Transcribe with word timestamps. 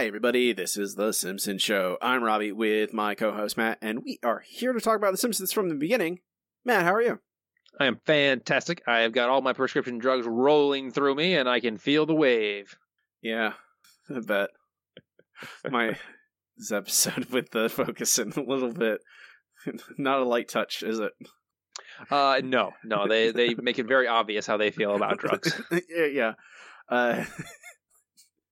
Hi, 0.00 0.06
everybody. 0.06 0.54
This 0.54 0.78
is 0.78 0.94
The 0.94 1.12
Simpsons 1.12 1.60
Show. 1.60 1.98
I'm 2.00 2.22
Robbie 2.22 2.52
with 2.52 2.94
my 2.94 3.14
co 3.14 3.32
host 3.32 3.58
Matt, 3.58 3.76
and 3.82 4.02
we 4.02 4.18
are 4.22 4.38
here 4.38 4.72
to 4.72 4.80
talk 4.80 4.96
about 4.96 5.10
The 5.10 5.18
Simpsons 5.18 5.52
from 5.52 5.68
the 5.68 5.74
beginning. 5.74 6.20
Matt, 6.64 6.84
how 6.84 6.94
are 6.94 7.02
you? 7.02 7.20
I 7.78 7.84
am 7.84 8.00
fantastic. 8.06 8.82
I 8.86 9.00
have 9.00 9.12
got 9.12 9.28
all 9.28 9.42
my 9.42 9.52
prescription 9.52 9.98
drugs 9.98 10.26
rolling 10.26 10.90
through 10.90 11.16
me, 11.16 11.34
and 11.34 11.46
I 11.46 11.60
can 11.60 11.76
feel 11.76 12.06
the 12.06 12.14
wave. 12.14 12.78
Yeah, 13.20 13.52
I 14.08 14.20
bet. 14.20 14.48
my 15.70 15.98
this 16.56 16.72
episode 16.72 17.26
with 17.26 17.50
the 17.50 17.68
focus 17.68 18.16
focusing 18.16 18.42
a 18.42 18.50
little 18.50 18.72
bit. 18.72 19.02
Not 19.98 20.20
a 20.20 20.24
light 20.24 20.48
touch, 20.48 20.82
is 20.82 20.98
it? 20.98 21.12
Uh, 22.10 22.40
no, 22.42 22.72
no. 22.86 23.06
They 23.06 23.32
they 23.32 23.54
make 23.54 23.78
it 23.78 23.86
very 23.86 24.08
obvious 24.08 24.46
how 24.46 24.56
they 24.56 24.70
feel 24.70 24.96
about 24.96 25.18
drugs. 25.18 25.60
yeah, 25.90 26.06
yeah. 26.06 26.32
Uh, 26.88 27.24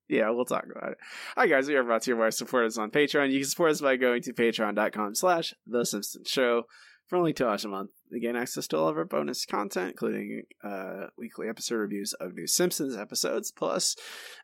yeah, 0.08 0.30
we'll 0.30 0.44
talk 0.44 0.64
about 0.70 0.92
it. 0.92 0.98
Hi 1.36 1.46
guys, 1.46 1.68
we 1.68 1.76
are 1.76 1.84
brought 1.84 2.02
to 2.02 2.10
you 2.10 2.16
by 2.16 2.30
supporters 2.30 2.78
on 2.78 2.90
Patreon. 2.90 3.30
You 3.30 3.40
can 3.40 3.48
support 3.48 3.70
us 3.72 3.80
by 3.80 3.96
going 3.96 4.22
to 4.22 4.32
patreon.com 4.32 5.14
slash 5.14 5.54
The 5.66 5.84
Simpsons 5.84 6.28
Show 6.28 6.64
for 7.06 7.16
only 7.16 7.32
two 7.32 7.44
dollars 7.44 7.64
a 7.64 7.68
month. 7.68 7.90
You 8.10 8.20
gain 8.20 8.36
access 8.36 8.66
to 8.68 8.78
all 8.78 8.88
of 8.88 8.96
our 8.96 9.04
bonus 9.04 9.44
content, 9.44 9.90
including 9.90 10.42
uh, 10.64 11.06
weekly 11.16 11.48
episode 11.48 11.76
reviews 11.76 12.14
of 12.14 12.34
new 12.34 12.46
Simpsons 12.46 12.96
episodes, 12.96 13.50
plus 13.50 13.96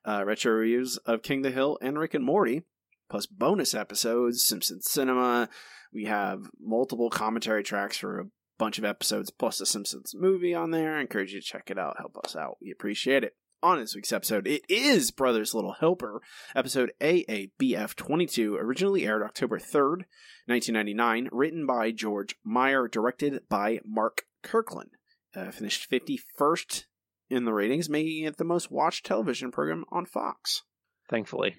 uh, 0.05 0.23
retro 0.25 0.53
reviews 0.53 0.99
of 1.07 1.23
King 1.23 1.43
the 1.43 1.51
Hill 1.51 1.79
and 1.81 1.99
Rick 1.99 2.15
and 2.15 2.25
Morty, 2.25 2.63
plus 3.11 3.27
bonus 3.27 3.75
episodes, 3.75 4.45
Simpsons 4.45 4.91
Cinema. 4.91 5.49
We 5.93 6.05
have 6.07 6.41
multiple 6.61 7.11
commentary 7.11 7.63
tracks 7.63 7.97
for 7.97 8.19
a 8.19 8.25
bunch 8.59 8.79
of 8.79 8.85
episodes, 8.85 9.31
plus 9.31 9.59
the 9.59 9.67
Simpsons 9.67 10.13
movie 10.15 10.55
on 10.55 10.71
there. 10.71 10.97
I 10.97 11.01
encourage 11.01 11.33
you 11.33 11.41
to 11.41 11.47
check 11.47 11.71
it 11.71 11.79
out. 11.79 11.97
Help 11.99 12.17
us 12.25 12.35
out. 12.37 12.59
We 12.61 12.71
appreciate 12.71 13.25
it 13.25 13.35
on 13.65 13.79
this 13.79 13.95
week's 13.95 14.13
episode. 14.13 14.47
It 14.47 14.61
is 14.69 15.11
Brothers 15.11 15.55
Little 15.55 15.73
Helper, 15.73 16.21
episode 16.55 16.93
AABF 17.01 17.95
22, 17.95 18.57
originally 18.57 19.07
aired 19.07 19.23
October 19.23 19.59
3rd, 19.59 20.05
1999, 20.45 21.31
written 21.33 21.65
by 21.65 21.91
George 21.91 22.37
Meyer, 22.45 22.87
directed 22.89 23.41
by 23.49 23.81
Mark 23.83 24.27
Kirkland. 24.43 24.91
Uh, 25.35 25.51
finished 25.51 25.91
51st 25.91 26.85
in 27.31 27.47
the 27.47 27.55
ratings, 27.55 27.89
making 27.89 28.25
it 28.25 28.37
the 28.37 28.45
most 28.45 28.71
watched 28.71 29.07
television 29.07 29.51
program 29.51 29.87
on 29.91 30.05
Fox. 30.05 30.63
Thankfully, 31.09 31.57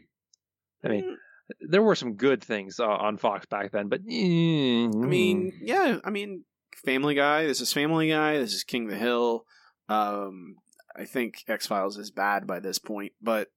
I 0.83 0.89
mean, 0.89 1.17
there 1.59 1.81
were 1.81 1.95
some 1.95 2.13
good 2.13 2.43
things 2.43 2.79
uh, 2.79 2.85
on 2.85 3.17
Fox 3.17 3.47
back 3.47 3.71
then, 3.71 3.89
but 3.89 4.05
mm, 4.05 4.93
I 4.93 5.07
mean, 5.07 5.53
yeah, 5.59 5.97
I 6.03 6.11
mean, 6.11 6.43
Family 6.85 7.15
Guy. 7.15 7.47
This 7.47 7.61
is 7.61 7.73
Family 7.73 8.09
Guy. 8.09 8.37
This 8.37 8.53
is 8.53 8.63
King 8.63 8.85
the 8.85 8.95
Hill. 8.95 9.45
Um, 9.89 10.57
I 10.95 11.05
think 11.05 11.43
X 11.47 11.67
Files 11.67 11.97
is 11.97 12.11
bad 12.11 12.47
by 12.47 12.59
this 12.59 12.79
point, 12.79 13.11
but 13.21 13.49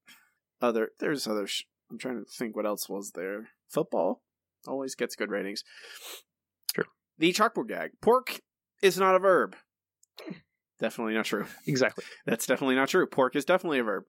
other 0.60 0.90
there's 0.98 1.26
other. 1.26 1.46
Sh- 1.46 1.64
I'm 1.90 1.98
trying 1.98 2.22
to 2.24 2.30
think 2.30 2.54
what 2.56 2.66
else 2.66 2.88
was 2.88 3.12
there. 3.12 3.48
Football 3.70 4.22
always 4.66 4.94
gets 4.94 5.16
good 5.16 5.30
ratings. 5.30 5.62
True. 6.74 6.84
The 7.18 7.32
chalkboard 7.32 7.68
gag. 7.68 7.92
Pork 8.02 8.40
is 8.82 8.98
not 8.98 9.14
a 9.14 9.18
verb. 9.18 9.56
Definitely 10.80 11.14
not 11.14 11.24
true. 11.24 11.46
exactly. 11.66 12.04
That's 12.26 12.46
definitely 12.46 12.76
not 12.76 12.88
true. 12.88 13.06
Pork 13.06 13.34
is 13.36 13.44
definitely 13.44 13.78
a 13.80 13.84
verb. 13.84 14.04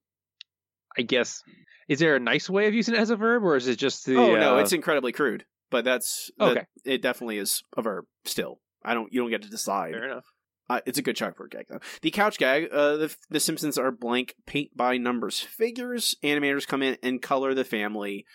I 0.98 1.02
guess. 1.04 1.42
Is 1.88 2.00
there 2.00 2.16
a 2.16 2.20
nice 2.20 2.50
way 2.50 2.68
of 2.68 2.74
using 2.74 2.96
it 2.96 3.00
as 3.00 3.10
a 3.10 3.16
verb, 3.16 3.44
or 3.44 3.56
is 3.56 3.68
it 3.68 3.78
just 3.78 4.06
the? 4.06 4.16
oh 4.18 4.36
no, 4.36 4.58
uh, 4.58 4.60
it's 4.60 4.74
incredibly 4.74 5.12
crude. 5.12 5.46
But 5.72 5.86
that's 5.86 6.30
that- 6.38 6.50
Okay. 6.52 6.66
It 6.86 7.02
definitely 7.02 7.38
is 7.38 7.64
a 7.78 7.82
verb. 7.82 8.06
Still, 8.26 8.60
I 8.84 8.94
don't. 8.94 9.12
You 9.14 9.22
don't 9.22 9.30
get 9.30 9.44
to 9.44 9.50
decide. 9.50 9.94
fair 9.94 10.06
enough. 10.06 10.26
Uh, 10.70 10.82
it's 10.86 11.00
a 11.00 11.02
good 11.02 11.16
chalkboard 11.16 11.50
gag 11.50 11.66
though. 11.68 11.80
The 12.02 12.12
couch 12.12 12.38
gag. 12.38 12.70
Uh, 12.72 12.98
the 12.98 13.16
the 13.30 13.40
Simpsons 13.40 13.78
are 13.78 13.92
blank 13.92 14.36
paint 14.46 14.76
by 14.76 14.98
numbers 14.98 15.40
figures. 15.40 16.16
Animators 16.24 16.68
come 16.68 16.84
in 16.84 16.98
and 17.02 17.22
color 17.22 17.54
the 17.54 17.64
family. 17.64 18.26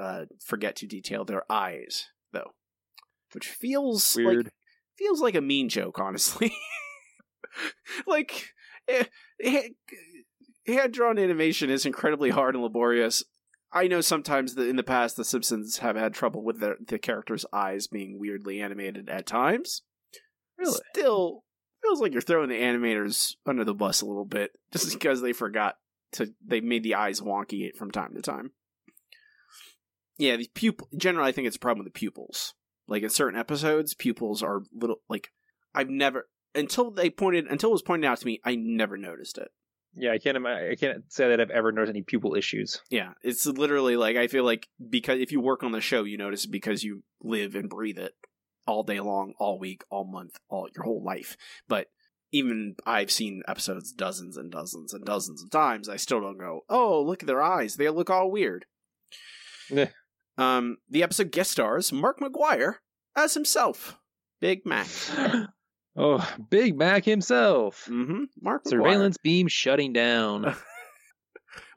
Uh, 0.00 0.26
forget 0.44 0.76
to 0.76 0.86
detail 0.86 1.24
their 1.24 1.42
eyes 1.50 2.06
though, 2.32 2.52
which 3.32 3.48
feels 3.48 4.14
Weird. 4.16 4.44
like 4.44 4.52
feels 4.96 5.20
like 5.20 5.34
a 5.34 5.40
mean 5.40 5.68
joke, 5.68 5.98
honestly. 5.98 6.52
like 8.06 8.50
eh, 8.86 9.68
hand 10.66 10.92
drawn 10.92 11.18
animation 11.18 11.68
is 11.68 11.84
incredibly 11.84 12.30
hard 12.30 12.54
and 12.54 12.62
laborious. 12.62 13.24
I 13.72 13.88
know 13.88 14.02
sometimes 14.02 14.54
that 14.54 14.68
in 14.68 14.76
the 14.76 14.82
past 14.82 15.16
the 15.16 15.24
Simpsons 15.24 15.78
have 15.78 15.96
had 15.96 16.14
trouble 16.14 16.44
with 16.44 16.60
their 16.60 16.76
the 16.86 16.98
characters' 16.98 17.46
eyes 17.52 17.88
being 17.88 18.20
weirdly 18.20 18.60
animated 18.60 19.08
at 19.08 19.26
times. 19.26 19.82
Really? 20.58 20.78
Still 20.94 21.42
feels 21.82 22.00
like 22.00 22.12
you're 22.12 22.22
throwing 22.22 22.48
the 22.48 22.60
animators 22.60 23.34
under 23.46 23.64
the 23.64 23.74
bus 23.74 24.00
a 24.00 24.06
little 24.06 24.24
bit 24.24 24.52
just 24.72 24.92
because 24.92 25.20
they 25.20 25.32
forgot 25.32 25.76
to 26.12 26.32
they 26.44 26.60
made 26.60 26.82
the 26.82 26.94
eyes 26.94 27.20
wonky 27.20 27.74
from 27.76 27.90
time 27.90 28.14
to 28.14 28.22
time. 28.22 28.52
Yeah, 30.18 30.36
the 30.36 30.48
pupil 30.54 30.88
generally 30.96 31.28
I 31.28 31.32
think 31.32 31.46
it's 31.46 31.56
a 31.56 31.60
problem 31.60 31.84
with 31.84 31.92
the 31.92 31.98
pupils. 31.98 32.54
Like 32.86 33.02
in 33.02 33.10
certain 33.10 33.38
episodes, 33.38 33.94
pupils 33.94 34.42
are 34.42 34.62
little 34.72 35.00
like 35.08 35.30
I've 35.74 35.88
never 35.88 36.28
until 36.54 36.90
they 36.90 37.10
pointed 37.10 37.46
until 37.46 37.70
it 37.70 37.72
was 37.72 37.82
pointed 37.82 38.06
out 38.06 38.18
to 38.18 38.26
me, 38.26 38.40
I 38.44 38.56
never 38.56 38.96
noticed 38.96 39.38
it. 39.38 39.48
Yeah, 39.94 40.12
I 40.12 40.18
can't. 40.18 40.46
I 40.46 40.74
can't 40.74 41.04
say 41.12 41.28
that 41.28 41.40
I've 41.40 41.50
ever 41.50 41.70
noticed 41.70 41.90
any 41.90 42.02
pupil 42.02 42.34
issues. 42.34 42.80
Yeah, 42.88 43.10
it's 43.22 43.44
literally 43.44 43.96
like 43.96 44.16
I 44.16 44.26
feel 44.26 44.44
like 44.44 44.68
because 44.88 45.20
if 45.20 45.32
you 45.32 45.40
work 45.40 45.62
on 45.62 45.72
the 45.72 45.82
show, 45.82 46.04
you 46.04 46.16
notice 46.16 46.46
it 46.46 46.50
because 46.50 46.82
you 46.82 47.02
live 47.22 47.54
and 47.54 47.68
breathe 47.68 47.98
it 47.98 48.14
all 48.66 48.82
day 48.82 49.00
long, 49.00 49.34
all 49.38 49.58
week, 49.58 49.82
all 49.90 50.04
month, 50.04 50.38
all 50.48 50.68
your 50.74 50.84
whole 50.84 51.02
life. 51.02 51.36
But 51.68 51.88
even 52.32 52.76
I've 52.86 53.10
seen 53.10 53.42
episodes 53.46 53.92
dozens 53.92 54.36
and 54.36 54.50
dozens 54.50 54.92
and 54.92 55.04
dozens 55.04 55.42
of 55.42 55.50
times. 55.50 55.88
I 55.88 55.96
still 55.96 56.20
don't 56.20 56.38
go, 56.38 56.60
oh, 56.68 57.02
look 57.02 57.22
at 57.22 57.26
their 57.26 57.42
eyes; 57.42 57.76
they 57.76 57.88
look 57.88 58.10
all 58.10 58.30
weird. 58.30 58.66
Meh. 59.70 59.88
Um, 60.38 60.78
the 60.88 61.02
episode 61.02 61.30
guest 61.30 61.52
stars 61.52 61.92
Mark 61.92 62.20
McGwire 62.20 62.76
as 63.16 63.34
himself, 63.34 63.98
Big 64.40 64.64
Mac. 64.64 64.88
Oh, 65.94 66.26
Big 66.48 66.74
Mac 66.74 67.04
himself. 67.04 67.84
Mm-hmm. 67.86 68.22
Mark 68.40 68.64
McGwire. 68.64 68.70
Surveillance 68.70 69.18
beam 69.22 69.46
shutting 69.46 69.92
down. 69.92 70.56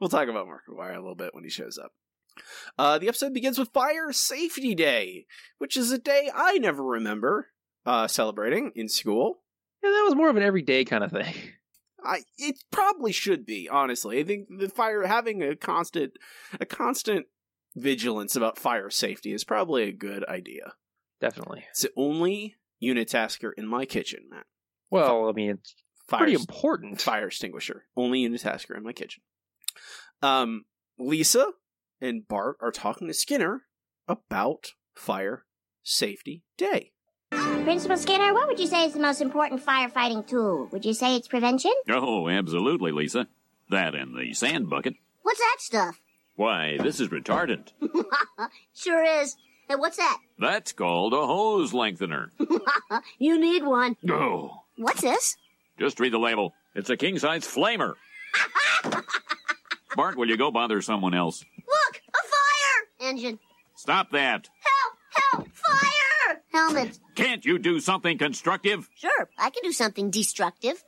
We'll 0.00 0.08
talk 0.08 0.28
about 0.28 0.46
Mark 0.46 0.62
McGwire 0.68 0.94
a 0.94 1.00
little 1.00 1.14
bit 1.14 1.34
when 1.34 1.44
he 1.44 1.50
shows 1.50 1.78
up. 1.78 1.90
Uh, 2.78 2.98
the 2.98 3.08
episode 3.08 3.32
begins 3.34 3.58
with 3.58 3.72
Fire 3.72 4.12
Safety 4.12 4.74
Day, 4.74 5.26
which 5.58 5.76
is 5.76 5.90
a 5.92 5.98
day 5.98 6.30
I 6.34 6.58
never 6.58 6.82
remember 6.82 7.48
uh, 7.84 8.06
celebrating 8.08 8.72
in 8.74 8.88
school. 8.88 9.42
yeah, 9.82 9.90
that 9.90 10.04
was 10.04 10.14
more 10.14 10.28
of 10.28 10.36
an 10.36 10.42
everyday 10.42 10.84
kind 10.84 11.04
of 11.04 11.10
thing. 11.12 11.34
I 12.04 12.22
it 12.38 12.62
probably 12.70 13.10
should 13.12 13.44
be 13.46 13.68
honestly. 13.68 14.20
I 14.20 14.24
think 14.24 14.48
the 14.58 14.68
fire 14.68 15.06
having 15.06 15.42
a 15.42 15.56
constant 15.56 16.12
a 16.60 16.66
constant 16.66 17.26
vigilance 17.74 18.36
about 18.36 18.58
fire 18.58 18.90
safety 18.90 19.32
is 19.32 19.42
probably 19.44 19.84
a 19.84 19.92
good 19.92 20.24
idea. 20.26 20.74
Definitely. 21.20 21.64
It's 21.70 21.82
the 21.82 21.90
only 21.96 22.56
unitasker 22.82 23.50
in 23.56 23.66
my 23.66 23.86
kitchen, 23.86 24.26
Matt. 24.30 24.46
Well, 24.90 25.28
I 25.28 25.32
mean, 25.32 25.50
it's 25.52 25.74
Fire 26.06 26.18
pretty 26.20 26.34
important. 26.34 27.00
fire 27.00 27.26
extinguisher. 27.26 27.86
Only 27.96 28.28
unitasker 28.28 28.76
in 28.76 28.84
my 28.84 28.92
kitchen. 28.92 29.22
Um, 30.22 30.64
Lisa 30.98 31.48
and 32.00 32.26
Bart 32.26 32.56
are 32.60 32.70
talking 32.72 33.06
to 33.08 33.14
Skinner 33.14 33.62
about 34.08 34.72
Fire 34.94 35.44
Safety 35.82 36.42
Day. 36.56 36.92
Principal 37.30 37.96
Skinner, 37.96 38.32
what 38.32 38.46
would 38.46 38.60
you 38.60 38.66
say 38.66 38.84
is 38.84 38.92
the 38.92 39.00
most 39.00 39.20
important 39.20 39.64
firefighting 39.64 40.26
tool? 40.26 40.68
Would 40.72 40.84
you 40.84 40.94
say 40.94 41.16
it's 41.16 41.26
prevention? 41.28 41.72
Oh, 41.90 42.28
absolutely, 42.28 42.92
Lisa. 42.92 43.26
That 43.70 43.94
and 43.94 44.16
the 44.16 44.32
sand 44.34 44.70
bucket. 44.70 44.94
What's 45.22 45.40
that 45.40 45.56
stuff? 45.58 46.00
Why, 46.36 46.76
this 46.80 47.00
is 47.00 47.08
retardant. 47.08 47.72
Sure 48.74 49.02
is. 49.02 49.36
And 49.68 49.80
what's 49.80 49.96
that? 49.96 50.18
That's 50.38 50.72
called 50.72 51.12
a 51.14 51.26
hose 51.26 51.72
lengthener. 51.74 52.30
You 53.18 53.38
need 53.40 53.64
one. 53.64 53.96
Oh, 54.08 54.62
What's 54.76 55.00
this? 55.00 55.36
just 55.78 55.98
read 55.98 56.12
the 56.12 56.18
label. 56.18 56.54
It's 56.74 56.90
a 56.90 56.96
king 56.96 57.18
size 57.18 57.44
flamer. 57.44 57.94
Bart, 59.96 60.16
will 60.16 60.28
you 60.28 60.36
go 60.36 60.50
bother 60.50 60.80
someone 60.82 61.14
else? 61.14 61.44
Look, 61.66 62.02
a 62.08 62.18
fire 62.18 63.10
engine. 63.10 63.38
Stop 63.74 64.10
that. 64.12 64.48
Help! 64.60 64.96
Help! 65.32 65.48
Fire! 65.52 66.42
Helmet. 66.52 66.98
Can't 67.14 67.44
you 67.44 67.58
do 67.58 67.80
something 67.80 68.18
constructive? 68.18 68.88
Sure, 68.96 69.28
I 69.38 69.50
can 69.50 69.62
do 69.62 69.72
something 69.72 70.10
destructive. 70.10 70.82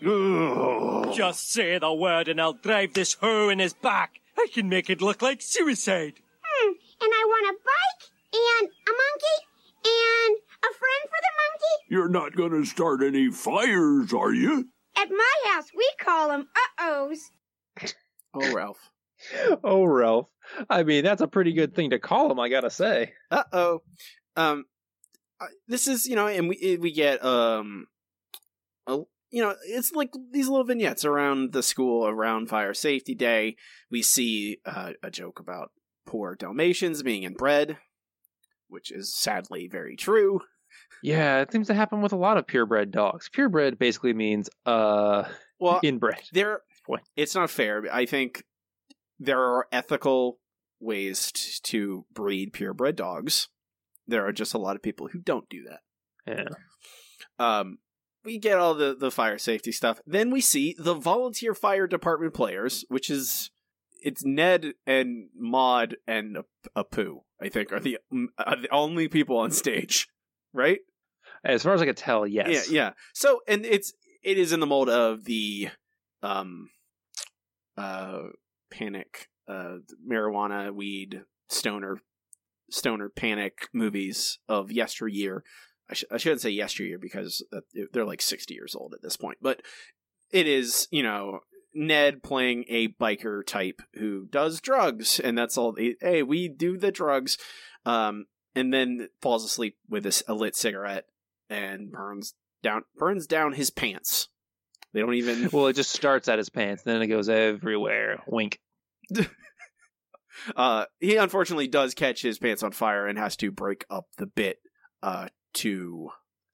Just 0.00 1.52
say 1.52 1.78
the 1.78 1.92
word 1.94 2.28
and 2.28 2.40
I'll 2.40 2.54
drive 2.54 2.94
this 2.94 3.14
hoe 3.14 3.48
in 3.48 3.58
his 3.58 3.72
back. 3.74 4.20
I 4.38 4.48
can 4.52 4.68
make 4.68 4.90
it 4.90 5.00
look 5.00 5.22
like 5.22 5.40
suicide. 5.40 6.14
Hmm, 6.42 6.72
and 7.00 7.12
I 7.12 7.24
want 7.26 7.56
a 7.56 7.58
bike 7.64 8.10
and 8.34 8.68
a 8.68 8.90
monkey 8.90 9.46
and 9.84 10.36
a 10.62 10.74
friend 10.74 11.04
for 11.04 11.20
the 11.22 11.32
monkey. 11.40 11.84
You're 11.88 12.08
not 12.08 12.34
gonna 12.36 12.66
start 12.66 13.02
any 13.02 13.30
fires, 13.30 14.12
are 14.12 14.32
you? 14.32 14.68
At 14.96 15.10
my 15.10 15.34
house, 15.46 15.70
we 15.76 15.88
call 16.00 16.28
them 16.28 16.48
uh-ohs. 16.80 17.30
Oh, 18.34 18.52
Ralph. 18.52 18.90
oh, 19.64 19.84
Ralph. 19.84 20.28
I 20.68 20.82
mean, 20.82 21.04
that's 21.04 21.22
a 21.22 21.28
pretty 21.28 21.52
good 21.52 21.74
thing 21.74 21.90
to 21.90 21.98
call 21.98 22.30
him, 22.30 22.38
I 22.40 22.48
gotta 22.48 22.70
say. 22.70 23.12
Uh 23.30 23.44
oh. 23.52 23.82
Um, 24.36 24.64
this 25.68 25.88
is 25.88 26.06
you 26.06 26.16
know, 26.16 26.26
and 26.26 26.48
we 26.48 26.78
we 26.80 26.92
get 26.92 27.24
um, 27.24 27.86
a, 28.86 28.98
you 29.30 29.42
know, 29.42 29.54
it's 29.66 29.92
like 29.92 30.10
these 30.32 30.48
little 30.48 30.64
vignettes 30.64 31.04
around 31.04 31.52
the 31.52 31.62
school 31.62 32.06
around 32.06 32.48
Fire 32.48 32.74
Safety 32.74 33.14
Day. 33.14 33.56
We 33.90 34.02
see 34.02 34.58
uh, 34.66 34.92
a 35.02 35.10
joke 35.10 35.40
about 35.40 35.70
poor 36.06 36.34
Dalmatians 36.34 37.02
being 37.02 37.22
inbred, 37.22 37.78
which 38.68 38.90
is 38.90 39.14
sadly 39.14 39.68
very 39.70 39.96
true. 39.96 40.40
Yeah, 41.02 41.40
it 41.40 41.52
seems 41.52 41.66
to 41.66 41.74
happen 41.74 42.00
with 42.00 42.12
a 42.12 42.16
lot 42.16 42.38
of 42.38 42.46
purebred 42.46 42.90
dogs. 42.90 43.28
Purebred 43.32 43.78
basically 43.78 44.12
means 44.12 44.48
uh 44.66 45.24
Well, 45.58 45.80
inbred. 45.82 46.22
there 46.32 46.60
it's 47.16 47.34
not 47.34 47.50
fair. 47.50 47.84
I 47.90 48.06
think 48.06 48.44
there 49.18 49.40
are 49.40 49.66
ethical 49.72 50.38
ways 50.80 51.32
t- 51.32 51.52
to 51.62 52.04
breed 52.12 52.52
purebred 52.52 52.96
dogs. 52.96 53.48
There 54.06 54.26
are 54.26 54.32
just 54.32 54.54
a 54.54 54.58
lot 54.58 54.76
of 54.76 54.82
people 54.82 55.08
who 55.08 55.20
don't 55.20 55.48
do 55.48 55.64
that. 55.64 55.80
Yeah. 56.26 56.48
Um, 57.38 57.78
we 58.24 58.38
get 58.38 58.58
all 58.58 58.74
the 58.74 58.94
the 58.94 59.10
fire 59.10 59.38
safety 59.38 59.72
stuff. 59.72 60.00
Then 60.06 60.30
we 60.30 60.40
see 60.40 60.74
the 60.78 60.94
volunteer 60.94 61.54
fire 61.54 61.86
department 61.86 62.34
players, 62.34 62.84
which 62.88 63.10
is 63.10 63.50
it's 64.02 64.24
Ned 64.24 64.74
and 64.86 65.28
Maud 65.34 65.96
and 66.06 66.36
a, 66.36 66.44
a 66.76 66.84
I 67.40 67.48
think 67.48 67.72
are 67.72 67.80
the, 67.80 67.98
are 68.38 68.56
the 68.56 68.70
only 68.70 69.08
people 69.08 69.38
on 69.38 69.50
stage, 69.50 70.08
right? 70.52 70.80
As 71.44 71.62
far 71.62 71.74
as 71.74 71.82
I 71.82 71.86
could 71.86 71.96
tell, 71.96 72.26
yes. 72.26 72.70
Yeah, 72.70 72.74
yeah. 72.74 72.90
So, 73.12 73.40
and 73.48 73.66
it's 73.66 73.92
it 74.22 74.38
is 74.38 74.52
in 74.52 74.60
the 74.60 74.66
mold 74.66 74.88
of 74.88 75.24
the 75.24 75.68
um 76.22 76.70
uh 77.76 78.20
panic 78.76 79.28
uh 79.48 79.76
marijuana 80.08 80.74
weed 80.74 81.22
stoner 81.48 81.98
stoner 82.70 83.08
panic 83.08 83.68
movies 83.72 84.38
of 84.48 84.72
yesteryear. 84.72 85.44
I, 85.90 85.94
sh- 85.94 86.04
I 86.10 86.16
shouldn't 86.16 86.40
say 86.40 86.50
yesteryear 86.50 86.98
because 86.98 87.44
uh, 87.52 87.60
they're 87.92 88.04
like 88.04 88.22
60 88.22 88.54
years 88.54 88.74
old 88.74 88.94
at 88.94 89.02
this 89.02 89.16
point, 89.16 89.38
but 89.40 89.62
it 90.30 90.46
is, 90.46 90.88
you 90.90 91.02
know, 91.02 91.40
Ned 91.74 92.22
playing 92.22 92.64
a 92.68 92.88
biker 92.88 93.44
type 93.44 93.82
who 93.94 94.26
does 94.26 94.60
drugs, 94.60 95.18
and 95.20 95.36
that's 95.36 95.58
all. 95.58 95.76
Hey, 96.00 96.22
we 96.22 96.48
do 96.48 96.78
the 96.78 96.92
drugs, 96.92 97.36
um, 97.84 98.26
and 98.54 98.72
then 98.72 99.08
falls 99.20 99.44
asleep 99.44 99.76
with 99.88 100.06
a 100.28 100.34
lit 100.34 100.54
cigarette 100.54 101.06
and 101.50 101.90
burns 101.90 102.34
down 102.62 102.82
burns 102.96 103.26
down 103.26 103.54
his 103.54 103.70
pants. 103.70 104.28
They 104.94 105.00
don't 105.00 105.14
even. 105.14 105.48
Well, 105.52 105.66
it 105.66 105.74
just 105.74 105.90
starts 105.90 106.28
at 106.28 106.38
his 106.38 106.48
pants, 106.48 106.84
then 106.84 107.02
it 107.02 107.08
goes 107.08 107.28
everywhere. 107.28 108.22
Wink. 108.26 108.58
Uh, 110.56 110.84
he 110.98 111.16
unfortunately 111.16 111.68
does 111.68 111.94
catch 111.94 112.20
his 112.20 112.38
pants 112.38 112.62
on 112.64 112.72
fire 112.72 113.06
and 113.06 113.16
has 113.16 113.36
to 113.36 113.52
break 113.52 113.84
up 113.88 114.06
the 114.18 114.26
bit. 114.26 114.58
Uh, 115.02 115.28
to 115.54 116.08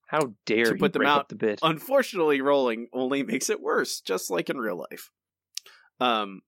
How 0.06 0.34
dare 0.44 0.66
To 0.66 0.75
put 0.75 0.92
them 0.92 1.00
break 1.00 1.08
out 1.08 1.20
up 1.20 1.28
the 1.28 1.34
bit? 1.34 1.60
unfortunately 1.62 2.40
rolling 2.42 2.88
only 2.92 3.22
makes 3.22 3.48
it 3.48 3.60
worse, 3.60 4.00
just 4.02 4.31
like 4.31 4.50
in 4.50 4.58
real 4.58 4.76
life. 4.90 5.10
Um, 5.98 6.43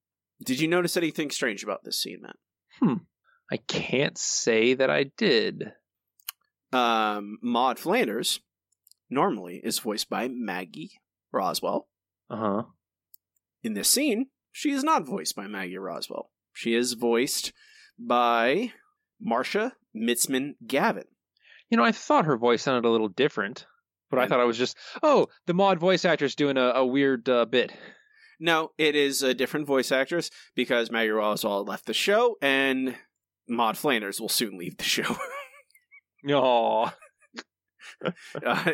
did 0.44 0.60
you 0.60 0.68
notice 0.68 0.96
anything 0.96 1.30
strange 1.30 1.64
about 1.64 1.84
this 1.84 1.98
scene, 2.00 2.20
Matt? 2.22 2.36
Hmm. 2.80 3.04
I 3.50 3.56
can't 3.56 4.18
say 4.18 4.74
that 4.74 4.90
I 4.90 5.04
did. 5.16 5.72
Um, 6.72 7.38
Maud 7.42 7.78
Flanders 7.78 8.40
normally 9.08 9.60
is 9.64 9.78
voiced 9.78 10.10
by 10.10 10.28
Maggie 10.28 11.00
Roswell. 11.32 11.88
Uh 12.30 12.36
huh. 12.36 12.62
In 13.62 13.74
this 13.74 13.88
scene, 13.88 14.26
she 14.50 14.70
is 14.70 14.84
not 14.84 15.06
voiced 15.06 15.36
by 15.36 15.46
Maggie 15.46 15.78
Roswell. 15.78 16.30
She 16.52 16.74
is 16.74 16.92
voiced 16.94 17.52
by 17.98 18.72
Marcia 19.20 19.74
Mitzman 19.96 20.54
Gaven. 20.66 21.04
You 21.70 21.76
know, 21.76 21.84
I 21.84 21.92
thought 21.92 22.26
her 22.26 22.36
voice 22.36 22.62
sounded 22.62 22.86
a 22.86 22.90
little 22.90 23.08
different, 23.08 23.66
but 24.10 24.18
I 24.18 24.26
thought 24.26 24.40
I 24.40 24.44
was 24.44 24.58
just, 24.58 24.76
oh, 25.02 25.28
the 25.46 25.54
Maud 25.54 25.78
voice 25.78 26.04
actress 26.04 26.34
doing 26.34 26.58
a, 26.58 26.72
a 26.74 26.86
weird 26.86 27.28
uh, 27.28 27.46
bit. 27.46 27.72
No, 28.38 28.72
it 28.76 28.94
is 28.94 29.22
a 29.22 29.34
different 29.34 29.66
voice 29.66 29.92
actress 29.92 30.28
because 30.54 30.90
Maggie 30.90 31.10
Roswell 31.10 31.64
left 31.64 31.86
the 31.86 31.94
show, 31.94 32.36
and 32.42 32.96
Maud 33.48 33.78
Flanders 33.78 34.20
will 34.20 34.28
soon 34.28 34.58
leave 34.58 34.76
the 34.76 34.84
show. 34.84 35.16
Oh, 36.30 36.92
uh, 38.46 38.72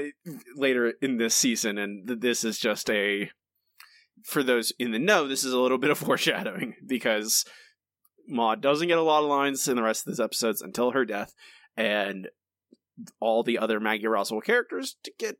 later 0.57 0.95
in 1.03 1.19
this 1.19 1.35
season, 1.35 1.79
and 1.79 2.07
th- 2.07 2.21
this 2.21 2.45
is 2.45 2.59
just 2.59 2.89
a 2.91 3.31
for 4.25 4.43
those 4.43 4.73
in 4.79 4.93
the 4.93 4.99
know. 4.99 5.27
This 5.29 5.45
is 5.45 5.53
a 5.53 5.59
little 5.59 5.79
bit 5.79 5.91
of 5.91 5.99
foreshadowing 5.99 6.75
because 6.87 7.45
Maud 8.27 8.61
doesn't 8.61 8.89
get 8.89 8.99
a 8.99 9.03
lot 9.03 9.23
of 9.23 9.29
lines 9.29 9.67
in 9.69 9.77
the 9.77 9.83
rest 9.83 10.07
of 10.07 10.13
these 10.13 10.21
episodes 10.21 10.63
until 10.63 10.93
her 10.93 11.05
death, 11.05 11.35
and 11.77 12.29
all 13.21 13.43
the 13.43 13.59
other 13.59 13.81
Maggie 13.81 14.07
Roswell 14.07 14.41
characters 14.41 14.97
to 15.05 15.13
get 15.19 15.39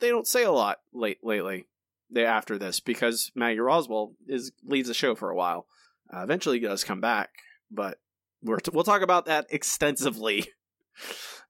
they 0.00 0.08
don't 0.08 0.26
say 0.26 0.44
a 0.44 0.52
lot 0.52 0.78
late 0.92 1.18
lately. 1.22 1.66
They 2.10 2.24
after 2.24 2.56
this 2.58 2.80
because 2.80 3.30
Maggie 3.34 3.60
Roswell 3.60 4.14
is 4.26 4.52
leaves 4.64 4.88
the 4.88 4.94
show 4.94 5.14
for 5.14 5.30
a 5.30 5.36
while. 5.36 5.66
Uh, 6.12 6.22
eventually, 6.22 6.58
does 6.58 6.84
come 6.84 7.00
back, 7.00 7.30
but 7.70 7.98
we're 8.42 8.60
t- 8.60 8.70
we'll 8.72 8.84
talk 8.84 9.02
about 9.02 9.26
that 9.26 9.46
extensively 9.50 10.48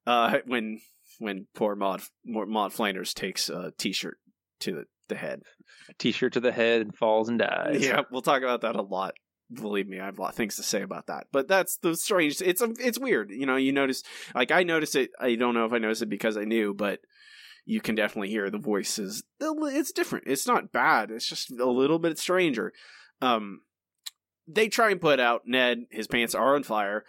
uh, 0.07 0.39
when 0.47 0.81
when 1.19 1.47
poor 1.55 1.77
Maud 1.77 2.03
Maud 2.25 2.73
Flanders 2.73 3.13
takes 3.13 3.49
a 3.49 3.73
T-shirt 3.77 4.19
to 4.61 4.73
the, 4.73 4.85
the 5.09 5.15
head. 5.17 5.43
t-shirt 5.99 6.33
to 6.35 6.41
the 6.41 6.53
head 6.53 6.81
and 6.81 6.95
falls 6.95 7.29
and 7.29 7.39
dies. 7.39 7.85
Yeah, 7.85 8.03
we'll 8.11 8.23
talk 8.23 8.43
about 8.43 8.63
that 8.63 8.77
a 8.77 8.83
lot. 8.83 9.15
Believe 9.53 9.89
me, 9.89 9.99
I 9.99 10.05
have 10.05 10.19
a 10.19 10.23
lot 10.23 10.31
of 10.31 10.35
things 10.35 10.57
to 10.57 10.63
say 10.63 10.83
about 10.83 11.07
that. 11.07 11.27
But 11.33 11.49
that's 11.49 11.79
the 11.79 11.97
strange. 11.97 12.43
It's 12.43 12.61
a, 12.61 12.71
it's 12.79 12.99
weird. 12.99 13.31
You 13.31 13.47
know, 13.47 13.57
you 13.57 13.73
notice 13.73 14.03
like 14.35 14.51
I 14.51 14.63
noticed 14.63 14.95
it. 14.95 15.11
I 15.19 15.37
don't 15.37 15.55
know 15.55 15.65
if 15.65 15.73
I 15.73 15.79
noticed 15.79 16.03
it 16.03 16.11
because 16.11 16.37
I 16.37 16.45
knew, 16.45 16.75
but 16.75 17.01
you 17.65 17.81
can 17.81 17.95
definitely 17.95 18.29
hear 18.29 18.51
the 18.51 18.59
voices. 18.59 19.23
It's 19.41 19.93
different. 19.93 20.25
It's 20.27 20.47
not 20.47 20.73
bad. 20.73 21.11
It's 21.11 21.29
just 21.29 21.51
a 21.51 21.71
little 21.71 21.99
bit 21.99 22.19
stranger. 22.19 22.73
Um, 23.23 23.61
they 24.47 24.69
try 24.69 24.91
and 24.91 25.01
put 25.01 25.19
out 25.21 25.43
Ned. 25.47 25.85
His 25.91 26.07
pants 26.07 26.35
are 26.35 26.55
on 26.55 26.63
fire 26.63 27.05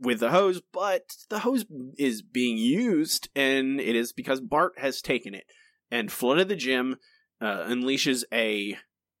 with 0.00 0.20
the 0.20 0.30
hose, 0.30 0.60
but 0.72 1.16
the 1.28 1.40
hose 1.40 1.64
is 1.96 2.22
being 2.22 2.56
used, 2.56 3.28
and 3.34 3.80
it 3.80 3.96
is 3.96 4.12
because 4.12 4.40
Bart 4.40 4.74
has 4.78 5.02
taken 5.02 5.34
it 5.34 5.44
and 5.90 6.12
flooded 6.12 6.48
the 6.48 6.56
gym, 6.56 6.96
uh, 7.40 7.64
unleashes 7.64 8.24
a 8.32 8.76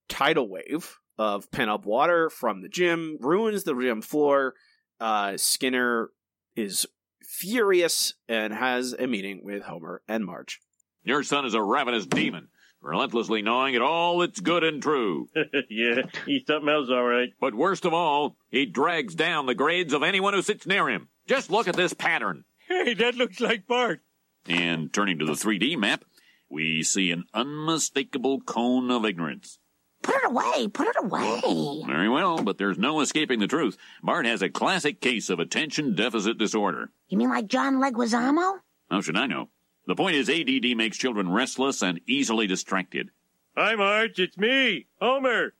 tidal 0.08 0.48
wave 0.48 0.98
of 1.18 1.50
pent 1.50 1.70
up 1.70 1.84
water 1.84 2.30
from 2.30 2.62
the 2.62 2.68
gym, 2.68 3.18
ruins 3.20 3.64
the 3.64 3.74
gym 3.74 4.02
floor. 4.02 4.54
Uh, 5.00 5.36
Skinner 5.36 6.10
is 6.56 6.86
furious 7.22 8.14
and 8.28 8.52
has 8.52 8.92
a 8.92 9.06
meeting 9.06 9.40
with 9.42 9.62
Homer 9.62 10.02
and 10.08 10.24
Marge. 10.24 10.60
Your 11.02 11.22
son 11.22 11.44
is 11.44 11.54
a 11.54 11.62
ravenous 11.62 12.06
demon, 12.06 12.48
relentlessly 12.80 13.42
gnawing 13.42 13.74
at 13.74 13.82
all 13.82 14.18
that's 14.18 14.40
good 14.40 14.64
and 14.64 14.82
true. 14.82 15.28
yeah, 15.70 16.02
he's 16.26 16.46
something 16.46 16.68
else, 16.68 16.88
all 16.90 17.04
right. 17.04 17.30
But 17.40 17.54
worst 17.54 17.84
of 17.84 17.94
all, 17.94 18.36
he 18.50 18.66
drags 18.66 19.14
down 19.14 19.46
the 19.46 19.54
grades 19.54 19.92
of 19.92 20.02
anyone 20.02 20.34
who 20.34 20.42
sits 20.42 20.66
near 20.66 20.88
him. 20.88 21.08
Just 21.26 21.50
look 21.50 21.68
at 21.68 21.76
this 21.76 21.92
pattern. 21.92 22.44
Hey, 22.68 22.94
that 22.94 23.14
looks 23.14 23.40
like 23.40 23.66
Bart. 23.66 24.00
And 24.46 24.92
turning 24.92 25.18
to 25.18 25.24
the 25.24 25.32
3D 25.32 25.76
map, 25.76 26.04
we 26.48 26.82
see 26.82 27.10
an 27.10 27.24
unmistakable 27.34 28.40
cone 28.40 28.90
of 28.90 29.04
ignorance. 29.04 29.58
Put 30.02 30.16
it 30.16 30.26
away. 30.26 30.68
Put 30.68 30.86
it 30.88 30.96
away. 30.98 31.82
Very 31.86 32.08
well, 32.08 32.42
but 32.42 32.56
there's 32.56 32.78
no 32.78 33.00
escaping 33.00 33.40
the 33.40 33.46
truth. 33.46 33.76
Bart 34.02 34.26
has 34.26 34.42
a 34.42 34.48
classic 34.48 35.00
case 35.00 35.28
of 35.28 35.40
attention 35.40 35.94
deficit 35.94 36.38
disorder. 36.38 36.90
You 37.08 37.18
mean 37.18 37.30
like 37.30 37.48
John 37.48 37.76
Leguizamo? 37.76 38.58
How 38.90 39.00
should 39.00 39.16
I 39.16 39.26
know? 39.26 39.48
The 39.88 39.94
point 39.94 40.16
is, 40.16 40.28
ADD 40.28 40.76
makes 40.76 40.98
children 40.98 41.32
restless 41.32 41.80
and 41.80 41.98
easily 42.06 42.46
distracted. 42.46 43.10
Hi, 43.56 43.74
Marge. 43.74 44.20
It's 44.20 44.36
me, 44.36 44.86
Homer. 45.00 45.54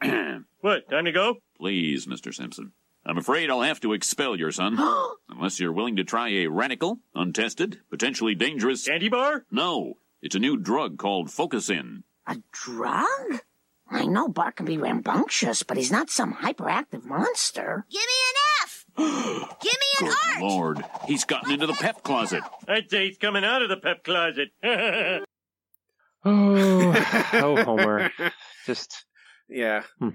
What, 0.60 0.88
time 0.88 1.04
to 1.04 1.12
go? 1.12 1.36
Please, 1.58 2.06
Mr. 2.06 2.32
Simpson. 2.34 2.72
I'm 3.04 3.18
afraid 3.18 3.50
I'll 3.50 3.60
have 3.60 3.80
to 3.80 3.92
expel 3.92 4.38
your 4.38 4.50
son. 4.50 4.78
unless 5.28 5.60
you're 5.60 5.74
willing 5.74 5.96
to 5.96 6.04
try 6.04 6.30
a 6.30 6.46
radical, 6.46 7.00
untested, 7.14 7.80
potentially 7.90 8.34
dangerous. 8.34 8.86
Candy 8.86 9.10
bar? 9.10 9.44
No, 9.50 9.98
it's 10.22 10.34
a 10.34 10.38
new 10.38 10.56
drug 10.56 10.96
called 10.96 11.28
Focusyn. 11.28 12.04
A 12.26 12.38
drug? 12.52 13.42
I 13.90 14.06
know 14.06 14.28
Bart 14.28 14.56
can 14.56 14.64
be 14.64 14.78
rambunctious, 14.78 15.62
but 15.62 15.76
he's 15.76 15.92
not 15.92 16.08
some 16.08 16.32
hyperactive 16.32 17.04
monster. 17.04 17.84
Give 17.90 18.00
me 18.00 18.06
an 18.06 18.34
F. 18.36 18.53
Give 18.96 19.06
me 19.06 19.90
an 20.00 20.06
Good 20.06 20.08
arch. 20.08 20.40
lord, 20.40 20.84
he's 21.06 21.24
gotten 21.24 21.50
into 21.52 21.66
the 21.66 21.72
pep 21.74 22.02
closet. 22.02 22.42
I'd 22.68 22.90
say 22.90 23.08
he's 23.08 23.18
coming 23.18 23.44
out 23.44 23.62
of 23.62 23.68
the 23.68 23.76
pep 23.76 24.04
closet. 24.04 24.48
Oh, 26.26 26.94
oh, 27.34 27.64
Homer. 27.64 28.10
Just 28.64 29.04
Yeah. 29.48 29.82
Hmm. 29.98 30.08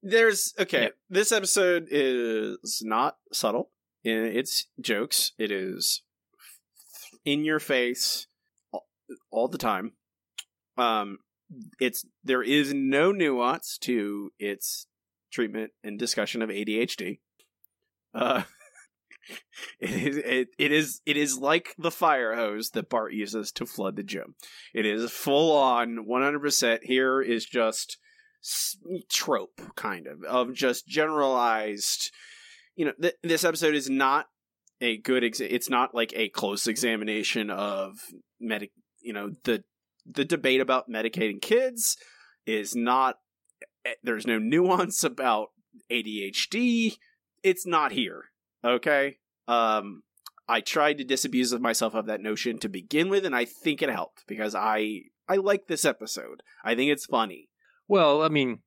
There's 0.00 0.54
okay. 0.58 0.82
Yeah. 0.82 0.88
This 1.10 1.32
episode 1.32 1.88
is 1.90 2.82
not 2.84 3.16
subtle 3.32 3.70
its 4.04 4.66
jokes. 4.80 5.32
It 5.38 5.50
is 5.50 6.02
in 7.24 7.44
your 7.44 7.58
face 7.58 8.28
all, 8.70 8.86
all 9.32 9.48
the 9.48 9.58
time. 9.58 9.94
Um, 10.76 11.18
it's 11.80 12.04
there 12.22 12.42
is 12.42 12.72
no 12.72 13.10
nuance 13.10 13.76
to 13.78 14.30
its 14.38 14.86
treatment 15.32 15.72
and 15.82 15.98
discussion 15.98 16.42
of 16.42 16.48
ADHD. 16.50 17.18
Uh, 18.14 18.42
It 19.80 19.90
is, 19.90 20.16
it, 20.18 20.48
it 20.58 20.72
is 20.72 21.00
it 21.06 21.16
is 21.16 21.38
like 21.38 21.74
the 21.78 21.90
fire 21.90 22.34
hose 22.34 22.70
that 22.70 22.90
Bart 22.90 23.14
uses 23.14 23.52
to 23.52 23.64
flood 23.64 23.96
the 23.96 24.02
gym. 24.02 24.34
It 24.74 24.84
is 24.84 25.10
full 25.10 25.56
on 25.56 26.06
100%. 26.06 26.78
Here 26.82 27.22
is 27.22 27.46
just 27.46 27.98
trope 29.08 29.60
kind 29.74 30.06
of 30.06 30.22
of 30.24 30.52
just 30.52 30.86
generalized 30.86 32.12
you 32.76 32.84
know 32.84 32.92
th- 33.00 33.14
this 33.22 33.42
episode 33.42 33.74
is 33.74 33.88
not 33.88 34.26
a 34.82 34.98
good 34.98 35.24
it's 35.24 35.70
not 35.70 35.94
like 35.94 36.12
a 36.14 36.28
close 36.28 36.66
examination 36.66 37.48
of 37.48 38.00
medic 38.38 38.70
you 39.00 39.14
know 39.14 39.30
the 39.44 39.64
the 40.04 40.26
debate 40.26 40.60
about 40.60 40.90
medicating 40.90 41.40
kids 41.40 41.96
is 42.44 42.76
not 42.76 43.16
eh, 43.86 43.94
there's 44.02 44.26
no 44.26 44.38
nuance 44.38 45.02
about 45.04 45.48
ADHD 45.90 46.98
it's 47.44 47.66
not 47.66 47.92
here 47.92 48.24
okay? 48.64 49.18
Um 49.46 50.02
I 50.46 50.60
tried 50.60 50.98
to 50.98 51.04
disabuse 51.04 51.52
of 51.52 51.62
myself 51.62 51.94
of 51.94 52.06
that 52.06 52.20
notion 52.20 52.58
to 52.58 52.68
begin 52.68 53.08
with 53.08 53.24
and 53.24 53.36
I 53.36 53.44
think 53.44 53.82
it 53.82 53.90
helped 53.90 54.24
because 54.26 54.54
I 54.54 55.02
I 55.28 55.36
like 55.36 55.66
this 55.66 55.84
episode. 55.84 56.42
I 56.64 56.74
think 56.74 56.90
it's 56.90 57.06
funny. 57.06 57.48
Well, 57.88 58.22
I 58.22 58.28
mean, 58.28 58.60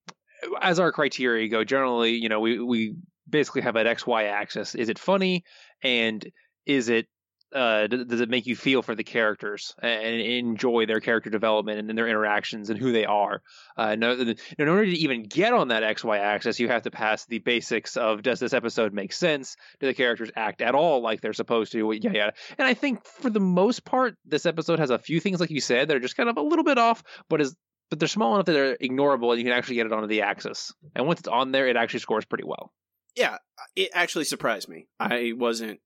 as 0.61 0.79
our 0.79 0.91
criteria 0.91 1.47
go, 1.49 1.63
generally, 1.63 2.13
you 2.13 2.29
know, 2.29 2.39
we 2.39 2.59
we 2.59 2.95
basically 3.29 3.61
have 3.61 3.75
an 3.75 3.87
X 3.87 4.05
Y 4.05 4.25
axis. 4.25 4.75
Is 4.75 4.89
it 4.89 4.99
funny, 4.99 5.43
and 5.83 6.25
is 6.65 6.89
it 6.89 7.07
uh, 7.53 7.87
does 7.87 8.21
it 8.21 8.29
make 8.29 8.45
you 8.45 8.55
feel 8.55 8.81
for 8.81 8.95
the 8.95 9.03
characters 9.03 9.73
and 9.81 10.21
enjoy 10.21 10.85
their 10.85 10.99
character 10.99 11.29
development 11.29 11.79
and 11.79 11.97
their 11.97 12.07
interactions 12.07 12.69
and 12.69 12.79
who 12.79 12.91
they 12.91 13.05
are? 13.05 13.41
Uh, 13.77 13.95
no, 13.95 14.11
in 14.11 14.67
order 14.67 14.85
to 14.85 14.97
even 14.97 15.23
get 15.23 15.53
on 15.53 15.69
that 15.69 15.83
X 15.83 16.03
Y 16.03 16.17
axis, 16.17 16.59
you 16.59 16.67
have 16.67 16.83
to 16.83 16.91
pass 16.91 17.25
the 17.25 17.39
basics 17.39 17.95
of 17.97 18.21
does 18.21 18.39
this 18.39 18.53
episode 18.53 18.93
make 18.93 19.13
sense? 19.13 19.55
Do 19.79 19.87
the 19.87 19.93
characters 19.93 20.31
act 20.35 20.61
at 20.61 20.75
all 20.75 21.01
like 21.01 21.21
they're 21.21 21.33
supposed 21.33 21.71
to? 21.71 21.91
Yeah, 21.91 22.11
yeah. 22.13 22.29
And 22.57 22.67
I 22.67 22.73
think 22.73 23.05
for 23.05 23.29
the 23.29 23.39
most 23.39 23.85
part, 23.85 24.15
this 24.25 24.45
episode 24.45 24.79
has 24.79 24.89
a 24.89 24.99
few 24.99 25.19
things, 25.19 25.39
like 25.39 25.49
you 25.51 25.61
said, 25.61 25.87
that 25.87 25.97
are 25.97 26.01
just 26.01 26.17
kind 26.17 26.29
of 26.29 26.37
a 26.37 26.41
little 26.41 26.65
bit 26.65 26.77
off, 26.77 27.03
but 27.29 27.41
is 27.41 27.55
but 27.89 27.99
they're 27.99 28.09
small 28.09 28.33
enough 28.35 28.47
that 28.47 28.51
they're 28.51 28.75
ignorable 28.77 29.29
and 29.29 29.39
you 29.39 29.45
can 29.45 29.53
actually 29.53 29.75
get 29.75 29.85
it 29.85 29.93
onto 29.93 30.07
the 30.07 30.23
axis. 30.23 30.73
And 30.93 31.07
once 31.07 31.19
it's 31.21 31.29
on 31.29 31.51
there, 31.53 31.67
it 31.69 31.77
actually 31.77 32.01
scores 32.01 32.25
pretty 32.25 32.43
well. 32.43 32.73
yeah, 33.15 33.37
it 33.75 33.89
actually 33.93 34.25
surprised 34.25 34.69
me. 34.69 34.87
I 34.99 35.33
wasn't. 35.35 35.79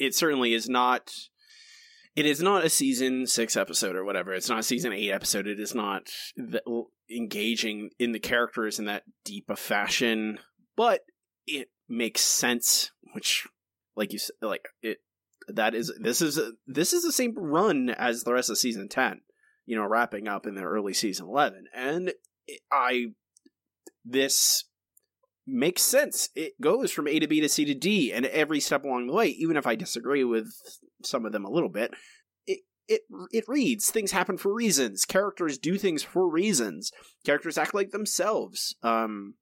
It 0.00 0.14
certainly 0.14 0.54
is 0.54 0.68
not. 0.68 1.12
It 2.16 2.26
is 2.26 2.42
not 2.42 2.64
a 2.64 2.70
season 2.70 3.26
six 3.26 3.56
episode 3.56 3.94
or 3.94 4.04
whatever. 4.04 4.32
It's 4.32 4.48
not 4.48 4.58
a 4.58 4.64
season 4.64 4.92
eight 4.92 5.12
episode. 5.12 5.46
It 5.46 5.60
is 5.60 5.74
not 5.74 6.10
engaging 7.14 7.90
in 7.98 8.12
the 8.12 8.18
characters 8.18 8.78
in 8.78 8.86
that 8.86 9.04
deep 9.24 9.44
a 9.48 9.56
fashion, 9.56 10.38
but 10.76 11.02
it 11.46 11.68
makes 11.88 12.22
sense. 12.22 12.90
Which, 13.12 13.46
like 13.94 14.12
you 14.12 14.18
said, 14.18 14.36
like 14.42 14.64
it. 14.82 14.98
That 15.48 15.74
is 15.74 15.92
this 16.00 16.22
is 16.22 16.38
this 16.66 16.92
is 16.92 17.02
the 17.02 17.12
same 17.12 17.34
run 17.36 17.90
as 17.90 18.22
the 18.22 18.32
rest 18.32 18.50
of 18.50 18.58
season 18.58 18.88
ten. 18.88 19.20
You 19.66 19.76
know, 19.76 19.86
wrapping 19.86 20.28
up 20.28 20.46
in 20.46 20.54
the 20.54 20.62
early 20.62 20.94
season 20.94 21.26
eleven, 21.26 21.64
and 21.74 22.12
I 22.70 23.06
this 24.04 24.64
makes 25.50 25.82
sense. 25.82 26.28
It 26.34 26.60
goes 26.60 26.90
from 26.90 27.08
A 27.08 27.18
to 27.18 27.26
B 27.26 27.40
to 27.40 27.48
C 27.48 27.64
to 27.64 27.74
D, 27.74 28.12
and 28.12 28.26
every 28.26 28.60
step 28.60 28.84
along 28.84 29.06
the 29.06 29.12
way, 29.12 29.28
even 29.28 29.56
if 29.56 29.66
I 29.66 29.74
disagree 29.74 30.24
with 30.24 30.52
some 31.02 31.24
of 31.24 31.32
them 31.32 31.44
a 31.44 31.50
little 31.50 31.68
bit, 31.68 31.92
it 32.46 32.60
it 32.88 33.02
it 33.32 33.44
reads 33.48 33.90
things 33.90 34.12
happen 34.12 34.36
for 34.36 34.52
reasons. 34.52 35.04
Characters 35.04 35.58
do 35.58 35.78
things 35.78 36.02
for 36.02 36.28
reasons. 36.28 36.92
Characters 37.24 37.58
act 37.58 37.74
like 37.74 37.90
themselves. 37.90 38.74
Um, 38.82 39.34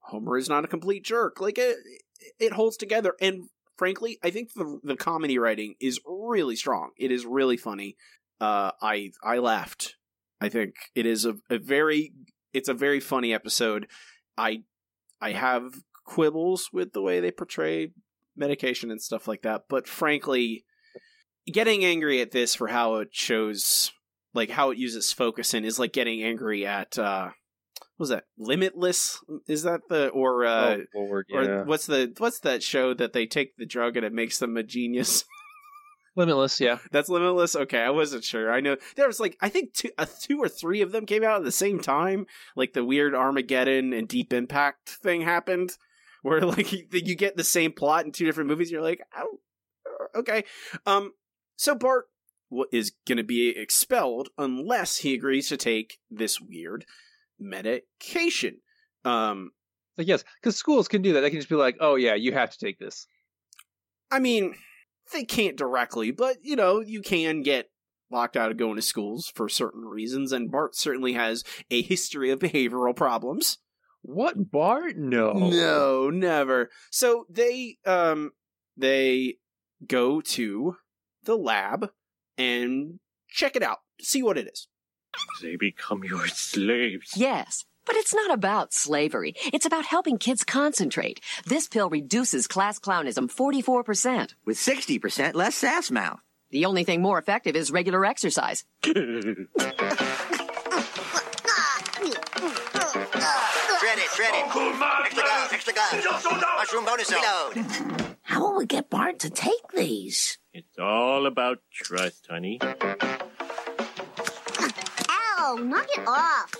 Homer 0.00 0.36
is 0.36 0.48
not 0.48 0.64
a 0.64 0.68
complete 0.68 1.04
jerk. 1.04 1.40
Like 1.40 1.58
it, 1.58 1.76
it 2.38 2.52
holds 2.52 2.76
together, 2.76 3.14
and 3.20 3.48
frankly, 3.76 4.18
I 4.22 4.30
think 4.30 4.54
the 4.54 4.80
the 4.82 4.96
comedy 4.96 5.38
writing 5.38 5.74
is 5.80 6.00
really 6.06 6.56
strong. 6.56 6.90
It 6.98 7.10
is 7.10 7.26
really 7.26 7.56
funny. 7.56 7.96
Uh, 8.40 8.72
I 8.82 9.12
I 9.22 9.38
laughed. 9.38 9.96
I 10.40 10.48
think 10.48 10.74
it 10.94 11.06
is 11.06 11.24
a, 11.24 11.36
a 11.48 11.58
very 11.58 12.12
it's 12.52 12.68
a 12.68 12.74
very 12.74 13.00
funny 13.00 13.32
episode. 13.32 13.86
I 14.36 14.62
I 15.24 15.32
have 15.32 15.72
quibbles 16.04 16.68
with 16.70 16.92
the 16.92 17.00
way 17.00 17.18
they 17.18 17.30
portray 17.30 17.92
medication 18.36 18.90
and 18.90 19.00
stuff 19.00 19.26
like 19.26 19.40
that, 19.40 19.62
but 19.70 19.88
frankly, 19.88 20.66
getting 21.50 21.82
angry 21.82 22.20
at 22.20 22.30
this 22.30 22.54
for 22.54 22.68
how 22.68 22.96
it 22.96 23.08
shows, 23.12 23.90
like 24.34 24.50
how 24.50 24.70
it 24.70 24.76
uses 24.76 25.14
Focusyn, 25.18 25.64
is 25.64 25.78
like 25.78 25.94
getting 25.94 26.22
angry 26.22 26.66
at 26.66 26.98
uh, 26.98 27.30
what 27.96 28.02
was 28.02 28.08
that 28.10 28.24
Limitless? 28.36 29.18
Is 29.48 29.62
that 29.62 29.80
the 29.88 30.08
or 30.08 30.44
uh, 30.44 30.76
oh 30.94 31.00
Lord, 31.00 31.26
or 31.32 31.64
what's 31.64 31.86
the 31.86 32.12
what's 32.18 32.40
that 32.40 32.62
show 32.62 32.92
that 32.92 33.14
they 33.14 33.24
take 33.24 33.56
the 33.56 33.64
drug 33.64 33.96
and 33.96 34.04
it 34.04 34.12
makes 34.12 34.38
them 34.38 34.58
a 34.58 34.62
genius? 34.62 35.24
Limitless, 36.16 36.60
yeah. 36.60 36.78
That's 36.92 37.08
Limitless. 37.08 37.56
Okay, 37.56 37.80
I 37.80 37.90
wasn't 37.90 38.24
sure. 38.24 38.52
I 38.52 38.60
know 38.60 38.76
there 38.96 39.06
was 39.06 39.18
like 39.20 39.36
I 39.40 39.48
think 39.48 39.74
two, 39.74 39.90
uh, 39.98 40.06
two 40.20 40.38
or 40.38 40.48
three 40.48 40.80
of 40.80 40.92
them 40.92 41.06
came 41.06 41.24
out 41.24 41.38
at 41.38 41.44
the 41.44 41.52
same 41.52 41.80
time. 41.80 42.26
Like 42.54 42.72
the 42.72 42.84
weird 42.84 43.14
Armageddon 43.14 43.92
and 43.92 44.06
Deep 44.06 44.32
Impact 44.32 44.88
thing 44.88 45.22
happened, 45.22 45.76
where 46.22 46.40
like 46.46 46.72
you, 46.72 46.86
you 46.92 47.16
get 47.16 47.36
the 47.36 47.44
same 47.44 47.72
plot 47.72 48.04
in 48.04 48.12
two 48.12 48.26
different 48.26 48.48
movies. 48.48 48.70
You're 48.70 48.82
like, 48.82 49.02
oh, 49.16 49.38
okay. 50.14 50.44
Um, 50.86 51.12
so 51.56 51.74
Bart 51.74 52.06
is 52.72 52.92
going 53.06 53.18
to 53.18 53.24
be 53.24 53.48
expelled 53.50 54.28
unless 54.38 54.98
he 54.98 55.14
agrees 55.14 55.48
to 55.48 55.56
take 55.56 55.98
this 56.10 56.40
weird 56.40 56.84
medication. 57.40 58.58
Um, 59.04 59.50
Like 59.98 60.06
yes, 60.06 60.24
because 60.40 60.56
schools 60.56 60.88
can 60.88 61.02
do 61.02 61.14
that. 61.14 61.20
They 61.20 61.30
can 61.30 61.38
just 61.38 61.48
be 61.48 61.56
like, 61.56 61.76
"Oh 61.80 61.96
yeah, 61.96 62.14
you 62.14 62.32
have 62.32 62.50
to 62.50 62.58
take 62.58 62.78
this." 62.78 63.06
I 64.10 64.18
mean, 64.18 64.54
they 65.12 65.24
can't 65.24 65.56
directly, 65.56 66.10
but 66.10 66.36
you 66.42 66.56
know, 66.56 66.80
you 66.80 67.02
can 67.02 67.42
get 67.42 67.70
locked 68.10 68.36
out 68.36 68.50
of 68.50 68.56
going 68.56 68.76
to 68.76 68.82
schools 68.82 69.32
for 69.34 69.48
certain 69.48 69.84
reasons, 69.84 70.32
and 70.32 70.50
Bart 70.50 70.76
certainly 70.76 71.14
has 71.14 71.44
a 71.70 71.82
history 71.82 72.30
of 72.30 72.38
behavioral 72.38 72.94
problems. 72.94 73.58
What 74.02 74.50
Bart? 74.50 74.96
No, 74.96 75.32
No, 75.32 76.10
never. 76.10 76.70
So 76.90 77.26
they 77.30 77.78
um 77.86 78.32
they 78.76 79.38
go 79.86 80.20
to 80.20 80.76
the 81.24 81.36
lab 81.36 81.90
and 82.36 83.00
check 83.28 83.56
it 83.56 83.62
out, 83.62 83.78
see 84.00 84.22
what 84.22 84.38
it 84.38 84.48
is. 84.52 84.68
They 85.42 85.56
become 85.56 86.04
your 86.04 86.26
slaves. 86.26 87.12
Yes, 87.16 87.64
but 87.86 87.96
it's 87.96 88.14
not 88.14 88.32
about 88.32 88.72
slavery. 88.72 89.34
It's 89.52 89.66
about 89.66 89.84
helping 89.84 90.18
kids 90.18 90.44
concentrate. 90.44 91.20
This 91.46 91.68
pill 91.68 91.88
reduces 91.90 92.46
class 92.46 92.78
clownism 92.78 93.28
44%. 93.28 94.34
with 94.44 94.56
60% 94.56 95.34
less 95.34 95.54
sass 95.54 95.90
mouth. 95.90 96.20
The 96.50 96.64
only 96.66 96.84
thing 96.84 97.02
more 97.02 97.18
effective 97.18 97.56
is 97.56 97.70
regular 97.72 98.04
exercise. 98.04 98.64
Shred 103.80 103.98
it, 103.98 104.10
shred 104.14 104.34
it. 104.34 104.44
Extra 105.04 105.22
gun, 105.22 105.48
extra 105.52 105.72
gun. 105.74 106.40
Mushroom 106.56 106.84
bonus 106.84 107.12
reload. 107.12 108.16
How 108.22 108.40
will 108.40 108.56
we 108.56 108.66
get 108.66 108.88
Bart 108.88 109.18
to 109.20 109.30
take 109.30 109.68
these? 109.74 110.38
It's 110.52 110.78
all 110.78 111.26
about 111.26 111.58
trust, 111.72 112.26
honey. 112.30 112.58
Ow, 115.10 115.58
knock 115.62 115.86
it 115.96 116.06
off. 116.08 116.54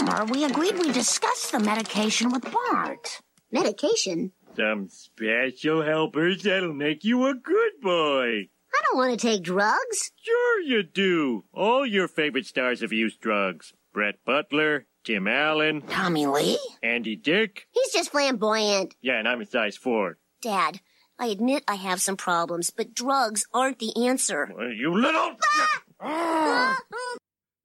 Homer, 0.00 0.24
we 0.32 0.44
agreed 0.44 0.78
we 0.78 0.90
discussed 0.92 1.52
the 1.52 1.58
medication 1.58 2.30
with 2.32 2.50
Bart. 2.50 3.20
Medication? 3.52 4.32
Some 4.56 4.88
special 4.88 5.82
helpers 5.82 6.42
that'll 6.42 6.72
make 6.72 7.04
you 7.04 7.26
a 7.26 7.34
good 7.34 7.72
boy. 7.82 8.48
I 8.72 8.82
don't 8.84 8.96
want 8.96 9.18
to 9.20 9.26
take 9.26 9.42
drugs. 9.42 10.12
Sure 10.22 10.60
you 10.62 10.82
do. 10.82 11.44
All 11.52 11.84
your 11.84 12.08
favorite 12.08 12.46
stars 12.46 12.80
have 12.80 12.94
used 12.94 13.20
drugs. 13.20 13.74
Brett 13.92 14.16
Butler, 14.24 14.86
Tim 15.04 15.28
Allen, 15.28 15.82
Tommy 15.82 16.24
Lee? 16.26 16.58
Andy 16.82 17.16
Dick. 17.16 17.66
He's 17.70 17.92
just 17.92 18.10
flamboyant. 18.10 18.94
Yeah, 19.02 19.18
and 19.18 19.28
I'm 19.28 19.42
a 19.42 19.46
size 19.46 19.76
four. 19.76 20.16
Dad, 20.40 20.80
I 21.18 21.26
admit 21.26 21.62
I 21.68 21.74
have 21.74 22.00
some 22.00 22.16
problems, 22.16 22.70
but 22.70 22.94
drugs 22.94 23.44
aren't 23.52 23.80
the 23.80 24.06
answer. 24.06 24.50
Well, 24.56 24.70
you 24.72 24.94
little... 24.94 25.36
Ah! 25.42 25.80
Ah! 26.02 26.78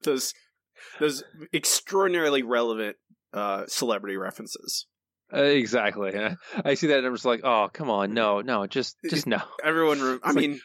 Those 0.04 0.34
those 1.00 1.24
extraordinarily 1.54 2.44
relevant 2.44 2.98
uh 3.34 3.66
celebrity 3.68 4.18
references. 4.18 4.88
Uh, 5.34 5.42
exactly. 5.42 6.14
I 6.66 6.74
see 6.76 6.88
that 6.88 7.00
and 7.00 7.08
I'm 7.08 7.14
just 7.14 7.26
like, 7.26 7.42
"Oh, 7.44 7.70
come 7.72 7.90
on, 7.90 8.14
no, 8.14 8.42
no, 8.42 8.68
just, 8.68 8.98
just 9.10 9.28
no." 9.28 9.42
Everyone, 9.64 10.00
re- 10.00 10.20
I 10.24 10.34
mean, 10.34 10.60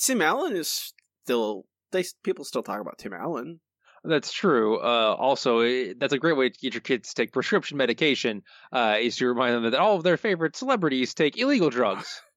Tim 0.00 0.22
Allen 0.22 0.56
is 0.56 0.94
still 1.24 1.64
they 1.92 2.04
people 2.22 2.44
still 2.44 2.62
talk 2.62 2.80
about 2.80 2.98
Tim 2.98 3.12
Allen. 3.12 3.60
That's 4.02 4.32
true. 4.32 4.78
Uh, 4.78 5.14
also, 5.18 5.92
that's 5.94 6.14
a 6.14 6.18
great 6.18 6.36
way 6.36 6.48
to 6.48 6.58
get 6.58 6.72
your 6.72 6.80
kids 6.80 7.10
to 7.10 7.14
take 7.14 7.32
prescription 7.32 7.76
medication. 7.76 8.42
Uh, 8.72 8.96
is 8.98 9.16
to 9.16 9.26
remind 9.26 9.54
them 9.54 9.70
that 9.70 9.74
all 9.74 9.96
of 9.96 10.02
their 10.02 10.16
favorite 10.16 10.56
celebrities 10.56 11.12
take 11.12 11.36
illegal 11.36 11.70
drugs. 11.70 12.22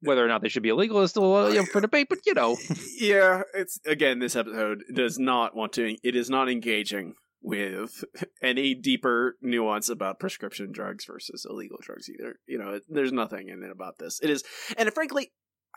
Whether 0.00 0.24
or 0.24 0.28
not 0.28 0.42
they 0.42 0.48
should 0.48 0.62
be 0.62 0.68
illegal 0.68 1.00
is 1.02 1.10
still 1.10 1.34
uh, 1.34 1.48
you 1.48 1.56
know, 1.56 1.64
for 1.64 1.80
debate, 1.80 2.08
but 2.08 2.18
you 2.26 2.34
know, 2.34 2.56
yeah, 2.98 3.42
it's 3.54 3.78
again 3.86 4.18
this 4.18 4.36
episode 4.36 4.84
does 4.94 5.18
not 5.18 5.56
want 5.56 5.72
to. 5.74 5.96
It 6.02 6.14
is 6.14 6.30
not 6.30 6.48
engaging 6.48 7.14
with 7.42 8.04
any 8.42 8.74
deeper 8.74 9.36
nuance 9.40 9.88
about 9.88 10.20
prescription 10.20 10.72
drugs 10.72 11.04
versus 11.04 11.46
illegal 11.48 11.78
drugs 11.80 12.08
either. 12.08 12.38
You 12.46 12.58
know, 12.58 12.80
there's 12.88 13.12
nothing 13.12 13.48
in 13.48 13.62
it 13.62 13.70
about 13.70 13.98
this. 13.98 14.20
It 14.22 14.30
is, 14.30 14.44
and 14.76 14.92
frankly, 14.92 15.32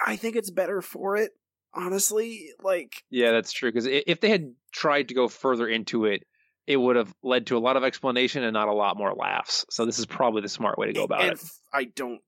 I 0.05 0.15
think 0.15 0.35
it's 0.35 0.51
better 0.51 0.81
for 0.81 1.17
it. 1.17 1.31
Honestly, 1.73 2.49
like 2.61 3.03
Yeah, 3.09 3.31
that's 3.31 3.53
true. 3.53 3.71
Because 3.71 3.87
if 3.87 4.19
they 4.19 4.29
had 4.29 4.53
tried 4.73 5.07
to 5.07 5.13
go 5.13 5.27
further 5.29 5.67
into 5.67 6.05
it, 6.05 6.23
it 6.67 6.77
would 6.77 6.95
have 6.95 7.13
led 7.23 7.47
to 7.47 7.57
a 7.57 7.59
lot 7.59 7.77
of 7.77 7.83
explanation 7.83 8.43
and 8.43 8.53
not 8.53 8.67
a 8.67 8.73
lot 8.73 8.97
more 8.97 9.13
laughs. 9.13 9.65
So 9.69 9.85
this 9.85 9.99
is 9.99 10.05
probably 10.05 10.41
the 10.41 10.49
smart 10.49 10.77
way 10.77 10.87
to 10.87 10.93
go 10.93 11.03
about 11.03 11.21
and 11.21 11.31
it. 11.33 11.43
I 11.73 11.85
don't, 11.85 12.19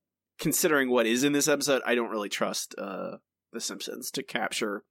considering 0.44 0.90
what 0.90 1.08
is 1.08 1.24
in 1.24 1.32
this 1.32 1.48
episode, 1.48 1.82
I 1.86 1.96
don't 1.96 2.12
really 2.12 2.30
trust 2.30 2.76
uh 2.78 3.18
the 3.54 3.62
Simpsons 3.62 4.12
to 4.12 4.24
capture 4.24 4.84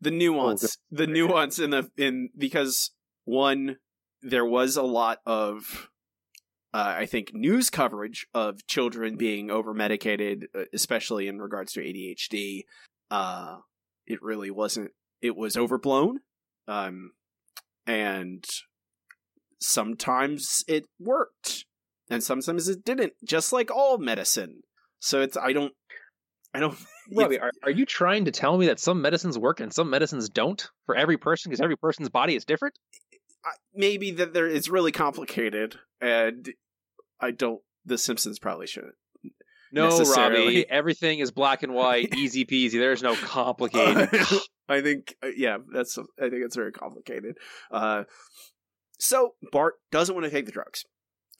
the 0.00 0.10
nuance, 0.10 0.78
the 0.90 1.06
nuance 1.06 1.58
in 1.58 1.70
the 1.70 1.90
in 1.96 2.30
because 2.38 2.92
one 3.24 3.76
there 4.22 4.44
was 4.44 4.76
a 4.76 4.82
lot 4.82 5.18
of 5.26 5.90
uh, 6.72 6.94
I 6.98 7.06
think 7.06 7.32
news 7.34 7.70
coverage 7.70 8.26
of 8.34 8.66
children 8.66 9.16
being 9.16 9.50
over 9.50 9.72
medicated, 9.72 10.48
especially 10.72 11.26
in 11.26 11.40
regards 11.40 11.72
to 11.72 11.80
ADHD. 11.80 12.64
Uh, 13.10 13.58
it 14.06 14.22
really 14.22 14.50
wasn't. 14.50 14.90
It 15.20 15.34
was 15.34 15.56
overblown, 15.56 16.20
um, 16.68 17.12
and 17.86 18.44
sometimes 19.58 20.62
it 20.68 20.84
worked, 21.00 21.64
and 22.10 22.22
sometimes 22.22 22.68
it 22.68 22.84
didn't. 22.84 23.14
Just 23.24 23.52
like 23.52 23.70
all 23.70 23.98
medicine. 23.98 24.60
So 25.00 25.22
it's 25.22 25.36
I 25.36 25.52
don't. 25.52 25.72
I 26.54 26.60
don't. 26.60 26.76
Robbie, 27.14 27.38
are, 27.38 27.52
are 27.62 27.70
you 27.70 27.86
trying 27.86 28.26
to 28.26 28.30
tell 28.30 28.58
me 28.58 28.66
that 28.66 28.78
some 28.78 29.00
medicines 29.00 29.38
work 29.38 29.60
and 29.60 29.72
some 29.72 29.90
medicines 29.90 30.28
don't 30.28 30.68
for 30.86 30.94
every 30.94 31.16
person 31.16 31.50
because 31.50 31.60
every 31.60 31.76
person's 31.76 32.10
body 32.10 32.36
is 32.36 32.44
different? 32.44 32.74
maybe 33.74 34.10
that 34.12 34.32
there 34.32 34.48
it's 34.48 34.68
really 34.68 34.92
complicated 34.92 35.76
and 36.00 36.52
i 37.20 37.30
don't 37.30 37.60
the 37.84 37.98
simpsons 37.98 38.38
probably 38.38 38.66
shouldn't 38.66 38.94
no 39.72 40.02
robbie 40.16 40.68
everything 40.68 41.18
is 41.18 41.30
black 41.30 41.62
and 41.62 41.74
white 41.74 42.14
easy 42.16 42.44
peasy 42.44 42.72
there's 42.72 43.02
no 43.02 43.14
complicated 43.14 44.08
i 44.68 44.80
think 44.80 45.14
uh, 45.22 45.28
yeah 45.36 45.58
that's 45.72 45.98
i 45.98 46.28
think 46.28 46.44
it's 46.44 46.56
very 46.56 46.72
complicated 46.72 47.36
uh 47.70 48.04
so 48.98 49.34
bart 49.52 49.74
doesn't 49.90 50.14
want 50.14 50.24
to 50.24 50.30
take 50.30 50.46
the 50.46 50.52
drugs 50.52 50.84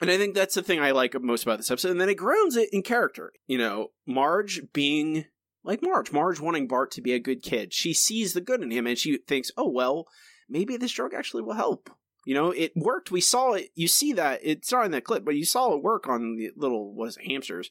and 0.00 0.10
i 0.10 0.16
think 0.16 0.34
that's 0.34 0.54
the 0.54 0.62
thing 0.62 0.80
i 0.80 0.90
like 0.90 1.20
most 1.22 1.42
about 1.42 1.58
this 1.58 1.70
episode 1.70 1.90
and 1.90 2.00
then 2.00 2.08
it 2.08 2.14
grounds 2.14 2.56
it 2.56 2.68
in 2.72 2.82
character 2.82 3.32
you 3.46 3.58
know 3.58 3.88
marge 4.06 4.62
being 4.72 5.24
like 5.64 5.82
marge 5.82 6.12
marge 6.12 6.40
wanting 6.40 6.68
bart 6.68 6.90
to 6.90 7.00
be 7.00 7.12
a 7.12 7.18
good 7.18 7.42
kid 7.42 7.72
she 7.72 7.92
sees 7.92 8.32
the 8.32 8.40
good 8.40 8.62
in 8.62 8.70
him 8.70 8.86
and 8.86 8.98
she 8.98 9.18
thinks 9.26 9.50
oh 9.56 9.68
well 9.68 10.06
maybe 10.48 10.76
this 10.76 10.92
drug 10.92 11.14
actually 11.14 11.42
will 11.42 11.54
help. 11.54 11.90
You 12.26 12.34
know, 12.34 12.50
it 12.50 12.72
worked. 12.76 13.10
We 13.10 13.20
saw 13.20 13.52
it. 13.52 13.70
You 13.74 13.88
see 13.88 14.12
that 14.14 14.40
it's 14.42 14.72
not 14.72 14.84
in 14.84 14.90
that 14.92 15.04
clip, 15.04 15.24
but 15.24 15.36
you 15.36 15.44
saw 15.44 15.74
it 15.74 15.82
work 15.82 16.08
on 16.08 16.36
the 16.36 16.50
little 16.56 16.94
was 16.94 17.16
hamsters, 17.16 17.70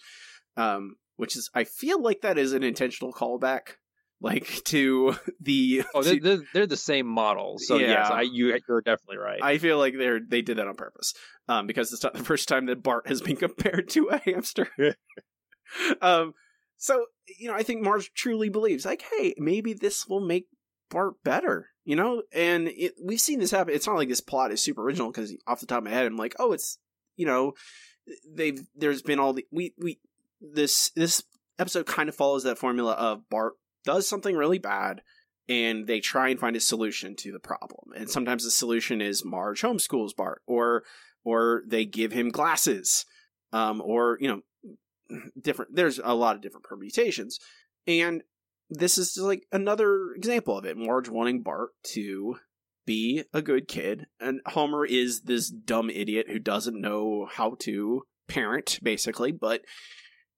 um, 0.55 0.95
which 1.15 1.35
is 1.35 1.49
I 1.53 1.63
feel 1.63 2.01
like 2.01 2.21
that 2.21 2.37
is 2.37 2.53
an 2.53 2.63
intentional 2.63 3.13
callback, 3.13 3.75
like 4.21 4.61
to 4.65 5.15
the. 5.39 5.83
Oh, 5.93 6.03
they're, 6.03 6.19
they're, 6.19 6.43
they're 6.53 6.67
the 6.67 6.77
same 6.77 7.07
model. 7.07 7.57
So 7.59 7.77
yeah. 7.77 7.87
yes, 7.87 8.11
I 8.11 8.21
you 8.21 8.57
you're 8.67 8.81
definitely 8.81 9.17
right. 9.17 9.39
I 9.41 9.57
feel 9.57 9.77
like 9.77 9.97
they're 9.97 10.19
they 10.19 10.41
did 10.41 10.57
that 10.57 10.67
on 10.67 10.75
purpose, 10.75 11.13
um, 11.47 11.67
because 11.67 11.93
it's 11.93 12.03
not 12.03 12.13
the 12.13 12.23
first 12.23 12.47
time 12.47 12.67
that 12.67 12.83
Bart 12.83 13.07
has 13.07 13.21
been 13.21 13.35
compared 13.35 13.89
to 13.89 14.07
a 14.07 14.17
hamster. 14.17 14.69
um, 16.01 16.33
so 16.77 17.05
you 17.39 17.49
know, 17.49 17.55
I 17.55 17.63
think 17.63 17.81
Marge 17.81 18.13
truly 18.13 18.49
believes, 18.49 18.85
like, 18.85 19.03
hey, 19.17 19.33
maybe 19.37 19.73
this 19.73 20.07
will 20.07 20.21
make 20.21 20.47
Bart 20.89 21.15
better 21.23 21.69
you 21.87 21.95
know 21.95 22.21
and 22.33 22.67
it, 22.67 22.93
we've 23.01 23.19
seen 23.19 23.39
this 23.39 23.49
happen 23.49 23.73
it's 23.73 23.87
not 23.87 23.95
like 23.95 24.09
this 24.09 24.21
plot 24.21 24.51
is 24.51 24.61
super 24.61 24.83
original 24.83 25.09
because 25.09 25.33
off 25.47 25.61
the 25.61 25.65
top 25.65 25.79
of 25.79 25.85
my 25.85 25.89
head 25.89 26.05
i'm 26.05 26.17
like 26.17 26.35
oh 26.37 26.51
it's 26.51 26.77
you 27.15 27.25
know 27.25 27.53
they've 28.35 28.59
there's 28.75 29.01
been 29.01 29.19
all 29.19 29.33
the 29.33 29.45
we 29.51 29.73
we 29.79 29.97
this 30.41 30.91
this 30.95 31.23
episode 31.57 31.85
kind 31.85 32.09
of 32.09 32.15
follows 32.15 32.43
that 32.43 32.57
formula 32.57 32.91
of 32.91 33.27
bart 33.29 33.53
does 33.87 34.07
something 34.07 34.35
really 34.35 34.59
bad 34.59 35.01
and 35.49 35.87
they 35.87 35.99
try 35.99 36.27
and 36.29 36.39
find 36.39 36.55
a 36.55 36.59
solution 36.59 37.15
to 37.15 37.31
the 37.31 37.39
problem 37.39 37.91
and 37.95 38.09
sometimes 38.09 38.43
the 38.43 38.51
solution 38.51 39.01
is 39.01 39.25
marge 39.25 39.61
homeschools 39.61 40.15
bart 40.15 40.41
or 40.45 40.83
or 41.23 41.63
they 41.65 41.85
give 41.85 42.11
him 42.11 42.29
glasses 42.29 43.05
um 43.53 43.81
or 43.83 44.17
you 44.19 44.27
know 44.27 44.41
different 45.41 45.73
there's 45.73 45.99
a 46.03 46.13
lot 46.13 46.35
of 46.35 46.41
different 46.41 46.65
permutations 46.65 47.39
and 47.87 48.21
this 48.69 48.97
is 48.97 49.17
like 49.17 49.45
another 49.51 50.11
example 50.15 50.57
of 50.57 50.65
it. 50.65 50.77
Marge 50.77 51.09
wanting 51.09 51.41
Bart 51.41 51.69
to 51.93 52.35
be 52.85 53.23
a 53.33 53.41
good 53.41 53.67
kid, 53.67 54.07
and 54.19 54.41
Homer 54.45 54.85
is 54.85 55.21
this 55.21 55.49
dumb 55.49 55.89
idiot 55.89 56.27
who 56.29 56.39
doesn't 56.39 56.79
know 56.79 57.27
how 57.31 57.55
to 57.59 58.03
parent, 58.27 58.79
basically. 58.83 59.31
But 59.31 59.61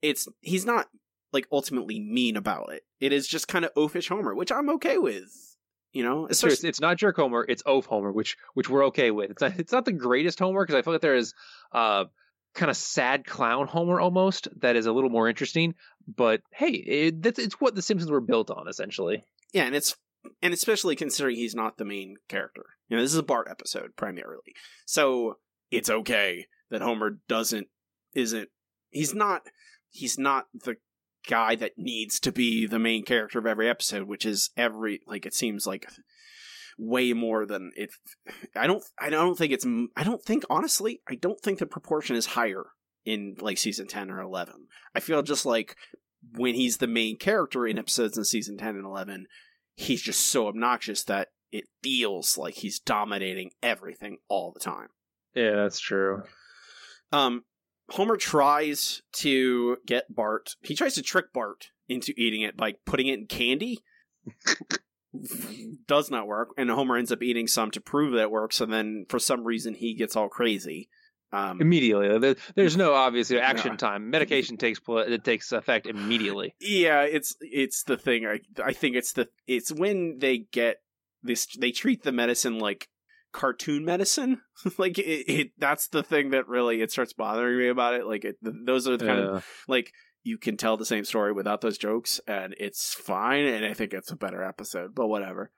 it's 0.01 0.27
he's 0.41 0.65
not 0.65 0.88
like 1.31 1.47
ultimately 1.51 1.99
mean 1.99 2.37
about 2.37 2.73
it. 2.73 2.83
It 2.99 3.13
is 3.13 3.27
just 3.27 3.47
kind 3.47 3.65
of 3.65 3.73
oafish 3.75 4.09
Homer, 4.09 4.33
which 4.33 4.51
I'm 4.51 4.69
okay 4.71 4.97
with. 4.97 5.57
You 5.91 6.03
know, 6.03 6.27
it's, 6.27 6.43
it's, 6.43 6.63
it's 6.63 6.81
not 6.81 6.97
jerk 6.97 7.15
Homer, 7.15 7.45
it's 7.49 7.63
oaf 7.65 7.87
Homer, 7.87 8.11
which 8.11 8.37
which 8.53 8.69
we're 8.69 8.85
okay 8.85 9.09
with. 9.09 9.31
It's 9.31 9.41
not, 9.41 9.59
it's 9.59 9.71
not 9.71 9.85
the 9.85 9.91
greatest 9.91 10.39
Homer 10.39 10.63
because 10.63 10.75
I 10.75 10.81
feel 10.83 10.93
like 10.93 11.01
there 11.01 11.15
is 11.15 11.33
uh 11.71 12.05
kind 12.53 12.69
of 12.69 12.77
sad 12.77 13.25
clown 13.25 13.67
Homer 13.67 13.99
almost 13.99 14.47
that 14.59 14.75
is 14.75 14.85
a 14.85 14.91
little 14.91 15.09
more 15.09 15.27
interesting. 15.27 15.75
But 16.07 16.41
hey, 16.51 16.71
it, 16.71 17.21
that's 17.23 17.39
it's 17.39 17.59
what 17.59 17.75
the 17.75 17.81
Simpsons 17.81 18.11
were 18.11 18.21
built 18.21 18.51
on 18.51 18.67
essentially. 18.67 19.23
Yeah, 19.51 19.63
and 19.63 19.75
it's 19.75 19.95
and 20.41 20.53
especially 20.53 20.95
considering 20.95 21.35
he's 21.35 21.55
not 21.55 21.77
the 21.77 21.85
main 21.85 22.17
character. 22.27 22.65
You 22.87 22.97
know, 22.97 23.03
this 23.03 23.13
is 23.13 23.19
a 23.19 23.23
Bart 23.23 23.47
episode 23.49 23.95
primarily, 23.95 24.55
so 24.85 25.37
it's 25.71 25.89
okay 25.89 26.47
that 26.69 26.81
Homer 26.81 27.19
doesn't 27.27 27.67
isn't 28.13 28.49
he's 28.89 29.13
not 29.13 29.47
he's 29.89 30.17
not 30.17 30.47
the 30.53 30.77
guy 31.27 31.55
that 31.55 31.77
needs 31.77 32.19
to 32.21 32.32
be 32.32 32.65
the 32.65 32.79
main 32.79 33.03
character 33.03 33.39
of 33.39 33.45
every 33.45 33.69
episode, 33.69 34.03
which 34.03 34.25
is 34.25 34.51
every 34.58 35.01
like 35.08 35.25
it 35.25 35.34
seems 35.34 35.65
like 35.67 35.88
way 36.77 37.13
more 37.13 37.45
than 37.45 37.71
it. 37.75 37.91
I 38.55 38.65
don't. 38.65 38.84
I 38.99 39.10
don't 39.10 39.38
think 39.38 39.51
it's. 39.51 39.65
I 39.95 40.03
don't 40.03 40.23
think 40.23 40.43
honestly. 40.49 41.01
I 41.08 41.15
don't 41.15 41.39
think 41.39 41.60
the 41.60 41.65
proportion 41.65 42.15
is 42.15 42.27
higher 42.27 42.65
in 43.05 43.36
like 43.39 43.58
season 43.58 43.88
ten 43.88 44.10
or 44.10 44.21
eleven. 44.21 44.67
I 44.95 44.99
feel 44.99 45.21
just 45.21 45.45
like 45.45 45.75
when 46.36 46.55
he's 46.55 46.77
the 46.77 46.88
main 46.88 47.17
character 47.17 47.67
in 47.67 47.77
episodes 47.77 48.17
in 48.17 48.23
season 48.25 48.58
ten 48.58 48.75
and 48.75 48.86
eleven, 48.86 49.27
he's 49.75 50.01
just 50.01 50.32
so 50.32 50.47
obnoxious 50.47 51.03
that 51.03 51.29
it 51.51 51.65
feels 51.84 52.38
like 52.38 52.55
he's 52.55 52.79
dominating 52.79 53.51
everything 53.62 54.17
all 54.27 54.51
the 54.51 54.60
time. 54.60 54.88
Yeah, 55.36 55.55
that's 55.55 55.79
true. 55.79 56.23
Um, 57.12 57.43
Homer 57.91 58.17
tries 58.17 59.02
to 59.13 59.78
get 59.86 60.13
Bart. 60.13 60.56
He 60.62 60.75
tries 60.75 60.95
to 60.95 61.02
trick 61.02 61.34
Bart 61.34 61.69
into 61.88 62.13
eating 62.17 62.41
it 62.41 62.56
by 62.56 62.75
putting 62.86 63.08
it 63.08 63.19
in 63.19 63.25
candy. 63.28 63.80
does 65.88 66.12
not 66.12 66.28
work, 66.28 66.49
and 66.58 66.69
Homer 66.69 66.97
ends 66.97 67.12
up 67.12 67.23
eating 67.23 67.47
some 67.47 67.71
to 67.71 67.82
prove 67.82 68.13
that 68.13 68.23
it 68.23 68.32
works, 68.32 68.62
and 68.62 68.71
then 68.71 69.06
for 69.10 69.19
some 69.19 69.43
reason 69.43 69.73
he 69.73 69.95
gets 69.95 70.15
all 70.15 70.30
crazy. 70.30 70.89
Um, 71.32 71.62
immediately, 71.62 72.36
there's 72.56 72.78
no 72.78 72.93
obvious 72.93 73.32
action 73.32 73.71
no. 73.71 73.78
time. 73.78 74.10
Medication 74.10 74.58
takes 74.58 74.80
it 74.88 75.23
takes 75.23 75.52
effect 75.52 75.86
immediately. 75.86 76.56
Yeah, 76.60 77.02
it's 77.02 77.36
it's 77.39 77.84
the 77.84 77.97
thing. 77.97 78.25
I 78.25 78.39
I 78.63 78.73
think 78.73 78.95
it's 78.95 79.13
the 79.13 79.30
it's 79.47 79.71
when 79.71 80.19
they 80.19 80.39
get 80.52 80.78
this. 81.21 81.47
They 81.58 81.71
treat 81.71 82.04
the 82.04 82.12
medicine 82.12 82.58
like 82.58 82.88
cartoon 83.31 83.85
medicine. 83.85 84.41
like 84.77 84.97
it, 84.97 85.31
it, 85.31 85.51
that's 85.57 85.87
the 85.87 86.03
thing 86.03 86.31
that 86.31 86.47
really 86.47 86.81
it 86.81 86.91
starts 86.91 87.13
bothering 87.13 87.57
me 87.57 87.67
about 87.67 87.93
it. 87.93 88.05
Like 88.05 88.25
it, 88.25 88.37
those 88.41 88.87
are 88.87 88.97
the 88.97 89.05
kind 89.05 89.19
yeah. 89.19 89.35
of 89.37 89.45
like 89.67 89.93
you 90.23 90.37
can 90.37 90.57
tell 90.57 90.77
the 90.77 90.85
same 90.85 91.05
story 91.05 91.31
without 91.31 91.61
those 91.61 91.77
jokes 91.77 92.19
and 92.27 92.55
it's 92.59 92.93
fine 92.93 93.45
and 93.45 93.65
I 93.65 93.73
think 93.73 93.93
it's 93.93 94.11
a 94.11 94.15
better 94.15 94.43
episode, 94.43 94.93
but 94.93 95.07
whatever. 95.07 95.51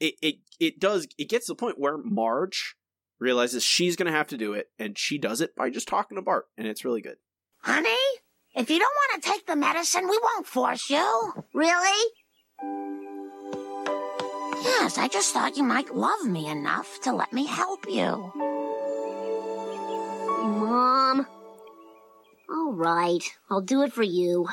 It 0.00 0.14
it 0.20 0.34
it 0.60 0.80
does 0.80 1.06
it 1.18 1.28
gets 1.28 1.46
to 1.46 1.52
the 1.52 1.56
point 1.56 1.78
where 1.78 1.96
Marge 1.96 2.76
realizes 3.20 3.62
she's 3.62 3.96
going 3.96 4.10
to 4.10 4.16
have 4.16 4.26
to 4.28 4.36
do 4.36 4.52
it 4.52 4.68
and 4.78 4.98
she 4.98 5.18
does 5.18 5.40
it 5.40 5.54
by 5.54 5.70
just 5.70 5.88
talking 5.88 6.16
to 6.16 6.22
Bart 6.22 6.46
and 6.58 6.66
it's 6.66 6.84
really 6.84 7.00
good. 7.00 7.16
Honey, 7.62 7.96
if 8.54 8.68
you 8.70 8.78
don't 8.78 8.94
want 8.94 9.22
to 9.22 9.30
take 9.30 9.46
the 9.46 9.56
medicine, 9.56 10.08
we 10.08 10.18
won't 10.22 10.46
force 10.46 10.90
you. 10.90 11.32
Really? 11.54 13.03
Yes, 14.64 14.96
I 14.96 15.08
just 15.08 15.32
thought 15.34 15.56
you 15.58 15.62
might 15.62 15.94
love 15.94 16.24
me 16.24 16.48
enough 16.48 16.98
to 17.02 17.12
let 17.12 17.32
me 17.32 17.46
help 17.46 17.84
you. 17.86 18.32
Mom, 20.42 21.26
all 22.48 22.72
right, 22.72 23.22
I'll 23.50 23.60
do 23.60 23.82
it 23.82 23.92
for 23.92 24.02
you. 24.02 24.48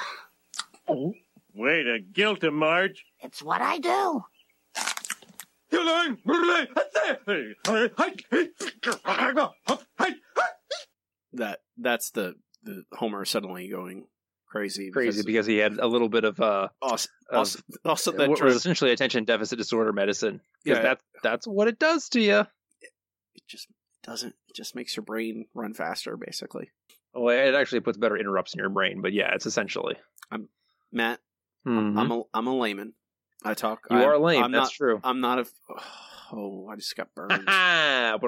Oh, 0.87 1.13
way 1.53 1.83
to 1.83 1.99
guilt 1.99 2.43
him, 2.43 2.55
Marge. 2.55 3.05
It's 3.21 3.41
what 3.41 3.61
I 3.61 3.77
do. 3.77 4.25
That 11.33 11.59
that's 11.77 12.11
the 12.11 12.35
the 12.63 12.83
Homer 12.91 13.23
suddenly 13.23 13.69
going 13.69 14.05
crazy. 14.51 14.91
Crazy 14.91 15.21
because, 15.21 15.25
because 15.25 15.45
he 15.45 15.57
had 15.57 15.79
a 15.79 15.87
little 15.87 16.09
bit 16.09 16.23
of 16.25 16.39
uh 16.39 16.67
also, 16.81 17.09
also, 17.31 17.59
also 17.85 18.11
that 18.11 18.29
was 18.29 18.55
essentially 18.55 18.91
attention 18.91 19.23
deficit 19.23 19.57
disorder 19.57 19.93
medicine. 19.93 20.41
Because 20.63 20.77
yeah. 20.79 20.83
that 20.83 21.01
that's 21.23 21.47
what 21.47 21.67
it 21.67 21.79
does 21.79 22.09
to 22.09 22.21
you. 22.21 22.39
it 22.81 23.43
just 23.47 23.67
doesn't. 24.03 24.35
It 24.49 24.55
just 24.55 24.75
makes 24.75 24.95
your 24.95 25.03
brain 25.03 25.45
run 25.53 25.73
faster, 25.73 26.17
basically. 26.17 26.69
Well, 27.13 27.35
it 27.35 27.55
actually 27.55 27.81
puts 27.81 27.97
better 27.97 28.17
interrupts 28.17 28.53
in 28.53 28.59
your 28.59 28.69
brain, 28.69 29.01
but 29.01 29.13
yeah, 29.13 29.33
it's 29.33 29.45
essentially. 29.45 29.95
i'm 30.31 30.47
Matt, 30.91 31.19
Mhm. 31.65 31.97
I'm 31.97 32.11
a 32.11 32.23
I'm 32.33 32.47
a 32.47 32.57
layman. 32.57 32.93
I 33.43 33.53
talk. 33.53 33.81
You 33.89 33.97
I'm, 33.97 34.03
are 34.03 34.17
lame. 34.17 34.43
I'm 34.43 34.51
that's 34.51 34.65
not, 34.65 34.71
true. 34.73 34.99
I'm 35.03 35.19
not 35.21 35.39
a. 35.39 35.45
Oh, 36.33 36.65
I 36.69 36.77
just 36.77 36.95
got 36.95 37.13
burned. 37.13 37.45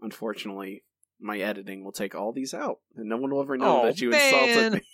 Unfortunately, 0.00 0.82
my 1.22 1.38
editing 1.38 1.84
will 1.84 1.92
take 1.92 2.14
all 2.14 2.32
these 2.32 2.54
out, 2.54 2.78
and 2.96 3.08
no 3.08 3.16
one 3.16 3.30
will 3.30 3.42
ever 3.42 3.56
know 3.56 3.82
Oh, 3.82 3.86
that 3.86 4.00
you 4.00 4.10
man. 4.10 4.20
insulted 4.20 4.72
me. 4.74 4.82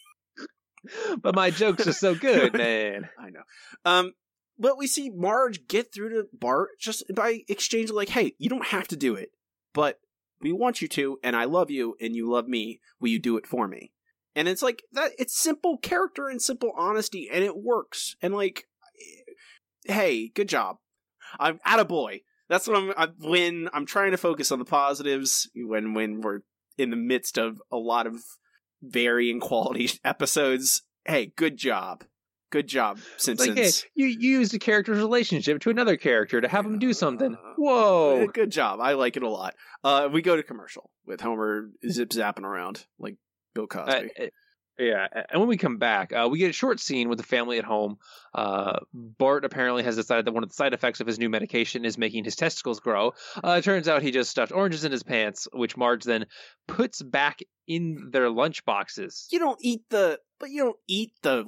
but 1.22 1.34
my 1.34 1.50
jokes 1.50 1.86
are 1.86 1.92
so 1.92 2.14
good, 2.14 2.52
man. 2.56 3.08
I 3.18 3.30
know. 3.30 3.42
Um, 3.84 4.12
but 4.58 4.78
we 4.78 4.86
see 4.86 5.10
Marge 5.10 5.66
get 5.66 5.92
through 5.92 6.10
to 6.10 6.28
Bart 6.32 6.70
just 6.80 7.04
by 7.14 7.40
exchanging, 7.48 7.94
like, 7.96 8.08
"Hey, 8.10 8.34
you 8.38 8.48
don't 8.48 8.66
have 8.66 8.88
to 8.88 8.96
do 8.96 9.14
it, 9.14 9.30
but 9.74 10.00
we 10.40 10.52
want 10.52 10.80
you 10.80 10.88
to, 10.88 11.18
and 11.22 11.34
I 11.34 11.44
love 11.44 11.70
you, 11.70 11.96
and 12.00 12.14
you 12.14 12.30
love 12.30 12.48
me. 12.48 12.80
Will 13.00 13.08
you 13.08 13.18
do 13.18 13.36
it 13.36 13.46
for 13.46 13.66
me?" 13.66 13.92
And 14.36 14.46
it's 14.46 14.62
like 14.62 14.84
that. 14.92 15.12
It's 15.18 15.36
simple 15.36 15.78
character 15.78 16.28
and 16.28 16.40
simple 16.40 16.72
honesty, 16.76 17.28
and 17.32 17.42
it 17.42 17.56
works. 17.56 18.14
And 18.22 18.34
like, 18.34 18.68
hey, 19.84 20.28
good 20.28 20.48
job. 20.48 20.76
I'm 21.40 21.58
at 21.64 21.80
a 21.80 21.84
boy. 21.84 22.22
That's 22.48 22.66
what 22.66 22.76
I'm. 22.76 22.92
I, 22.96 23.08
when 23.20 23.68
I'm 23.72 23.86
trying 23.86 24.12
to 24.12 24.16
focus 24.16 24.50
on 24.52 24.58
the 24.58 24.64
positives, 24.64 25.48
when 25.54 25.94
when 25.94 26.20
we're 26.20 26.40
in 26.76 26.90
the 26.90 26.96
midst 26.96 27.38
of 27.38 27.60
a 27.70 27.76
lot 27.76 28.06
of 28.06 28.22
varying 28.82 29.40
quality 29.40 29.90
episodes. 30.04 30.82
Hey, 31.04 31.32
good 31.36 31.56
job. 31.56 32.04
Good 32.50 32.66
job, 32.66 32.98
Simpsons. 33.18 33.56
like, 33.56 33.58
hey, 33.58 33.70
you, 33.94 34.06
you 34.06 34.38
used 34.38 34.54
a 34.54 34.58
character's 34.58 34.96
relationship 34.96 35.60
to 35.60 35.70
another 35.70 35.98
character 35.98 36.40
to 36.40 36.48
have 36.48 36.64
him 36.64 36.78
do 36.78 36.94
something. 36.94 37.36
Whoa. 37.58 38.26
Good 38.26 38.50
job. 38.50 38.80
I 38.80 38.94
like 38.94 39.18
it 39.18 39.22
a 39.22 39.28
lot. 39.28 39.54
Uh, 39.84 40.08
we 40.10 40.22
go 40.22 40.34
to 40.34 40.42
commercial 40.42 40.90
with 41.04 41.20
Homer 41.20 41.68
zip 41.90 42.08
zapping 42.08 42.44
around 42.44 42.86
like 42.98 43.16
Bill 43.54 43.66
Cosby. 43.66 44.10
Uh, 44.18 44.24
uh, 44.24 44.26
yeah, 44.78 45.06
and 45.30 45.40
when 45.40 45.48
we 45.48 45.56
come 45.56 45.78
back, 45.78 46.12
uh, 46.12 46.28
we 46.30 46.38
get 46.38 46.50
a 46.50 46.52
short 46.52 46.80
scene 46.80 47.08
with 47.08 47.18
the 47.18 47.24
family 47.24 47.58
at 47.58 47.64
home. 47.64 47.98
Uh, 48.34 48.78
Bart 48.92 49.44
apparently 49.44 49.82
has 49.82 49.96
decided 49.96 50.24
that 50.26 50.32
one 50.32 50.42
of 50.42 50.48
the 50.48 50.54
side 50.54 50.74
effects 50.74 51.00
of 51.00 51.06
his 51.06 51.18
new 51.18 51.28
medication 51.28 51.84
is 51.84 51.98
making 51.98 52.24
his 52.24 52.36
testicles 52.36 52.80
grow. 52.80 53.12
Uh, 53.42 53.56
it 53.58 53.64
turns 53.64 53.88
out 53.88 54.02
he 54.02 54.10
just 54.10 54.30
stuffed 54.30 54.52
oranges 54.52 54.84
in 54.84 54.92
his 54.92 55.02
pants, 55.02 55.48
which 55.52 55.76
Marge 55.76 56.04
then 56.04 56.26
puts 56.66 57.02
back 57.02 57.40
in 57.66 58.10
their 58.12 58.30
lunch 58.30 58.64
boxes. 58.64 59.26
you 59.30 59.38
don't 59.38 59.58
eat 59.60 59.82
the, 59.90 60.18
but 60.38 60.50
you 60.50 60.64
don't 60.64 60.76
eat 60.86 61.12
the. 61.22 61.44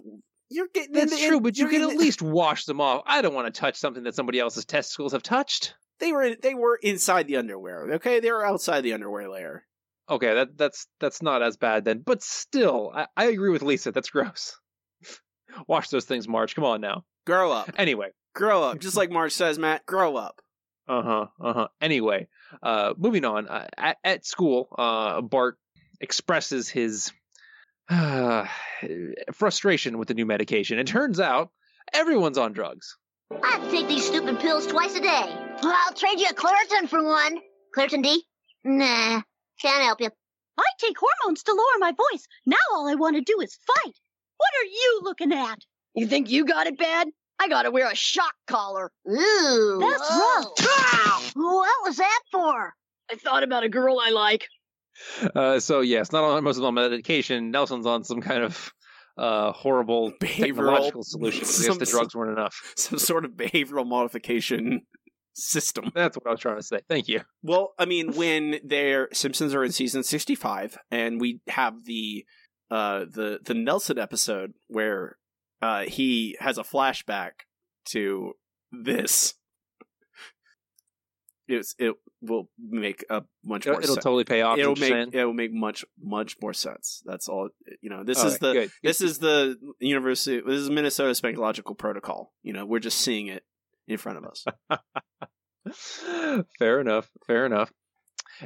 You're 0.52 0.66
getting 0.74 0.92
That's 0.94 1.12
the- 1.20 1.28
true, 1.28 1.40
but 1.40 1.56
you 1.56 1.68
can 1.68 1.82
at 1.82 1.90
the- 1.90 1.96
least 1.96 2.22
wash 2.22 2.64
them 2.64 2.80
off. 2.80 3.02
I 3.06 3.22
don't 3.22 3.34
want 3.34 3.52
to 3.54 3.60
touch 3.60 3.76
something 3.76 4.02
that 4.04 4.16
somebody 4.16 4.40
else's 4.40 4.64
testicles 4.64 5.12
have 5.12 5.22
touched. 5.22 5.74
They 6.00 6.12
were 6.12 6.34
they 6.34 6.54
were 6.54 6.76
inside 6.82 7.26
the 7.28 7.36
underwear. 7.36 7.92
Okay, 7.94 8.20
they 8.20 8.32
were 8.32 8.44
outside 8.44 8.80
the 8.80 8.94
underwear 8.94 9.28
layer. 9.28 9.64
Okay, 10.10 10.34
that 10.34 10.58
that's 10.58 10.86
that's 10.98 11.22
not 11.22 11.42
as 11.42 11.56
bad 11.56 11.84
then, 11.84 12.02
but 12.04 12.22
still, 12.22 12.90
I, 12.94 13.06
I 13.16 13.24
agree 13.26 13.50
with 13.50 13.62
Lisa. 13.62 13.92
That's 13.92 14.10
gross. 14.10 14.58
Wash 15.68 15.88
those 15.88 16.04
things, 16.04 16.26
Marge. 16.26 16.54
Come 16.54 16.64
on 16.64 16.80
now. 16.80 17.04
Grow 17.26 17.52
up. 17.52 17.70
Anyway, 17.76 18.10
Grow 18.34 18.62
up. 18.62 18.78
Just 18.78 18.96
like 18.96 19.10
Marge 19.10 19.32
says, 19.32 19.58
Matt. 19.58 19.84
Grow 19.86 20.16
up. 20.16 20.40
Uh 20.88 21.02
huh. 21.02 21.26
Uh 21.40 21.52
huh. 21.52 21.68
Anyway, 21.80 22.28
uh, 22.62 22.94
moving 22.96 23.24
on. 23.24 23.48
Uh, 23.48 23.66
at, 23.76 23.96
at 24.04 24.26
school, 24.26 24.68
uh, 24.76 25.20
Bart 25.20 25.58
expresses 26.00 26.68
his 26.68 27.12
uh, 27.88 28.46
frustration 29.32 29.98
with 29.98 30.08
the 30.08 30.14
new 30.14 30.26
medication. 30.26 30.78
It 30.78 30.86
turns 30.86 31.20
out 31.20 31.50
everyone's 31.92 32.38
on 32.38 32.52
drugs. 32.52 32.96
I 33.42 33.50
have 33.50 33.64
to 33.64 33.70
take 33.70 33.88
these 33.88 34.06
stupid 34.06 34.40
pills 34.40 34.66
twice 34.66 34.96
a 34.96 35.00
day. 35.00 35.36
Well, 35.62 35.76
I'll 35.86 35.94
trade 35.94 36.18
you 36.18 36.26
a 36.28 36.34
Claritin 36.34 36.88
for 36.88 37.04
one. 37.04 37.38
Claritin 37.76 38.02
D? 38.02 38.24
Nah, 38.64 39.22
can't 39.60 39.82
help 39.84 40.00
you. 40.00 40.10
I 40.58 40.64
take 40.78 40.96
hormones 40.98 41.42
to 41.44 41.52
lower 41.52 41.78
my 41.78 41.92
voice. 41.92 42.26
Now 42.46 42.56
all 42.72 42.88
I 42.88 42.94
want 42.94 43.16
to 43.16 43.22
do 43.22 43.40
is 43.40 43.58
fight. 43.66 43.94
What 44.36 44.50
are 44.60 44.64
you 44.66 45.00
looking 45.02 45.32
at? 45.32 45.58
You 45.94 46.06
think 46.06 46.30
you 46.30 46.44
got 46.44 46.66
it 46.66 46.78
bad? 46.78 47.08
I 47.38 47.48
gotta 47.48 47.70
wear 47.70 47.90
a 47.90 47.94
shock 47.94 48.34
collar. 48.46 48.90
Ooh. 49.08 49.78
That's 49.80 50.02
whoa. 50.10 50.54
rough. 50.66 51.32
What 51.34 51.70
was 51.84 51.96
that 51.96 52.20
for? 52.30 52.74
I 53.10 53.14
thought 53.16 53.42
about 53.42 53.64
a 53.64 53.68
girl 53.68 53.98
I 53.98 54.10
like. 54.10 54.46
Uh, 55.34 55.58
so 55.60 55.80
yes, 55.80 56.12
not 56.12 56.22
on 56.24 56.44
most 56.44 56.58
of 56.58 56.64
on 56.64 56.74
medication. 56.74 57.50
Nelson's 57.50 57.86
on 57.86 58.04
some 58.04 58.20
kind 58.20 58.44
of 58.44 58.72
uh, 59.16 59.52
horrible 59.52 60.12
Behavioral- 60.20 60.46
technological 60.46 61.02
solution. 61.02 61.40
I 61.40 61.46
guess 61.46 61.66
some- 61.66 61.78
the 61.78 61.86
drugs 61.86 62.14
weren't 62.14 62.38
enough. 62.38 62.72
Some 62.76 62.98
sort 62.98 63.24
of 63.24 63.32
behavioral 63.32 63.86
modification 63.86 64.82
system. 65.34 65.90
That's 65.94 66.16
what 66.16 66.26
I 66.26 66.30
was 66.30 66.40
trying 66.40 66.56
to 66.56 66.62
say. 66.62 66.80
Thank 66.88 67.08
you. 67.08 67.20
Well, 67.42 67.74
I 67.78 67.84
mean, 67.84 68.12
when 68.14 68.60
their 68.64 69.08
Simpsons 69.12 69.54
are 69.54 69.64
in 69.64 69.72
season 69.72 70.02
sixty-five, 70.02 70.76
and 70.90 71.20
we 71.20 71.40
have 71.48 71.84
the 71.84 72.24
uh 72.70 73.00
the 73.00 73.40
the 73.44 73.54
Nelson 73.54 73.98
episode 73.98 74.52
where 74.68 75.16
uh 75.62 75.82
he 75.82 76.36
has 76.40 76.58
a 76.58 76.62
flashback 76.62 77.30
to 77.86 78.32
this. 78.72 79.34
It's 81.48 81.74
it 81.80 81.94
will 82.22 82.48
make 82.58 83.04
a 83.10 83.22
much 83.44 83.66
It'll, 83.66 83.72
more 83.72 83.82
it'll 83.82 83.94
sense. 83.96 84.04
totally 84.04 84.22
pay 84.24 84.42
off. 84.42 84.56
It'll 84.56 84.74
is 84.74 84.80
what 84.80 84.88
you're 84.88 85.06
make 85.06 85.14
it'll 85.14 85.32
make 85.32 85.52
much 85.52 85.84
much 86.00 86.36
more 86.40 86.52
sense. 86.52 87.02
That's 87.04 87.28
all. 87.28 87.48
You 87.80 87.90
know, 87.90 88.04
this 88.04 88.20
All 88.20 88.26
is 88.26 88.32
right, 88.34 88.40
the 88.40 88.52
good. 88.52 88.70
this 88.84 89.00
is 89.00 89.18
the 89.18 89.56
university. 89.80 90.40
This 90.46 90.60
is 90.60 90.70
Minnesota 90.70 91.10
Spectrological 91.10 91.76
Protocol. 91.76 92.32
You 92.44 92.52
know, 92.52 92.66
we're 92.66 92.78
just 92.78 92.98
seeing 93.00 93.26
it 93.26 93.42
in 93.92 93.98
front 93.98 94.18
of 94.18 94.24
us. 94.24 94.44
fair 96.58 96.80
enough. 96.80 97.08
Fair 97.26 97.46
enough. 97.46 97.70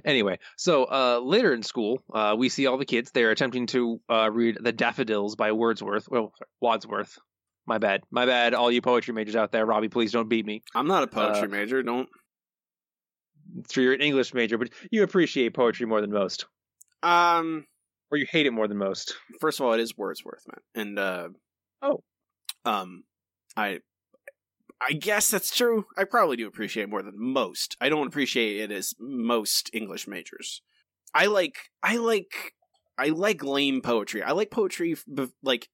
Anyway, 0.05 0.39
so 0.57 0.85
uh, 0.85 1.21
later 1.23 1.55
in 1.55 1.63
school, 1.63 2.03
uh, 2.13 2.35
we 2.37 2.49
see 2.49 2.67
all 2.67 2.79
the 2.79 2.85
kids. 2.85 3.11
They're 3.13 3.31
attempting 3.31 3.67
to 3.69 4.01
uh, 4.11 4.29
read 4.33 4.59
The 4.61 4.73
Daffodils 4.73 5.37
by 5.37 5.53
Wordsworth. 5.53 6.09
Well, 6.11 6.33
Wadsworth. 6.61 7.17
My 7.67 7.79
bad. 7.79 8.03
My 8.11 8.27
bad. 8.27 8.55
All 8.55 8.71
you 8.73 8.83
poetry 8.83 9.15
majors 9.15 9.37
out 9.37 9.53
there, 9.53 9.65
Robbie, 9.65 9.89
please 9.89 10.11
don't 10.13 10.29
beat 10.29 10.45
me. 10.45 10.63
I'm 10.75 10.89
not 10.89 11.05
a 11.05 11.07
poetry 11.07 11.49
Uh, 11.49 11.51
major. 11.51 11.83
Don't. 11.83 12.09
It's 13.59 13.73
true, 13.73 13.85
you're 13.85 13.93
an 13.93 14.01
English 14.01 14.35
major, 14.35 14.59
but 14.59 14.71
you 14.91 15.03
appreciate 15.05 15.55
poetry 15.55 15.87
more 15.87 16.01
than 16.01 16.11
most, 16.11 16.47
Um. 17.03 17.65
or 18.11 18.19
you 18.19 18.27
hate 18.29 18.47
it 18.47 18.51
more 18.53 18.67
than 18.67 18.79
most. 18.79 19.15
First 19.41 19.61
of 19.61 19.67
all, 19.67 19.75
it 19.75 19.81
is 19.81 19.97
Wordsworth, 19.97 20.43
man, 20.49 20.87
and 20.89 20.99
uh, 20.99 21.29
Oh. 21.83 22.03
um, 22.65 23.05
I, 23.57 23.79
I 24.87 24.93
guess 24.93 25.31
that's 25.31 25.55
true. 25.55 25.87
I 25.97 26.05
probably 26.05 26.37
do 26.37 26.47
appreciate 26.47 26.85
it 26.85 26.91
more 26.91 27.03
than 27.03 27.15
most. 27.17 27.77
I 27.81 27.89
don't 27.89 28.07
appreciate 28.07 28.61
it 28.61 28.73
as 28.73 28.95
most 28.99 29.71
English 29.73 30.07
majors. 30.07 30.63
I 31.15 31.27
like, 31.27 31.57
I 31.83 31.97
like, 31.97 32.55
I 32.99 33.09
like 33.09 33.43
lame 33.43 33.81
poetry. 33.81 34.23
I 34.23 34.33
like 34.33 34.51
poetry 34.51 34.97
like 35.43 35.69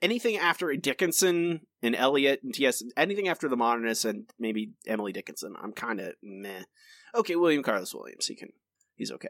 anything 0.00 0.36
after 0.36 0.74
Dickinson 0.76 1.60
and 1.82 1.96
Eliot 1.96 2.40
and 2.42 2.54
T.S. 2.54 2.82
Anything 2.96 3.28
after 3.28 3.48
the 3.48 3.56
modernists 3.56 4.04
and 4.04 4.28
maybe 4.38 4.72
Emily 4.86 5.12
Dickinson. 5.12 5.54
I'm 5.60 5.72
kind 5.72 6.00
of 6.00 6.14
meh. 6.22 6.62
Okay, 7.14 7.36
William 7.36 7.62
Carlos 7.62 7.94
Williams. 7.94 8.26
He 8.26 8.34
can. 8.34 8.50
He's 8.96 9.12
okay. 9.12 9.28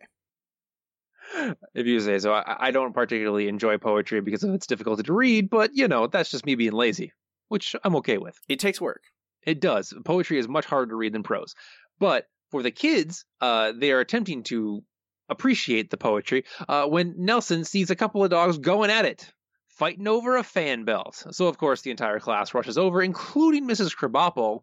If 1.74 1.87
you 1.87 2.00
say 2.00 2.18
so, 2.18 2.32
I, 2.32 2.68
I 2.68 2.70
don't 2.70 2.92
particularly 2.92 3.48
enjoy 3.48 3.78
poetry 3.78 4.20
because 4.20 4.44
of 4.44 4.54
its 4.54 4.66
difficulty 4.66 5.02
to 5.04 5.12
read, 5.12 5.48
but 5.48 5.70
you 5.72 5.88
know, 5.88 6.06
that's 6.06 6.30
just 6.30 6.44
me 6.44 6.54
being 6.56 6.72
lazy, 6.72 7.12
which 7.48 7.74
I'm 7.85 7.96
okay 7.96 8.18
with. 8.18 8.37
It 8.48 8.58
takes 8.58 8.80
work. 8.80 9.02
It 9.44 9.61
does. 9.61 9.92
Poetry 10.05 10.38
is 10.38 10.48
much 10.48 10.66
harder 10.66 10.90
to 10.90 10.96
read 10.96 11.12
than 11.12 11.22
prose. 11.22 11.55
But 11.98 12.26
for 12.50 12.62
the 12.62 12.70
kids, 12.70 13.24
uh, 13.40 13.72
they 13.76 13.92
are 13.92 14.00
attempting 14.00 14.42
to 14.44 14.83
appreciate 15.28 15.90
the 15.90 15.96
poetry 15.96 16.44
uh, 16.68 16.87
when 16.87 17.14
Nelson 17.18 17.64
sees 17.64 17.90
a 17.90 17.96
couple 17.96 18.22
of 18.22 18.31
dogs 18.31 18.59
going 18.59 18.90
at 18.90 19.05
it, 19.05 19.33
fighting 19.68 20.07
over 20.07 20.37
a 20.37 20.42
fan 20.42 20.85
belt. 20.85 21.24
So, 21.31 21.46
of 21.46 21.59
course, 21.59 21.83
the 21.83 21.90
entire 21.90 22.20
class 22.20 22.55
rushes 22.55 22.78
over, 22.78 23.02
including 23.02 23.66
Mrs. 23.66 23.96
Krabappel, 23.96 24.61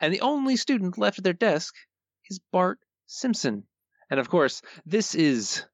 and 0.00 0.14
the 0.14 0.20
only 0.20 0.56
student 0.56 0.98
left 0.98 1.18
at 1.18 1.24
their 1.24 1.32
desk 1.32 1.74
is 2.30 2.40
Bart 2.52 2.78
Simpson. 3.06 3.64
And 4.10 4.20
of 4.20 4.28
course, 4.28 4.62
this 4.86 5.14
is 5.14 5.64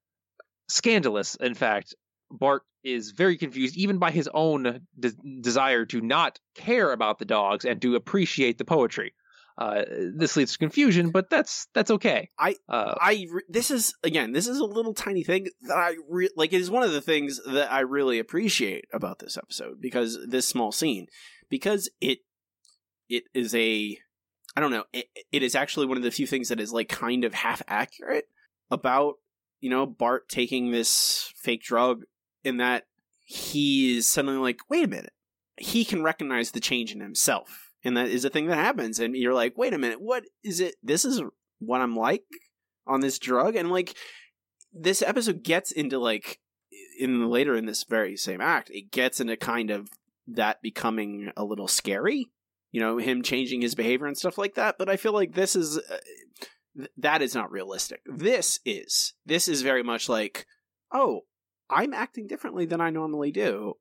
scandalous. 0.69 1.35
In 1.35 1.55
fact, 1.55 1.95
Bart 2.31 2.63
is 2.93 3.13
very 3.13 3.37
confused, 3.37 3.77
even 3.77 3.99
by 3.99 4.11
his 4.11 4.29
own 4.33 4.81
de- 4.99 5.41
desire 5.41 5.85
to 5.87 6.01
not 6.01 6.39
care 6.55 6.93
about 6.93 7.19
the 7.19 7.25
dogs 7.25 7.65
and 7.65 7.81
to 7.83 7.95
appreciate 7.95 8.59
the 8.59 8.65
poetry. 8.65 9.15
Uh, 9.59 9.83
this 10.15 10.37
leads 10.37 10.53
to 10.53 10.59
confusion, 10.59 11.11
but 11.11 11.29
that's 11.29 11.67
that's 11.75 11.91
okay. 11.91 12.31
I 12.39 12.55
Uh, 12.69 12.95
I 13.01 13.27
re- 13.29 13.43
this 13.49 13.73
is 13.73 13.93
again 14.05 14.31
this 14.31 14.47
is 14.47 14.59
a 14.59 14.65
little 14.65 14.95
tiny 14.95 15.25
thing 15.25 15.49
that 15.63 15.77
I 15.77 15.97
re- 16.09 16.31
like 16.37 16.53
it 16.53 16.61
is 16.61 16.71
one 16.71 16.85
of 16.85 16.93
the 16.93 17.01
things 17.01 17.41
that 17.45 17.73
I 17.73 17.81
really 17.81 18.21
appreciate 18.21 18.85
about 18.93 19.19
this 19.19 19.37
episode 19.37 19.81
because 19.81 20.17
this 20.29 20.47
small 20.47 20.71
scene 20.71 21.09
because 21.49 21.91
it 22.01 22.21
it 23.09 23.25
is 23.35 23.53
a 23.53 23.99
I 24.57 24.61
don't 24.61 24.71
know 24.71 24.85
it, 24.93 25.07
it 25.33 25.43
is 25.43 25.57
actually 25.57 25.87
one 25.87 25.97
of 25.97 26.05
the 26.05 26.13
few 26.13 26.29
things 26.29 26.51
that 26.51 26.61
is 26.61 26.73
like 26.73 26.89
kind 26.89 27.25
of 27.25 27.35
half 27.35 27.61
accurate 27.67 28.29
about 28.71 29.15
you 29.61 29.71
know 29.71 29.87
Bart 29.87 30.29
taking 30.29 30.71
this 30.71 31.33
fake 31.37 31.65
drug 31.65 32.05
in 32.49 32.57
that 32.59 32.87
he 33.25 33.97
is 33.97 34.09
suddenly 34.09 34.39
like 34.39 34.61
wait 34.69 34.85
a 34.85 34.89
minute. 34.89 35.13
He 35.57 35.85
can 35.85 36.03
recognize 36.03 36.51
the 36.51 36.61
change 36.61 36.93
in 36.93 37.01
himself. 37.01 37.73
And 37.85 37.97
that 37.97 38.09
is 38.09 38.25
a 38.25 38.31
thing 38.31 38.47
that 38.47 38.57
happens. 38.57 38.99
And 38.99 39.17
you're 39.17 39.35
like 39.35 39.57
wait 39.57 39.75
a 39.75 39.79
minute. 39.79 40.01
What 40.01 40.25
is 40.43 40.61
it? 40.61 40.75
This 40.83 41.05
is 41.05 41.23
what 41.61 41.81
I'm 41.81 41.97
like 41.97 42.25
on 42.87 43.01
this 43.01 43.19
drug? 43.19 43.55
And 43.55 43.71
like 43.71 43.95
this 44.73 45.03
episode 45.03 45.43
gets 45.43 45.71
into 45.71 45.99
like 45.99 46.41
in 46.99 47.31
later 47.31 47.55
in 47.55 47.67
this 47.67 47.85
very 47.85 48.17
same 48.17 48.41
act 48.41 48.71
it 48.71 48.91
gets 48.91 49.21
into 49.21 49.37
kind 49.37 49.71
of 49.71 49.89
that 50.27 50.61
becoming 50.61 51.31
a 51.37 51.45
little 51.45 51.69
scary 51.69 52.29
you 52.71 52.81
know 52.81 52.99
him 52.99 53.23
changing 53.23 53.61
his 53.61 53.75
behavior 53.75 54.07
and 54.07 54.19
stuff 54.19 54.39
like 54.39 54.55
that. 54.55 54.77
But 54.79 54.89
i 54.89 54.97
feel 54.97 55.13
like 55.13 55.35
this 55.35 55.57
is 55.57 55.79
uh, 55.79 55.99
th- 56.77 56.91
that 56.99 57.23
is 57.23 57.35
not 57.35 57.51
realistic. 57.51 58.01
This 58.07 58.61
is 58.65 59.15
this 59.25 59.49
is 59.49 59.63
very 59.63 59.83
much 59.83 60.09
like 60.09 60.47
oh 60.93 61.23
i'm 61.71 61.95
acting 61.95 62.27
differently 62.27 62.67
than 62.67 62.81
i 62.81 62.91
normally 62.91 63.31
do 63.31 63.75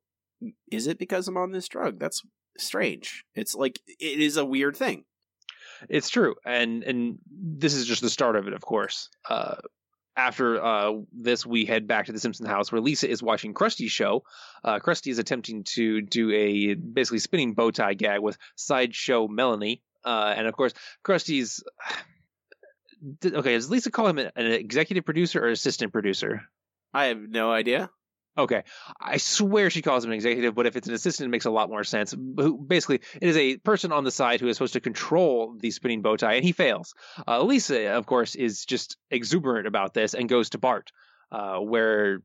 is 0.71 0.87
it 0.87 0.99
because 0.99 1.27
i'm 1.27 1.37
on 1.37 1.51
this 1.51 1.67
drug 1.67 1.99
that's 1.99 2.23
strange 2.57 3.23
it's 3.35 3.53
like 3.55 3.79
it 3.87 4.19
is 4.19 4.37
a 4.37 4.45
weird 4.45 4.75
thing 4.75 5.03
It's 5.89 6.09
true, 6.09 6.35
and 6.45 6.83
and 6.83 7.19
this 7.29 7.73
is 7.73 7.85
just 7.85 8.01
the 8.01 8.09
start 8.09 8.35
of 8.35 8.47
it, 8.47 8.53
of 8.53 8.61
course. 8.61 9.09
Uh, 9.29 9.55
after 10.15 10.63
uh, 10.63 10.93
this, 11.13 11.45
we 11.45 11.65
head 11.65 11.87
back 11.87 12.07
to 12.07 12.11
the 12.11 12.19
Simpson 12.19 12.47
house 12.47 12.71
where 12.71 12.81
Lisa 12.81 13.07
is 13.07 13.21
watching 13.21 13.53
Krusty's 13.53 13.91
show. 13.91 14.23
Uh, 14.63 14.79
Krusty 14.79 15.11
is 15.11 15.19
attempting 15.19 15.63
to 15.75 16.01
do 16.01 16.31
a 16.31 16.73
basically 16.73 17.19
spinning 17.19 17.53
bow 17.53 17.69
tie 17.69 17.93
gag 17.93 18.21
with 18.21 18.37
sideshow 18.55 19.27
Melanie, 19.27 19.83
uh, 20.03 20.33
and 20.35 20.47
of 20.47 20.55
course, 20.55 20.73
Krusty's. 21.03 21.63
Okay, 23.23 23.53
does 23.53 23.69
Lisa 23.69 23.91
call 23.91 24.07
him 24.07 24.17
an 24.17 24.31
an 24.35 24.47
executive 24.47 25.05
producer 25.05 25.45
or 25.45 25.49
assistant 25.49 25.93
producer? 25.93 26.49
I 26.97 27.05
have 27.05 27.19
no 27.19 27.51
idea 27.51 27.89
Okay, 28.37 28.63
I 29.01 29.17
swear 29.17 29.71
she 29.71 29.81
calls 29.81 30.05
him 30.05 30.11
an 30.11 30.15
executive, 30.15 30.53
but 30.53 30.67
if 30.67 30.75
it's 30.75 30.87
an 30.87 30.93
assistant, 30.93 31.25
it 31.25 31.31
makes 31.31 31.45
a 31.45 31.51
lot 31.51 31.69
more 31.69 31.83
sense. 31.83 32.13
Basically 32.13 33.01
it 33.19 33.27
is 33.27 33.35
a 33.35 33.57
person 33.57 33.91
on 33.91 34.03
the 34.03 34.11
side 34.11 34.39
who 34.39 34.47
is 34.47 34.57
supposed 34.57 34.73
to 34.73 34.79
control 34.79 35.55
the 35.59 35.71
spinning 35.71 36.03
bow 36.03 36.17
tie, 36.17 36.35
and 36.35 36.45
he 36.45 36.51
fails. 36.51 36.93
Uh, 37.27 37.41
Lisa, 37.41 37.93
of 37.93 38.05
course, 38.05 38.35
is 38.35 38.65
just 38.65 38.97
exuberant 39.09 39.65
about 39.65 39.95
this 39.95 40.13
and 40.13 40.29
goes 40.29 40.51
to 40.51 40.59
Bart, 40.59 40.91
uh, 41.31 41.57
where 41.57 42.19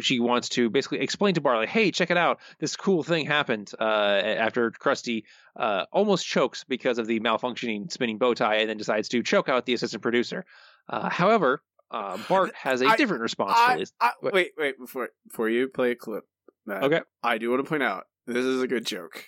she 0.00 0.20
wants 0.20 0.50
to 0.50 0.68
basically 0.68 1.00
explain 1.00 1.34
to 1.34 1.40
Bart, 1.40 1.56
like, 1.56 1.70
"Hey, 1.70 1.90
check 1.92 2.10
it 2.10 2.18
out! 2.18 2.40
This 2.58 2.76
cool 2.76 3.02
thing 3.02 3.24
happened." 3.24 3.70
Uh, 3.80 3.84
after 3.84 4.70
Krusty 4.70 5.22
uh, 5.56 5.86
almost 5.90 6.26
chokes 6.26 6.64
because 6.64 6.98
of 6.98 7.06
the 7.06 7.20
malfunctioning 7.20 7.90
spinning 7.90 8.18
bow 8.18 8.34
tie, 8.34 8.56
and 8.56 8.68
then 8.68 8.76
decides 8.76 9.08
to 9.10 9.22
choke 9.22 9.48
out 9.48 9.64
the 9.64 9.72
assistant 9.72 10.02
producer. 10.02 10.44
Uh, 10.90 11.08
however, 11.08 11.62
uh, 11.90 12.18
Bart 12.28 12.54
has 12.54 12.82
a 12.82 12.86
I- 12.86 12.96
different 12.96 13.22
response 13.22 13.54
I- 13.56 13.72
for 13.74 13.78
this. 13.78 13.92
I- 14.00 14.12
wait, 14.22 14.52
wait, 14.58 14.78
before 14.78 15.10
before 15.28 15.48
you 15.48 15.68
play 15.68 15.92
a 15.92 15.96
clip, 15.96 16.24
Matt, 16.66 16.82
Okay. 16.84 17.00
I 17.22 17.38
do 17.38 17.50
want 17.50 17.64
to 17.64 17.68
point 17.68 17.82
out 17.82 18.04
this 18.26 18.44
is 18.44 18.62
a 18.62 18.66
good 18.66 18.86
joke. 18.86 19.24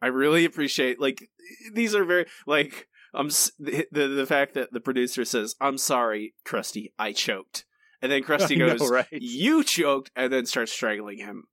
I 0.00 0.06
really 0.08 0.44
appreciate 0.44 1.00
like 1.00 1.28
these 1.72 1.94
are 1.94 2.04
very 2.04 2.26
like 2.46 2.88
I'm 3.14 3.28
the 3.58 3.86
the, 3.90 4.06
the 4.08 4.26
fact 4.26 4.54
that 4.54 4.72
the 4.72 4.80
producer 4.80 5.24
says 5.24 5.54
I'm 5.60 5.78
sorry, 5.78 6.34
Krusty, 6.46 6.92
I 6.98 7.12
choked, 7.12 7.64
and 8.02 8.10
then 8.12 8.22
Krusty 8.24 8.52
I 8.56 8.66
know, 8.66 8.76
goes, 8.76 8.90
right? 8.90 9.06
"You 9.10 9.64
choked," 9.64 10.10
and 10.16 10.32
then 10.32 10.46
starts 10.46 10.72
strangling 10.72 11.18
him. 11.18 11.44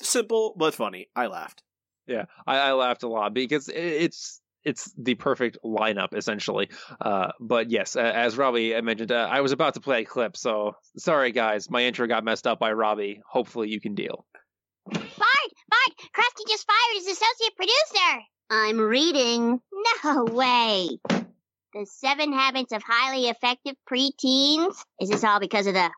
Simple 0.00 0.54
but 0.58 0.74
funny. 0.74 1.08
I 1.14 1.26
laughed. 1.26 1.62
Yeah, 2.06 2.24
I, 2.46 2.58
I 2.58 2.72
laughed 2.72 3.02
a 3.04 3.08
lot 3.08 3.32
because 3.32 3.68
i- 3.68 3.72
it's 3.72 4.40
it's 4.64 4.92
the 4.98 5.14
perfect 5.14 5.58
lineup 5.64 6.14
essentially. 6.16 6.70
Uh, 7.00 7.28
but 7.40 7.70
yes, 7.70 7.96
a- 7.96 8.16
as 8.16 8.36
Robbie 8.36 8.80
mentioned, 8.80 9.12
uh, 9.12 9.28
I 9.30 9.40
was 9.40 9.52
about 9.52 9.74
to 9.74 9.80
play 9.80 10.02
a 10.02 10.04
clip, 10.04 10.36
so 10.36 10.76
sorry 10.96 11.32
guys, 11.32 11.70
my 11.70 11.82
intro 11.84 12.06
got 12.06 12.24
messed 12.24 12.46
up 12.46 12.58
by 12.58 12.72
Robbie. 12.72 13.20
Hopefully 13.30 13.68
you 13.68 13.80
can 13.80 13.94
deal. 13.94 14.26
Bart, 14.86 15.02
Bart, 15.16 15.92
Krusty 16.14 16.48
just 16.48 16.66
fired 16.66 16.94
his 16.96 17.06
associate 17.06 17.56
producer. 17.56 18.22
I'm 18.50 18.78
reading. 18.78 19.60
No 20.04 20.24
way. 20.24 20.88
The 21.08 21.86
Seven 21.86 22.32
Habits 22.32 22.72
of 22.72 22.82
Highly 22.86 23.28
Effective 23.28 23.74
Preteens. 23.90 24.74
Is 25.00 25.08
this 25.10 25.24
all 25.24 25.40
because 25.40 25.66
of 25.66 25.74
the 25.74 25.90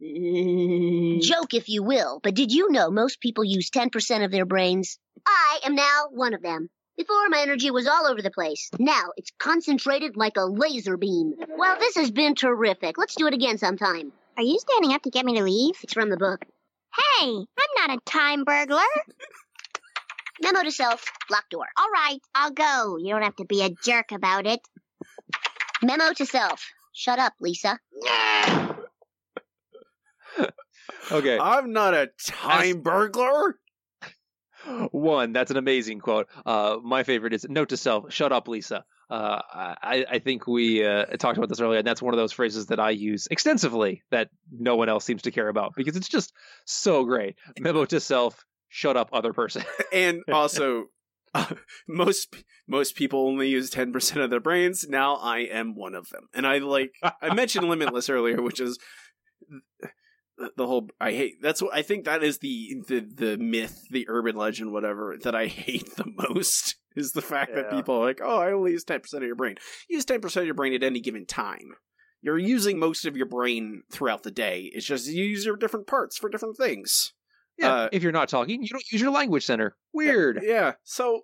joke, 1.20 1.54
if 1.54 1.68
you 1.68 1.82
will? 1.82 2.20
But 2.22 2.34
did 2.34 2.52
you 2.52 2.70
know 2.70 2.90
most 2.90 3.20
people 3.20 3.44
use 3.44 3.70
ten 3.70 3.90
percent 3.90 4.24
of 4.24 4.30
their 4.30 4.44
brains? 4.46 4.98
I 5.26 5.60
am 5.64 5.74
now 5.74 6.08
one 6.10 6.34
of 6.34 6.42
them. 6.42 6.68
Before, 6.98 7.28
my 7.28 7.40
energy 7.40 7.70
was 7.70 7.86
all 7.86 8.08
over 8.08 8.20
the 8.20 8.30
place. 8.30 8.70
Now, 8.76 9.12
it's 9.16 9.30
concentrated 9.38 10.16
like 10.16 10.36
a 10.36 10.44
laser 10.44 10.96
beam. 10.96 11.34
Well, 11.56 11.78
this 11.78 11.94
has 11.94 12.10
been 12.10 12.34
terrific. 12.34 12.98
Let's 12.98 13.14
do 13.14 13.28
it 13.28 13.34
again 13.34 13.56
sometime. 13.56 14.12
Are 14.36 14.42
you 14.42 14.58
standing 14.58 14.92
up 14.92 15.02
to 15.02 15.10
get 15.10 15.24
me 15.24 15.36
to 15.36 15.44
leave? 15.44 15.76
It's 15.84 15.92
from 15.92 16.10
the 16.10 16.16
book. 16.16 16.44
Hey, 17.20 17.28
I'm 17.28 17.88
not 17.88 17.96
a 17.96 18.00
time 18.04 18.42
burglar. 18.42 18.82
Memo 20.42 20.64
to 20.64 20.72
self, 20.72 21.04
lock 21.30 21.48
door. 21.50 21.66
All 21.76 21.90
right, 21.90 22.18
I'll 22.34 22.50
go. 22.50 22.96
You 22.98 23.10
don't 23.14 23.22
have 23.22 23.36
to 23.36 23.44
be 23.44 23.62
a 23.62 23.70
jerk 23.84 24.10
about 24.10 24.46
it. 24.46 24.60
Memo 25.82 26.12
to 26.14 26.26
self. 26.26 26.64
Shut 26.92 27.20
up, 27.20 27.34
Lisa. 27.40 27.78
Okay, 31.10 31.38
I'm 31.38 31.72
not 31.72 31.94
a 31.94 32.10
time 32.22 32.82
burglar. 32.82 33.58
One 34.90 35.32
that's 35.32 35.50
an 35.50 35.56
amazing 35.56 36.00
quote. 36.00 36.28
Uh, 36.44 36.78
my 36.82 37.02
favorite 37.02 37.32
is 37.32 37.46
note 37.48 37.70
to 37.70 37.76
self: 37.76 38.12
"Shut 38.12 38.32
up, 38.32 38.48
Lisa." 38.48 38.84
Uh, 39.10 39.40
I, 39.48 40.04
I 40.10 40.18
think 40.18 40.46
we 40.46 40.84
uh, 40.84 41.06
talked 41.18 41.38
about 41.38 41.48
this 41.48 41.60
earlier, 41.60 41.78
and 41.78 41.86
that's 41.86 42.02
one 42.02 42.12
of 42.12 42.18
those 42.18 42.32
phrases 42.32 42.66
that 42.66 42.78
I 42.78 42.90
use 42.90 43.26
extensively 43.30 44.02
that 44.10 44.28
no 44.50 44.76
one 44.76 44.90
else 44.90 45.04
seems 45.04 45.22
to 45.22 45.30
care 45.30 45.48
about 45.48 45.72
because 45.76 45.96
it's 45.96 46.08
just 46.08 46.34
so 46.66 47.04
great. 47.04 47.36
Memo 47.58 47.84
to 47.86 48.00
self: 48.00 48.44
"Shut 48.68 48.96
up, 48.96 49.10
other 49.12 49.32
person." 49.32 49.64
and 49.92 50.22
also 50.30 50.86
uh, 51.34 51.46
most 51.88 52.34
most 52.66 52.96
people 52.96 53.26
only 53.26 53.48
use 53.48 53.70
10% 53.70 54.22
of 54.22 54.30
their 54.30 54.40
brains 54.40 54.86
now 54.88 55.16
i 55.16 55.38
am 55.38 55.74
one 55.74 55.94
of 55.94 56.08
them 56.10 56.28
and 56.34 56.46
i 56.46 56.58
like 56.58 56.92
i 57.22 57.34
mentioned 57.34 57.68
limitless 57.68 58.08
earlier 58.08 58.40
which 58.42 58.60
is 58.60 58.78
the- 60.56 60.66
whole 60.66 60.88
i 61.00 61.10
hate 61.12 61.40
that's 61.42 61.60
what 61.60 61.74
i 61.74 61.82
think 61.82 62.04
that 62.04 62.22
is 62.22 62.38
the 62.38 62.76
the 62.88 63.00
the 63.00 63.36
myth 63.38 63.84
the 63.90 64.06
urban 64.08 64.36
legend 64.36 64.72
whatever 64.72 65.16
that 65.22 65.34
i 65.34 65.46
hate 65.46 65.94
the 65.96 66.10
most 66.30 66.76
is 66.96 67.12
the 67.12 67.22
fact 67.22 67.54
that 67.54 67.70
people 67.70 67.96
are 67.96 68.04
like 68.04 68.20
oh 68.22 68.38
i 68.38 68.52
only 68.52 68.72
use 68.72 68.84
10% 68.84 69.12
of 69.14 69.22
your 69.22 69.34
brain 69.34 69.56
use 69.88 70.04
10% 70.04 70.36
of 70.36 70.44
your 70.44 70.54
brain 70.54 70.74
at 70.74 70.82
any 70.82 71.00
given 71.00 71.26
time 71.26 71.74
you're 72.20 72.38
using 72.38 72.78
most 72.78 73.04
of 73.04 73.16
your 73.16 73.26
brain 73.26 73.82
throughout 73.90 74.22
the 74.22 74.30
day 74.30 74.70
it's 74.74 74.86
just 74.86 75.06
you 75.08 75.24
use 75.24 75.44
your 75.44 75.56
different 75.56 75.86
parts 75.86 76.16
for 76.16 76.28
different 76.28 76.56
things 76.56 77.12
yeah, 77.58 77.72
Uh, 77.74 77.88
if 77.90 78.04
you're 78.04 78.12
not 78.12 78.28
talking, 78.28 78.62
you 78.62 78.68
don't 78.68 78.84
use 78.92 79.00
your 79.02 79.10
language 79.10 79.44
center. 79.44 79.74
Weird. 79.92 80.40
Yeah, 80.44 80.74
so 80.84 81.22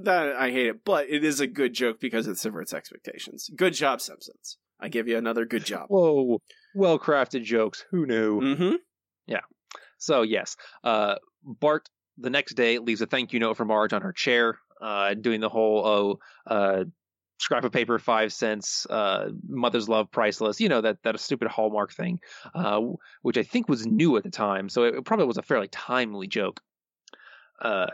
that 0.00 0.36
I 0.36 0.50
hate 0.52 0.66
it, 0.68 0.84
but 0.84 1.08
it 1.10 1.24
is 1.24 1.40
a 1.40 1.46
good 1.48 1.74
joke 1.74 1.98
because 2.00 2.28
it 2.28 2.38
subverts 2.38 2.72
expectations. 2.72 3.50
Good 3.56 3.74
job, 3.74 4.00
Simpsons. 4.00 4.58
I 4.82 4.88
give 4.88 5.06
you 5.08 5.16
another 5.16 5.46
good 5.46 5.64
job. 5.64 5.86
Whoa, 5.88 6.40
well 6.74 6.98
crafted 6.98 7.44
jokes. 7.44 7.84
Who 7.90 8.04
knew? 8.04 8.40
Mm-hmm. 8.40 8.74
Yeah. 9.26 9.40
So 9.98 10.22
yes, 10.22 10.56
uh, 10.82 11.16
Bart 11.44 11.88
the 12.18 12.30
next 12.30 12.54
day 12.54 12.78
leaves 12.78 13.00
a 13.00 13.06
thank 13.06 13.32
you 13.32 13.40
note 13.40 13.56
for 13.56 13.64
Marge 13.64 13.92
on 13.92 14.02
her 14.02 14.12
chair, 14.12 14.58
uh, 14.80 15.14
doing 15.14 15.40
the 15.40 15.48
whole 15.48 15.86
oh, 15.86 16.18
uh, 16.52 16.84
scrap 17.38 17.64
of 17.64 17.72
paper 17.72 17.98
five 17.98 18.32
cents, 18.32 18.86
uh, 18.90 19.28
mother's 19.46 19.88
love 19.88 20.10
priceless. 20.10 20.60
You 20.60 20.68
know 20.68 20.80
that 20.80 20.98
that 21.04 21.18
stupid 21.20 21.48
Hallmark 21.48 21.92
thing, 21.92 22.20
uh, 22.54 22.80
which 23.22 23.38
I 23.38 23.44
think 23.44 23.68
was 23.68 23.86
new 23.86 24.16
at 24.16 24.24
the 24.24 24.30
time, 24.30 24.68
so 24.68 24.84
it 24.84 25.04
probably 25.04 25.26
was 25.26 25.38
a 25.38 25.42
fairly 25.42 25.68
timely 25.68 26.26
joke. 26.26 26.60
Uh, 27.60 27.86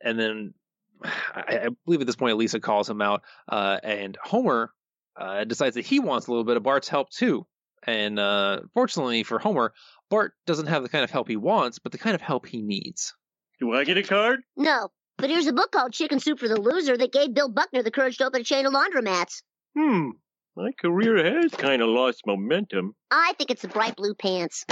and 0.00 0.18
then 0.18 0.54
I, 1.04 1.58
I 1.58 1.68
believe 1.84 2.00
at 2.00 2.06
this 2.06 2.16
point 2.16 2.36
Lisa 2.36 2.60
calls 2.60 2.88
him 2.88 3.02
out, 3.02 3.22
uh, 3.48 3.78
and 3.82 4.16
Homer 4.22 4.72
uh, 5.18 5.44
decides 5.44 5.74
that 5.74 5.86
he 5.86 6.00
wants 6.00 6.26
a 6.26 6.30
little 6.30 6.44
bit 6.44 6.56
of 6.56 6.62
Bart's 6.62 6.88
help 6.88 7.10
too. 7.10 7.46
And 7.86 8.18
uh, 8.18 8.60
fortunately 8.74 9.22
for 9.22 9.38
Homer, 9.38 9.72
Bart 10.10 10.32
doesn't 10.46 10.66
have 10.66 10.82
the 10.82 10.88
kind 10.88 11.04
of 11.04 11.10
help 11.10 11.28
he 11.28 11.36
wants, 11.36 11.78
but 11.78 11.92
the 11.92 11.98
kind 11.98 12.14
of 12.14 12.20
help 12.20 12.46
he 12.46 12.62
needs. 12.62 13.14
Do 13.60 13.72
I 13.72 13.84
get 13.84 13.96
a 13.96 14.02
card? 14.02 14.40
No, 14.56 14.88
but 15.18 15.30
here's 15.30 15.46
a 15.46 15.52
book 15.52 15.70
called 15.72 15.92
Chicken 15.92 16.20
Soup 16.20 16.38
for 16.38 16.48
the 16.48 16.60
Loser 16.60 16.96
that 16.96 17.12
gave 17.12 17.32
Bill 17.32 17.48
Buckner 17.48 17.82
the 17.82 17.90
courage 17.90 18.18
to 18.18 18.26
open 18.26 18.42
a 18.42 18.44
chain 18.44 18.66
of 18.66 18.72
laundromats. 18.72 19.42
Hmm. 19.76 20.10
My 20.56 20.70
career 20.80 21.42
has 21.42 21.52
kind 21.52 21.82
of 21.82 21.88
lost 21.88 22.22
momentum. 22.26 22.94
I 23.10 23.34
think 23.36 23.50
it's 23.50 23.62
the 23.62 23.68
bright 23.68 23.96
blue 23.96 24.14
pants. 24.14 24.64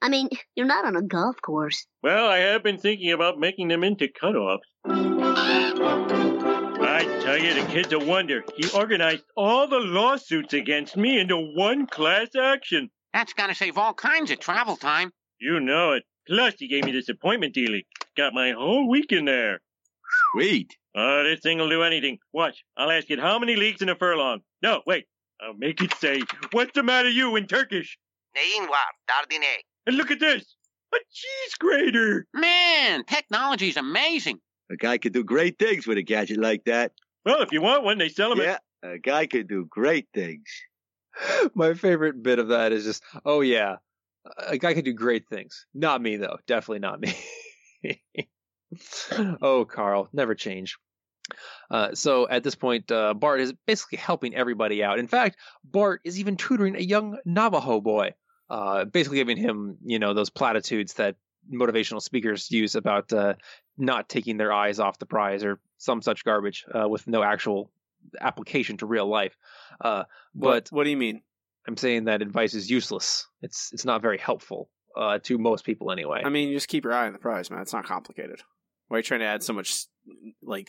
I 0.00 0.08
mean, 0.08 0.28
you're 0.54 0.66
not 0.66 0.84
on 0.84 0.96
a 0.96 1.02
golf 1.02 1.36
course. 1.42 1.86
Well, 2.02 2.28
I 2.28 2.38
have 2.38 2.62
been 2.62 2.78
thinking 2.78 3.12
about 3.12 3.38
making 3.38 3.68
them 3.68 3.84
into 3.84 4.08
cutoffs. 4.08 4.60
I 6.90 7.04
tell 7.20 7.36
you, 7.36 7.52
the 7.52 7.68
kid's 7.70 7.92
a 7.92 7.98
wonder. 7.98 8.42
He 8.56 8.66
organized 8.70 9.24
all 9.36 9.68
the 9.68 9.78
lawsuits 9.78 10.54
against 10.54 10.96
me 10.96 11.20
into 11.20 11.36
one 11.36 11.86
class 11.86 12.28
action. 12.34 12.90
That's 13.12 13.34
gonna 13.34 13.54
save 13.54 13.76
all 13.76 13.92
kinds 13.92 14.30
of 14.30 14.40
travel 14.40 14.74
time. 14.74 15.12
You 15.38 15.60
know 15.60 15.92
it. 15.92 16.04
Plus, 16.26 16.54
he 16.58 16.66
gave 16.66 16.84
me 16.84 16.92
this 16.92 17.10
appointment 17.10 17.52
dealing. 17.52 17.82
Got 18.16 18.32
my 18.32 18.52
whole 18.52 18.88
week 18.88 19.12
in 19.12 19.26
there. 19.26 19.60
Sweet. 20.32 20.76
Oh, 20.96 21.24
this 21.24 21.40
thing 21.40 21.58
will 21.58 21.68
do 21.68 21.82
anything. 21.82 22.18
Watch. 22.32 22.64
I'll 22.76 22.90
ask 22.90 23.10
it 23.10 23.20
how 23.20 23.38
many 23.38 23.54
leagues 23.54 23.82
in 23.82 23.90
a 23.90 23.94
furlong. 23.94 24.40
No, 24.62 24.82
wait. 24.86 25.04
I'll 25.42 25.54
make 25.54 25.82
it 25.82 25.92
say, 26.00 26.22
What's 26.52 26.72
the 26.74 26.82
matter, 26.82 27.10
you, 27.10 27.36
in 27.36 27.46
Turkish? 27.46 27.98
Neyin 28.36 28.66
var? 28.66 28.76
Dardine. 29.08 29.60
And 29.86 29.96
look 29.96 30.10
at 30.10 30.20
this. 30.20 30.56
A 30.94 30.96
cheese 31.12 31.54
grater. 31.60 32.26
Man, 32.32 33.04
technology's 33.04 33.76
amazing. 33.76 34.40
A 34.70 34.76
guy 34.76 34.98
could 34.98 35.12
do 35.12 35.24
great 35.24 35.58
things 35.58 35.86
with 35.86 35.98
a 35.98 36.02
gadget 36.02 36.38
like 36.38 36.64
that. 36.64 36.92
Well, 37.24 37.42
if 37.42 37.52
you 37.52 37.62
want 37.62 37.84
one, 37.84 37.98
they 37.98 38.08
sell 38.08 38.30
them 38.30 38.40
Yeah, 38.40 38.58
a 38.82 38.98
guy 38.98 39.26
could 39.26 39.48
do 39.48 39.64
great 39.64 40.08
things. 40.14 40.48
My 41.54 41.74
favorite 41.74 42.22
bit 42.22 42.38
of 42.38 42.48
that 42.48 42.72
is 42.72 42.84
just, 42.84 43.02
oh 43.24 43.40
yeah, 43.40 43.76
a 44.38 44.58
guy 44.58 44.74
could 44.74 44.84
do 44.84 44.92
great 44.92 45.28
things. 45.28 45.66
Not 45.74 46.00
me 46.02 46.16
though. 46.16 46.38
Definitely 46.46 46.80
not 46.80 47.00
me. 47.00 48.00
oh, 49.42 49.64
Carl, 49.64 50.08
never 50.12 50.34
change. 50.34 50.76
Uh, 51.70 51.94
so 51.94 52.28
at 52.28 52.42
this 52.42 52.54
point, 52.54 52.90
uh, 52.90 53.14
Bart 53.14 53.40
is 53.40 53.52
basically 53.66 53.98
helping 53.98 54.34
everybody 54.34 54.82
out. 54.82 54.98
In 54.98 55.08
fact, 55.08 55.36
Bart 55.64 56.00
is 56.04 56.18
even 56.18 56.36
tutoring 56.36 56.76
a 56.76 56.80
young 56.80 57.18
Navajo 57.24 57.80
boy, 57.80 58.14
uh, 58.48 58.84
basically 58.86 59.18
giving 59.18 59.36
him, 59.36 59.76
you 59.84 59.98
know, 59.98 60.14
those 60.14 60.30
platitudes 60.30 60.94
that 60.94 61.16
motivational 61.52 62.00
speakers 62.00 62.50
use 62.50 62.74
about 62.74 63.12
uh, 63.12 63.34
not 63.78 64.08
taking 64.08 64.36
their 64.36 64.52
eyes 64.52 64.80
off 64.80 64.98
the 64.98 65.06
prize 65.06 65.44
or 65.44 65.60
some 65.78 66.02
such 66.02 66.24
garbage 66.24 66.64
uh, 66.74 66.88
with 66.88 67.06
no 67.06 67.22
actual 67.22 67.70
application 68.20 68.76
to 68.78 68.86
real 68.86 69.06
life. 69.06 69.36
Uh, 69.80 70.04
but 70.34 70.46
what, 70.46 70.68
what 70.70 70.84
do 70.84 70.90
you 70.90 70.96
mean? 70.96 71.22
I'm 71.66 71.76
saying 71.76 72.04
that 72.04 72.22
advice 72.22 72.54
is 72.54 72.70
useless. 72.70 73.26
It's 73.42 73.70
it's 73.72 73.84
not 73.84 74.02
very 74.02 74.18
helpful 74.18 74.70
uh, 74.96 75.18
to 75.24 75.38
most 75.38 75.64
people 75.64 75.92
anyway. 75.92 76.22
I 76.24 76.30
mean, 76.30 76.52
just 76.52 76.68
keep 76.68 76.84
your 76.84 76.94
eye 76.94 77.06
on 77.06 77.12
the 77.12 77.18
prize, 77.18 77.50
man. 77.50 77.60
It's 77.60 77.72
not 77.72 77.84
complicated. 77.84 78.40
Why 78.88 78.96
are 78.96 78.98
you 79.00 79.04
trying 79.04 79.20
to 79.20 79.26
add 79.26 79.42
so 79.42 79.52
much 79.52 79.84
like 80.42 80.68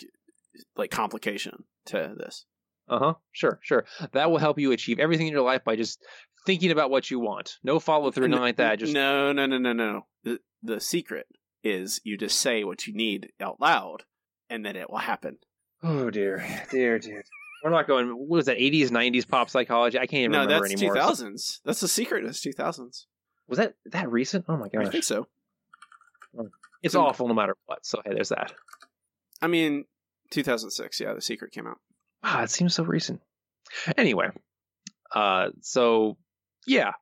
like 0.75 0.91
complication 0.91 1.63
to 1.85 2.15
this? 2.17 2.45
Uh 2.89 2.99
huh. 2.99 3.13
Sure, 3.31 3.59
sure. 3.61 3.85
That 4.11 4.29
will 4.29 4.39
help 4.39 4.59
you 4.59 4.71
achieve 4.71 4.99
everything 4.99 5.27
in 5.27 5.33
your 5.33 5.43
life 5.43 5.63
by 5.63 5.75
just 5.75 6.03
thinking 6.45 6.71
about 6.71 6.89
what 6.89 7.09
you 7.09 7.19
want. 7.19 7.57
No 7.63 7.79
follow 7.79 8.11
through, 8.11 8.27
nothing 8.27 8.41
like 8.41 8.57
that. 8.57 8.79
Just 8.79 8.93
no, 8.93 9.31
no, 9.31 9.45
no, 9.45 9.57
no, 9.57 9.73
no. 9.73 10.05
The 10.23 10.39
the 10.63 10.79
secret 10.81 11.27
is 11.63 11.99
you 12.03 12.17
just 12.17 12.39
say 12.39 12.63
what 12.63 12.87
you 12.87 12.93
need 12.93 13.31
out 13.41 13.59
loud, 13.59 14.03
and 14.49 14.65
then 14.65 14.75
it 14.75 14.89
will 14.89 14.97
happen. 14.97 15.37
Oh 15.83 16.09
dear, 16.09 16.45
dear, 16.71 16.99
dear. 16.99 17.23
We're 17.63 17.71
not 17.71 17.87
going. 17.87 18.07
What 18.07 18.29
was 18.29 18.45
that? 18.45 18.57
Eighties, 18.57 18.91
nineties 18.91 19.25
pop 19.25 19.49
psychology. 19.49 19.97
I 19.97 20.05
can't 20.05 20.21
even 20.21 20.31
no, 20.31 20.41
remember 20.41 20.67
that's 20.67 20.79
two 20.79 20.93
thousands. 20.93 21.61
That's 21.65 21.79
the 21.81 21.87
secret. 21.87 22.25
It's 22.25 22.41
two 22.41 22.53
thousands. 22.53 23.07
Was 23.47 23.57
that 23.57 23.73
that 23.87 24.09
recent? 24.11 24.45
Oh 24.47 24.57
my 24.57 24.69
gosh. 24.69 24.87
I 24.87 24.89
think 24.89 25.03
so. 25.03 25.27
It's 26.81 26.95
awful 26.95 27.27
no 27.27 27.33
matter 27.33 27.57
what. 27.65 27.85
So 27.85 28.01
hey, 28.05 28.13
there's 28.13 28.29
that. 28.29 28.53
I 29.41 29.47
mean, 29.47 29.85
two 30.29 30.43
thousand 30.43 30.71
six. 30.71 30.99
Yeah, 30.99 31.13
the 31.13 31.21
secret 31.21 31.51
came 31.51 31.67
out. 31.67 31.77
Wow, 32.23 32.43
it 32.43 32.49
seems 32.49 32.75
so 32.75 32.83
recent. 32.83 33.21
Anyway, 33.97 34.29
uh, 35.13 35.49
so 35.61 36.17
yeah, 36.65 36.93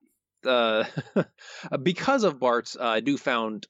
uh, 0.45 0.85
because 1.83 2.23
of 2.23 2.39
Bart's 2.39 2.75
uh, 2.79 2.99
newfound 3.03 3.67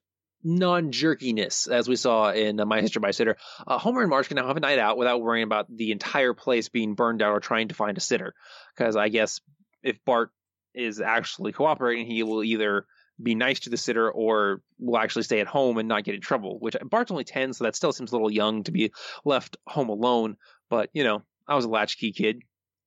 non-jerkiness, 0.48 1.68
as 1.68 1.90
we 1.90 1.96
saw 1.96 2.32
in 2.32 2.60
uh, 2.60 2.66
My 2.66 2.82
Sister 2.82 3.00
My 3.00 3.12
Sitter, 3.12 3.36
uh, 3.68 3.78
Homer 3.78 4.02
and 4.02 4.10
Marge 4.10 4.30
can 4.30 4.36
now 4.36 4.48
have 4.48 4.58
a 4.58 4.62
night 4.62 4.80
out 4.80 4.98
without 4.98 5.22
worrying 5.22 5.44
about 5.44 5.68
the 5.70 5.92
entire 5.92 6.34
place 6.34 6.70
being 6.70 6.96
burned 6.96 7.22
out 7.22 7.34
or 7.34 7.40
trying 7.40 7.68
to 7.68 7.76
find 7.76 7.98
a 7.98 8.02
sitter. 8.02 8.34
Because 8.76 8.96
I 8.96 9.10
guess 9.10 9.42
if 9.84 10.04
Bart 10.06 10.32
is 10.74 11.02
actually 11.02 11.52
cooperating, 11.52 12.06
he 12.06 12.24
will 12.24 12.44
either 12.44 12.86
be 13.22 13.36
nice 13.36 13.62
to 13.62 13.70
the 13.70 13.78
sitter 13.78 14.10
or 14.10 14.62
will 14.80 14.98
actually 14.98 15.24
stay 15.24 15.40
at 15.42 15.48
home 15.48 15.78
and 15.78 15.90
not 15.90 16.04
get 16.04 16.16
in 16.16 16.22
trouble. 16.22 16.60
Which 16.60 16.78
Bart's 16.84 17.12
only 17.12 17.24
ten, 17.26 17.52
so 17.54 17.66
that 17.66 17.76
still 17.76 17.92
seems 17.92 18.12
a 18.12 18.16
little 18.16 18.32
young 18.32 18.64
to 18.64 18.72
be 18.72 18.94
left 19.26 19.58
home 19.68 19.90
alone. 19.90 20.38
But 20.70 20.90
you 20.94 21.04
know, 21.04 21.24
I 21.48 21.56
was 21.56 21.66
a 21.66 21.70
latchkey 21.70 22.14
kid. 22.14 22.42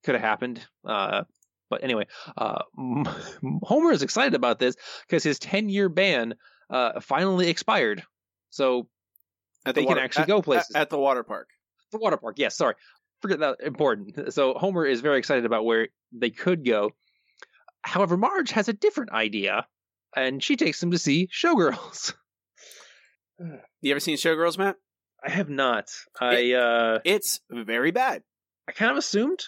Could 0.04 0.14
have 0.14 0.24
happened. 0.24 0.66
Uh, 0.84 1.24
but 1.68 1.84
anyway, 1.84 2.06
uh, 2.36 2.62
Homer 3.62 3.92
is 3.92 4.02
excited 4.02 4.34
about 4.34 4.58
this 4.58 4.76
because 5.06 5.22
his 5.22 5.38
10 5.38 5.68
year 5.68 5.88
ban 5.88 6.34
uh, 6.70 7.00
finally 7.00 7.48
expired. 7.48 8.02
So 8.50 8.88
at 9.66 9.74
they 9.74 9.82
the 9.82 9.88
can 9.88 9.98
actually 9.98 10.22
at- 10.22 10.28
go 10.28 10.42
places. 10.42 10.74
at, 10.74 10.82
at 10.82 10.90
the 10.90 10.98
water 10.98 11.22
park. 11.22 11.48
the 11.92 11.98
water 11.98 12.16
park, 12.16 12.38
yes, 12.38 12.56
sorry. 12.56 12.74
Forget 13.22 13.40
that 13.40 13.56
important. 13.62 14.32
So 14.32 14.54
Homer 14.54 14.86
is 14.86 15.00
very 15.02 15.18
excited 15.18 15.44
about 15.44 15.64
where 15.64 15.88
they 16.12 16.30
could 16.30 16.64
go. 16.64 16.90
However, 17.82 18.16
Marge 18.16 18.50
has 18.52 18.68
a 18.68 18.72
different 18.72 19.12
idea, 19.12 19.66
and 20.16 20.42
she 20.42 20.56
takes 20.56 20.80
them 20.80 20.90
to 20.92 20.98
see 20.98 21.28
Showgirls. 21.28 22.14
You 23.80 23.90
ever 23.92 24.00
seen 24.00 24.16
Showgirls, 24.18 24.58
Matt? 24.58 24.76
I 25.26 25.30
have 25.30 25.48
not. 25.48 25.88
I 26.20 26.52
uh 26.52 26.98
It's 27.04 27.40
very 27.50 27.90
bad. 27.90 28.22
I 28.68 28.72
kind 28.72 28.90
of 28.92 28.98
assumed. 28.98 29.40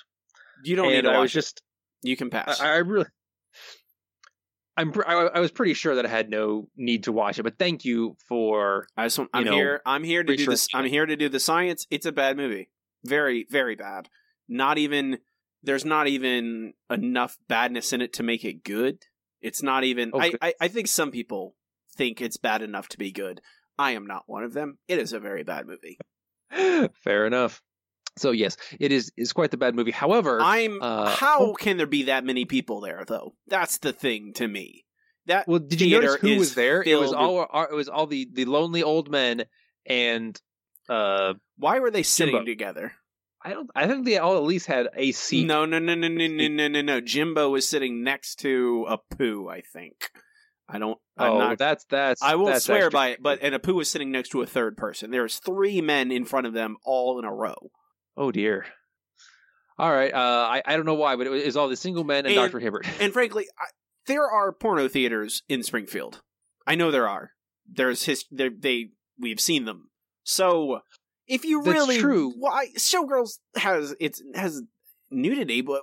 You 0.65 0.77
don't 0.77 0.87
and 0.87 0.95
need 0.95 1.03
to 1.03 1.11
I 1.11 1.19
was 1.19 1.31
it. 1.31 1.35
just 1.35 1.61
You 2.03 2.17
can 2.17 2.31
pass. 2.31 2.59
I, 2.61 2.73
I 2.73 2.77
really. 2.79 3.05
I'm. 4.77 4.93
pr- 4.93 5.07
I, 5.07 5.27
I 5.27 5.41
was 5.41 5.51
pretty 5.51 5.75
sure 5.75 5.97
that 5.97 6.07
I 6.07 6.09
had 6.09 6.31
no 6.31 6.69
need 6.77 7.05
to 7.05 7.13
watch 7.13 7.39
it, 7.39 7.43
but 7.43 7.59
thank 7.59 7.85
you 7.85 8.17
for. 8.29 8.87
I 8.97 9.07
just. 9.07 9.21
I'm 9.33 9.45
know, 9.45 9.53
here. 9.53 9.83
I'm 9.85 10.05
here 10.05 10.23
to 10.23 10.37
do 10.37 10.47
this. 10.47 10.69
I'm 10.75 10.87
here 10.87 11.07
to 11.07 11.17
do 11.17 11.29
the 11.29 11.41
science. 11.41 11.87
It's 11.91 12.07
a 12.07 12.13
bad 12.13 12.37
movie. 12.37 12.71
Very, 13.05 13.47
very 13.51 13.77
bad. 13.77 14.09
Not 14.49 14.79
even. 14.79 15.19
There's 15.63 15.85
not 15.85 16.09
even 16.09 16.73
enough 16.91 17.37
badness 17.49 17.93
in 17.93 18.01
it 18.01 18.15
to 18.15 18.23
make 18.23 18.45
it 18.45 18.65
good. 18.65 18.99
It's 19.41 19.63
not 19.63 19.85
even. 19.85 20.11
Oh, 20.15 20.21
I, 20.21 20.33
I. 20.41 20.55
I 20.61 20.69
think 20.69 20.89
some 20.89 21.11
people 21.11 21.55
think 21.97 22.21
it's 22.21 22.37
bad 22.37 22.63
enough 22.63 22.89
to 22.89 22.99
be 22.99 23.13
good. 23.13 23.41
I 23.79 23.93
am 23.93 24.07
not 24.07 24.25
one 24.27 24.45
of 24.45 24.53
them. 24.53 24.79
It 24.89 24.99
is 24.99 25.13
a 25.13 25.21
very 25.21 25.45
bad 25.45 25.67
movie. 25.67 25.99
Fair 27.05 27.27
enough. 27.27 27.63
So 28.17 28.31
yes, 28.31 28.57
it 28.79 28.93
is. 28.93 29.11
Is 29.17 29.33
quite 29.33 29.51
the 29.51 29.57
bad 29.57 29.75
movie. 29.75 29.91
However, 29.91 30.39
I'm. 30.41 30.81
uh, 30.83 31.15
how 31.15 31.55
can 31.55 31.77
there 31.79 31.87
be 31.87 32.05
that 32.05 32.25
many 32.25 32.45
people 32.45 32.81
there, 32.81 33.05
though? 33.07 33.35
That's 33.47 33.79
the 33.79 33.93
thing 33.93 34.33
to 34.35 34.47
me. 34.47 34.85
That 35.27 35.47
well, 35.49 35.61
did 35.61 35.81
you 35.81 36.01
notice 36.01 36.17
who 36.17 36.37
was 36.37 36.55
there? 36.55 36.83
It 36.83 36.99
was 36.99 37.13
all. 37.13 37.39
all- 37.39 37.65
It 37.71 37.75
was 37.75 37.89
all 37.89 38.07
the 38.07 38.29
the 38.33 38.45
lonely 38.45 38.83
old 38.83 39.11
men 39.11 39.45
and. 39.87 40.39
uh 40.89 41.35
Why 41.57 41.79
were 41.81 41.91
they 41.91 42.03
sitting 42.03 42.35
Jimbo. 42.35 42.45
together? 42.47 42.93
I 43.45 43.51
don't. 43.55 43.71
I 43.75 43.87
think 43.87 44.05
they 44.05 44.19
all 44.19 44.37
at 44.37 44.43
least 44.45 44.67
had 44.67 44.89
a 44.95 45.13
seat. 45.13 45.47
No, 45.47 45.65
no, 45.65 45.79
no, 45.79 45.95
no, 45.95 46.09
no, 46.09 46.27
no, 46.27 46.49
no, 46.49 46.69
no, 46.69 46.81
no. 46.83 47.01
Jimbo 47.01 47.49
was 47.51 47.69
sitting 47.69 48.05
next 48.05 48.37
to 48.41 48.85
a 48.89 48.99
poo. 49.17 49.49
I 49.49 49.63
think. 49.63 50.11
I 50.69 50.79
don't. 50.79 50.99
I'm 51.19 51.33
oh, 51.33 51.39
not. 51.39 51.59
that's 51.59 51.85
that's. 51.89 52.23
I 52.23 52.35
won't 52.37 52.53
that's 52.53 52.67
swear 52.67 52.87
extra- 52.87 52.91
by 52.93 53.09
it, 53.09 53.23
but 53.23 53.41
and 53.43 53.55
Apu 53.55 53.75
was 53.75 53.91
sitting 53.91 54.11
next 54.11 54.31
to 54.31 54.43
a 54.43 54.47
third 54.47 54.77
person. 54.77 55.11
There's 55.11 55.39
three 55.39 55.81
men 55.81 56.13
in 56.13 56.25
front 56.25 56.47
of 56.47 56.53
them, 56.53 56.77
all 56.85 57.19
in 57.19 57.25
a 57.25 57.33
row. 57.33 57.71
Oh 58.17 58.31
dear. 58.33 58.67
All 59.79 59.91
right. 59.91 60.13
Uh, 60.13 60.17
I 60.51 60.63
I 60.65 60.77
don't 60.77 60.87
know 60.87 60.95
why, 60.95 61.17
but 61.17 61.27
it 61.27 61.47
was 61.47 61.57
all 61.57 61.69
the 61.69 61.77
single 61.77 62.05
men 62.05 62.19
and, 62.27 62.29
And- 62.29 62.37
Doctor 62.37 62.59
Hibbert. 62.61 62.87
And 63.01 63.13
frankly, 63.13 63.47
I, 63.59 63.65
there 64.07 64.25
are 64.29 64.53
porno 64.53 64.89
theaters 64.89 65.43
in 65.49 65.63
Springfield. 65.63 66.21
I 66.67 66.75
know 66.75 66.91
there 66.91 67.09
are. 67.09 67.31
There's 67.71 68.05
his. 68.05 68.25
There, 68.31 68.51
they 68.57 68.91
we've 69.19 69.41
seen 69.41 69.65
them. 69.65 69.91
So 70.25 70.81
if 71.27 71.45
you 71.45 71.63
That's 71.63 71.75
really 71.75 71.99
true. 71.99 72.33
why 72.39 72.69
Showgirls 72.77 73.39
has 73.57 73.95
it's 73.99 74.23
has 74.35 74.63
nudity, 75.11 75.61
but 75.63 75.83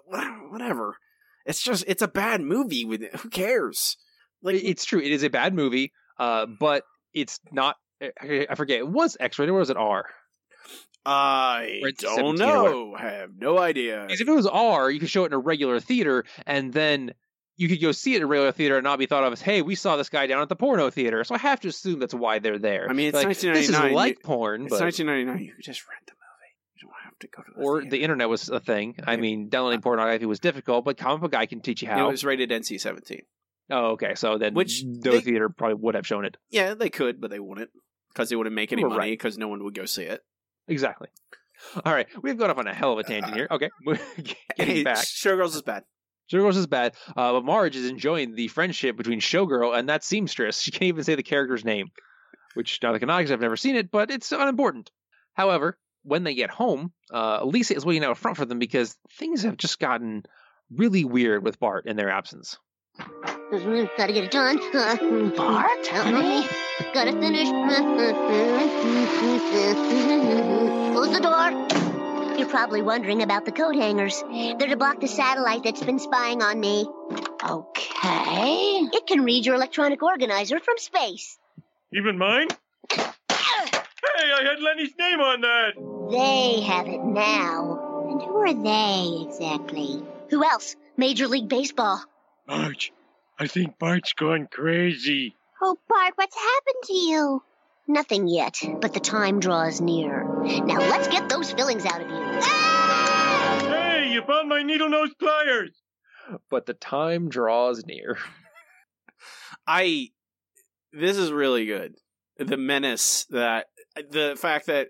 whatever. 0.50 0.98
It's 1.46 1.62
just 1.62 1.84
it's 1.88 2.02
a 2.02 2.08
bad 2.08 2.42
movie. 2.42 2.86
With 2.86 3.02
who 3.22 3.30
cares? 3.30 3.98
Like 4.44 4.56
it's 4.64 4.86
true. 4.86 5.00
It 5.00 5.12
is 5.12 5.24
a 5.24 5.30
bad 5.30 5.54
movie. 5.54 5.92
Uh, 6.18 6.46
but 6.46 6.84
it's 7.14 7.40
not. 7.52 7.76
I 8.02 8.46
I 8.50 8.56
forget. 8.56 8.80
It 8.80 8.88
was 8.88 9.18
X-rated. 9.20 9.54
Or 9.54 9.60
was 9.60 9.70
it 9.70 9.78
R? 9.78 10.06
I 11.06 11.82
don't 11.98 12.38
17 12.38 12.38
know. 12.38 12.96
I 12.96 13.02
have 13.02 13.32
no 13.38 13.58
idea. 13.58 14.04
Because 14.08 14.22
if 14.22 14.28
it 14.28 14.32
was 14.32 14.46
R, 14.48 14.90
you 14.92 15.00
could 15.00 15.10
show 15.10 15.24
it 15.24 15.28
in 15.28 15.34
a 15.34 15.40
regular 15.40 15.80
theater, 15.80 16.26
and 16.46 16.72
then 16.74 17.14
you 17.56 17.68
could 17.68 17.82
go 17.82 17.92
see 17.92 18.14
it 18.14 18.18
in 18.18 18.24
a 18.24 18.28
regular 18.28 18.52
theater 18.52 18.78
and 18.78 18.84
not 18.84 19.00
be 19.00 19.06
thought 19.06 19.24
of 19.24 19.34
as, 19.34 19.42
"Hey, 19.42 19.62
we 19.62 19.76
saw 19.76 19.96
this 19.98 20.10
guy 20.10 20.28
down 20.28 20.42
at 20.42 20.50
the 20.50 20.56
porno 20.56 20.90
theater." 20.90 21.24
So 21.24 21.36
I 21.36 21.40
have 21.40 21.60
to 21.62 21.68
assume 21.70 22.00
that's 22.00 22.14
why 22.14 22.40
they're 22.40 22.60
there. 22.60 22.88
I 22.90 22.94
mean, 22.94 23.08
it's 23.10 23.16
like, 23.16 23.28
This 23.28 23.44
1999. 23.44 23.90
is 23.92 23.96
like 23.96 24.18
You- 24.18 24.24
porn, 24.24 24.62
It's 24.64 24.70
but 24.72 24.80
1999. 24.82 25.46
You 25.46 25.54
could 25.56 25.64
just 25.66 25.86
rent 25.88 26.02
the 26.06 26.14
movie. 26.14 26.54
You 26.76 26.88
don't 26.88 27.04
have 27.04 27.20
to 27.20 27.28
go 27.28 27.44
to 27.44 27.52
the 27.56 27.62
or 27.62 27.80
theater. 27.82 27.92
the 27.92 28.02
internet 28.04 28.30
was 28.30 28.50
a 28.50 28.60
thing. 28.60 28.96
I 29.06 29.16
mean, 29.18 29.50
downloading 29.50 29.80
uh, 29.80 29.82
pornography 29.82 30.26
was 30.26 30.40
difficult, 30.40 30.86
but 30.86 30.98
comic 30.98 31.22
book 31.22 31.32
guy 31.32 31.46
can 31.48 31.62
teach 31.62 31.82
you 31.82 31.88
how. 31.90 32.08
It 32.08 32.12
was 32.12 32.24
rated 32.24 32.50
NC-17. 32.52 33.22
Oh, 33.72 33.92
okay. 33.92 34.16
So 34.16 34.38
then, 34.38 34.54
Which 34.54 34.84
no 34.86 35.12
they- 35.12 35.22
theater 35.22 35.50
probably 35.50 35.76
would 35.76 35.96
have 35.96 36.08
shown 36.08 36.26
it. 36.26 36.38
Yeah, 36.50 36.74
they 36.76 36.90
could, 36.90 37.20
but 37.22 37.30
they 37.30 37.40
wouldn't 37.40 37.70
because 38.14 38.30
they 38.30 38.36
wouldn't 38.36 38.56
make 38.56 38.72
any 38.72 38.84
Right. 38.84 38.96
money 38.98 39.12
because 39.12 39.38
no 39.38 39.48
one 39.48 39.64
would 39.64 39.76
go 39.76 39.86
see 39.86 40.04
it. 40.04 40.22
Exactly. 40.70 41.10
All 41.84 41.94
right, 41.94 42.08
we've 42.22 42.38
gone 42.38 42.50
off 42.50 42.58
on 42.58 42.68
a 42.68 42.74
hell 42.74 42.94
of 42.94 43.00
a 43.00 43.04
tangent 43.04 43.36
here. 43.36 43.48
Okay, 43.52 43.70
getting 43.86 44.36
Hey, 44.76 44.84
back. 44.84 44.98
Showgirls 45.06 45.56
is 45.56 45.62
bad. 45.62 45.84
Showgirls 46.32 46.56
is 46.56 46.68
bad, 46.68 46.94
uh, 47.18 47.34
but 47.34 47.44
Marge 47.44 47.76
is 47.76 47.90
enjoying 47.90 48.36
the 48.36 48.48
friendship 48.48 48.96
between 48.96 49.20
Showgirl 49.20 49.78
and 49.78 49.90
that 49.90 50.04
seamstress. 50.04 50.62
She 50.62 50.72
can't 50.72 50.84
even 50.84 51.04
say 51.04 51.16
the 51.16 51.24
character's 51.24 51.66
name, 51.66 51.88
which 52.54 52.80
now 52.82 52.94
the 52.94 53.00
canonics 53.00 53.32
I've 53.32 53.42
never 53.42 53.58
seen 53.58 53.76
it, 53.76 53.92
but 53.92 54.10
it's 54.12 54.32
unimportant. 54.32 54.92
However, 55.34 55.78
when 56.04 56.24
they 56.24 56.36
get 56.36 56.50
home, 56.50 56.94
uh, 57.12 57.44
Lisa 57.44 57.76
is 57.76 57.86
waiting 57.86 58.06
out 58.06 58.18
front 58.18 58.38
for 58.38 58.46
them 58.46 58.60
because 58.60 58.96
things 59.18 59.44
have 59.44 59.58
just 59.58 59.80
gotten 59.80 60.24
really 60.72 61.04
weird 61.04 61.44
with 61.44 61.60
Bart 61.60 61.88
in 61.88 61.98
their 61.98 62.10
absence. 62.10 62.58
Mm-hmm. 63.52 63.86
Gotta 63.98 64.14
get 64.14 64.26
it 64.26 64.32
done. 64.32 64.60
Bart, 65.36 65.88
help 65.88 66.14
me. 66.14 66.48
Gotta 66.94 67.12
finish. 67.14 67.48
Uh, 67.48 67.82
mm-hmm. 69.60 70.94
Close 70.94 71.12
the 71.12 71.20
door. 71.20 71.52
You're 72.38 72.48
probably 72.48 72.82
wondering 72.82 73.22
about 73.24 73.46
the 73.46 73.52
coat 73.52 73.76
hangers. 73.76 74.24
They're 74.30 74.70
to 74.70 74.78
block 74.78 75.02
the 75.02 75.08
satellite 75.08 75.64
that's 75.64 75.84
been 75.84 76.00
spying 76.00 76.44
on 76.44 76.60
me. 76.60 76.88
Okay. 77.44 78.88
It 78.94 79.08
can 79.08 79.24
read 79.24 79.46
your 79.46 79.56
electronic 79.56 80.04
organizer 80.04 80.60
from 80.60 80.78
space. 80.78 81.38
Even 81.92 82.18
mine? 82.18 82.50
Hey, 82.92 83.06
I 84.32 84.44
had 84.44 84.62
Lenny's 84.62 84.94
name 84.98 85.20
on 85.20 85.42
that. 85.42 85.74
They 86.12 86.62
have 86.62 86.88
it 86.88 87.04
now. 87.04 88.06
And 88.10 88.22
who 88.22 88.38
are 88.38 88.54
they 88.54 89.26
exactly? 89.28 90.04
Who 90.30 90.44
else? 90.44 90.76
Major 90.98 91.28
League 91.28 91.50
Baseball. 91.50 92.04
Marge, 92.48 92.94
I 93.42 93.48
think 93.48 93.80
Bart's 93.80 94.12
gone 94.12 94.50
crazy. 94.52 95.34
Oh, 95.62 95.78
Bart, 95.88 96.12
what's 96.16 96.36
happened 96.36 96.84
to 96.84 96.94
you? 96.94 97.44
Nothing 97.88 98.28
yet, 98.28 98.62
but 98.82 98.94
the 98.94 99.00
time 99.00 99.40
draws 99.40 99.80
near. 99.80 100.26
Now 100.66 100.80
let's 100.80 101.08
get 101.08 101.30
those 101.30 101.54
fillings 101.54 101.86
out 101.86 102.02
of 102.02 102.10
you. 102.10 102.18
Ah! 102.18 103.66
Hey, 103.70 104.12
you 104.12 104.24
found 104.24 104.50
my 104.50 104.62
needle 104.62 104.90
nose 104.90 105.14
pliers. 105.18 105.72
But 106.50 106.66
the 106.66 106.74
time 106.74 107.30
draws 107.30 107.86
near. 107.86 108.18
I 109.68 110.10
this 110.92 111.18
is 111.18 111.32
really 111.32 111.66
good. 111.66 111.96
The 112.38 112.58
menace 112.58 113.26
that 113.30 113.68
the 113.96 114.36
fact 114.38 114.68
that 114.68 114.90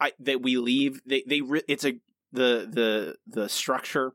I 0.00 0.12
that 0.20 0.42
we 0.42 0.56
leave 0.56 1.00
they 1.06 1.24
they 1.26 1.42
re- 1.42 1.62
it's 1.68 1.84
a 1.84 1.92
the 2.32 2.68
the 2.72 3.16
the 3.26 3.48
structure 3.48 4.14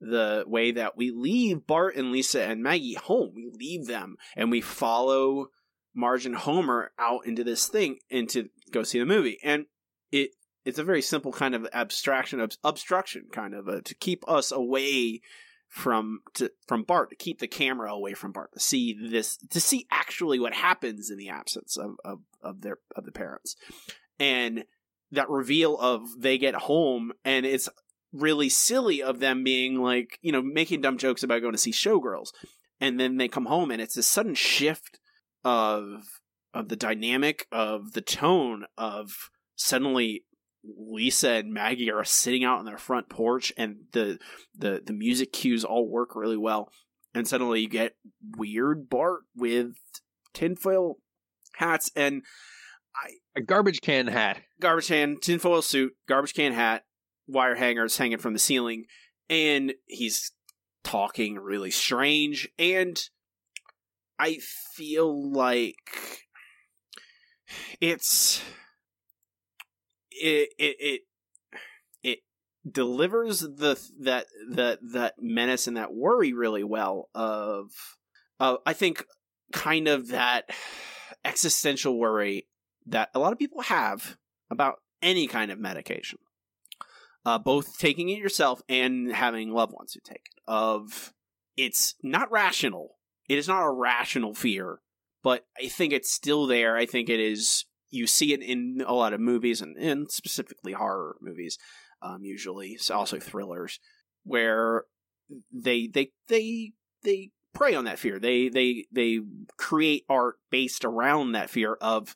the 0.00 0.44
way 0.46 0.72
that 0.72 0.96
we 0.96 1.10
leave 1.10 1.66
Bart 1.66 1.96
and 1.96 2.10
Lisa 2.10 2.42
and 2.42 2.62
Maggie 2.62 2.94
home. 2.94 3.32
We 3.34 3.50
leave 3.52 3.86
them 3.86 4.16
and 4.36 4.50
we 4.50 4.60
follow 4.60 5.48
Marge 5.94 6.26
and 6.26 6.36
Homer 6.36 6.92
out 6.98 7.26
into 7.26 7.44
this 7.44 7.68
thing 7.68 7.98
and 8.10 8.28
to 8.30 8.48
go 8.70 8.82
see 8.82 8.98
the 8.98 9.06
movie. 9.06 9.38
And 9.42 9.66
it 10.10 10.30
it's 10.64 10.78
a 10.78 10.84
very 10.84 11.02
simple 11.02 11.32
kind 11.32 11.54
of 11.54 11.66
abstraction 11.72 12.40
of 12.40 12.52
obstruction 12.64 13.26
kind 13.32 13.54
of 13.54 13.68
a, 13.68 13.82
to 13.82 13.94
keep 13.94 14.28
us 14.28 14.52
away 14.52 15.20
from 15.68 16.20
to 16.34 16.50
from 16.66 16.82
Bart 16.82 17.10
to 17.10 17.16
keep 17.16 17.38
the 17.38 17.46
camera 17.46 17.92
away 17.92 18.14
from 18.14 18.32
Bart 18.32 18.52
to 18.52 18.60
see 18.60 18.92
this 18.92 19.36
to 19.50 19.60
see 19.60 19.86
actually 19.90 20.40
what 20.40 20.54
happens 20.54 21.10
in 21.10 21.18
the 21.18 21.28
absence 21.28 21.76
of 21.76 21.96
of, 22.04 22.20
of 22.42 22.62
their 22.62 22.78
of 22.96 23.04
the 23.04 23.12
parents 23.12 23.56
and 24.18 24.64
that 25.12 25.30
reveal 25.30 25.78
of 25.78 26.02
they 26.18 26.38
get 26.38 26.54
home 26.54 27.12
and 27.24 27.46
it's 27.46 27.68
really 28.12 28.48
silly 28.48 29.02
of 29.02 29.20
them 29.20 29.44
being 29.44 29.76
like 29.76 30.18
you 30.20 30.32
know 30.32 30.42
making 30.42 30.80
dumb 30.80 30.98
jokes 30.98 31.22
about 31.22 31.40
going 31.40 31.52
to 31.52 31.58
see 31.58 31.72
showgirls 31.72 32.30
and 32.80 32.98
then 32.98 33.18
they 33.18 33.28
come 33.28 33.46
home 33.46 33.70
and 33.70 33.80
it's 33.80 33.96
a 33.96 34.02
sudden 34.02 34.34
shift 34.34 34.98
of 35.44 36.20
of 36.52 36.68
the 36.68 36.76
dynamic 36.76 37.46
of 37.52 37.92
the 37.92 38.00
tone 38.00 38.64
of 38.76 39.30
suddenly 39.54 40.24
Lisa 40.64 41.30
and 41.32 41.52
Maggie 41.52 41.90
are 41.90 42.04
sitting 42.04 42.44
out 42.44 42.58
on 42.58 42.64
their 42.64 42.78
front 42.78 43.08
porch, 43.08 43.52
and 43.56 43.76
the 43.92 44.18
the 44.56 44.82
the 44.84 44.92
music 44.92 45.32
cues 45.32 45.64
all 45.64 45.88
work 45.88 46.14
really 46.14 46.36
well. 46.36 46.70
And 47.14 47.26
suddenly 47.26 47.62
you 47.62 47.68
get 47.68 47.96
weird 48.36 48.88
Bart 48.88 49.22
with 49.34 49.72
tinfoil 50.32 50.98
hats 51.54 51.90
and 51.96 52.22
I 52.94 53.10
a 53.34 53.40
garbage 53.42 53.80
can 53.80 54.06
hat, 54.06 54.40
garbage 54.60 54.88
can, 54.88 55.18
tinfoil 55.18 55.62
suit, 55.62 55.92
garbage 56.08 56.34
can 56.34 56.52
hat, 56.52 56.84
wire 57.26 57.54
hangers 57.54 57.96
hanging 57.96 58.18
from 58.18 58.32
the 58.32 58.38
ceiling, 58.38 58.84
and 59.28 59.74
he's 59.86 60.32
talking 60.84 61.36
really 61.36 61.70
strange. 61.70 62.48
And 62.58 63.00
I 64.18 64.38
feel 64.74 65.32
like 65.32 66.22
it's 67.80 68.42
it 70.10 70.50
it 70.58 70.76
it, 70.78 71.00
it 72.02 72.18
delivers 72.70 73.40
the 73.40 73.80
that 74.00 74.26
that 74.50 74.78
that 74.92 75.14
menace 75.18 75.66
and 75.66 75.76
that 75.76 75.94
worry 75.94 76.32
really 76.32 76.64
well 76.64 77.08
of 77.14 77.70
uh, 78.38 78.56
I 78.66 78.72
think 78.72 79.04
kind 79.52 79.88
of 79.88 80.08
that 80.08 80.50
existential 81.24 81.98
worry 81.98 82.46
that 82.86 83.10
a 83.14 83.18
lot 83.18 83.32
of 83.32 83.38
people 83.38 83.62
have 83.62 84.16
about 84.50 84.76
any 85.02 85.26
kind 85.26 85.50
of 85.50 85.58
medication. 85.58 86.18
Uh, 87.24 87.38
both 87.38 87.78
taking 87.78 88.08
it 88.08 88.18
yourself 88.18 88.62
and 88.68 89.12
having 89.12 89.52
loved 89.52 89.72
ones 89.72 89.92
who 89.92 90.00
take 90.02 90.22
it. 90.24 90.42
Of 90.46 91.12
it's 91.56 91.94
not 92.02 92.30
rational. 92.30 92.96
It 93.28 93.38
is 93.38 93.46
not 93.46 93.62
a 93.62 93.70
rational 93.70 94.34
fear, 94.34 94.78
but 95.22 95.44
I 95.62 95.68
think 95.68 95.92
it's 95.92 96.10
still 96.10 96.46
there. 96.46 96.76
I 96.76 96.86
think 96.86 97.08
it 97.08 97.20
is 97.20 97.66
you 97.90 98.06
see 98.06 98.32
it 98.32 98.42
in 98.42 98.82
a 98.86 98.94
lot 98.94 99.12
of 99.12 99.20
movies 99.20 99.60
and, 99.60 99.76
and 99.76 100.10
specifically 100.10 100.72
horror 100.72 101.16
movies, 101.20 101.58
um, 102.02 102.20
usually 102.22 102.76
so 102.76 102.96
also 102.96 103.18
thrillers, 103.18 103.78
where 104.24 104.84
they 105.52 105.86
they 105.86 106.12
they 106.28 106.72
they 107.02 107.30
prey 107.52 107.74
on 107.74 107.84
that 107.84 107.98
fear. 107.98 108.18
They 108.18 108.48
they 108.48 108.86
they 108.90 109.20
create 109.58 110.04
art 110.08 110.36
based 110.50 110.84
around 110.84 111.32
that 111.32 111.50
fear 111.50 111.74
of. 111.80 112.14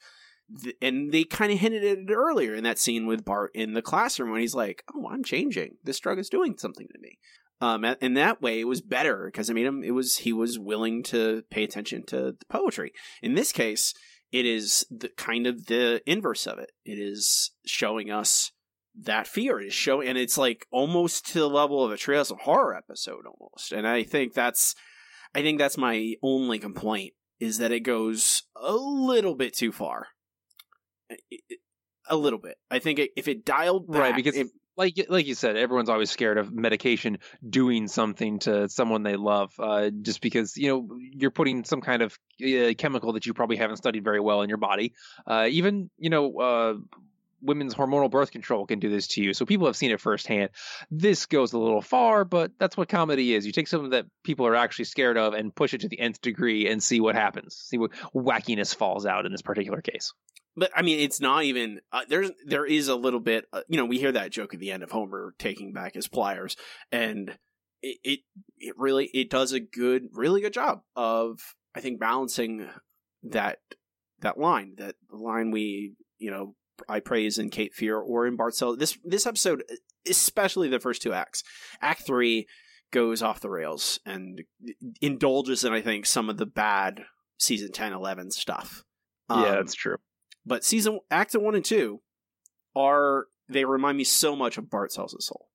And 0.82 1.10
they 1.10 1.24
kind 1.24 1.52
of 1.52 1.58
hinted 1.58 1.84
at 1.84 1.98
it 1.98 2.12
earlier 2.12 2.54
in 2.54 2.64
that 2.64 2.78
scene 2.78 3.06
with 3.06 3.24
Bart 3.24 3.50
in 3.54 3.72
the 3.72 3.82
classroom 3.82 4.30
when 4.30 4.40
he's 4.40 4.54
like, 4.54 4.84
"Oh, 4.94 5.08
I'm 5.10 5.24
changing. 5.24 5.76
This 5.82 5.98
drug 5.98 6.18
is 6.18 6.28
doing 6.28 6.58
something 6.58 6.86
to 6.92 6.98
me." 7.00 7.18
Um, 7.60 7.84
and 7.84 8.16
that 8.16 8.42
way, 8.42 8.60
it 8.60 8.68
was 8.68 8.82
better 8.82 9.26
because 9.26 9.48
I 9.48 9.54
made 9.54 9.66
him. 9.66 9.82
It 9.82 9.92
was 9.92 10.18
he 10.18 10.32
was 10.32 10.58
willing 10.58 11.02
to 11.04 11.44
pay 11.50 11.64
attention 11.64 12.04
to 12.06 12.32
the 12.38 12.46
poetry. 12.48 12.92
In 13.22 13.34
this 13.34 13.52
case, 13.52 13.94
it 14.32 14.44
is 14.44 14.84
the 14.90 15.08
kind 15.16 15.46
of 15.46 15.66
the 15.66 16.02
inverse 16.06 16.46
of 16.46 16.58
it. 16.58 16.72
It 16.84 16.98
is 16.98 17.52
showing 17.64 18.10
us 18.10 18.50
that 19.00 19.26
fear. 19.26 19.60
It 19.60 19.68
is 19.68 19.74
showing, 19.74 20.08
and 20.08 20.18
it's 20.18 20.36
like 20.36 20.66
almost 20.70 21.26
to 21.28 21.38
the 21.38 21.48
level 21.48 21.84
of 21.84 21.92
a 21.92 21.96
Treehouse 21.96 22.30
of 22.30 22.40
Horror 22.40 22.76
episode, 22.76 23.24
almost. 23.26 23.72
And 23.72 23.86
I 23.86 24.02
think 24.02 24.34
that's, 24.34 24.74
I 25.34 25.42
think 25.42 25.58
that's 25.58 25.78
my 25.78 26.14
only 26.22 26.58
complaint 26.58 27.14
is 27.40 27.58
that 27.58 27.72
it 27.72 27.80
goes 27.80 28.42
a 28.56 28.74
little 28.74 29.34
bit 29.34 29.54
too 29.54 29.72
far. 29.72 30.08
A 32.08 32.16
little 32.16 32.38
bit. 32.38 32.58
I 32.70 32.80
think 32.80 33.00
if 33.16 33.28
it 33.28 33.44
dialed 33.44 33.90
back, 33.90 34.00
right? 34.00 34.16
Because 34.16 34.36
it- 34.36 34.48
like 34.76 35.06
like 35.08 35.26
you 35.26 35.36
said, 35.36 35.56
everyone's 35.56 35.88
always 35.88 36.10
scared 36.10 36.36
of 36.36 36.52
medication 36.52 37.18
doing 37.48 37.86
something 37.86 38.40
to 38.40 38.68
someone 38.68 39.04
they 39.04 39.14
love, 39.14 39.52
uh, 39.60 39.90
just 40.02 40.20
because 40.20 40.56
you 40.56 40.68
know 40.68 40.88
you're 41.00 41.30
putting 41.30 41.62
some 41.62 41.80
kind 41.80 42.02
of 42.02 42.18
uh, 42.44 42.74
chemical 42.76 43.12
that 43.12 43.24
you 43.24 43.34
probably 43.34 43.56
haven't 43.56 43.76
studied 43.76 44.02
very 44.02 44.18
well 44.18 44.42
in 44.42 44.48
your 44.48 44.58
body. 44.58 44.92
Uh, 45.26 45.46
even 45.50 45.90
you 45.98 46.10
know. 46.10 46.36
Uh, 46.38 46.74
Women's 47.42 47.74
hormonal 47.74 48.10
birth 48.10 48.30
control 48.30 48.64
can 48.64 48.78
do 48.78 48.88
this 48.88 49.06
to 49.08 49.22
you. 49.22 49.34
So 49.34 49.44
people 49.44 49.66
have 49.66 49.76
seen 49.76 49.90
it 49.90 50.00
firsthand. 50.00 50.48
This 50.90 51.26
goes 51.26 51.52
a 51.52 51.58
little 51.58 51.82
far, 51.82 52.24
but 52.24 52.52
that's 52.58 52.74
what 52.74 52.88
comedy 52.88 53.34
is. 53.34 53.44
You 53.44 53.52
take 53.52 53.68
something 53.68 53.90
that 53.90 54.06
people 54.22 54.46
are 54.46 54.54
actually 54.54 54.86
scared 54.86 55.18
of 55.18 55.34
and 55.34 55.54
push 55.54 55.74
it 55.74 55.82
to 55.82 55.88
the 55.90 56.00
nth 56.00 56.22
degree 56.22 56.68
and 56.70 56.82
see 56.82 57.02
what 57.02 57.16
happens. 57.16 57.54
See 57.54 57.76
what 57.76 57.90
wackiness 58.14 58.74
falls 58.74 59.04
out 59.04 59.26
in 59.26 59.32
this 59.32 59.42
particular 59.42 59.82
case. 59.82 60.14
But 60.56 60.70
I 60.74 60.82
mean, 60.82 61.00
it's 61.00 61.20
not 61.20 61.44
even. 61.44 61.80
Uh, 61.92 62.02
there's 62.08 62.30
there 62.46 62.66
is 62.66 62.88
a 62.88 62.96
little 62.96 63.20
bit. 63.20 63.46
Uh, 63.52 63.62
you 63.68 63.76
know, 63.76 63.84
we 63.84 63.98
hear 63.98 64.12
that 64.12 64.30
joke 64.30 64.54
at 64.54 64.60
the 64.60 64.70
end 64.70 64.82
of 64.82 64.90
Homer 64.90 65.34
taking 65.38 65.72
back 65.72 65.94
his 65.94 66.08
pliers, 66.08 66.56
and 66.92 67.36
it, 67.82 67.98
it 68.04 68.20
it 68.58 68.74
really 68.78 69.06
it 69.14 69.30
does 69.30 69.52
a 69.52 69.60
good, 69.60 70.08
really 70.12 70.40
good 70.40 70.52
job 70.52 70.82
of 70.96 71.40
I 71.74 71.80
think 71.80 72.00
balancing 72.00 72.68
that 73.24 73.58
that 74.20 74.38
line 74.38 74.74
that 74.78 74.94
line 75.10 75.50
we 75.50 75.94
you 76.18 76.30
know 76.30 76.54
I 76.88 77.00
praise 77.00 77.38
in 77.38 77.50
Cape 77.50 77.74
Fear 77.74 77.98
or 77.98 78.26
in 78.26 78.36
Bartzel. 78.36 78.78
This 78.78 78.98
this 79.04 79.26
episode, 79.26 79.64
especially 80.08 80.68
the 80.68 80.80
first 80.80 81.02
two 81.02 81.12
acts, 81.12 81.42
Act 81.80 82.06
three 82.06 82.46
goes 82.92 83.22
off 83.22 83.40
the 83.40 83.50
rails 83.50 83.98
and 84.06 84.42
indulges 85.00 85.64
in 85.64 85.72
I 85.72 85.80
think 85.80 86.06
some 86.06 86.30
of 86.30 86.36
the 86.36 86.46
bad 86.46 87.04
season 87.38 87.72
10, 87.72 87.92
11 87.92 88.30
stuff. 88.30 88.84
yeah, 89.28 89.36
Um, 89.36 89.42
that's 89.42 89.74
true. 89.74 89.96
But 90.46 90.64
season 90.64 91.00
act 91.10 91.34
one 91.34 91.54
and 91.54 91.64
two 91.64 92.00
are 92.76 93.26
they 93.48 93.64
remind 93.64 93.98
me 93.98 94.04
so 94.04 94.34
much 94.34 94.56
of 94.58 94.70
Bart 94.70 94.92
Sells 94.92 95.12
His 95.12 95.26
Soul. 95.26 95.48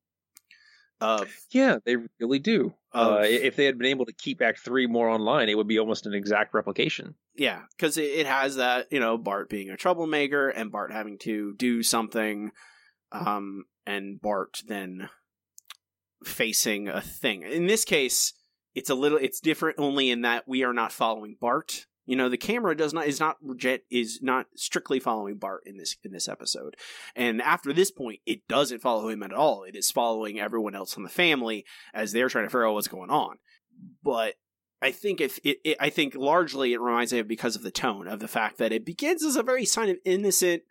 Of 1.00 1.28
Yeah, 1.50 1.78
they 1.84 1.96
really 2.18 2.38
do. 2.38 2.74
Of- 2.92 3.12
Uh, 3.12 3.20
if 3.24 3.56
they 3.56 3.64
had 3.64 3.78
been 3.78 3.86
able 3.88 4.04
to 4.06 4.12
keep 4.12 4.42
Act 4.42 4.58
Three 4.60 4.86
more 4.86 5.08
online, 5.08 5.48
it 5.48 5.56
would 5.56 5.66
be 5.68 5.78
almost 5.78 6.06
an 6.06 6.12
exact 6.14 6.52
replication. 6.54 7.14
yeah, 7.34 7.62
because 7.76 7.96
it, 7.96 8.02
it 8.10 8.26
has 8.26 8.56
that 8.56 8.88
you 8.92 9.00
know 9.00 9.16
Bart 9.16 9.48
being 9.48 9.70
a 9.70 9.76
troublemaker 9.76 10.48
and 10.50 10.70
Bart 10.70 10.92
having 10.92 11.16
to 11.20 11.54
do 11.56 11.82
something, 11.82 12.52
um, 13.12 13.64
and 13.86 14.20
Bart 14.20 14.62
then 14.66 15.08
facing 16.24 16.88
a 16.88 17.00
thing. 17.00 17.42
In 17.42 17.66
this 17.66 17.84
case, 17.84 18.34
it's 18.74 18.90
a 18.90 18.94
little 18.94 19.18
it's 19.18 19.40
different 19.40 19.78
only 19.78 20.10
in 20.10 20.20
that 20.22 20.46
we 20.46 20.64
are 20.64 20.74
not 20.74 20.92
following 20.92 21.36
Bart. 21.40 21.86
You 22.10 22.16
know, 22.16 22.28
the 22.28 22.36
camera 22.36 22.76
does 22.76 22.92
not 22.92 23.06
is 23.06 23.20
not 23.20 23.36
jet 23.56 23.82
is 23.88 24.18
not 24.20 24.46
strictly 24.56 24.98
following 24.98 25.36
Bart 25.36 25.62
in 25.64 25.76
this 25.76 25.94
in 26.02 26.10
this 26.10 26.28
episode. 26.28 26.74
And 27.14 27.40
after 27.40 27.72
this 27.72 27.92
point, 27.92 28.18
it 28.26 28.48
doesn't 28.48 28.82
follow 28.82 29.10
him 29.10 29.22
at 29.22 29.32
all. 29.32 29.62
It 29.62 29.76
is 29.76 29.92
following 29.92 30.40
everyone 30.40 30.74
else 30.74 30.96
in 30.96 31.04
the 31.04 31.08
family 31.08 31.64
as 31.94 32.10
they're 32.10 32.28
trying 32.28 32.46
to 32.46 32.48
figure 32.48 32.66
out 32.66 32.74
what's 32.74 32.88
going 32.88 33.10
on. 33.10 33.36
But 34.02 34.34
I 34.82 34.90
think 34.90 35.20
if 35.20 35.38
it, 35.44 35.58
it 35.62 35.76
I 35.78 35.88
think 35.88 36.16
largely 36.16 36.72
it 36.72 36.80
reminds 36.80 37.12
me 37.12 37.20
of 37.20 37.28
because 37.28 37.54
of 37.54 37.62
the 37.62 37.70
tone 37.70 38.08
of 38.08 38.18
the 38.18 38.26
fact 38.26 38.58
that 38.58 38.72
it 38.72 38.84
begins 38.84 39.24
as 39.24 39.36
a 39.36 39.44
very 39.44 39.64
sign 39.64 39.88
of 39.88 39.98
innocent. 40.04 40.64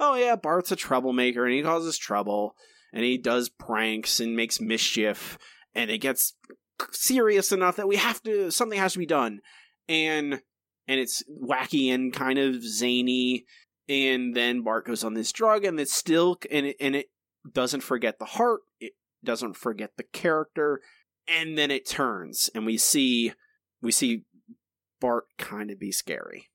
Oh 0.00 0.14
yeah, 0.14 0.34
Bart's 0.34 0.72
a 0.72 0.76
troublemaker 0.76 1.44
and 1.44 1.52
he 1.52 1.60
causes 1.60 1.98
trouble 1.98 2.56
and 2.94 3.04
he 3.04 3.18
does 3.18 3.50
pranks 3.50 4.18
and 4.18 4.34
makes 4.34 4.62
mischief 4.62 5.36
and 5.74 5.90
it 5.90 5.98
gets 5.98 6.36
serious 6.90 7.52
enough 7.52 7.76
that 7.76 7.86
we 7.86 7.96
have 7.96 8.22
to 8.22 8.50
something 8.50 8.78
has 8.78 8.94
to 8.94 8.98
be 8.98 9.04
done 9.04 9.40
and 9.90 10.40
and 10.88 11.00
it's 11.00 11.22
wacky 11.30 11.92
and 11.92 12.12
kind 12.12 12.38
of 12.38 12.62
zany 12.62 13.44
and 13.88 14.34
then 14.34 14.62
Bart 14.62 14.86
goes 14.86 15.04
on 15.04 15.14
this 15.14 15.32
drug 15.32 15.64
and 15.64 15.78
it's 15.78 15.94
still 15.94 16.38
and 16.50 16.66
it, 16.66 16.76
and 16.80 16.96
it 16.96 17.06
doesn't 17.52 17.82
forget 17.82 18.18
the 18.18 18.24
heart 18.24 18.60
it 18.80 18.92
doesn't 19.24 19.56
forget 19.56 19.92
the 19.96 20.04
character 20.04 20.80
and 21.28 21.56
then 21.56 21.70
it 21.70 21.86
turns, 21.88 22.50
and 22.54 22.66
we 22.66 22.76
see 22.76 23.32
we 23.82 23.92
see 23.92 24.22
Bart 25.00 25.24
kind 25.38 25.70
of 25.70 25.78
be 25.78 25.92
scary. 25.92 26.48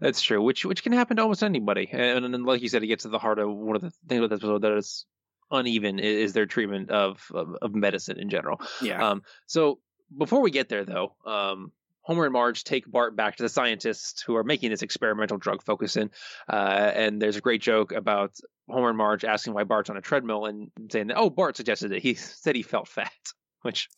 That's 0.00 0.20
true, 0.20 0.42
which 0.42 0.64
which 0.64 0.82
can 0.82 0.92
happen 0.92 1.16
to 1.16 1.22
almost 1.22 1.42
anybody. 1.42 1.88
And, 1.90 2.24
and 2.24 2.44
like 2.44 2.62
you 2.62 2.68
said, 2.68 2.82
it 2.82 2.88
gets 2.88 3.04
to 3.04 3.08
the 3.08 3.18
heart 3.18 3.38
of 3.38 3.50
one 3.50 3.76
of 3.76 3.82
the 3.82 3.92
things 4.08 4.20
with 4.20 4.30
this 4.30 4.40
episode 4.40 4.62
that 4.62 4.76
is 4.76 5.06
uneven 5.50 5.98
is 5.98 6.32
their 6.32 6.46
treatment 6.46 6.90
of 6.90 7.26
of, 7.32 7.56
of 7.62 7.74
medicine 7.74 8.18
in 8.18 8.28
general. 8.28 8.60
Yeah. 8.82 9.06
Um. 9.06 9.22
So 9.46 9.80
before 10.16 10.42
we 10.42 10.50
get 10.50 10.68
there, 10.68 10.84
though, 10.84 11.16
um, 11.26 11.72
Homer 12.04 12.24
and 12.24 12.32
Marge 12.32 12.64
take 12.64 12.90
Bart 12.90 13.16
back 13.16 13.36
to 13.36 13.42
the 13.42 13.48
scientists 13.48 14.22
who 14.22 14.36
are 14.36 14.44
making 14.44 14.70
this 14.70 14.82
experimental 14.82 15.38
drug 15.38 15.64
Focusyn. 15.64 16.10
Uh, 16.50 16.54
and 16.94 17.20
there's 17.20 17.36
a 17.36 17.40
great 17.40 17.62
joke 17.62 17.92
about 17.92 18.32
Homer 18.68 18.90
and 18.90 18.98
Marge 18.98 19.24
asking 19.24 19.54
why 19.54 19.64
Bart's 19.64 19.90
on 19.90 19.96
a 19.96 20.02
treadmill 20.02 20.44
and 20.44 20.70
saying 20.90 21.06
that, 21.08 21.16
oh, 21.16 21.30
Bart 21.30 21.56
suggested 21.56 21.92
it. 21.92 22.02
He 22.02 22.14
said 22.14 22.54
he 22.56 22.62
felt 22.62 22.88
fat, 22.88 23.10
which 23.62 23.88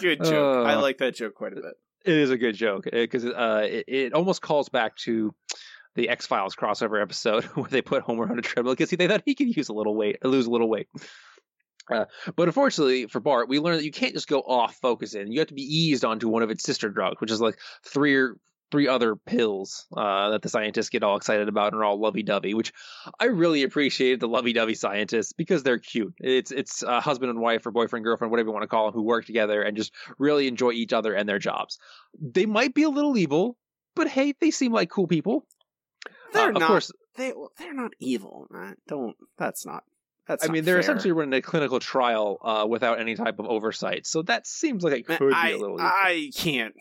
Good 0.00 0.24
joke. 0.24 0.66
I 0.66 0.74
Uh, 0.74 0.80
like 0.80 0.98
that 0.98 1.14
joke 1.14 1.34
quite 1.34 1.52
a 1.52 1.56
bit. 1.56 1.74
it 2.04 2.14
is 2.14 2.30
a 2.30 2.38
good 2.38 2.54
joke 2.54 2.84
because 2.90 3.24
uh, 3.24 3.66
it, 3.68 3.84
it 3.88 4.12
almost 4.14 4.40
calls 4.42 4.68
back 4.68 4.96
to 4.98 5.34
the 5.96 6.08
X 6.08 6.26
Files 6.26 6.54
crossover 6.54 7.02
episode 7.02 7.44
where 7.54 7.68
they 7.68 7.82
put 7.82 8.02
Homer 8.02 8.30
on 8.30 8.38
a 8.38 8.42
treadmill 8.42 8.74
because 8.74 8.90
they 8.90 9.08
thought 9.08 9.22
he 9.24 9.34
could 9.34 9.54
use 9.54 9.68
a 9.68 9.72
little 9.72 9.96
weight, 9.96 10.24
lose 10.24 10.46
a 10.46 10.50
little 10.50 10.68
weight. 10.68 10.88
Uh, 11.90 12.06
but 12.36 12.48
unfortunately 12.48 13.06
for 13.06 13.20
Bart, 13.20 13.48
we 13.48 13.58
learned 13.58 13.78
that 13.80 13.84
you 13.84 13.92
can't 13.92 14.14
just 14.14 14.28
go 14.28 14.40
off 14.40 14.80
Focusyn. 14.80 15.32
You 15.32 15.40
have 15.40 15.48
to 15.48 15.54
be 15.54 15.62
eased 15.62 16.04
onto 16.04 16.28
one 16.28 16.42
of 16.42 16.50
its 16.50 16.64
sister 16.64 16.88
drugs, 16.88 17.20
which 17.20 17.30
is 17.30 17.40
like 17.40 17.58
three 17.84 18.14
or 18.16 18.36
three 18.70 18.88
other 18.88 19.14
pills 19.14 19.86
uh, 19.96 20.30
that 20.30 20.42
the 20.42 20.48
scientists 20.48 20.88
get 20.88 21.04
all 21.04 21.16
excited 21.16 21.48
about 21.48 21.72
and 21.72 21.80
are 21.80 21.84
all 21.84 22.00
lovey-dovey. 22.00 22.54
Which 22.54 22.72
I 23.20 23.26
really 23.26 23.62
appreciated 23.62 24.18
the 24.18 24.26
lovey-dovey 24.28 24.74
scientists 24.74 25.32
because 25.32 25.62
they're 25.62 25.78
cute. 25.78 26.14
It's 26.18 26.50
it's 26.50 26.82
a 26.82 27.00
husband 27.00 27.30
and 27.30 27.38
wife 27.40 27.66
or 27.66 27.70
boyfriend 27.70 28.04
girlfriend, 28.04 28.30
whatever 28.32 28.48
you 28.48 28.52
want 28.52 28.62
to 28.64 28.68
call 28.68 28.86
them, 28.86 28.94
who 28.94 29.02
work 29.02 29.26
together 29.26 29.62
and 29.62 29.76
just 29.76 29.92
really 30.18 30.48
enjoy 30.48 30.72
each 30.72 30.92
other 30.92 31.12
and 31.14 31.28
their 31.28 31.38
jobs. 31.38 31.78
They 32.20 32.46
might 32.46 32.74
be 32.74 32.82
a 32.84 32.88
little 32.90 33.16
evil, 33.16 33.56
but 33.94 34.08
hey, 34.08 34.34
they 34.40 34.50
seem 34.50 34.72
like 34.72 34.90
cool 34.90 35.06
people. 35.06 35.46
They're 36.32 36.48
Uh, 36.48 36.52
not. 36.58 36.66
course, 36.68 36.90
they 37.16 37.32
they're 37.58 37.74
not 37.74 37.92
evil. 38.00 38.48
Don't. 38.88 39.14
That's 39.38 39.64
not. 39.64 39.84
That's. 40.26 40.48
I 40.48 40.52
mean, 40.52 40.64
they're 40.64 40.74
fair. 40.76 40.80
essentially 40.80 41.12
running 41.12 41.34
a 41.34 41.42
clinical 41.42 41.80
trial 41.80 42.38
uh, 42.42 42.66
without 42.68 43.00
any 43.00 43.14
type 43.14 43.38
of 43.38 43.46
oversight, 43.46 44.06
so 44.06 44.22
that 44.22 44.46
seems 44.46 44.82
like 44.82 44.92
it 44.92 45.08
Man, 45.08 45.18
could 45.18 45.32
I, 45.32 45.48
be 45.48 45.52
a 45.54 45.58
little. 45.58 45.76
evil. 45.76 45.86
I 45.92 46.30
can't. 46.36 46.74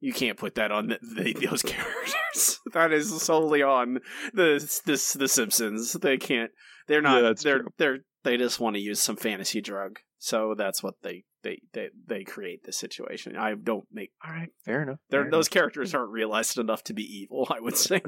You 0.00 0.12
can't 0.12 0.36
put 0.36 0.56
that 0.56 0.72
on 0.72 0.88
the, 0.88 0.98
the, 1.00 1.46
those 1.46 1.62
characters. 1.62 2.58
that 2.72 2.92
is 2.92 3.22
solely 3.22 3.62
on 3.62 4.00
the 4.34 4.80
this 4.84 5.12
the 5.12 5.28
Simpsons. 5.28 5.92
They 5.94 6.18
can't. 6.18 6.50
They're 6.88 7.00
not. 7.02 7.16
Yeah, 7.16 7.22
that's 7.22 7.42
they're 7.42 7.58
true. 7.60 7.68
they're 7.78 7.98
they 8.24 8.36
just 8.36 8.60
want 8.60 8.76
to 8.76 8.82
use 8.82 9.00
some 9.00 9.16
fantasy 9.16 9.60
drug. 9.60 9.98
So 10.18 10.54
that's 10.56 10.82
what 10.82 10.94
they 11.02 11.24
they 11.42 11.60
they, 11.72 11.88
they 12.06 12.24
create 12.24 12.64
this 12.64 12.78
situation. 12.78 13.36
I 13.36 13.54
don't 13.54 13.86
make. 13.92 14.10
All 14.24 14.32
right, 14.32 14.50
fair 14.64 14.82
enough. 14.82 14.98
They're, 15.08 15.22
fair 15.22 15.30
those 15.30 15.48
characters 15.48 15.94
aren't 15.94 16.10
realized 16.10 16.58
enough 16.58 16.82
to 16.84 16.94
be 16.94 17.02
evil. 17.02 17.46
I 17.50 17.60
would 17.60 17.76
say. 17.88 18.02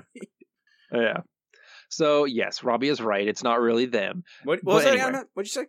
Yeah. 0.93 1.19
So 1.89 2.24
yes, 2.24 2.62
Robbie 2.62 2.89
is 2.89 3.01
right. 3.01 3.26
It's 3.26 3.43
not 3.43 3.61
really 3.61 3.87
them. 3.87 4.24
What, 4.45 4.62
what 4.64 4.76
was 4.76 4.85
that, 4.85 4.97
anyway. 4.97 5.22
What'd 5.35 5.55
you 5.55 5.62
say? 5.62 5.68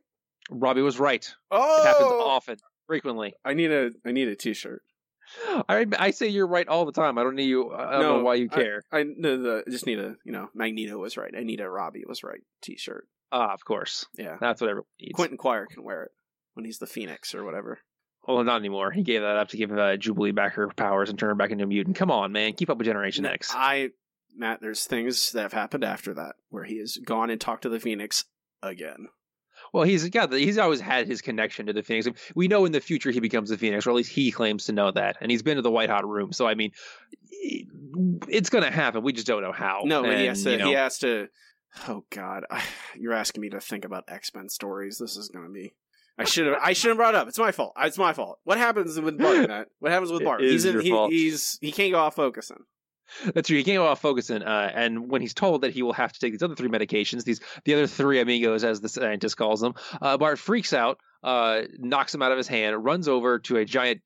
Robbie 0.50 0.82
was 0.82 1.00
right. 1.00 1.28
Oh, 1.52 1.82
It 1.82 1.88
happens 1.88 2.12
often, 2.12 2.58
frequently. 2.88 3.34
I 3.44 3.54
need 3.54 3.72
a 3.72 3.92
I 4.06 4.12
need 4.12 4.28
a 4.28 4.36
T-shirt. 4.36 4.84
I 5.68 5.88
I 5.98 6.12
say 6.12 6.28
you're 6.28 6.48
right 6.48 6.68
all 6.68 6.86
the 6.86 6.92
time. 6.92 7.18
I 7.18 7.24
don't 7.24 7.36
need 7.36 7.50
you. 7.50 7.74
I 7.74 7.94
don't 7.94 8.02
know 8.02 8.24
why 8.24 8.36
you 8.36 8.48
care. 8.48 8.84
I, 8.92 9.04
no, 9.04 9.42
the, 9.42 9.64
just 9.70 9.88
need 9.88 10.00
a 10.00 10.16
you 10.24 10.32
know 10.32 10.50
Magneto 10.54 10.98
was 10.98 11.18
right. 11.18 11.34
I 11.36 11.44
need 11.44 11.62
a 11.62 11.70
Robbie 11.70 12.04
was 12.08 12.24
right 12.24 12.42
T-shirt. 12.62 13.08
Ah, 13.32 13.54
of 13.54 13.66
course. 13.66 14.06
Yeah, 14.18 14.38
That's 14.40 14.62
what 14.62 14.70
everyone 14.70 14.88
needs. 15.02 15.16
Quentin 15.16 15.38
Quire 15.38 15.66
can 15.66 15.84
wear 15.84 16.04
it 16.04 16.12
when 16.54 16.64
he's 16.64 16.78
the 16.78 16.86
Phoenix 16.88 17.34
or 17.34 17.44
whatever. 17.44 17.80
Well, 18.28 18.44
not 18.44 18.58
anymore. 18.60 18.92
He 18.92 19.04
gave 19.04 19.22
that 19.22 19.38
up 19.38 19.50
to 19.50 19.58
give 19.58 19.72
uh, 19.72 19.98
Jubilee 19.98 20.32
back 20.32 20.54
her 20.54 20.68
powers 20.70 21.10
and 21.10 21.20
turn 21.20 21.30
her 21.30 21.36
back 21.36 21.52
into 21.52 21.64
a 21.64 21.68
mutant. 21.68 21.96
Come 21.96 22.12
on, 22.12 22.32
man. 22.32 22.54
Keep 22.54 22.70
up 22.70 22.78
with 22.78 22.86
Generation 22.86 23.26
X. 23.26 23.52
I 23.54 23.90
Matt, 24.38 24.62
there's 24.62 24.86
things 24.86 25.32
that 25.32 25.42
have 25.42 25.54
happened 25.54 25.84
after 25.84 26.14
that 26.14 26.36
where 26.50 26.64
he 26.64 26.80
has 26.80 26.98
gone 26.98 27.30
and 27.30 27.40
talked 27.40 27.64
to 27.64 27.70
the 27.70 27.80
Phoenix 27.80 28.26
again. 28.62 29.08
Well, 29.74 29.84
he's 29.84 30.08
got 30.10 30.32
he's 30.34 30.58
always 30.58 30.80
had 30.80 31.08
his 31.08 31.22
connection 31.22 31.66
to 31.68 31.74
the 31.74 31.84
Phoenix. 31.84 32.08
We 32.36 32.48
know 32.48 32.66
in 32.66 32.72
the 32.72 32.82
future 32.82 33.12
he 33.12 33.20
becomes 33.20 33.50
the 33.50 33.58
Phoenix, 33.58 33.88
or 33.88 33.92
at 33.92 33.96
least 33.96 34.12
he 34.12 34.32
claims 34.32 34.66
to 34.66 34.74
know 34.74 34.92
that, 34.92 35.18
and 35.22 35.32
he's 35.32 35.44
been 35.44 35.56
to 35.56 35.62
the 35.62 35.72
White 35.72 35.90
Hot 35.90 36.08
Room. 36.08 36.32
So 36.34 36.48
I 36.48 36.56
mean, 36.56 36.72
it's 38.28 38.50
going 38.50 38.64
to 38.64 38.72
happen. 38.72 39.04
We 39.04 39.14
just 39.14 39.28
don't 39.28 39.42
know 39.42 39.52
how. 39.52 39.82
No, 39.86 40.04
but 40.04 40.18
he 40.18 40.26
has 40.26 40.44
to. 40.44 40.52
you 40.52 40.58
know, 40.58 40.68
He 40.68 40.74
has 40.74 40.98
to. 41.00 41.28
Oh 41.88 42.06
God, 42.10 42.46
you're 42.98 43.14
asking 43.14 43.42
me 43.42 43.50
to 43.50 43.60
think 43.60 43.86
about 43.86 44.06
X 44.08 44.32
Men 44.34 44.50
stories. 44.50 44.98
This 44.98 45.18
is 45.18 45.30
going 45.30 45.46
to 45.46 45.52
be. 45.52 45.74
I 46.18 46.24
should 46.24 46.48
have. 46.48 46.58
I 46.62 46.74
should 46.74 46.90
have 46.90 46.98
brought 46.98 47.14
it 47.16 47.18
up. 47.18 47.28
It's 47.28 47.40
my 47.40 47.52
fault. 47.52 47.74
It's 47.78 47.98
my 47.98 48.14
fault. 48.14 48.40
What 48.44 48.58
happens 48.58 49.00
with 49.00 49.18
Bart? 49.18 49.48
Matt? 49.50 49.68
What 49.80 49.92
happens 49.92 50.12
with 50.12 50.22
It 50.22 50.26
Bart? 50.26 50.42
he's 50.42 50.64
in, 50.66 50.74
your 50.74 50.82
he, 50.82 50.90
fault. 50.90 51.12
He's 51.12 51.58
he 51.62 51.72
can't 51.72 51.92
go 51.92 52.00
off 52.00 52.16
Focusyn. 52.16 52.62
That's 53.34 53.48
true. 53.48 53.58
He 53.58 53.64
go 53.64 53.86
off 53.86 54.02
Focusyn, 54.02 54.46
uh, 54.46 54.72
and 54.74 55.10
when 55.10 55.22
he's 55.22 55.34
told 55.34 55.62
that 55.62 55.74
he 55.74 55.84
will 55.84 55.94
have 55.94 56.12
to 56.14 56.20
take 56.20 56.34
these 56.34 56.44
other 56.44 56.56
three 56.56 56.70
medications, 56.70 57.24
these 57.24 57.40
the 57.64 57.74
other 57.74 57.88
three 57.88 58.20
amigos, 58.20 58.64
as 58.64 58.82
the 58.82 58.90
scientist 58.90 59.38
calls 59.38 59.62
them, 59.62 59.74
uh, 60.02 60.18
Bart 60.18 60.40
freaks 60.40 60.74
out, 60.74 61.00
uh, 61.24 61.62
knocks 61.78 62.14
him 62.14 62.22
out 62.22 62.32
of 62.32 62.38
his 62.38 62.48
hand, 62.48 62.84
runs 62.84 63.08
over 63.08 63.40
to 63.40 63.58
a 63.58 63.66
giant, 63.66 64.02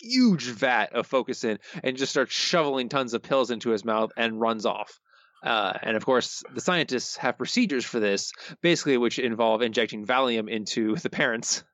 huge 0.00 0.44
vat 0.44 0.92
of 0.92 1.08
Focusyn, 1.08 1.58
and 1.82 1.96
just 1.96 2.12
starts 2.12 2.34
shoveling 2.34 2.88
tons 2.88 3.14
of 3.14 3.22
pills 3.22 3.50
into 3.50 3.70
his 3.70 3.84
mouth 3.84 4.10
and 4.16 4.40
runs 4.40 4.66
off. 4.66 4.98
Uh, 5.42 5.72
and 5.82 5.96
of 5.96 6.04
course, 6.04 6.42
the 6.54 6.60
scientists 6.60 7.16
have 7.16 7.36
procedures 7.36 7.84
for 7.84 7.98
this, 7.98 8.32
basically, 8.60 8.96
which 8.96 9.18
involve 9.18 9.62
injecting 9.62 10.06
Valium 10.06 10.48
into 10.48 10.94
the 11.02 11.10
parents, 11.10 11.64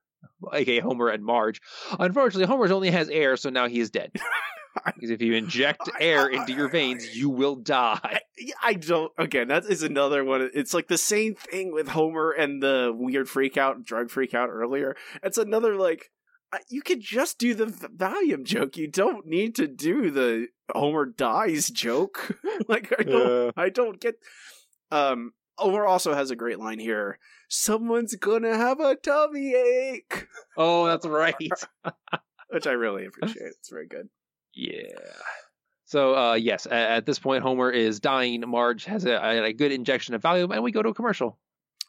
aka 0.52 0.80
Homer 0.80 1.08
and 1.08 1.24
Marge. 1.24 1.60
Unfortunately, 1.98 2.46
Homer 2.46 2.72
only 2.72 2.90
has 2.90 3.08
air, 3.08 3.36
so 3.36 3.50
now 3.50 3.68
he 3.68 3.80
is 3.80 3.90
dead. 3.90 4.12
because 4.86 5.10
if 5.10 5.20
you 5.22 5.34
inject 5.34 5.88
air 6.00 6.26
into 6.28 6.52
your 6.52 6.68
veins, 6.68 7.16
you 7.16 7.28
will 7.30 7.56
die. 7.56 8.20
I 8.62 8.74
don't. 8.74 9.12
Again, 9.18 9.48
that 9.48 9.64
is 9.64 9.82
another 9.82 10.24
one. 10.24 10.50
It's 10.54 10.74
like 10.74 10.88
the 10.88 10.98
same 10.98 11.34
thing 11.34 11.72
with 11.72 11.88
Homer 11.88 12.30
and 12.30 12.62
the 12.62 12.92
weird 12.94 13.28
freak 13.28 13.56
out, 13.56 13.84
drug 13.84 14.10
freak 14.10 14.34
out 14.34 14.48
earlier. 14.50 14.96
It's 15.22 15.38
another 15.38 15.74
like 15.76 16.10
uh, 16.52 16.58
you 16.68 16.82
could 16.82 17.00
just 17.00 17.38
do 17.38 17.54
the 17.54 17.66
v- 17.66 17.86
Valium 17.96 18.44
joke. 18.44 18.76
You 18.76 18.88
don't 18.88 19.26
need 19.26 19.54
to 19.56 19.66
do 19.66 20.10
the 20.10 20.48
Homer 20.72 21.06
dies 21.06 21.68
joke. 21.68 22.38
like 22.68 22.92
I 22.98 23.02
don't. 23.02 23.44
Yeah. 23.46 23.50
I 23.56 23.68
don't 23.68 24.00
get. 24.00 24.16
Um. 24.90 25.32
Homer 25.56 25.84
also 25.86 26.14
has 26.14 26.30
a 26.30 26.36
great 26.36 26.60
line 26.60 26.78
here. 26.78 27.18
Someone's 27.48 28.14
gonna 28.14 28.56
have 28.56 28.78
a 28.78 28.94
tummy 28.94 29.54
ache, 29.54 30.28
Oh, 30.56 30.86
that's 30.86 31.04
right. 31.06 31.34
which 32.50 32.66
I 32.66 32.72
really 32.72 33.06
appreciate. 33.06 33.54
It's 33.58 33.68
very 33.68 33.88
good. 33.88 34.08
Yeah. 34.58 34.98
So, 35.84 36.14
uh, 36.16 36.34
yes, 36.34 36.66
a- 36.66 36.72
at 36.74 37.06
this 37.06 37.18
point, 37.18 37.42
Homer 37.42 37.70
is 37.70 38.00
dying. 38.00 38.42
Marge 38.46 38.84
has 38.86 39.04
a, 39.06 39.44
a 39.44 39.52
good 39.52 39.72
injection 39.72 40.14
of 40.14 40.22
Valium, 40.22 40.52
and 40.52 40.62
we 40.62 40.72
go 40.72 40.82
to 40.82 40.88
a 40.90 40.94
commercial. 40.94 41.38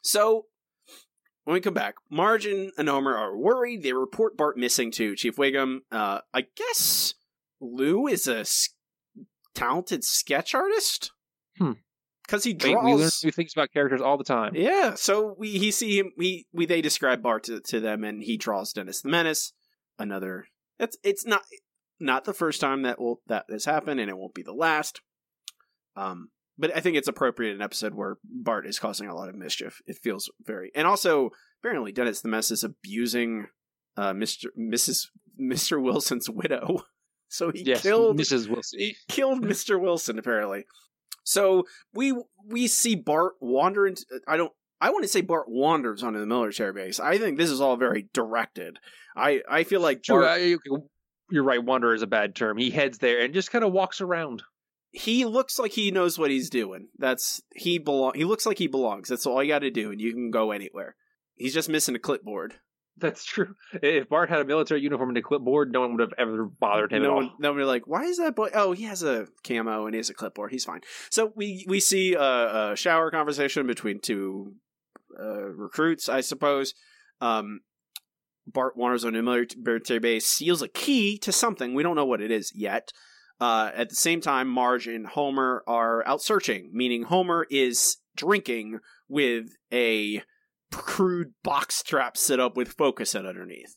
So, 0.02 0.46
when 1.44 1.54
we 1.54 1.60
come 1.60 1.74
back, 1.74 1.96
Marge 2.10 2.46
and 2.46 2.72
Homer 2.78 3.16
are 3.16 3.36
worried. 3.36 3.82
They 3.82 3.92
report 3.92 4.36
Bart 4.36 4.56
missing 4.56 4.90
to 4.92 5.16
Chief 5.16 5.36
Wiggum. 5.36 5.80
Uh, 5.90 6.20
I 6.32 6.46
guess 6.56 7.14
Lou 7.60 8.06
is 8.06 8.28
a 8.28 8.38
s- 8.40 8.70
talented 9.54 10.04
sketch 10.04 10.54
artist. 10.54 11.10
Hmm. 11.58 11.72
Because 12.22 12.44
he 12.44 12.52
Wait, 12.52 12.76
we 12.84 12.94
learn 12.94 13.10
new 13.24 13.32
things 13.32 13.52
about 13.54 13.72
characters 13.72 14.00
all 14.00 14.16
the 14.16 14.22
time. 14.22 14.52
Yeah, 14.54 14.94
so 14.94 15.34
we 15.36 15.58
he 15.58 15.72
see 15.72 15.98
him. 15.98 16.12
We 16.16 16.46
we 16.52 16.64
they 16.64 16.80
describe 16.80 17.22
Bart 17.22 17.42
to, 17.44 17.60
to 17.60 17.80
them, 17.80 18.04
and 18.04 18.22
he 18.22 18.36
draws 18.36 18.72
Dennis 18.72 19.02
the 19.02 19.08
Menace. 19.08 19.52
Another. 19.98 20.46
It's 20.78 20.96
it's 21.02 21.26
not 21.26 21.42
not 22.00 22.24
the 22.24 22.34
first 22.34 22.60
time 22.60 22.82
that 22.82 23.00
will 23.00 23.20
that 23.26 23.44
has 23.50 23.64
happened, 23.66 24.00
and 24.00 24.08
it 24.10 24.16
won't 24.16 24.34
be 24.34 24.42
the 24.42 24.52
last. 24.54 25.00
Um, 25.96 26.30
but 26.58 26.74
I 26.76 26.80
think 26.80 26.96
it's 26.96 27.08
appropriate 27.08 27.50
in 27.50 27.56
an 27.56 27.62
episode 27.62 27.94
where 27.94 28.16
Bart 28.24 28.66
is 28.66 28.78
causing 28.78 29.08
a 29.08 29.14
lot 29.14 29.28
of 29.28 29.34
mischief. 29.34 29.80
It 29.86 29.98
feels 30.02 30.30
very, 30.44 30.70
and 30.74 30.86
also 30.86 31.30
apparently 31.62 31.92
Dennis 31.92 32.20
the 32.20 32.28
Menace 32.28 32.50
is 32.50 32.64
abusing 32.64 33.46
uh 33.96 34.12
Mister 34.12 34.50
Mrs. 34.58 35.06
Mister 35.36 35.80
Wilson's 35.80 36.28
widow. 36.30 36.84
So 37.32 37.52
he 37.52 37.62
Yes, 37.62 37.82
killed 37.82 38.18
Mrs. 38.18 38.48
Wilson. 38.48 38.80
he 38.80 38.96
killed 39.08 39.44
Mr. 39.44 39.80
Wilson 39.80 40.18
apparently. 40.18 40.64
So 41.22 41.62
we 41.94 42.12
we 42.44 42.66
see 42.66 42.96
Bart 42.96 43.34
wander 43.40 43.86
into 43.86 44.04
I 44.26 44.36
don't 44.36 44.50
I 44.80 44.90
want 44.90 45.04
to 45.04 45.08
say 45.08 45.20
Bart 45.20 45.44
wanders 45.48 46.02
onto 46.02 46.18
the 46.18 46.26
military 46.26 46.72
base. 46.72 46.98
I 46.98 47.18
think 47.18 47.38
this 47.38 47.52
is 47.52 47.60
all 47.60 47.76
very 47.76 48.08
directed. 48.12 48.78
I 49.16 49.42
I 49.48 49.62
feel 49.62 49.80
like 49.80 50.02
Bart, 50.08 50.24
I- 50.24 50.56
you're 51.30 51.44
right. 51.44 51.62
Wander 51.62 51.94
is 51.94 52.02
a 52.02 52.06
bad 52.06 52.34
term. 52.34 52.56
He 52.58 52.70
heads 52.70 52.98
there 52.98 53.20
and 53.22 53.34
just 53.34 53.50
kind 53.50 53.64
of 53.64 53.72
walks 53.72 54.00
around. 54.00 54.42
he 54.92 55.24
looks 55.24 55.58
like 55.58 55.72
he 55.72 55.90
knows 55.90 56.18
what 56.18 56.30
he's 56.30 56.50
doing. 56.50 56.88
That's 56.98 57.40
he 57.54 57.78
belong 57.78 58.12
he 58.14 58.24
looks 58.24 58.46
like 58.46 58.58
he 58.58 58.66
belongs. 58.66 59.08
That's 59.08 59.26
all 59.26 59.42
you 59.42 59.48
got 59.52 59.60
to 59.60 59.70
do 59.70 59.90
and 59.92 60.00
you 60.00 60.12
can 60.12 60.30
go 60.30 60.50
anywhere. 60.50 60.96
He's 61.36 61.54
just 61.54 61.68
missing 61.68 61.94
a 61.94 61.98
clipboard. 62.00 62.54
That's 62.96 63.24
true. 63.24 63.54
If 63.72 64.08
Bart 64.10 64.28
had 64.28 64.40
a 64.40 64.44
military 64.44 64.82
uniform 64.82 65.10
and 65.10 65.16
a 65.18 65.22
clipboard, 65.22 65.72
no 65.72 65.80
one 65.80 65.92
would 65.92 66.00
have 66.00 66.12
ever 66.18 66.44
bothered 66.44 66.92
him 66.92 67.02
no 67.02 67.10
at 67.10 67.14
one, 67.14 67.24
all. 67.24 67.36
no 67.38 67.48
one 67.50 67.56
would 67.56 67.62
be 67.62 67.66
like, 67.66 67.86
why 67.86 68.02
is 68.02 68.18
that 68.18 68.34
boy? 68.36 68.50
Oh, 68.52 68.72
he 68.72 68.84
has 68.84 69.02
a 69.02 69.26
camo 69.42 69.86
and 69.86 69.94
he 69.94 69.98
has 69.98 70.10
a 70.10 70.14
clipboard. 70.14 70.50
He's 70.50 70.64
fine. 70.64 70.80
So 71.10 71.32
we 71.34 71.64
we 71.66 71.80
see 71.80 72.14
a, 72.14 72.72
a 72.72 72.76
shower 72.76 73.10
conversation 73.10 73.66
between 73.66 74.00
two 74.00 74.54
uh, 75.18 75.44
recruits, 75.46 76.08
I 76.10 76.20
suppose. 76.20 76.74
Um, 77.22 77.60
Bart 78.46 78.76
wanders 78.76 79.04
on 79.04 79.14
a 79.14 79.22
military 79.22 79.98
base, 79.98 80.26
steals 80.26 80.62
a 80.62 80.68
key 80.68 81.18
to 81.18 81.32
something. 81.32 81.74
We 81.74 81.82
don't 81.82 81.96
know 81.96 82.04
what 82.04 82.20
it 82.20 82.30
is 82.30 82.52
yet. 82.54 82.92
Uh, 83.40 83.70
at 83.74 83.88
the 83.88 83.94
same 83.96 84.20
time, 84.20 84.48
Marge 84.48 84.86
and 84.86 85.06
Homer 85.06 85.62
are 85.66 86.06
out 86.06 86.20
searching, 86.20 86.70
meaning 86.72 87.04
Homer 87.04 87.46
is 87.50 87.96
drinking 88.16 88.80
with 89.08 89.46
a 89.72 90.22
crude 90.72 91.32
box 91.42 91.82
trap 91.82 92.16
set 92.16 92.38
up 92.38 92.56
with 92.56 92.74
focus 92.74 93.10
set 93.10 93.26
underneath. 93.26 93.76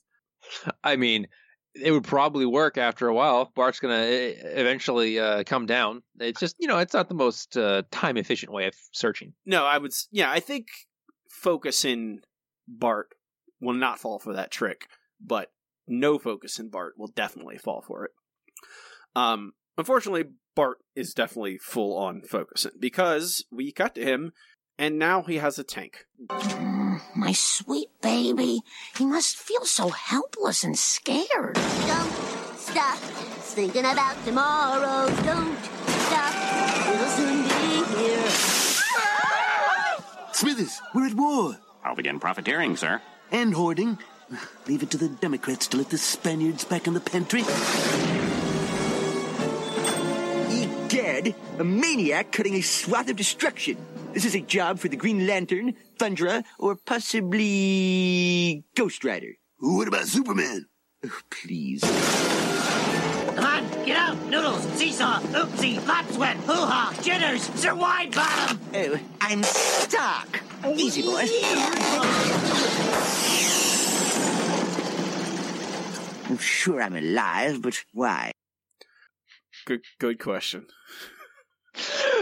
I 0.84 0.98
mean, 0.98 1.28
it 1.76 1.92
would 1.92 2.04
probably 2.04 2.46
work 2.46 2.78
after 2.78 3.08
a 3.08 3.14
while. 3.14 3.52
Bart's 3.56 3.80
going 3.80 3.98
to 3.98 4.60
eventually 4.60 5.18
uh, 5.18 5.44
come 5.44 5.66
down. 5.66 6.04
It's 6.20 6.40
just, 6.40 6.56
you 6.60 6.68
know, 6.68 6.78
it's 6.80 6.94
not 6.94 7.08
the 7.08 7.16
most 7.16 7.58
uh, 7.58 7.84
time 7.90 8.18
efficient 8.18 8.52
way 8.52 8.68
of 8.68 8.76
searching. 8.92 9.34
No, 9.46 9.66
I 9.66 9.78
would, 9.78 9.92
yeah, 10.12 10.30
I 10.30 10.40
think 10.40 10.68
Focusyn 11.44 12.18
Bart 12.68 13.10
will 13.64 13.74
not 13.74 14.00
fall 14.00 14.20
for 14.20 14.34
that 14.34 14.52
trick, 14.52 14.88
but 15.20 15.52
no 15.88 16.20
Focusyn 16.20 16.70
Bart 16.72 16.94
will 16.98 17.08
definitely 17.08 17.58
fall 17.58 17.82
for 17.82 18.06
it. 18.06 18.12
Um, 19.16 19.54
unfortunately, 19.78 20.26
Bart 20.56 20.78
is 20.96 21.14
definitely 21.14 21.58
full 21.58 21.98
on 21.98 22.22
Focusyn 22.22 22.80
because 22.80 23.46
we 23.52 23.72
cut 23.72 23.96
to 23.96 24.04
him 24.04 24.34
and 24.78 24.98
now 24.98 25.22
he 25.22 25.38
has 25.38 25.60
a 25.60 25.64
tank. 25.64 26.06
My 27.16 27.32
sweet 27.32 27.90
baby. 28.02 28.62
He 28.98 29.06
must 29.06 29.38
feel 29.38 29.66
so 29.66 29.90
helpless 29.90 30.64
and 30.64 30.78
scared. 30.78 31.56
Don't 31.56 32.14
stop 32.58 32.98
thinking 32.98 33.86
about 33.86 34.24
tomorrow. 34.26 35.08
Don't 35.24 35.58
stop. 35.58 36.34
We'll 36.88 37.10
soon 37.10 37.44
be 37.44 37.84
here. 37.98 38.30
Smithers, 40.34 40.82
we're 40.94 41.08
at 41.08 41.14
war. 41.14 41.58
I'll 41.84 41.96
begin 41.96 42.20
profiteering, 42.20 42.76
sir. 42.76 43.02
And 43.34 43.54
hoarding. 43.56 43.98
Leave 44.68 44.84
it 44.84 44.92
to 44.92 44.98
the 44.98 45.10
Democrats 45.10 45.68
to 45.68 45.78
let 45.78 45.90
the 45.90 45.98
Spaniards 45.98 46.64
back 46.64 46.86
in 46.86 46.94
the 46.94 47.00
pantry. 47.00 47.42
Egad, 50.50 51.36
a 51.58 51.64
maniac 51.64 52.32
cutting 52.32 52.54
a 52.54 52.62
swath 52.62 53.10
of 53.10 53.16
destruction. 53.16 53.78
This 54.14 54.26
is 54.26 54.36
a 54.36 54.40
job 54.40 54.78
for 54.78 54.88
the 54.88 54.96
Green 54.96 55.26
Lantern, 55.26 55.74
Thundra, 55.98 56.44
or 56.60 56.76
possibly 56.76 58.64
Ghost 58.76 59.04
Rider. 59.04 59.34
What 59.58 59.88
about 59.88 60.06
Superman? 60.06 60.68
Oh, 61.04 61.20
please. 61.32 61.82
Come 63.84 63.92
on, 63.92 63.98
get 63.98 63.98
out! 63.98 64.30
Noodles, 64.30 64.64
seesaw, 64.78 65.20
oopsie, 65.20 65.86
lap 65.86 66.10
sweat, 66.12 66.38
hoo-ha, 66.38 66.98
jitters, 67.02 67.42
Sir 67.60 67.76
Wide 67.76 68.14
Bottom! 68.14 68.60
Oh, 68.74 69.00
I'm 69.20 69.44
stuck. 69.44 70.42
Easy, 70.66 71.02
boy. 71.02 71.26
I'm 76.30 76.38
sure 76.38 76.82
I'm 76.82 76.96
alive, 76.96 77.62
but 77.62 77.84
why? 77.92 78.32
Good, 79.66 79.82
good 80.00 80.18
question. 80.20 80.68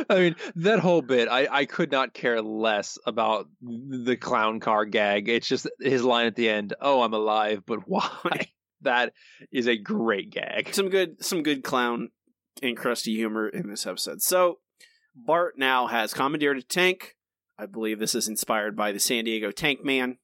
I 0.10 0.16
mean, 0.16 0.36
that 0.56 0.80
whole 0.80 1.04
bit, 1.04 1.28
I, 1.30 1.48
I 1.52 1.66
could 1.66 1.92
not 1.92 2.14
care 2.16 2.42
less 2.42 2.98
about 3.06 3.48
the 3.62 4.18
clown 4.18 4.60
car 4.60 4.86
gag. 4.86 5.30
It's 5.30 5.48
just 5.48 5.70
his 5.80 6.04
line 6.04 6.26
at 6.26 6.36
the 6.36 6.50
end, 6.50 6.74
oh, 6.82 7.04
I'm 7.04 7.14
alive, 7.14 7.62
but 7.68 7.88
why? 7.88 8.50
That 8.82 9.14
is 9.52 9.68
a 9.68 9.78
great 9.78 10.32
gag. 10.32 10.74
Some 10.74 10.90
good, 10.90 11.24
some 11.24 11.44
good 11.44 11.64
clown 11.64 12.10
and 12.62 12.78
Krusty 12.78 13.16
humor 13.16 13.48
in 13.48 13.70
this 13.70 13.86
episode. 13.86 14.22
So 14.22 14.60
Bart 15.16 15.56
now 15.58 15.88
has 15.88 16.14
commandeered 16.14 16.58
a 16.58 16.64
tank. 16.64 17.16
I 17.58 17.66
believe 17.66 18.00
this 18.00 18.16
is 18.16 18.28
inspired 18.28 18.76
by 18.76 18.92
the 18.92 19.00
San 19.00 19.26
Diego 19.26 19.52
Tank 19.52 19.84
Man, 19.84 20.18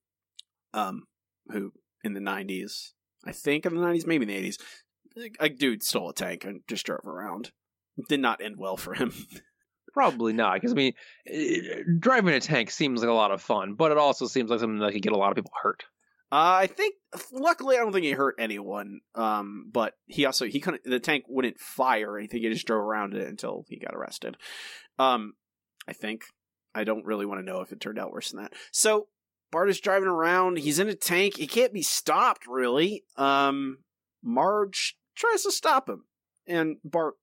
um, 0.73 1.03
who 1.49 1.71
in 2.03 2.13
the 2.13 2.19
'90s, 2.19 2.91
I 3.25 3.31
think 3.31 3.65
in 3.65 3.75
the 3.75 3.81
'90s, 3.81 4.07
maybe 4.07 4.23
in 4.23 4.29
the 4.29 4.49
'80s, 4.49 4.57
a 5.39 5.49
dude 5.49 5.83
stole 5.83 6.09
a 6.09 6.13
tank 6.13 6.45
and 6.45 6.61
just 6.67 6.85
drove 6.85 7.05
around. 7.05 7.51
Did 8.09 8.19
not 8.19 8.41
end 8.41 8.57
well 8.57 8.77
for 8.77 8.93
him. 8.93 9.13
Probably 9.93 10.33
not, 10.33 10.55
because 10.55 10.73
I 10.73 10.75
mean, 10.75 10.93
eh, 11.27 11.81
driving 11.99 12.33
a 12.33 12.39
tank 12.39 12.69
seems 12.69 13.01
like 13.01 13.09
a 13.09 13.13
lot 13.13 13.31
of 13.31 13.41
fun, 13.41 13.73
but 13.73 13.91
it 13.91 13.97
also 13.97 14.27
seems 14.27 14.49
like 14.49 14.59
something 14.59 14.79
that 14.79 14.93
could 14.93 15.01
get 15.01 15.13
a 15.13 15.17
lot 15.17 15.31
of 15.31 15.35
people 15.35 15.51
hurt. 15.61 15.85
Uh, 16.31 16.59
I 16.61 16.67
think, 16.67 16.95
luckily, 17.31 17.77
I 17.77 17.79
don't 17.79 17.93
think 17.93 18.05
he 18.05 18.11
hurt 18.11 18.35
anyone. 18.37 18.99
Um, 19.15 19.69
but 19.71 19.93
he 20.05 20.25
also 20.25 20.45
he 20.45 20.59
couldn't. 20.59 20.83
The 20.83 20.99
tank 20.99 21.25
wouldn't 21.27 21.59
fire 21.59 22.11
or 22.11 22.17
anything. 22.17 22.41
He 22.41 22.49
just 22.49 22.67
drove 22.67 22.83
around 22.83 23.13
it 23.13 23.27
until 23.27 23.65
he 23.69 23.77
got 23.77 23.95
arrested. 23.95 24.37
Um, 24.99 25.33
I 25.87 25.93
think. 25.93 26.23
I 26.75 26.83
don't 26.83 27.05
really 27.05 27.25
want 27.25 27.39
to 27.39 27.45
know 27.45 27.61
if 27.61 27.71
it 27.71 27.79
turned 27.79 27.97
out 27.97 28.11
worse 28.11 28.29
than 28.29 28.43
that. 28.43 28.53
So 28.71 29.07
Bart 29.51 29.69
is 29.69 29.79
driving 29.79 30.09
around. 30.09 30.59
He's 30.59 30.77
in 30.77 30.89
a 30.89 30.93
tank. 30.93 31.37
He 31.37 31.47
can't 31.47 31.73
be 31.73 31.81
stopped, 31.81 32.45
really. 32.47 33.03
Um, 33.15 33.79
Marge 34.21 34.95
tries 35.15 35.41
to 35.43 35.51
stop 35.51 35.89
him, 35.89 36.03
and 36.45 36.77
Bart 36.83 37.15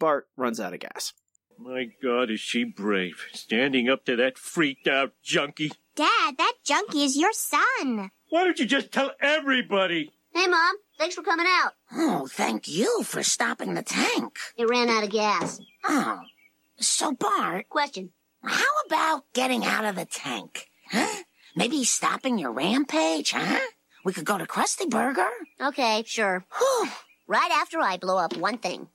Bart 0.00 0.26
runs 0.36 0.58
out 0.58 0.74
of 0.74 0.80
gas. 0.80 1.12
My 1.56 1.90
God, 2.02 2.30
is 2.30 2.40
she 2.40 2.64
brave. 2.64 3.26
Standing 3.32 3.88
up 3.88 4.04
to 4.06 4.16
that 4.16 4.38
freaked 4.38 4.88
out 4.88 5.12
junkie. 5.22 5.70
Dad, 5.94 6.34
that 6.38 6.54
junkie 6.64 7.04
is 7.04 7.16
your 7.16 7.32
son. 7.32 8.10
Why 8.30 8.44
don't 8.44 8.58
you 8.58 8.64
just 8.64 8.92
tell 8.92 9.10
everybody? 9.20 10.10
Hey, 10.34 10.46
Mom. 10.46 10.74
Thanks 10.98 11.14
for 11.14 11.22
coming 11.22 11.46
out. 11.46 11.72
Oh, 11.92 12.26
thank 12.30 12.66
you 12.66 13.02
for 13.02 13.22
stopping 13.22 13.74
the 13.74 13.82
tank. 13.82 14.36
It 14.56 14.68
ran 14.68 14.88
out 14.88 15.04
of 15.04 15.10
gas. 15.10 15.60
Oh. 15.84 16.20
So, 16.78 17.12
Bart, 17.12 17.68
Question. 17.68 18.10
how 18.42 18.64
about 18.86 19.24
getting 19.34 19.64
out 19.64 19.84
of 19.84 19.96
the 19.96 20.06
tank? 20.06 20.68
Huh? 20.90 21.22
Maybe 21.54 21.84
stopping 21.84 22.38
your 22.38 22.52
rampage, 22.52 23.32
huh? 23.32 23.60
We 24.04 24.12
could 24.12 24.24
go 24.24 24.38
to 24.38 24.46
Krusty 24.46 24.88
Burger. 24.88 25.28
Okay, 25.60 26.02
sure. 26.06 26.44
right 27.26 27.50
after 27.52 27.80
I 27.80 27.98
blow 27.98 28.16
up 28.16 28.36
one 28.36 28.58
thing. 28.58 28.88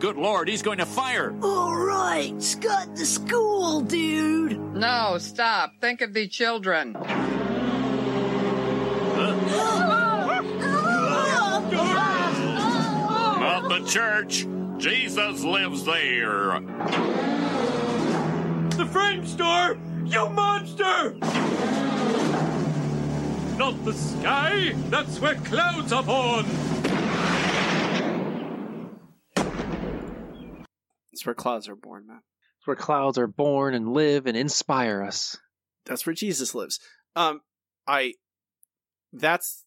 Good 0.00 0.16
lord, 0.16 0.48
he's 0.48 0.62
going 0.62 0.78
to 0.78 0.86
fire. 0.86 1.34
All 1.42 1.76
right, 1.76 2.32
Scott 2.42 2.96
the 2.96 3.04
school, 3.04 3.82
dude. 3.82 4.58
No, 4.74 5.18
stop. 5.18 5.74
Think 5.78 6.00
of 6.00 6.14
the 6.14 6.26
children. 6.26 6.92
Not 6.92 7.10
the 13.68 13.84
church. 13.86 14.46
Jesus 14.78 15.44
lives 15.44 15.84
there. 15.84 16.60
The 18.78 18.88
frame 18.90 19.26
store! 19.26 19.76
You 20.06 20.30
monster! 20.30 21.14
Not 23.58 23.84
the 23.84 23.92
sky! 23.92 24.72
That's 24.88 25.20
where 25.20 25.34
clouds 25.34 25.92
are 25.92 26.02
born! 26.02 26.46
It's 31.20 31.26
where 31.26 31.34
clouds 31.34 31.68
are 31.68 31.76
born, 31.76 32.06
man. 32.06 32.22
It's 32.58 32.66
where 32.66 32.74
clouds 32.74 33.18
are 33.18 33.26
born 33.26 33.74
and 33.74 33.92
live 33.92 34.26
and 34.26 34.38
inspire 34.38 35.02
us. 35.02 35.36
That's 35.84 36.06
where 36.06 36.14
Jesus 36.14 36.54
lives. 36.54 36.80
Um, 37.14 37.42
I. 37.86 38.14
That's 39.12 39.66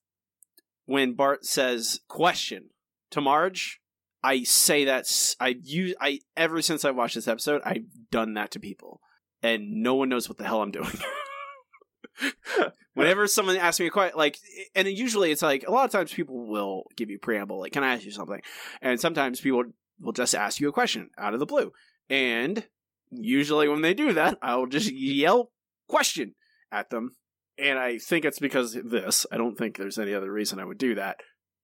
when 0.88 1.14
Bart 1.14 1.46
says 1.46 2.00
question 2.08 2.72
to 3.12 3.22
Marge. 3.22 3.82
I 4.24 4.42
say 4.42 4.86
that's 4.86 5.36
I 5.40 5.50
use 5.62 5.94
I 6.02 6.22
ever 6.36 6.60
since 6.64 6.86
I 6.86 6.90
watched 6.90 7.14
this 7.14 7.28
episode 7.28 7.62
I've 7.64 7.86
done 8.10 8.34
that 8.34 8.50
to 8.52 8.60
people, 8.60 9.00
and 9.44 9.84
no 9.84 9.94
one 9.94 10.10
knows 10.10 10.28
what 10.28 10.40
the 10.40 10.46
hell 10.46 10.64
I'm 10.64 10.72
doing. 10.72 10.90
Whenever 12.96 13.28
someone 13.28 13.58
asks 13.58 13.80
me 13.80 13.86
a 13.86 13.92
question, 13.92 14.18
like, 14.18 14.40
and 14.74 14.88
usually 14.88 15.30
it's 15.30 15.44
like 15.44 15.66
a 15.68 15.72
lot 15.72 15.86
of 15.86 15.92
times 15.92 16.12
people 16.12 16.48
will 16.48 16.86
give 16.96 17.12
you 17.12 17.20
preamble, 17.20 17.60
like, 17.60 17.74
"Can 17.74 17.84
I 17.84 17.94
ask 17.94 18.06
you 18.06 18.12
something?" 18.12 18.42
And 18.82 19.00
sometimes 19.00 19.40
people 19.40 19.66
will 20.00 20.14
just 20.14 20.36
ask 20.36 20.60
you 20.60 20.70
a 20.70 20.74
question 20.74 21.10
out 21.18 21.34
of 21.34 21.40
the 21.40 21.46
blue, 21.46 21.72
and 22.10 22.68
usually 23.12 23.68
when 23.68 23.82
they 23.82 23.94
do 23.94 24.14
that, 24.14 24.38
I'll 24.42 24.66
just 24.68 24.92
yell 24.92 25.52
question 25.88 26.36
at 26.72 26.90
them, 26.90 27.12
and 27.58 27.78
I 27.78 27.98
think 27.98 28.26
it's 28.26 28.40
because 28.40 28.76
of 28.76 28.90
this. 28.90 29.26
I 29.32 29.38
don't 29.38 29.56
think 29.56 29.78
there's 29.78 30.00
any 30.00 30.14
other 30.14 30.32
reason 30.32 30.60
I 30.60 30.66
would 30.66 30.78
do 30.78 30.96
that. 30.96 31.18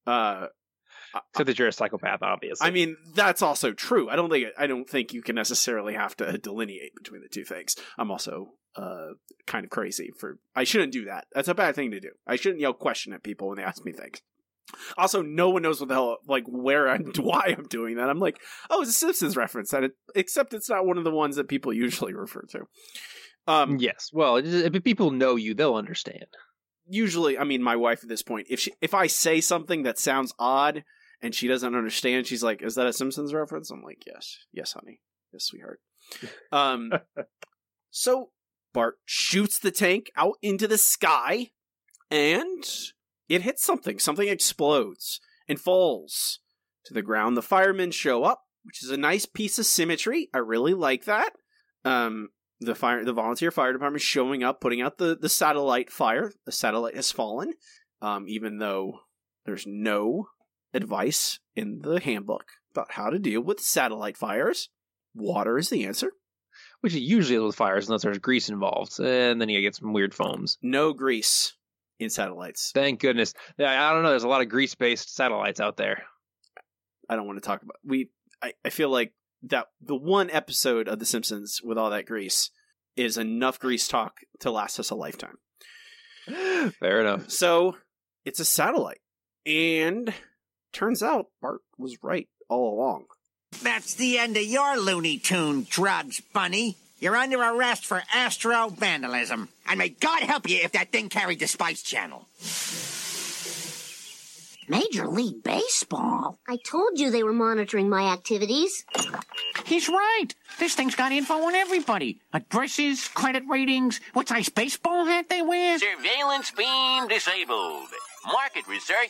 Uh, 0.05 0.47
So 1.35 1.43
that 1.43 1.57
you're 1.57 1.67
a 1.67 1.71
psychopath, 1.73 2.21
obviously. 2.21 2.67
I 2.67 2.71
mean, 2.71 2.95
that's 3.15 3.41
also 3.41 3.73
true. 3.73 4.09
I 4.09 4.15
don't 4.15 4.29
think 4.29 4.47
I 4.57 4.67
don't 4.67 4.87
think 4.87 5.11
you 5.13 5.23
can 5.23 5.35
necessarily 5.35 5.95
have 5.95 6.15
to 6.17 6.37
delineate 6.37 6.91
between 6.95 7.21
the 7.21 7.29
two 7.29 7.43
things. 7.43 7.75
I'm 7.97 8.11
also 8.11 8.49
uh, 8.75 9.13
kind 9.47 9.65
of 9.65 9.71
crazy 9.71 10.11
for. 10.19 10.37
I 10.55 10.65
shouldn't 10.65 10.93
do 10.93 11.05
that. 11.05 11.25
That's 11.33 11.47
a 11.47 11.55
bad 11.55 11.73
thing 11.75 11.89
to 11.91 11.99
do. 11.99 12.11
I 12.27 12.35
shouldn't 12.35 12.61
yell 12.61 12.73
question 12.73 13.13
at 13.13 13.23
people 13.23 13.47
when 13.47 13.57
they 13.57 13.63
ask 13.63 13.83
me 13.83 13.91
things. 13.91 14.21
Also, 14.97 15.21
no 15.21 15.49
one 15.49 15.61
knows 15.61 15.79
what 15.79 15.89
the 15.89 15.95
hell, 15.95 16.17
like, 16.27 16.45
where 16.47 16.87
and 16.87 17.15
why 17.17 17.55
I'm 17.57 17.67
doing 17.67 17.95
that. 17.97 18.09
I'm 18.09 18.19
like, 18.19 18.39
oh, 18.69 18.81
it's 18.81 18.91
a 18.91 18.93
Simpsons 18.93 19.35
reference, 19.37 19.73
and 19.73 19.85
it, 19.85 19.91
except 20.15 20.53
it's 20.53 20.69
not 20.69 20.85
one 20.85 20.97
of 20.97 21.03
the 21.03 21.11
ones 21.11 21.35
that 21.35 21.47
people 21.47 21.73
usually 21.85 22.13
refer 22.13 22.43
to. 22.51 22.61
Um, 23.47 23.77
yes. 23.79 24.09
Well, 24.13 24.37
if 24.37 24.83
people 24.83 25.11
know 25.11 25.35
you, 25.35 25.53
they'll 25.53 25.75
understand. 25.75 26.25
usually 26.91 27.37
i 27.37 27.43
mean 27.43 27.61
my 27.61 27.75
wife 27.75 28.01
at 28.03 28.09
this 28.09 28.23
point 28.23 28.47
if 28.49 28.59
she 28.59 28.71
if 28.81 28.93
i 28.95 29.05
say 29.07 29.39
something 29.41 29.83
that 29.83 29.99
sounds 29.99 30.33
odd 30.39 30.83
and 31.21 31.35
she 31.35 31.47
doesn't 31.47 31.75
understand 31.75 32.25
she's 32.25 32.41
like 32.41 32.63
is 32.63 32.73
that 32.75 32.87
a 32.87 32.93
simpsons 32.93 33.31
reference 33.31 33.69
i'm 33.69 33.83
like 33.83 34.03
yes 34.07 34.39
yes 34.51 34.73
honey 34.73 34.99
yes 35.31 35.45
sweetheart 35.45 35.79
um 36.51 36.91
So 37.91 38.29
Bart 38.73 38.95
shoots 39.05 39.59
the 39.59 39.71
tank 39.71 40.11
out 40.15 40.35
into 40.41 40.67
the 40.67 40.77
sky 40.77 41.49
and 42.11 42.63
it 43.29 43.43
hits 43.43 43.63
something. 43.63 43.99
Something 43.99 44.27
explodes 44.27 45.21
and 45.47 45.59
falls 45.59 46.39
to 46.85 46.93
the 46.93 47.01
ground. 47.01 47.37
The 47.37 47.41
firemen 47.41 47.91
show 47.91 48.23
up, 48.23 48.41
which 48.63 48.83
is 48.83 48.89
a 48.89 48.97
nice 48.97 49.25
piece 49.25 49.59
of 49.59 49.65
symmetry. 49.65 50.29
I 50.33 50.39
really 50.39 50.73
like 50.73 51.05
that. 51.05 51.31
Um, 51.85 52.29
the 52.59 52.75
fire, 52.75 53.05
the 53.05 53.13
volunteer 53.13 53.51
fire 53.51 53.71
department 53.71 54.01
showing 54.01 54.43
up, 54.43 54.59
putting 54.59 54.81
out 54.81 54.97
the 54.97 55.15
the 55.15 55.29
satellite 55.29 55.91
fire. 55.91 56.33
The 56.45 56.51
satellite 56.51 56.95
has 56.95 57.11
fallen, 57.11 57.53
um, 58.01 58.25
even 58.27 58.57
though 58.57 58.99
there's 59.45 59.65
no 59.65 60.27
advice 60.73 61.39
in 61.55 61.79
the 61.81 61.99
handbook 61.99 62.45
about 62.71 62.91
how 62.91 63.09
to 63.09 63.19
deal 63.19 63.41
with 63.41 63.59
satellite 63.59 64.17
fires. 64.17 64.69
Water 65.15 65.57
is 65.57 65.69
the 65.69 65.85
answer. 65.85 66.11
Which 66.81 66.95
it 66.95 67.01
usually 67.01 67.37
is 67.37 67.43
with 67.43 67.55
fires 67.55 67.87
unless 67.87 68.03
there's 68.03 68.19
grease 68.19 68.49
involved, 68.49 68.99
and 68.99 69.39
then 69.39 69.49
you 69.49 69.61
get 69.61 69.75
some 69.75 69.93
weird 69.93 70.13
foams. 70.13 70.57
No 70.61 70.93
grease 70.93 71.53
in 71.99 72.09
satellites. 72.09 72.71
Thank 72.73 73.01
goodness. 73.01 73.33
Yeah, 73.57 73.89
I 73.89 73.93
don't 73.93 74.03
know. 74.03 74.09
There's 74.09 74.23
a 74.23 74.29
lot 74.29 74.41
of 74.41 74.49
grease-based 74.49 75.13
satellites 75.13 75.59
out 75.59 75.77
there. 75.77 76.03
I 77.09 77.15
don't 77.15 77.27
want 77.27 77.41
to 77.41 77.47
talk 77.47 77.61
about. 77.61 77.77
We. 77.85 78.09
I, 78.41 78.53
I 78.63 78.69
feel 78.69 78.89
like 78.89 79.13
that 79.43 79.67
the 79.81 79.95
one 79.95 80.29
episode 80.29 80.87
of 80.87 80.99
The 80.99 81.05
Simpsons 81.05 81.61
with 81.63 81.77
all 81.77 81.89
that 81.89 82.05
grease 82.05 82.51
is 82.95 83.17
enough 83.17 83.59
grease 83.59 83.87
talk 83.87 84.19
to 84.39 84.51
last 84.51 84.79
us 84.79 84.89
a 84.89 84.95
lifetime. 84.95 85.37
Fair 86.79 87.01
enough. 87.01 87.29
So 87.29 87.75
it's 88.25 88.39
a 88.39 88.45
satellite, 88.45 89.01
and 89.45 90.13
turns 90.71 91.03
out 91.03 91.27
Bart 91.41 91.61
was 91.77 91.97
right 92.01 92.27
all 92.47 92.75
along. 92.75 93.05
That's 93.63 93.93
the 93.95 94.17
end 94.17 94.37
of 94.37 94.43
your 94.43 94.77
Looney 94.77 95.17
Tune 95.17 95.65
drugs, 95.69 96.21
Bunny. 96.33 96.77
You're 97.01 97.15
under 97.15 97.41
arrest 97.41 97.85
for 97.85 98.03
astro 98.13 98.69
vandalism. 98.69 99.47
And 99.67 99.77
may 99.77 99.89
God 99.89 100.21
help 100.23 100.49
you 100.49 100.59
if 100.61 100.73
that 100.73 100.91
thing 100.91 101.07
carried 101.07 101.39
the 101.39 101.47
Spice 101.47 101.81
Channel. 101.81 102.27
Major 104.67 105.07
League 105.07 105.41
Baseball? 105.41 106.37
I 106.47 106.57
told 106.57 106.99
you 106.99 107.09
they 107.09 107.23
were 107.23 107.33
monitoring 107.33 107.89
my 107.89 108.11
activities. 108.11 108.85
He's 109.65 109.87
right. 109.89 110.27
This 110.59 110.75
thing's 110.75 110.93
got 110.95 111.11
info 111.11 111.35
on 111.35 111.55
everybody. 111.55 112.19
Addresses, 112.33 113.07
credit 113.07 113.43
ratings, 113.49 113.99
what 114.13 114.27
size 114.27 114.49
baseball 114.49 115.05
hat 115.05 115.29
they 115.29 115.41
wear. 115.41 115.79
Surveillance 115.79 116.51
beam 116.51 117.07
disabled. 117.07 117.87
Market 118.27 118.67
research 118.67 119.09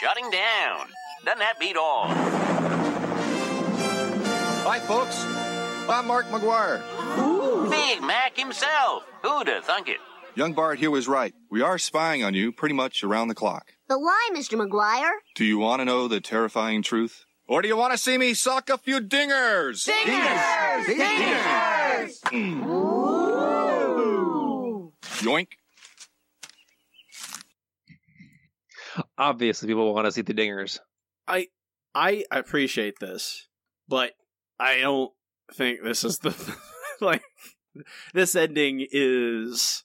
shutting 0.00 0.30
down. 0.30 0.88
Doesn't 1.24 1.38
that 1.38 1.60
beat 1.60 1.76
all? 1.76 2.08
Hi, 4.64 4.80
folks. 4.80 5.24
I'm 5.88 6.08
Mark 6.08 6.26
McGwire. 6.26 6.82
Big 7.70 8.02
Mac 8.02 8.36
himself. 8.36 9.04
Who'd 9.22 9.48
have 9.48 9.64
thunk 9.64 9.88
it? 9.88 9.98
Young 10.34 10.52
Bart 10.52 10.78
here 10.78 10.90
was 10.90 11.08
right. 11.08 11.34
We 11.50 11.62
are 11.62 11.78
spying 11.78 12.22
on 12.22 12.34
you 12.34 12.52
pretty 12.52 12.74
much 12.74 13.02
around 13.02 13.28
the 13.28 13.34
clock. 13.34 13.72
But 13.88 14.00
why, 14.00 14.28
Mr. 14.34 14.60
McGwire? 14.60 15.12
Do 15.34 15.44
you 15.44 15.58
want 15.58 15.80
to 15.80 15.84
know 15.84 16.08
the 16.08 16.20
terrifying 16.20 16.82
truth? 16.82 17.24
Or 17.48 17.62
do 17.62 17.68
you 17.68 17.76
want 17.76 17.92
to 17.92 17.98
see 17.98 18.18
me 18.18 18.34
sock 18.34 18.68
a 18.68 18.76
few 18.76 19.00
dingers? 19.00 19.88
Dingers! 19.88 20.84
Dingers! 20.84 22.20
Mm. 22.24 22.66
Yoink. 25.22 25.48
Obviously, 29.16 29.68
people 29.68 29.94
want 29.94 30.06
to 30.06 30.12
see 30.12 30.22
the 30.22 30.34
dingers. 30.34 30.78
I 31.28 31.48
I 31.94 32.24
appreciate 32.30 32.98
this, 33.00 33.48
but 33.88 34.12
I 34.58 34.78
don't 34.80 35.12
think 35.52 35.82
this 35.82 36.04
is 36.04 36.18
the 36.18 36.30
like 37.00 37.22
this 38.14 38.34
ending 38.34 38.86
is 38.90 39.84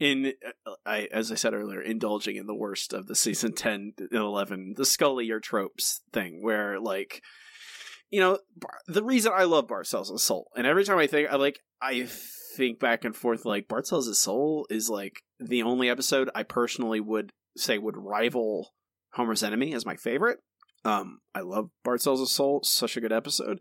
in 0.00 0.32
I 0.84 1.08
as 1.12 1.30
I 1.30 1.36
said 1.36 1.54
earlier 1.54 1.80
indulging 1.80 2.36
in 2.36 2.46
the 2.46 2.54
worst 2.54 2.92
of 2.92 3.06
the 3.06 3.14
season 3.14 3.54
10 3.54 3.94
and 3.98 4.12
11 4.12 4.74
the 4.76 4.84
Scully 4.84 5.30
or 5.30 5.38
tropes 5.40 6.00
thing 6.12 6.42
where 6.42 6.80
like 6.80 7.22
you 8.10 8.18
know 8.18 8.38
Bar- 8.56 8.80
the 8.88 9.04
reason 9.04 9.32
I 9.34 9.44
love 9.44 9.68
his 10.10 10.22
soul 10.22 10.48
and 10.56 10.66
every 10.66 10.84
time 10.84 10.98
I 10.98 11.06
think 11.06 11.30
I 11.30 11.36
like 11.36 11.60
I 11.80 12.08
think 12.56 12.80
back 12.80 13.04
and 13.04 13.14
forth 13.14 13.44
like 13.44 13.68
his 14.06 14.20
soul 14.20 14.66
is 14.70 14.90
like 14.90 15.22
the 15.38 15.62
only 15.62 15.88
episode 15.88 16.30
I 16.34 16.42
personally 16.42 17.00
would 17.00 17.32
say 17.56 17.78
would 17.78 17.96
rival 17.96 18.72
Homer's 19.12 19.42
Enemy 19.42 19.74
as 19.74 19.86
my 19.86 19.96
favorite. 19.96 20.38
Um, 20.84 21.18
I 21.34 21.40
love 21.40 21.70
Bart 21.84 22.02
Sells 22.02 22.20
Soul, 22.30 22.60
such 22.64 22.96
a 22.96 23.00
good 23.00 23.12
episode, 23.12 23.60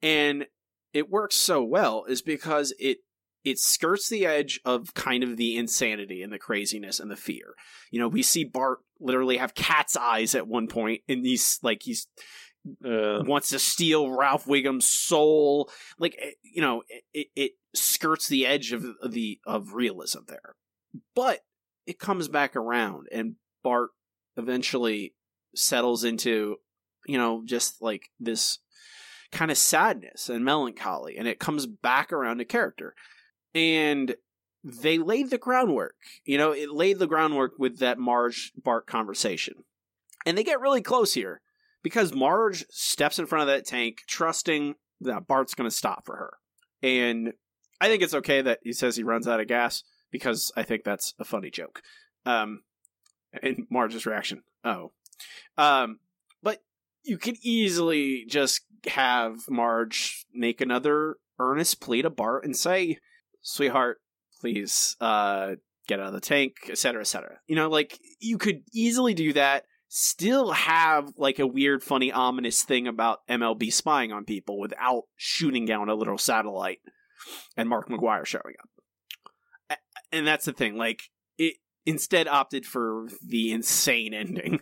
and 0.00 0.46
it 0.92 1.10
works 1.10 1.36
so 1.36 1.62
well 1.62 2.04
is 2.08 2.22
because 2.22 2.72
it 2.78 2.98
it 3.44 3.58
skirts 3.58 4.08
the 4.08 4.24
edge 4.24 4.60
of 4.64 4.94
kind 4.94 5.24
of 5.24 5.36
the 5.36 5.56
insanity 5.56 6.22
and 6.22 6.32
the 6.32 6.38
craziness 6.38 7.00
and 7.00 7.10
the 7.10 7.16
fear. 7.16 7.54
You 7.90 7.98
know, 7.98 8.08
we 8.08 8.22
see 8.22 8.44
Bart 8.44 8.78
literally 9.00 9.38
have 9.38 9.54
cat's 9.54 9.96
eyes 9.96 10.34
at 10.36 10.46
one 10.46 10.68
point, 10.68 11.02
and 11.08 11.26
he's 11.26 11.58
like 11.62 11.82
he's 11.82 12.06
Uh, 12.84 13.24
wants 13.26 13.48
to 13.48 13.58
steal 13.58 14.08
Ralph 14.08 14.46
Wiggum's 14.46 14.86
soul. 14.86 15.68
Like 15.98 16.16
eh, 16.20 16.30
you 16.42 16.62
know, 16.62 16.84
it, 17.12 17.26
it 17.34 17.52
skirts 17.74 18.28
the 18.28 18.46
edge 18.46 18.72
of 18.72 18.84
of 19.02 19.10
the 19.12 19.40
of 19.44 19.74
realism 19.74 20.20
there, 20.28 20.54
but 21.16 21.40
it 21.86 21.98
comes 21.98 22.28
back 22.28 22.54
around, 22.54 23.08
and 23.10 23.34
Bart 23.64 23.90
eventually 24.36 25.14
settles 25.56 26.04
into 26.04 26.58
you 27.06 27.18
know 27.18 27.42
just 27.44 27.82
like 27.82 28.10
this 28.20 28.60
kind 29.32 29.50
of 29.50 29.58
sadness 29.58 30.28
and 30.28 30.44
melancholy, 30.44 31.16
and 31.16 31.26
it 31.26 31.40
comes 31.40 31.66
back 31.66 32.12
around 32.12 32.38
to 32.38 32.44
character, 32.44 32.94
and 33.54 34.14
they 34.62 34.98
laid 34.98 35.30
the 35.30 35.38
groundwork. 35.38 35.96
You 36.24 36.38
know, 36.38 36.52
it 36.52 36.70
laid 36.70 36.98
the 36.98 37.06
groundwork 37.06 37.52
with 37.58 37.78
that 37.78 37.98
Marge 37.98 38.52
Bart 38.62 38.86
conversation, 38.86 39.64
and 40.24 40.38
they 40.38 40.44
get 40.44 40.60
really 40.60 40.82
close 40.82 41.14
here 41.14 41.40
because 41.82 42.14
Marge 42.14 42.64
steps 42.70 43.18
in 43.18 43.26
front 43.26 43.42
of 43.42 43.48
that 43.48 43.66
tank, 43.66 44.02
trusting 44.06 44.76
that 45.00 45.26
Bart's 45.26 45.54
going 45.54 45.68
to 45.68 45.74
stop 45.74 46.06
for 46.06 46.16
her. 46.16 46.34
And 46.82 47.32
I 47.80 47.88
think 47.88 48.02
it's 48.02 48.14
okay 48.14 48.42
that 48.42 48.60
he 48.62 48.72
says 48.72 48.96
he 48.96 49.02
runs 49.02 49.26
out 49.26 49.40
of 49.40 49.48
gas 49.48 49.82
because 50.10 50.52
I 50.56 50.62
think 50.62 50.84
that's 50.84 51.14
a 51.18 51.24
funny 51.24 51.50
joke. 51.50 51.82
Um, 52.24 52.62
and 53.42 53.66
Marge's 53.70 54.06
reaction, 54.06 54.42
oh, 54.62 54.92
um, 55.56 55.98
but 56.42 56.62
you 57.02 57.18
could 57.18 57.36
easily 57.42 58.24
just 58.28 58.60
have 58.86 59.48
Marge 59.48 60.24
make 60.32 60.60
another 60.60 61.16
earnest 61.38 61.80
plea 61.80 62.02
to 62.02 62.10
Bart 62.10 62.44
and 62.44 62.56
say, 62.56 62.98
"Sweetheart, 63.40 64.00
please, 64.40 64.96
uh, 65.00 65.56
get 65.86 66.00
out 66.00 66.08
of 66.08 66.12
the 66.12 66.20
tank," 66.20 66.54
etc., 66.68 67.00
etc. 67.02 67.38
You 67.46 67.56
know, 67.56 67.68
like 67.68 67.98
you 68.20 68.38
could 68.38 68.62
easily 68.72 69.14
do 69.14 69.32
that 69.32 69.64
still 69.94 70.52
have 70.52 71.12
like 71.18 71.38
a 71.38 71.46
weird, 71.46 71.82
funny, 71.82 72.10
ominous 72.10 72.62
thing 72.62 72.88
about 72.88 73.18
MLB 73.28 73.70
spying 73.70 74.10
on 74.10 74.24
people 74.24 74.58
without 74.58 75.02
shooting 75.16 75.66
down 75.66 75.90
a 75.90 75.94
little 75.94 76.16
satellite 76.16 76.78
and 77.58 77.68
Mark 77.68 77.90
McGwire 77.90 78.24
showing 78.24 78.54
up. 78.58 79.78
And 80.10 80.26
that's 80.26 80.46
the 80.46 80.54
thing, 80.54 80.78
like 80.78 81.02
it 81.36 81.56
instead 81.84 82.26
opted 82.26 82.64
for 82.64 83.06
the 83.22 83.52
insane 83.52 84.14
ending. 84.14 84.60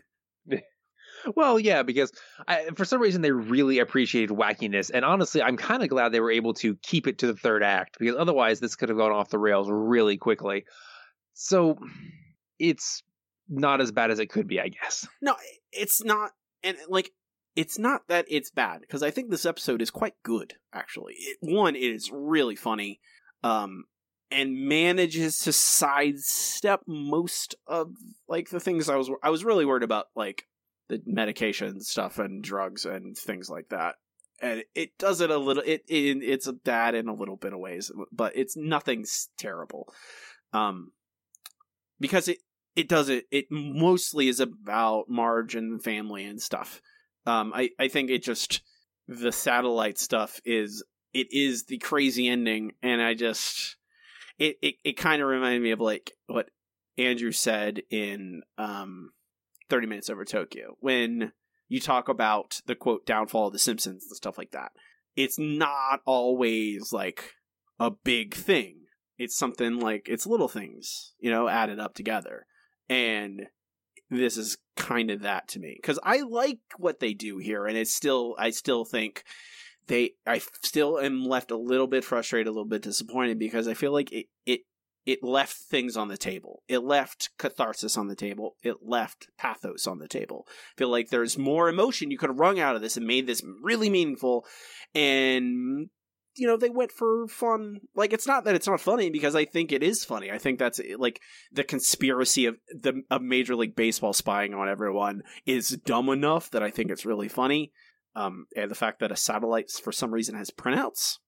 Well, 1.34 1.58
yeah, 1.58 1.82
because 1.82 2.12
I, 2.46 2.68
for 2.74 2.84
some 2.84 3.00
reason 3.00 3.22
they 3.22 3.30
really 3.30 3.78
appreciated 3.78 4.30
wackiness, 4.30 4.90
and 4.92 5.04
honestly, 5.04 5.42
I'm 5.42 5.56
kind 5.56 5.82
of 5.82 5.88
glad 5.88 6.12
they 6.12 6.20
were 6.20 6.30
able 6.30 6.54
to 6.54 6.76
keep 6.76 7.06
it 7.06 7.18
to 7.18 7.26
the 7.26 7.36
third 7.36 7.62
act 7.62 7.96
because 7.98 8.16
otherwise 8.16 8.60
this 8.60 8.76
could 8.76 8.88
have 8.88 8.98
gone 8.98 9.12
off 9.12 9.30
the 9.30 9.38
rails 9.38 9.68
really 9.70 10.16
quickly. 10.16 10.64
So 11.34 11.78
it's 12.58 13.02
not 13.48 13.80
as 13.80 13.92
bad 13.92 14.10
as 14.10 14.18
it 14.18 14.30
could 14.30 14.46
be, 14.46 14.60
I 14.60 14.68
guess. 14.68 15.06
No, 15.20 15.34
it's 15.72 16.02
not, 16.04 16.32
and 16.62 16.76
like 16.88 17.12
it's 17.56 17.78
not 17.78 18.02
that 18.08 18.26
it's 18.28 18.50
bad 18.50 18.80
because 18.80 19.02
I 19.02 19.10
think 19.10 19.30
this 19.30 19.46
episode 19.46 19.82
is 19.82 19.90
quite 19.90 20.14
good. 20.22 20.54
Actually, 20.72 21.14
it, 21.14 21.38
one, 21.40 21.76
it 21.76 21.80
is 21.80 22.10
really 22.12 22.56
funny, 22.56 23.00
um, 23.42 23.84
and 24.30 24.68
manages 24.68 25.40
to 25.40 25.52
sidestep 25.52 26.82
most 26.86 27.56
of 27.66 27.92
like 28.28 28.50
the 28.50 28.60
things 28.60 28.88
I 28.88 28.96
was 28.96 29.10
I 29.22 29.30
was 29.30 29.44
really 29.44 29.64
worried 29.64 29.82
about, 29.82 30.06
like 30.14 30.46
the 30.90 31.00
medication 31.06 31.80
stuff 31.80 32.18
and 32.18 32.42
drugs 32.42 32.84
and 32.84 33.16
things 33.16 33.48
like 33.48 33.68
that. 33.70 33.94
And 34.42 34.64
it 34.74 34.90
does 34.98 35.20
it 35.20 35.30
a 35.30 35.38
little. 35.38 35.62
It, 35.64 35.82
it 35.86 36.22
it's 36.22 36.50
bad 36.64 36.94
in 36.94 37.08
a 37.08 37.14
little 37.14 37.36
bit 37.36 37.52
of 37.52 37.58
ways, 37.58 37.90
but 38.10 38.36
it's 38.36 38.56
nothing 38.56 39.02
s- 39.02 39.28
terrible. 39.38 39.92
Um, 40.52 40.92
because 41.98 42.26
it 42.28 42.38
it 42.74 42.88
does 42.88 43.08
it. 43.08 43.26
It 43.30 43.46
mostly 43.50 44.28
is 44.28 44.40
about 44.40 45.08
Marge 45.08 45.54
and 45.54 45.82
family 45.82 46.24
and 46.24 46.40
stuff. 46.40 46.80
Um, 47.26 47.52
I 47.54 47.70
I 47.78 47.88
think 47.88 48.10
it 48.10 48.22
just 48.22 48.62
the 49.06 49.32
satellite 49.32 49.98
stuff 49.98 50.40
is 50.44 50.84
it 51.12 51.28
is 51.30 51.64
the 51.64 51.78
crazy 51.78 52.26
ending, 52.28 52.72
and 52.82 53.02
I 53.02 53.14
just 53.14 53.76
it 54.38 54.56
it, 54.62 54.74
it 54.84 54.96
kind 54.96 55.20
of 55.20 55.28
reminded 55.28 55.62
me 55.62 55.72
of 55.72 55.80
like 55.80 56.12
what 56.26 56.48
Andrew 56.96 57.32
said 57.32 57.82
in 57.90 58.42
um 58.56 59.10
30 59.70 59.86
minutes 59.86 60.10
over 60.10 60.24
Tokyo 60.24 60.76
when 60.80 61.32
you 61.68 61.80
talk 61.80 62.08
about 62.08 62.60
the 62.66 62.74
quote 62.74 63.06
downfall 63.06 63.46
of 63.46 63.52
the 63.52 63.58
Simpsons 63.58 64.06
and 64.08 64.16
stuff 64.16 64.36
like 64.36 64.50
that. 64.50 64.72
It's 65.16 65.38
not 65.38 66.00
always 66.04 66.92
like 66.92 67.32
a 67.78 67.90
big 67.90 68.34
thing. 68.34 68.82
It's 69.18 69.36
something 69.36 69.78
like 69.78 70.08
it's 70.08 70.26
little 70.26 70.48
things, 70.48 71.14
you 71.18 71.30
know, 71.30 71.48
added 71.48 71.78
up 71.78 71.94
together. 71.94 72.46
And 72.88 73.46
this 74.10 74.36
is 74.36 74.58
kind 74.76 75.10
of 75.10 75.22
that 75.22 75.46
to 75.48 75.60
me 75.60 75.78
because 75.80 75.98
I 76.02 76.22
like 76.22 76.58
what 76.76 77.00
they 77.00 77.14
do 77.14 77.38
here, 77.38 77.66
and 77.66 77.76
it's 77.76 77.94
still 77.94 78.34
I 78.38 78.50
still 78.50 78.84
think 78.84 79.24
they 79.86 80.14
I 80.26 80.40
still 80.62 80.98
am 80.98 81.24
left 81.24 81.50
a 81.50 81.56
little 81.56 81.86
bit 81.86 82.04
frustrated, 82.04 82.48
a 82.48 82.50
little 82.50 82.64
bit 82.64 82.82
disappointed 82.82 83.38
because 83.38 83.68
I 83.68 83.74
feel 83.74 83.92
like 83.92 84.10
it 84.12 84.26
it 84.46 84.60
it 85.06 85.22
left 85.22 85.56
things 85.56 85.96
on 85.96 86.08
the 86.08 86.16
table. 86.16 86.62
It 86.68 86.80
left 86.80 87.30
catharsis 87.38 87.96
on 87.96 88.08
the 88.08 88.16
table. 88.16 88.56
It 88.62 88.76
left 88.82 89.28
pathos 89.38 89.86
on 89.86 89.98
the 89.98 90.08
table. 90.08 90.46
I 90.48 90.78
feel 90.78 90.90
like 90.90 91.08
there's 91.08 91.38
more 91.38 91.68
emotion 91.68 92.10
you 92.10 92.18
could 92.18 92.30
have 92.30 92.38
wrung 92.38 92.60
out 92.60 92.76
of 92.76 92.82
this 92.82 92.96
and 92.96 93.06
made 93.06 93.26
this 93.26 93.42
really 93.62 93.88
meaningful. 93.88 94.44
And 94.94 95.88
you 96.36 96.46
know, 96.46 96.56
they 96.56 96.70
went 96.70 96.92
for 96.92 97.26
fun. 97.28 97.80
Like 97.94 98.12
it's 98.12 98.26
not 98.26 98.44
that 98.44 98.54
it's 98.54 98.66
not 98.66 98.80
funny 98.80 99.10
because 99.10 99.34
I 99.34 99.44
think 99.44 99.72
it 99.72 99.82
is 99.82 100.04
funny. 100.04 100.30
I 100.30 100.38
think 100.38 100.58
that's 100.58 100.80
like 100.96 101.20
the 101.50 101.64
conspiracy 101.64 102.46
of 102.46 102.56
the 102.68 103.02
of 103.10 103.22
Major 103.22 103.56
League 103.56 103.76
Baseball 103.76 104.12
spying 104.12 104.54
on 104.54 104.68
everyone 104.68 105.22
is 105.44 105.70
dumb 105.84 106.08
enough 106.08 106.50
that 106.50 106.62
I 106.62 106.70
think 106.70 106.90
it's 106.90 107.06
really 107.06 107.28
funny. 107.28 107.72
Um, 108.14 108.46
and 108.56 108.70
the 108.70 108.76
fact 108.76 109.00
that 109.00 109.12
a 109.12 109.16
satellite 109.16 109.70
for 109.70 109.92
some 109.92 110.12
reason 110.12 110.34
has 110.34 110.50
printouts. 110.50 111.18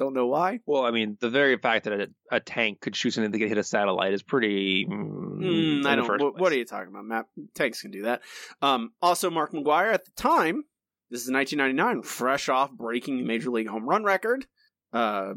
Don't 0.00 0.14
know 0.14 0.28
why. 0.28 0.60
Well, 0.64 0.86
I 0.86 0.92
mean, 0.92 1.18
the 1.20 1.28
very 1.28 1.58
fact 1.58 1.84
that 1.84 1.92
a, 1.92 2.08
a 2.32 2.40
tank 2.40 2.80
could 2.80 2.96
shoot 2.96 3.10
something 3.10 3.30
that 3.30 3.38
could 3.38 3.50
hit 3.50 3.58
a 3.58 3.62
satellite 3.62 4.14
is 4.14 4.22
pretty. 4.22 4.86
Mm, 4.86 5.20
Mm, 5.40 5.86
I 5.86 5.94
don't. 5.94 6.20
What, 6.20 6.40
what 6.40 6.52
are 6.52 6.56
you 6.56 6.64
talking 6.64 6.88
about, 6.88 7.04
Matt? 7.04 7.26
Tanks 7.54 7.82
can 7.82 7.90
do 7.90 8.02
that. 8.02 8.22
Um, 8.62 8.92
also, 9.02 9.28
Mark 9.28 9.52
McGwire 9.52 9.92
at 9.92 10.06
the 10.06 10.10
time. 10.12 10.64
This 11.10 11.22
is 11.22 11.30
1999, 11.30 12.02
fresh 12.02 12.48
off 12.48 12.70
breaking 12.72 13.18
the 13.18 13.24
major 13.24 13.50
league 13.50 13.68
home 13.68 13.86
run 13.86 14.02
record. 14.02 14.46
Uh, 14.90 15.34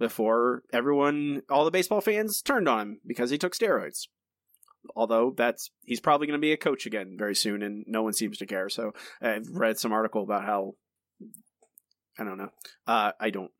before 0.00 0.64
everyone, 0.72 1.42
all 1.48 1.64
the 1.64 1.70
baseball 1.70 2.00
fans 2.00 2.42
turned 2.42 2.68
on 2.68 2.80
him 2.80 3.00
because 3.06 3.30
he 3.30 3.38
took 3.38 3.54
steroids. 3.54 4.08
Although 4.96 5.34
that's 5.36 5.70
he's 5.84 6.00
probably 6.00 6.26
going 6.26 6.38
to 6.38 6.44
be 6.44 6.52
a 6.52 6.56
coach 6.56 6.84
again 6.84 7.14
very 7.16 7.36
soon, 7.36 7.62
and 7.62 7.84
no 7.86 8.02
one 8.02 8.12
seems 8.14 8.38
to 8.38 8.46
care. 8.46 8.68
So 8.68 8.92
I've 9.22 9.46
read 9.52 9.78
some 9.78 9.92
article 9.92 10.24
about 10.24 10.44
how 10.44 10.74
I 12.18 12.24
don't 12.24 12.38
know. 12.38 12.50
Uh, 12.88 13.12
I 13.20 13.30
don't. 13.30 13.52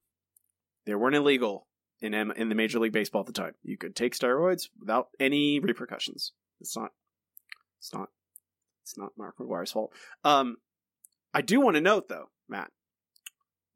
They 0.87 0.95
weren't 0.95 1.17
illegal 1.17 1.67
in 2.01 2.15
M- 2.15 2.33
in 2.33 2.49
the 2.49 2.55
Major 2.55 2.79
League 2.79 2.93
Baseball 2.93 3.21
at 3.21 3.27
the 3.27 3.33
time. 3.33 3.55
You 3.63 3.77
could 3.77 3.95
take 3.95 4.15
steroids 4.15 4.69
without 4.79 5.09
any 5.19 5.61
repercussions. 5.61 6.33
It's 6.61 6.77
not. 6.77 6.91
It's 7.79 7.93
not. 7.95 8.09
It's 8.83 8.97
not 8.99 9.11
Mark 9.17 9.37
McGwire's 9.39 9.73
fault. 9.73 9.93
Um, 10.25 10.57
I 11.33 11.43
do 11.43 11.61
want 11.61 11.77
to 11.77 11.81
note 11.81 12.09
though, 12.09 12.31
Matt. 12.49 12.71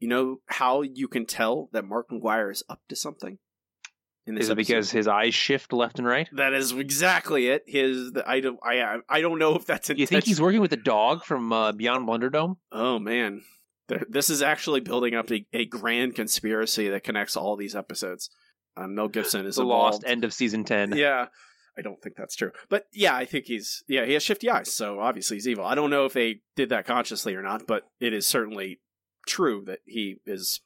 You 0.01 0.09
know 0.09 0.41
how 0.47 0.83
you 0.83 1.09
can 1.09 1.25
tell 1.25 1.69
that 1.73 1.85
Mark 1.85 2.11
McGwire 2.11 2.51
is 2.51 2.63
up 2.69 2.81
to 2.89 2.97
something. 2.97 3.39
In 4.27 4.39
Is 4.39 4.49
it 4.49 4.57
because 4.57 4.91
his 4.91 5.07
eyes 5.07 5.35
shift 5.35 5.73
left 5.73 5.99
and 5.99 6.09
right? 6.09 6.29
that 6.33 6.55
is 6.55 6.73
exactly 6.73 7.49
it. 7.49 7.63
His 7.67 8.13
the, 8.13 8.27
I 8.27 8.41
don't 8.41 8.59
I 8.65 8.97
I 9.09 9.21
don't 9.21 9.39
know 9.39 9.55
if 9.55 9.67
that's 9.67 9.91
You 9.91 10.07
think 10.07 10.25
he's 10.25 10.41
working 10.41 10.63
with 10.63 10.73
a 10.73 10.79
dog 10.79 11.25
from 11.25 11.53
uh, 11.53 11.73
Beyond 11.73 12.09
Blunderdome? 12.09 12.57
Oh 12.73 12.99
man, 12.99 13.43
this 14.09 14.31
is 14.31 14.43
actually 14.43 14.81
building 14.81 15.15
up 15.15 15.31
a, 15.31 15.47
a 15.53 15.67
grand 15.67 16.15
conspiracy 16.15 16.89
that 16.89 17.05
connects 17.05 17.37
all 17.37 17.57
these 17.57 17.77
episodes. 17.77 18.31
Um, 18.77 18.95
Mel 18.95 19.09
Gibson 19.09 19.47
is 19.47 19.57
the 19.57 19.63
involved. 19.63 19.95
lost 19.95 20.05
end 20.07 20.25
of 20.25 20.33
season 20.33 20.65
ten. 20.65 20.97
Yeah, 20.97 21.27
I 21.77 21.83
don't 21.83 22.01
think 22.03 22.17
that's 22.17 22.35
true, 22.35 22.53
but 22.69 22.87
yeah, 22.93 23.15
I 23.15 23.25
think 23.25 23.47
he's 23.47 23.85
yeah 23.87 24.05
he 24.05 24.15
has 24.15 24.23
shifty 24.23 24.51
eyes, 24.51 24.73
so 24.73 25.01
obviously 25.01 25.37
he's 25.37 25.49
evil. 25.49 25.65
I 25.65 25.75
don't 25.75 25.91
know 25.91 26.07
if 26.07 26.13
they 26.13 26.41
did 26.57 26.71
that 26.71 26.87
consciously 26.87 27.35
or 27.35 27.43
not, 27.43 27.67
but 27.67 27.85
it 28.01 28.13
is 28.13 28.27
certainly 28.27 28.81
true 29.27 29.63
that 29.67 29.81
he 29.85 30.17
is 30.27 30.61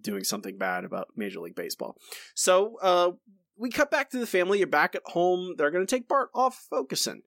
doing 0.00 0.24
something 0.24 0.58
bad 0.58 0.84
about 0.84 1.08
Major 1.16 1.40
League 1.40 1.54
Baseball. 1.54 1.96
So 2.34 2.76
uh, 2.82 3.12
we 3.56 3.70
cut 3.70 3.90
back 3.90 4.10
to 4.10 4.18
the 4.18 4.26
family. 4.26 4.58
You're 4.58 4.66
back 4.66 4.94
at 4.94 5.02
home. 5.06 5.54
They're 5.56 5.70
going 5.70 5.86
to 5.86 5.96
take 5.96 6.08
Bart 6.08 6.30
off 6.34 6.66
Focusyn. 6.72 7.18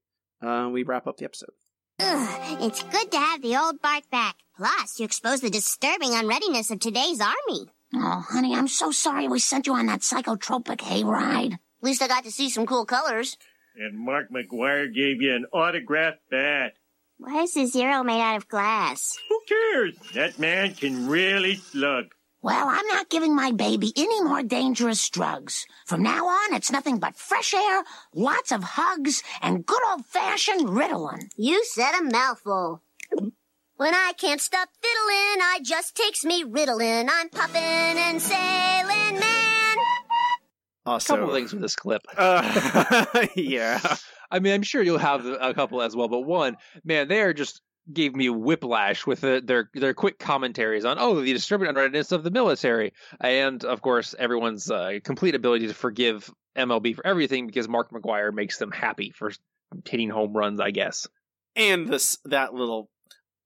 Uh, 0.41 0.69
we 0.71 0.83
wrap 0.83 1.07
up 1.07 1.17
the 1.17 1.25
episode. 1.25 1.51
Ugh, 1.99 2.57
it's 2.61 2.83
good 2.83 3.11
to 3.11 3.17
have 3.17 3.41
the 3.41 3.57
old 3.57 3.81
bark 3.81 4.09
back. 4.11 4.35
Plus, 4.55 4.99
you 4.99 5.05
expose 5.05 5.41
the 5.41 5.49
disturbing 5.49 6.13
unreadiness 6.13 6.69
of 6.69 6.79
today's 6.79 7.19
army. 7.19 7.71
Oh, 7.95 8.23
honey, 8.29 8.55
I'm 8.55 8.67
so 8.67 8.91
sorry 8.91 9.27
we 9.27 9.39
sent 9.39 9.65
you 9.65 9.73
on 9.73 9.87
that 9.87 10.01
psychotropic 10.01 10.77
hayride. 10.77 11.53
At 11.53 11.59
least 11.81 12.01
I 12.03 12.07
got 12.07 12.23
to 12.25 12.31
see 12.31 12.49
some 12.49 12.67
cool 12.67 12.85
colors. 12.85 13.37
And 13.75 13.97
Mark 13.97 14.29
McGwire 14.31 14.93
gave 14.93 15.21
you 15.21 15.35
an 15.35 15.45
autographed 15.51 16.19
bat. 16.29 16.73
Why 17.17 17.41
is 17.43 17.55
the 17.55 17.65
zero 17.65 18.03
made 18.03 18.21
out 18.21 18.37
of 18.37 18.47
glass? 18.47 19.17
Who 19.29 19.41
cares? 19.47 19.95
That 20.13 20.37
man 20.37 20.75
can 20.75 21.07
really 21.07 21.55
slug. 21.55 22.05
Well, 22.41 22.67
I'm 22.69 22.85
not 22.87 23.09
giving 23.09 23.35
my 23.35 23.51
baby 23.51 23.91
any 23.95 24.23
more 24.23 24.43
dangerous 24.43 25.09
drugs. 25.09 25.65
From 25.85 26.03
now 26.03 26.27
on, 26.27 26.53
it's 26.53 26.71
nothing 26.71 26.99
but 26.99 27.15
fresh 27.15 27.53
air, 27.53 27.83
lots 28.13 28.51
of 28.51 28.63
hugs, 28.63 29.23
and 29.41 29.65
good 29.65 29.81
old-fashioned 29.89 30.67
Ritalin. 30.67 31.29
You 31.35 31.63
said 31.65 31.93
a 31.99 32.03
mouthful. 32.03 32.83
When 33.77 33.93
I 33.93 34.13
can't 34.17 34.39
stop 34.39 34.69
fiddling, 34.81 35.41
I 35.41 35.59
just 35.63 35.95
takes 35.95 36.23
me 36.23 36.43
Ritalin. 36.43 37.09
I'm 37.11 37.29
popping 37.29 37.55
and 37.55 38.21
sailing, 38.21 39.19
man. 39.19 39.77
Also, 40.85 41.17
couple 41.17 41.33
things 41.33 41.53
with 41.53 41.61
this 41.61 41.75
clip. 41.75 42.03
Uh, 42.15 43.05
yeah. 43.35 43.79
I 44.29 44.39
mean, 44.39 44.53
I'm 44.53 44.63
sure 44.63 44.81
you'll 44.81 44.97
have 44.99 45.25
a 45.25 45.53
couple 45.53 45.81
as 45.81 45.95
well, 45.95 46.07
but 46.07 46.21
one, 46.21 46.57
man, 46.83 47.07
they 47.07 47.21
are 47.21 47.33
just 47.33 47.61
gave 47.91 48.15
me 48.15 48.29
whiplash 48.29 49.05
with 49.07 49.21
the, 49.21 49.41
their 49.43 49.69
their 49.73 49.93
quick 49.93 50.19
commentaries 50.19 50.83
on 50.85 50.97
oh 50.99 51.21
the 51.21 51.33
disturbing 51.33 51.69
unreadiness 51.69 52.11
of 52.11 52.23
the 52.23 52.31
military 52.31 52.91
and 53.21 53.63
of 53.63 53.81
course 53.81 54.13
everyone's 54.19 54.69
uh, 54.69 54.99
complete 55.03 55.35
ability 55.35 55.67
to 55.67 55.73
forgive 55.73 56.29
MLB 56.57 56.95
for 56.95 57.05
everything 57.07 57.47
because 57.47 57.67
Mark 57.69 57.91
McGwire 57.91 58.33
makes 58.33 58.57
them 58.57 58.71
happy 58.71 59.11
for 59.15 59.31
hitting 59.87 60.09
home 60.09 60.33
runs, 60.35 60.59
I 60.59 60.71
guess. 60.71 61.07
and 61.55 61.87
this 61.87 62.17
that 62.25 62.53
little 62.53 62.89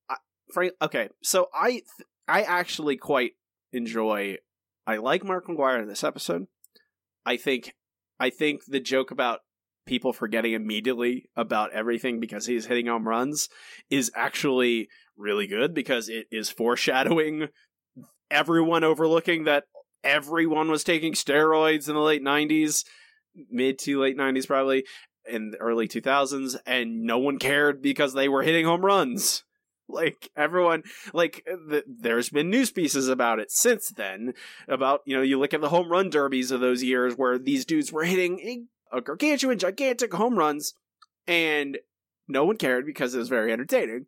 I- 0.10 0.16
Frank 0.54 0.74
okay 0.82 1.10
so 1.22 1.48
i 1.54 1.82
i 2.28 2.42
actually 2.44 2.98
quite 2.98 3.34
enjoy 3.74 4.38
i 4.88 4.98
like 4.98 5.24
mark 5.24 5.48
mcgwire 5.48 5.82
in 5.82 5.88
this 5.88 6.04
episode 6.04 6.48
i 7.26 7.38
think 7.38 7.74
i 8.20 8.30
think 8.30 8.66
the 8.66 8.80
joke 8.80 9.12
about 9.12 9.40
people 9.92 10.14
forgetting 10.14 10.54
immediately 10.54 11.26
about 11.36 11.74
everything 11.74 12.22
because 12.22 12.46
he's 12.46 12.66
hitting 12.68 12.88
home 12.88 13.06
runs 13.06 13.50
is 13.90 14.10
actually 14.16 14.88
really 15.18 15.48
good 15.48 15.74
because 15.74 16.08
it 16.08 16.28
is 16.32 16.50
foreshadowing 16.50 17.50
everyone 18.32 18.86
overlooking 18.86 19.44
that 19.44 19.66
everyone 20.02 20.72
was 20.72 20.86
taking 20.86 21.12
steroids 21.12 21.90
in 21.90 21.96
the 21.96 22.00
late 22.00 22.24
90s 22.24 22.86
mid 23.50 23.78
to 23.78 24.00
late 24.00 24.18
90s 24.18 24.48
probably 24.48 24.86
in 25.30 25.52
the 25.52 25.58
early 25.58 25.90
2000s 25.90 26.56
and 26.66 27.04
no 27.04 27.20
one 27.20 27.38
cared 27.38 27.82
because 27.82 28.14
they 28.14 28.30
were 28.30 28.44
hitting 28.44 28.66
home 28.66 28.86
runs. 28.86 29.44
Like 29.90 30.30
everyone 30.38 30.84
like 31.14 31.44
the, 31.46 31.84
there's 31.86 32.30
been 32.30 32.50
news 32.50 32.72
pieces 32.72 33.10
about 33.10 33.40
it 33.40 33.52
since 33.52 33.90
then 33.90 34.36
about 34.70 35.02
you 35.06 35.18
know 35.18 35.22
you 35.22 35.38
look 35.38 35.54
at 35.54 35.60
the 35.60 35.68
home 35.68 35.92
run 35.92 36.10
derbies 36.10 36.50
of 36.50 36.62
those 36.62 36.82
years 36.82 37.16
where 37.16 37.38
these 37.38 37.66
dudes 37.66 37.92
were 37.92 38.06
hitting 38.06 38.70
a, 38.92 39.02
gargantuan 39.02 39.58
gigantic 39.60 40.14
home 40.14 40.36
runs 40.38 40.74
and 41.28 41.78
no 42.28 42.46
one 42.46 42.58
cared 42.58 42.86
because 42.86 43.14
it 43.14 43.20
was 43.20 43.30
very 43.30 43.52
entertaining. 43.52 44.06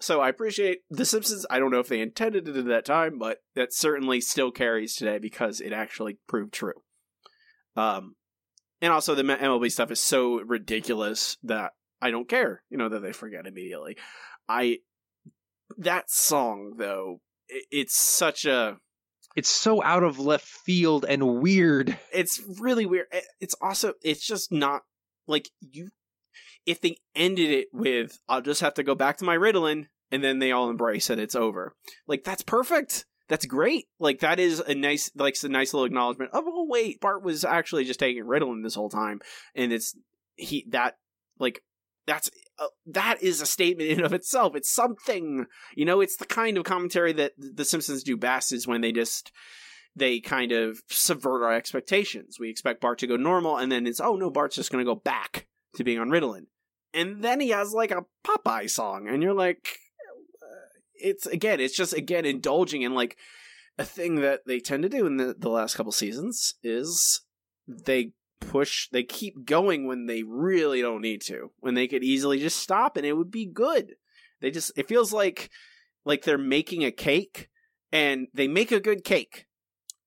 So 0.00 0.20
i 0.20 0.28
appreciate 0.28 0.78
the 0.88 1.04
simpsons. 1.04 1.44
I 1.50 1.58
don't 1.58 1.70
know 1.70 1.80
if 1.80 1.88
they 1.88 2.00
intended 2.00 2.48
it 2.48 2.56
at 2.56 2.64
that 2.66 2.84
time 2.84 3.18
but 3.18 3.38
that 3.54 3.72
certainly 3.74 4.20
still 4.20 4.50
carries 4.50 4.94
today 4.94 5.18
because 5.18 5.60
it 5.60 5.72
actually 5.72 6.18
proved 6.26 6.52
true. 6.52 6.82
Um 7.76 8.14
and 8.82 8.92
also 8.92 9.14
the 9.14 9.22
MLB 9.22 9.70
stuff 9.70 9.90
is 9.90 10.00
so 10.00 10.40
ridiculous 10.40 11.36
that 11.42 11.72
I 12.00 12.10
don't 12.10 12.28
care, 12.28 12.62
you 12.70 12.78
know, 12.78 12.88
that 12.88 13.00
they 13.00 13.12
forget 13.12 13.46
immediately. 13.46 13.96
I 14.48 14.78
that 15.76 16.10
song 16.10 16.74
though, 16.78 17.20
i- 17.50 17.62
it's 17.70 17.96
such 17.96 18.44
a 18.46 18.78
It's 19.36 19.48
so 19.48 19.82
out 19.82 20.02
of 20.02 20.18
left 20.18 20.46
field 20.46 21.04
and 21.08 21.40
weird. 21.40 21.96
it's 22.12 22.40
really 22.58 22.86
weird. 22.86 23.06
It's 23.40 23.54
also 23.60 23.94
it's 24.02 24.26
just 24.26 24.52
not 24.52 24.82
like 25.26 25.48
you 25.60 25.90
if 26.66 26.80
they 26.80 26.96
ended 27.14 27.50
it 27.50 27.68
with 27.72 28.18
I'll 28.28 28.42
just 28.42 28.60
have 28.60 28.74
to 28.74 28.82
go 28.82 28.94
back 28.94 29.18
to 29.18 29.24
my 29.24 29.36
Ritalin 29.36 29.86
and 30.10 30.22
then 30.22 30.38
they 30.38 30.52
all 30.52 30.70
embrace 30.70 31.10
it 31.10 31.18
it's 31.18 31.34
over. 31.34 31.74
Like 32.06 32.24
that's 32.24 32.42
perfect. 32.42 33.06
That's 33.28 33.46
great. 33.46 33.86
Like 34.00 34.20
that 34.20 34.40
is 34.40 34.58
a 34.60 34.74
nice 34.74 35.10
like 35.14 35.34
it's 35.34 35.44
a 35.44 35.48
nice 35.48 35.72
little 35.72 35.86
acknowledgement 35.86 36.32
of 36.32 36.44
oh 36.46 36.66
wait, 36.68 37.00
Bart 37.00 37.22
was 37.22 37.44
actually 37.44 37.84
just 37.84 38.00
taking 38.00 38.24
Ritalin 38.24 38.62
this 38.62 38.74
whole 38.74 38.90
time 38.90 39.20
and 39.54 39.72
it's 39.72 39.94
he 40.36 40.66
that 40.70 40.96
like 41.38 41.62
that's 42.10 42.28
uh, 42.58 42.66
that 42.86 43.22
is 43.22 43.40
a 43.40 43.46
statement 43.46 43.88
in 43.88 44.04
of 44.04 44.12
itself. 44.12 44.56
It's 44.56 44.70
something, 44.70 45.46
you 45.76 45.84
know. 45.84 46.00
It's 46.00 46.16
the 46.16 46.26
kind 46.26 46.58
of 46.58 46.64
commentary 46.64 47.12
that 47.12 47.32
the 47.38 47.64
Simpsons 47.64 48.02
do 48.02 48.16
best 48.16 48.52
is 48.52 48.66
when 48.66 48.80
they 48.80 48.90
just 48.90 49.30
they 49.94 50.18
kind 50.18 50.50
of 50.50 50.80
subvert 50.88 51.44
our 51.44 51.52
expectations. 51.52 52.38
We 52.40 52.50
expect 52.50 52.80
Bart 52.80 52.98
to 52.98 53.06
go 53.06 53.16
normal, 53.16 53.58
and 53.58 53.70
then 53.70 53.86
it's 53.86 54.00
oh 54.00 54.16
no, 54.16 54.28
Bart's 54.28 54.56
just 54.56 54.72
going 54.72 54.84
to 54.84 54.90
go 54.90 54.96
back 54.96 55.46
to 55.76 55.84
being 55.84 56.00
on 56.00 56.08
Ritalin, 56.08 56.46
and 56.92 57.22
then 57.22 57.38
he 57.38 57.50
has 57.50 57.72
like 57.72 57.92
a 57.92 58.04
Popeye 58.26 58.68
song, 58.68 59.06
and 59.08 59.22
you're 59.22 59.32
like, 59.32 59.78
uh, 60.42 60.66
it's 60.94 61.26
again, 61.26 61.60
it's 61.60 61.76
just 61.76 61.92
again 61.92 62.24
indulging 62.24 62.82
in 62.82 62.92
like 62.92 63.16
a 63.78 63.84
thing 63.84 64.16
that 64.16 64.40
they 64.46 64.58
tend 64.58 64.82
to 64.82 64.88
do 64.88 65.06
in 65.06 65.16
the, 65.16 65.36
the 65.38 65.48
last 65.48 65.76
couple 65.76 65.92
seasons 65.92 66.54
is 66.64 67.22
they 67.68 68.12
push 68.40 68.88
they 68.90 69.02
keep 69.02 69.44
going 69.44 69.86
when 69.86 70.06
they 70.06 70.22
really 70.22 70.80
don't 70.80 71.02
need 71.02 71.20
to 71.22 71.52
when 71.60 71.74
they 71.74 71.86
could 71.86 72.02
easily 72.02 72.38
just 72.38 72.58
stop 72.58 72.96
and 72.96 73.06
it 73.06 73.16
would 73.16 73.30
be 73.30 73.46
good. 73.46 73.94
They 74.40 74.50
just 74.50 74.72
it 74.76 74.88
feels 74.88 75.12
like 75.12 75.50
like 76.04 76.24
they're 76.24 76.38
making 76.38 76.84
a 76.84 76.90
cake 76.90 77.48
and 77.92 78.28
they 78.34 78.48
make 78.48 78.72
a 78.72 78.80
good 78.80 79.04
cake 79.04 79.46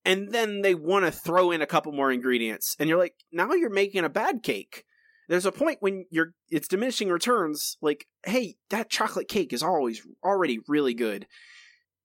and 0.05 0.31
then 0.31 0.61
they 0.61 0.75
want 0.75 1.05
to 1.05 1.11
throw 1.11 1.51
in 1.51 1.61
a 1.61 1.67
couple 1.67 1.91
more 1.91 2.11
ingredients 2.11 2.75
and 2.79 2.89
you're 2.89 2.97
like 2.97 3.15
now 3.31 3.53
you're 3.53 3.69
making 3.69 4.03
a 4.03 4.09
bad 4.09 4.43
cake. 4.43 4.85
There's 5.29 5.45
a 5.45 5.51
point 5.51 5.77
when 5.79 6.05
you're 6.09 6.33
it's 6.49 6.67
diminishing 6.67 7.09
returns 7.09 7.77
like 7.81 8.07
hey 8.25 8.55
that 8.69 8.89
chocolate 8.89 9.27
cake 9.27 9.53
is 9.53 9.63
always 9.63 10.05
already 10.23 10.59
really 10.67 10.93
good. 10.93 11.27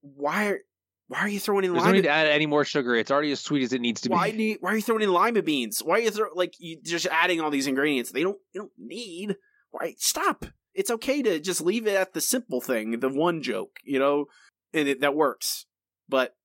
Why 0.02 0.46
are 0.46 0.60
why 1.08 1.20
are 1.20 1.28
you 1.28 1.40
throwing 1.40 1.64
in 1.64 1.72
There's 1.72 1.84
no 1.84 1.86
lima 1.86 1.96
need 1.96 2.02
to 2.02 2.10
add 2.10 2.26
any 2.26 2.46
more 2.46 2.64
sugar. 2.64 2.94
It's 2.94 3.10
already 3.10 3.32
as 3.32 3.40
sweet 3.40 3.62
as 3.62 3.72
it 3.72 3.80
needs 3.80 4.02
to 4.02 4.10
be. 4.10 4.14
why 4.14 4.30
be. 4.30 4.36
need, 4.36 4.58
why 4.60 4.72
are 4.72 4.76
you 4.76 4.82
throwing 4.82 5.02
in 5.02 5.12
lima 5.12 5.42
beans 5.42 5.80
why 5.80 5.96
are 5.96 6.00
you 6.00 6.10
throw, 6.10 6.28
like 6.34 6.54
you 6.58 6.78
just 6.82 7.06
adding 7.06 7.40
all 7.40 7.50
these 7.50 7.66
ingredients 7.66 8.12
they 8.12 8.22
don't 8.22 8.38
you 8.52 8.60
don't 8.60 8.72
need 8.78 9.36
why 9.70 9.94
stop 9.98 10.44
it's 10.74 10.90
okay 10.90 11.22
to 11.22 11.40
just 11.40 11.60
leave 11.60 11.86
it 11.86 11.96
at 11.96 12.12
the 12.12 12.20
simple 12.20 12.60
thing 12.60 13.00
the 13.00 13.08
one 13.08 13.42
joke 13.42 13.78
you 13.84 13.98
know 13.98 14.26
and 14.72 14.88
it, 14.88 15.00
that 15.00 15.14
works 15.14 15.66
but 16.08 16.36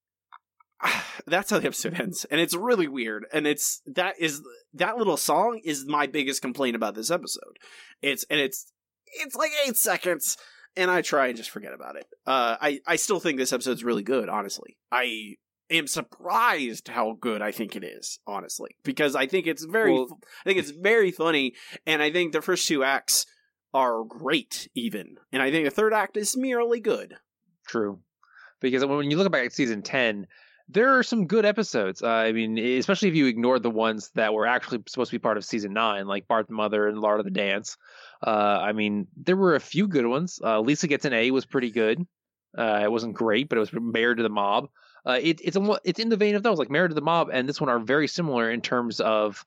that's 1.28 1.52
how 1.52 1.60
the 1.60 1.68
episode 1.68 2.00
ends 2.00 2.26
and 2.32 2.40
it's 2.40 2.56
really 2.56 2.88
weird 2.88 3.26
and 3.34 3.46
it's 3.46 3.82
that 3.86 4.16
is 4.20 4.42
that 4.74 4.98
little 4.98 5.18
song 5.18 5.60
is 5.64 5.86
my 5.86 6.08
biggest 6.08 6.42
complaint 6.42 6.76
about 6.76 6.96
this 6.96 7.12
episode 7.12 7.58
it's 8.02 8.24
and 8.30 8.40
it's 8.40 8.72
it's 9.22 9.36
like 9.36 9.52
eight 9.68 9.78
seconds 9.78 10.38
and 10.76 10.90
i 10.92 11.02
try 11.02 11.28
and 11.28 11.38
just 11.38 11.50
forget 11.50 11.74
about 11.74 11.96
it. 11.96 12.06
Uh 12.26 12.56
i 12.62 12.80
i 12.88 12.96
still 12.96 13.20
think 13.20 13.38
this 13.38 13.54
episode's 13.54 13.84
really 13.84 14.04
good 14.04 14.30
honestly. 14.30 14.78
I 14.92 15.36
am 15.72 15.88
surprised 15.88 16.90
how 16.90 17.18
good 17.20 17.42
i 17.42 17.52
think 17.52 17.76
it 17.76 17.84
is 17.84 18.20
honestly 18.28 18.76
because 18.84 19.16
i 19.16 19.26
think 19.26 19.48
it's 19.48 19.64
very 19.64 19.94
Well- 19.94 20.20
i 20.46 20.50
think 20.50 20.60
it's 20.60 20.72
very 20.72 21.10
funny 21.12 21.54
and 21.88 22.02
i 22.02 22.12
think 22.12 22.34
the 22.34 22.42
first 22.42 22.68
two 22.68 22.84
acts 22.84 23.26
are 23.74 24.04
great 24.04 24.68
even. 24.76 25.16
And 25.32 25.42
i 25.42 25.50
think 25.52 25.66
the 25.66 25.72
third 25.72 25.94
act 25.94 26.16
is 26.18 26.38
merely 26.38 26.80
good. 26.80 27.16
True. 27.66 28.00
Because 28.60 28.86
when 28.86 29.10
you 29.10 29.18
look 29.18 29.32
back 29.32 29.46
at 29.48 29.54
season 29.54 29.82
10, 29.82 30.28
there 30.70 30.98
are 30.98 31.04
some 31.04 31.28
good 31.28 31.46
episodes. 31.46 32.02
Uh, 32.02 32.08
I 32.08 32.32
mean, 32.32 32.58
especially 32.58 33.10
if 33.10 33.16
you 33.16 33.26
ignore 33.26 33.60
the 33.60 33.70
ones 33.70 34.12
that 34.16 34.34
were 34.34 34.48
actually 34.48 34.82
supposed 34.88 35.12
to 35.12 35.16
be 35.16 35.20
part 35.20 35.38
of 35.38 35.46
season 35.46 35.74
9, 35.74 36.08
like 36.08 36.28
Bart 36.28 36.48
the 36.48 36.54
Mother 36.54 36.88
and 36.88 37.00
Lard 37.00 37.20
of 37.20 37.26
the 37.26 37.32
Dance. 37.32 37.78
Uh, 38.26 38.60
I 38.62 38.72
mean, 38.72 39.08
there 39.18 39.36
were 39.36 39.56
a 39.56 39.60
few 39.60 39.88
good 39.88 40.06
ones. 40.06 40.40
Uh, 40.44 40.62
Lisa 40.62 40.88
Gets 40.88 41.06
an 41.06 41.14
A 41.14 41.32
was 41.32 41.46
pretty 41.46 41.72
good. 41.72 42.06
Uh, 42.58 42.82
it 42.84 42.92
wasn't 42.92 43.14
great, 43.14 43.50
but 43.50 43.58
it 43.58 43.60
was 43.60 43.74
Married 43.74 44.18
to 44.18 44.24
the 44.24 44.30
Mob. 44.30 44.70
Uh, 45.06 45.20
it, 45.22 45.42
it's, 45.44 45.58
a, 45.58 45.80
it's 45.84 46.00
in 46.00 46.10
the 46.10 46.18
vein 46.18 46.36
of 46.36 46.44
those, 46.44 46.58
like 46.58 46.72
Married 46.72 46.92
to 46.92 46.96
the 46.96 47.02
Mob 47.02 47.30
and 47.32 47.48
this 47.50 47.60
one 47.60 47.70
are 47.70 47.80
very 47.80 48.08
similar 48.08 48.50
in 48.50 48.62
terms 48.62 49.02
of 49.02 49.46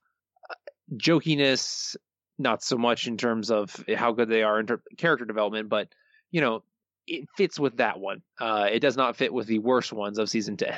uh, 0.50 0.54
jokiness, 0.96 1.96
not 2.38 2.62
so 2.62 2.76
much 2.76 3.06
in 3.06 3.16
terms 3.16 3.50
of 3.50 3.74
how 3.96 4.12
good 4.12 4.28
they 4.28 4.42
are 4.42 4.60
in 4.60 4.66
ter- 4.66 4.82
character 4.98 5.24
development, 5.24 5.70
but, 5.70 5.88
you 6.30 6.42
know, 6.42 6.62
it 7.06 7.26
fits 7.36 7.58
with 7.58 7.78
that 7.78 7.98
one. 7.98 8.20
It 8.40 8.80
does 8.80 8.96
not 8.96 9.16
fit 9.16 9.32
with 9.32 9.46
the 9.46 9.60
worst 9.60 9.92
ones 9.92 10.18
of 10.18 10.28
season 10.28 10.56
10. 10.56 10.76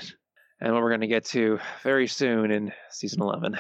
And 0.61 0.73
what 0.73 0.83
we're 0.83 0.91
going 0.91 1.03
to 1.03 1.07
get 1.07 1.25
to 1.27 1.61
very 1.83 2.09
soon 2.09 2.51
in 2.51 2.73
season 2.91 3.23
11. 3.23 3.57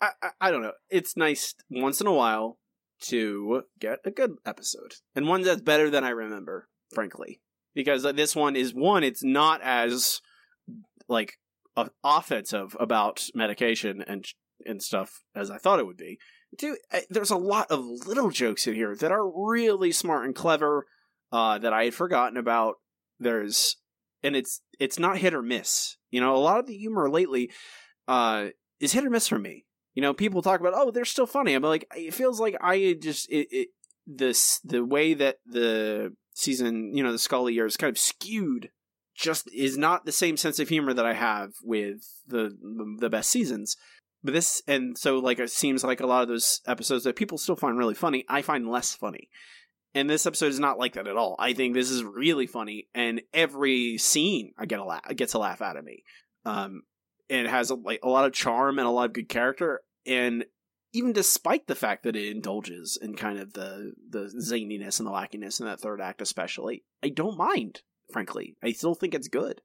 I, 0.00 0.08
I 0.22 0.30
I 0.40 0.50
don't 0.50 0.62
know. 0.62 0.72
It's 0.90 1.16
nice 1.16 1.54
once 1.70 2.00
in 2.00 2.06
a 2.06 2.12
while 2.12 2.58
to 3.02 3.62
get 3.80 3.98
a 4.04 4.10
good 4.10 4.36
episode 4.46 4.94
and 5.16 5.26
one 5.26 5.42
that's 5.42 5.62
better 5.62 5.90
than 5.90 6.04
I 6.04 6.10
remember, 6.10 6.68
frankly. 6.94 7.40
Because 7.74 8.02
this 8.02 8.36
one 8.36 8.54
is 8.54 8.74
one, 8.74 9.02
it's 9.02 9.24
not 9.24 9.62
as 9.62 10.20
like 11.08 11.38
offensive 12.04 12.76
about 12.78 13.28
medication 13.34 14.02
and 14.06 14.26
and 14.64 14.82
stuff 14.82 15.22
as 15.34 15.50
I 15.50 15.58
thought 15.58 15.80
it 15.80 15.86
would 15.86 15.96
be. 15.96 16.18
Two, 16.58 16.76
there's 17.08 17.30
a 17.30 17.36
lot 17.36 17.70
of 17.70 17.80
little 18.06 18.30
jokes 18.30 18.66
in 18.66 18.74
here 18.74 18.94
that 18.96 19.10
are 19.10 19.26
really 19.26 19.90
smart 19.90 20.26
and 20.26 20.34
clever 20.34 20.86
uh, 21.32 21.58
that 21.58 21.72
I 21.72 21.84
had 21.84 21.94
forgotten 21.94 22.36
about. 22.36 22.74
There's 23.18 23.76
and 24.22 24.36
it's 24.36 24.60
it's 24.78 24.98
not 24.98 25.18
hit 25.18 25.34
or 25.34 25.42
miss. 25.42 25.96
You 26.10 26.20
know, 26.20 26.34
a 26.34 26.38
lot 26.38 26.58
of 26.58 26.66
the 26.66 26.76
humor 26.76 27.10
lately 27.10 27.50
uh, 28.08 28.48
is 28.80 28.92
hit 28.92 29.04
or 29.04 29.10
miss 29.10 29.28
for 29.28 29.38
me. 29.38 29.64
You 29.94 30.02
know, 30.02 30.14
people 30.14 30.40
talk 30.42 30.60
about, 30.60 30.72
oh, 30.74 30.90
they're 30.90 31.04
still 31.04 31.26
funny. 31.26 31.54
I'm 31.54 31.62
like, 31.62 31.86
it 31.94 32.14
feels 32.14 32.40
like 32.40 32.56
I 32.60 32.96
just 33.00 33.30
it, 33.30 33.48
it 33.50 33.68
this 34.06 34.60
the 34.64 34.84
way 34.84 35.14
that 35.14 35.36
the 35.46 36.14
season, 36.34 36.96
you 36.96 37.02
know, 37.02 37.12
the 37.12 37.18
Scully 37.18 37.54
year 37.54 37.66
is 37.66 37.76
kind 37.76 37.90
of 37.90 37.98
skewed. 37.98 38.70
Just 39.14 39.52
is 39.52 39.76
not 39.76 40.06
the 40.06 40.12
same 40.12 40.38
sense 40.38 40.58
of 40.58 40.70
humor 40.70 40.94
that 40.94 41.04
I 41.04 41.12
have 41.12 41.52
with 41.62 42.00
the 42.26 42.56
the 42.98 43.10
best 43.10 43.30
seasons. 43.30 43.76
But 44.24 44.34
this 44.34 44.62
and 44.66 44.96
so 44.96 45.18
like 45.18 45.38
it 45.38 45.50
seems 45.50 45.84
like 45.84 46.00
a 46.00 46.06
lot 46.06 46.22
of 46.22 46.28
those 46.28 46.62
episodes 46.66 47.04
that 47.04 47.16
people 47.16 47.36
still 47.36 47.56
find 47.56 47.76
really 47.76 47.94
funny, 47.94 48.24
I 48.28 48.40
find 48.40 48.66
less 48.66 48.94
funny. 48.94 49.28
And 49.94 50.08
this 50.08 50.26
episode 50.26 50.46
is 50.46 50.60
not 50.60 50.78
like 50.78 50.94
that 50.94 51.06
at 51.06 51.16
all. 51.16 51.36
I 51.38 51.52
think 51.52 51.74
this 51.74 51.90
is 51.90 52.02
really 52.02 52.46
funny, 52.46 52.88
and 52.94 53.20
every 53.34 53.98
scene 53.98 54.52
I 54.56 54.64
get 54.64 54.80
a 54.80 54.84
laugh 54.84 55.14
gets 55.14 55.34
a 55.34 55.38
laugh 55.38 55.60
out 55.60 55.76
of 55.76 55.84
me. 55.84 56.04
Um, 56.44 56.82
and 57.28 57.46
it 57.46 57.50
has 57.50 57.70
a, 57.70 57.74
like 57.74 58.00
a 58.02 58.08
lot 58.08 58.24
of 58.24 58.32
charm 58.32 58.78
and 58.78 58.88
a 58.88 58.90
lot 58.90 59.06
of 59.06 59.12
good 59.12 59.28
character. 59.28 59.80
And 60.06 60.46
even 60.92 61.12
despite 61.12 61.66
the 61.66 61.74
fact 61.74 62.04
that 62.04 62.16
it 62.16 62.30
indulges 62.30 62.98
in 63.00 63.14
kind 63.16 63.38
of 63.38 63.52
the 63.52 63.92
the 64.08 64.32
zaniness 64.38 64.98
and 64.98 65.06
the 65.06 65.12
wackiness 65.12 65.60
in 65.60 65.66
that 65.66 65.80
third 65.80 66.00
act, 66.00 66.22
especially, 66.22 66.84
I 67.02 67.08
don't 67.08 67.36
mind. 67.36 67.82
Frankly, 68.12 68.56
I 68.62 68.72
still 68.72 68.94
think 68.94 69.14
it's 69.14 69.28
good. 69.28 69.60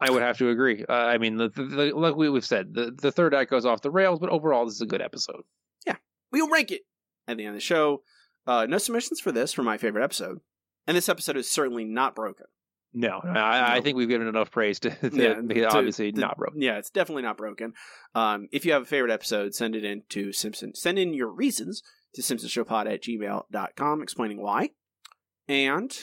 I 0.00 0.10
would 0.10 0.22
have 0.22 0.38
to 0.38 0.48
agree. 0.48 0.84
Uh, 0.88 0.92
I 0.92 1.18
mean, 1.18 1.36
the, 1.36 1.48
the, 1.48 1.64
the, 1.64 1.92
like 1.92 2.16
we, 2.16 2.28
we've 2.28 2.44
said, 2.44 2.72
the, 2.72 2.90
the 2.90 3.12
third 3.12 3.34
act 3.34 3.50
goes 3.50 3.66
off 3.66 3.82
the 3.82 3.90
rails, 3.90 4.18
but 4.18 4.30
overall, 4.30 4.64
this 4.64 4.76
is 4.76 4.80
a 4.80 4.86
good 4.86 5.02
episode. 5.02 5.42
Yeah, 5.86 5.96
we'll 6.30 6.48
rank 6.48 6.70
it 6.70 6.82
at 7.28 7.36
the 7.36 7.44
end 7.44 7.50
of 7.50 7.54
the 7.56 7.60
show. 7.60 8.02
Uh, 8.46 8.66
no 8.68 8.78
submissions 8.78 9.20
for 9.20 9.32
this 9.32 9.52
for 9.52 9.62
my 9.62 9.76
favorite 9.78 10.04
episode, 10.04 10.38
and 10.86 10.96
this 10.96 11.08
episode 11.08 11.36
is 11.36 11.50
certainly 11.50 11.84
not 11.84 12.14
broken. 12.16 12.46
No, 12.94 13.20
I, 13.24 13.76
I 13.76 13.80
think 13.80 13.96
we've 13.96 14.08
given 14.08 14.26
enough 14.28 14.50
praise 14.50 14.78
to, 14.80 14.90
to 15.10 15.10
Yeah, 15.16 15.34
make 15.40 15.56
it 15.56 15.60
to- 15.62 15.68
obviously 15.76 16.12
to- 16.12 16.20
not 16.20 16.36
broken. 16.36 16.60
Yeah, 16.60 16.76
it's 16.76 16.90
definitely 16.90 17.22
not 17.22 17.38
broken. 17.38 17.72
Um, 18.14 18.48
if 18.52 18.66
you 18.66 18.72
have 18.72 18.82
a 18.82 18.86
favorite 18.86 19.10
episode, 19.12 19.54
send 19.54 19.74
it 19.74 19.84
in 19.84 20.02
to 20.10 20.32
Simpson. 20.32 20.74
Send 20.74 20.98
in 20.98 21.14
your 21.14 21.28
reasons 21.32 21.82
to 22.14 22.20
simpsonshowpod 22.20 22.92
at 22.92 23.02
gmail.com 23.02 24.02
explaining 24.02 24.42
why. 24.42 24.70
And 25.48 25.96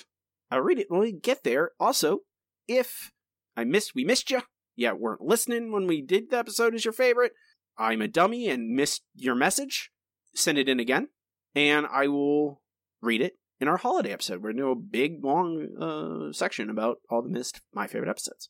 I'll 0.50 0.62
read 0.62 0.80
it 0.80 0.88
when 0.90 1.02
we 1.02 1.12
get 1.12 1.44
there. 1.44 1.72
Also, 1.80 2.22
if 2.68 3.12
I 3.56 3.64
missed, 3.66 3.94
we 3.94 4.04
missed 4.04 4.32
you, 4.32 4.42
yeah, 4.76 4.94
weren't 4.94 5.22
listening 5.22 5.72
when 5.72 5.86
we 5.86 6.02
did 6.02 6.32
the 6.32 6.40
episode 6.40 6.74
as 6.74 6.86
your 6.86 6.94
favorite, 6.94 7.34
I'm 7.78 8.02
a 8.02 8.08
dummy 8.08 8.50
and 8.50 8.70
missed 8.76 9.04
your 9.16 9.36
message, 9.36 9.92
send 10.34 10.58
it 10.58 10.68
in 10.68 10.80
again, 10.80 11.10
and 11.56 11.86
I 11.88 12.08
will 12.08 12.62
read 13.02 13.22
it 13.22 13.34
in 13.60 13.68
our 13.68 13.78
holiday 13.78 14.12
episode. 14.12 14.42
We're 14.42 14.54
going 14.54 14.58
to 14.58 14.64
do 14.64 14.72
a 14.72 14.76
big, 14.76 15.24
long 15.24 15.68
uh, 15.80 16.34
section 16.34 16.70
about 16.70 16.98
all 17.10 17.22
the 17.22 17.30
missed 17.30 17.62
my 17.74 17.88
favorite 17.88 18.10
episodes. 18.10 18.50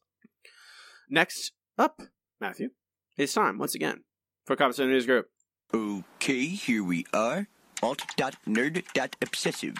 Next 1.09 1.53
up, 1.77 2.01
Matthew, 2.39 2.69
it's 3.17 3.33
time 3.33 3.57
once 3.57 3.75
again 3.75 4.03
for 4.45 4.55
in 4.55 4.89
News 4.89 5.05
Group. 5.05 5.27
Okay, 5.73 6.47
here 6.47 6.83
we 6.83 7.05
are. 7.13 7.47
Alt.nerd.obsessive. 7.81 9.75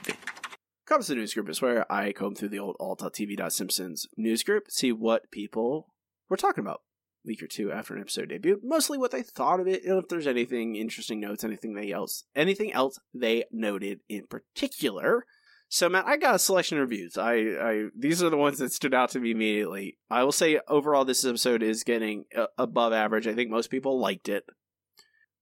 Comments 0.86 1.10
in 1.10 1.16
the 1.16 1.22
News 1.22 1.34
Group 1.34 1.50
is 1.50 1.62
where 1.62 1.92
I 1.92 2.12
comb 2.12 2.36
through 2.36 2.50
the 2.50 2.60
old 2.60 2.76
alt.tv.simpsons 2.80 4.08
news 4.18 4.44
group, 4.44 4.70
see 4.70 4.92
what 4.92 5.30
people 5.32 5.94
were 6.30 6.38
talking 6.38 6.64
about 6.64 6.82
week 7.26 7.44
or 7.44 7.48
two 7.48 7.72
after 7.72 7.96
an 7.96 8.02
episode 8.02 8.30
debuted. 8.30 8.60
Mostly 8.64 8.98
what 8.98 9.12
they 9.12 9.24
thought 9.24 9.60
of 9.60 9.68
it, 9.68 9.84
and 9.84 9.98
if 9.98 10.08
there's 10.08 10.28
anything 10.28 10.76
interesting 10.76 11.20
notes, 11.20 11.44
anything 11.44 11.74
they 11.74 11.92
else, 11.92 12.24
anything 12.36 12.74
else 12.74 13.00
they 13.14 13.44
noted 13.52 14.00
in 14.08 14.26
particular. 14.28 15.26
So 15.72 15.88
Matt, 15.88 16.08
I 16.08 16.18
got 16.18 16.34
a 16.34 16.40
selection 16.40 16.80
of 16.80 16.90
reviews. 16.90 17.18
I, 17.18 17.34
I 17.34 17.84
these 17.96 18.24
are 18.24 18.30
the 18.32 18.38
ones 18.38 18.58
that 18.58 18.74
stood 18.74 18.94
out 18.94 19.12
to 19.12 19.20
me 19.20 19.32
immediately. 19.32 19.98
I 20.10 20.24
will 20.24 20.32
say 20.32 20.60
overall 20.68 21.06
this 21.06 21.24
episode 21.24 21.62
is 21.62 21.84
getting 21.84 22.26
uh, 22.36 22.48
above 22.58 22.92
average. 22.92 23.28
I 23.28 23.36
think 23.36 23.52
most 23.52 23.70
people 23.70 24.00
liked 24.00 24.30
it. 24.30 24.44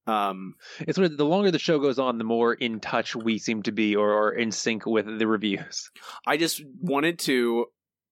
Um, 0.05 0.55
It's 0.79 0.97
what 0.97 1.15
the 1.15 1.25
longer 1.25 1.51
the 1.51 1.59
show 1.59 1.79
goes 1.79 1.99
on, 1.99 2.17
the 2.17 2.23
more 2.23 2.53
in 2.53 2.79
touch 2.79 3.15
we 3.15 3.37
seem 3.37 3.63
to 3.63 3.71
be, 3.71 3.95
or, 3.95 4.11
or 4.11 4.31
in 4.33 4.51
sync 4.51 4.85
with 4.85 5.05
the 5.05 5.27
reviews. 5.27 5.89
I 6.25 6.37
just 6.37 6.61
wanted 6.81 7.19
to 7.19 7.65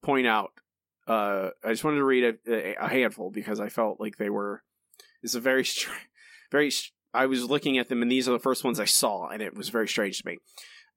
point 0.03 0.27
out. 0.27 0.51
Uh, 1.07 1.49
I 1.63 1.69
just 1.69 1.83
wanted 1.83 1.97
to 1.97 2.05
read 2.05 2.37
a, 2.47 2.75
a 2.83 2.87
handful 2.89 3.29
because 3.29 3.59
I 3.59 3.69
felt 3.69 3.99
like 3.99 4.17
they 4.17 4.29
were. 4.29 4.63
It's 5.21 5.35
a 5.35 5.39
very, 5.39 5.65
very. 6.51 6.71
I 7.13 7.27
was 7.27 7.45
looking 7.45 7.77
at 7.77 7.87
them, 7.87 8.01
and 8.01 8.11
these 8.11 8.27
are 8.27 8.33
the 8.33 8.39
first 8.39 8.63
ones 8.63 8.79
I 8.79 8.85
saw, 8.85 9.29
and 9.29 9.41
it 9.41 9.55
was 9.55 9.69
very 9.69 9.87
strange 9.87 10.19
to 10.19 10.27
me. 10.27 10.37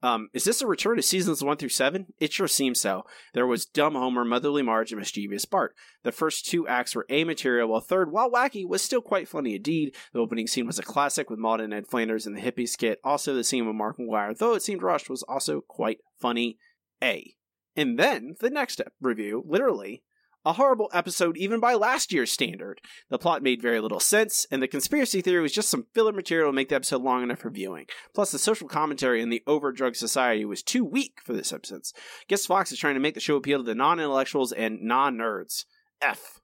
Um, 0.00 0.28
is 0.32 0.44
this 0.44 0.62
a 0.62 0.66
return 0.66 0.96
to 0.96 1.02
seasons 1.02 1.42
one 1.42 1.56
through 1.56 1.70
seven? 1.70 2.06
It 2.20 2.32
sure 2.32 2.46
seems 2.46 2.80
so. 2.80 3.04
There 3.34 3.46
was 3.46 3.66
Dumb 3.66 3.94
Homer, 3.94 4.24
Motherly 4.24 4.62
Marge, 4.62 4.92
and 4.92 5.00
Mischievous 5.00 5.44
Bart. 5.44 5.74
The 6.04 6.12
first 6.12 6.46
two 6.46 6.68
acts 6.68 6.94
were 6.94 7.06
A 7.08 7.24
material, 7.24 7.68
while 7.68 7.80
third, 7.80 8.12
while 8.12 8.30
wacky, 8.30 8.66
was 8.66 8.80
still 8.80 9.00
quite 9.00 9.28
funny 9.28 9.56
indeed. 9.56 9.96
The 10.12 10.20
opening 10.20 10.46
scene 10.46 10.66
was 10.66 10.78
a 10.78 10.84
classic 10.84 11.28
with 11.30 11.40
Maud 11.40 11.60
and 11.60 11.74
Ed 11.74 11.88
Flanders 11.88 12.26
in 12.26 12.34
the 12.34 12.40
hippie 12.40 12.68
skit. 12.68 13.00
Also, 13.02 13.34
the 13.34 13.42
scene 13.42 13.66
with 13.66 13.74
Mark 13.74 13.98
McGwire, 13.98 14.36
though 14.36 14.54
it 14.54 14.62
seemed 14.62 14.82
rushed, 14.82 15.10
was 15.10 15.24
also 15.24 15.62
quite 15.62 15.98
funny. 16.20 16.58
A. 17.02 17.34
And 17.78 17.96
then 17.96 18.34
the 18.40 18.50
next 18.50 18.82
review, 19.00 19.44
literally, 19.46 20.02
A 20.48 20.54
horrible 20.54 20.88
episode 20.94 21.36
even 21.36 21.58
by 21.60 21.74
last 21.74 22.12
year's 22.12 22.30
standard. 22.30 22.80
The 23.10 23.18
plot 23.18 23.42
made 23.42 23.60
very 23.60 23.80
little 23.80 24.00
sense, 24.00 24.46
and 24.50 24.62
the 24.62 24.68
conspiracy 24.68 25.20
theory 25.20 25.42
was 25.42 25.52
just 25.52 25.68
some 25.68 25.86
filler 25.92 26.12
material 26.12 26.48
to 26.48 26.54
make 26.54 26.68
the 26.68 26.76
episode 26.76 27.02
long 27.02 27.22
enough 27.22 27.40
for 27.40 27.50
viewing. 27.50 27.86
Plus, 28.14 28.30
the 28.30 28.38
social 28.38 28.68
commentary 28.68 29.20
in 29.20 29.30
the 29.30 29.42
overdrug 29.46 29.96
society 29.96 30.44
was 30.44 30.62
too 30.62 30.84
weak 30.84 31.18
for 31.22 31.32
this 31.32 31.52
episode. 31.52 31.82
Guess 32.28 32.46
Fox 32.46 32.72
is 32.72 32.78
trying 32.78 32.94
to 32.94 33.00
make 33.00 33.14
the 33.14 33.20
show 33.20 33.36
appeal 33.36 33.58
to 33.58 33.64
the 33.64 33.74
non-intellectuals 33.74 34.52
and 34.52 34.80
non-nerds. 34.80 35.64
F. 36.00 36.40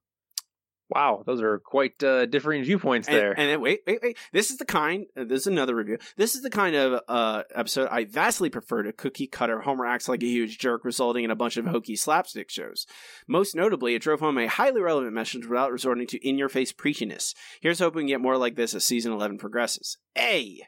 Wow, 0.91 1.23
those 1.27 1.41
are 1.41 1.59
quite 1.61 2.03
uh, 2.05 2.27
differing 2.27 2.63
viewpoints 2.63 3.09
And- 3.09 3.17
there. 3.17 3.31
And, 3.33 3.49
then 3.49 3.61
wait, 3.63 3.81
wait, 3.87 4.01
wait. 4.03 4.19
This 4.33 4.51
is 4.51 4.59
the 4.59 4.67
kind. 4.67 5.07
Uh, 5.17 5.25
this 5.25 5.41
is 5.41 5.47
another 5.47 5.75
review. 5.75 5.97
This 6.19 6.35
is 6.35 6.43
the 6.43 6.51
kind 6.51 6.77
of 6.77 7.01
uh, 7.09 7.43
episode 7.55 7.89
I 7.91 8.05
vastly 8.05 8.51
prefer 8.51 8.83
to 8.83 8.93
cookie 8.93 9.27
cutter. 9.27 9.63
Homer 9.63 9.87
acts 9.87 10.09
like 10.11 10.23
a 10.23 10.27
huge 10.27 10.59
jerk, 10.59 10.85
resulting 10.85 11.25
in 11.25 11.31
a 11.31 11.37
bunch 11.37 11.57
of 11.57 11.65
hokey 11.67 11.97
slapstick 11.97 12.51
shows. 12.51 12.87
Most 13.27 13.55
notably, 13.57 13.95
it 13.95 14.03
drove 14.03 14.21
home 14.21 14.37
a 14.37 14.47
highly 14.47 14.83
relevant 14.83 15.15
message 15.15 15.47
without 15.47 15.73
resorting 15.73 16.07
to 16.09 16.29
in-your-face 16.29 16.75
preachiness. 16.75 17.35
Here's 17.63 17.79
hoping 17.79 18.05
we 18.05 18.11
get 18.11 18.21
more 18.21 18.37
like 18.37 18.55
this 18.57 18.75
as 18.75 18.85
season 18.85 19.13
11 19.13 19.39
progresses. 19.39 19.97
A. 20.19 20.61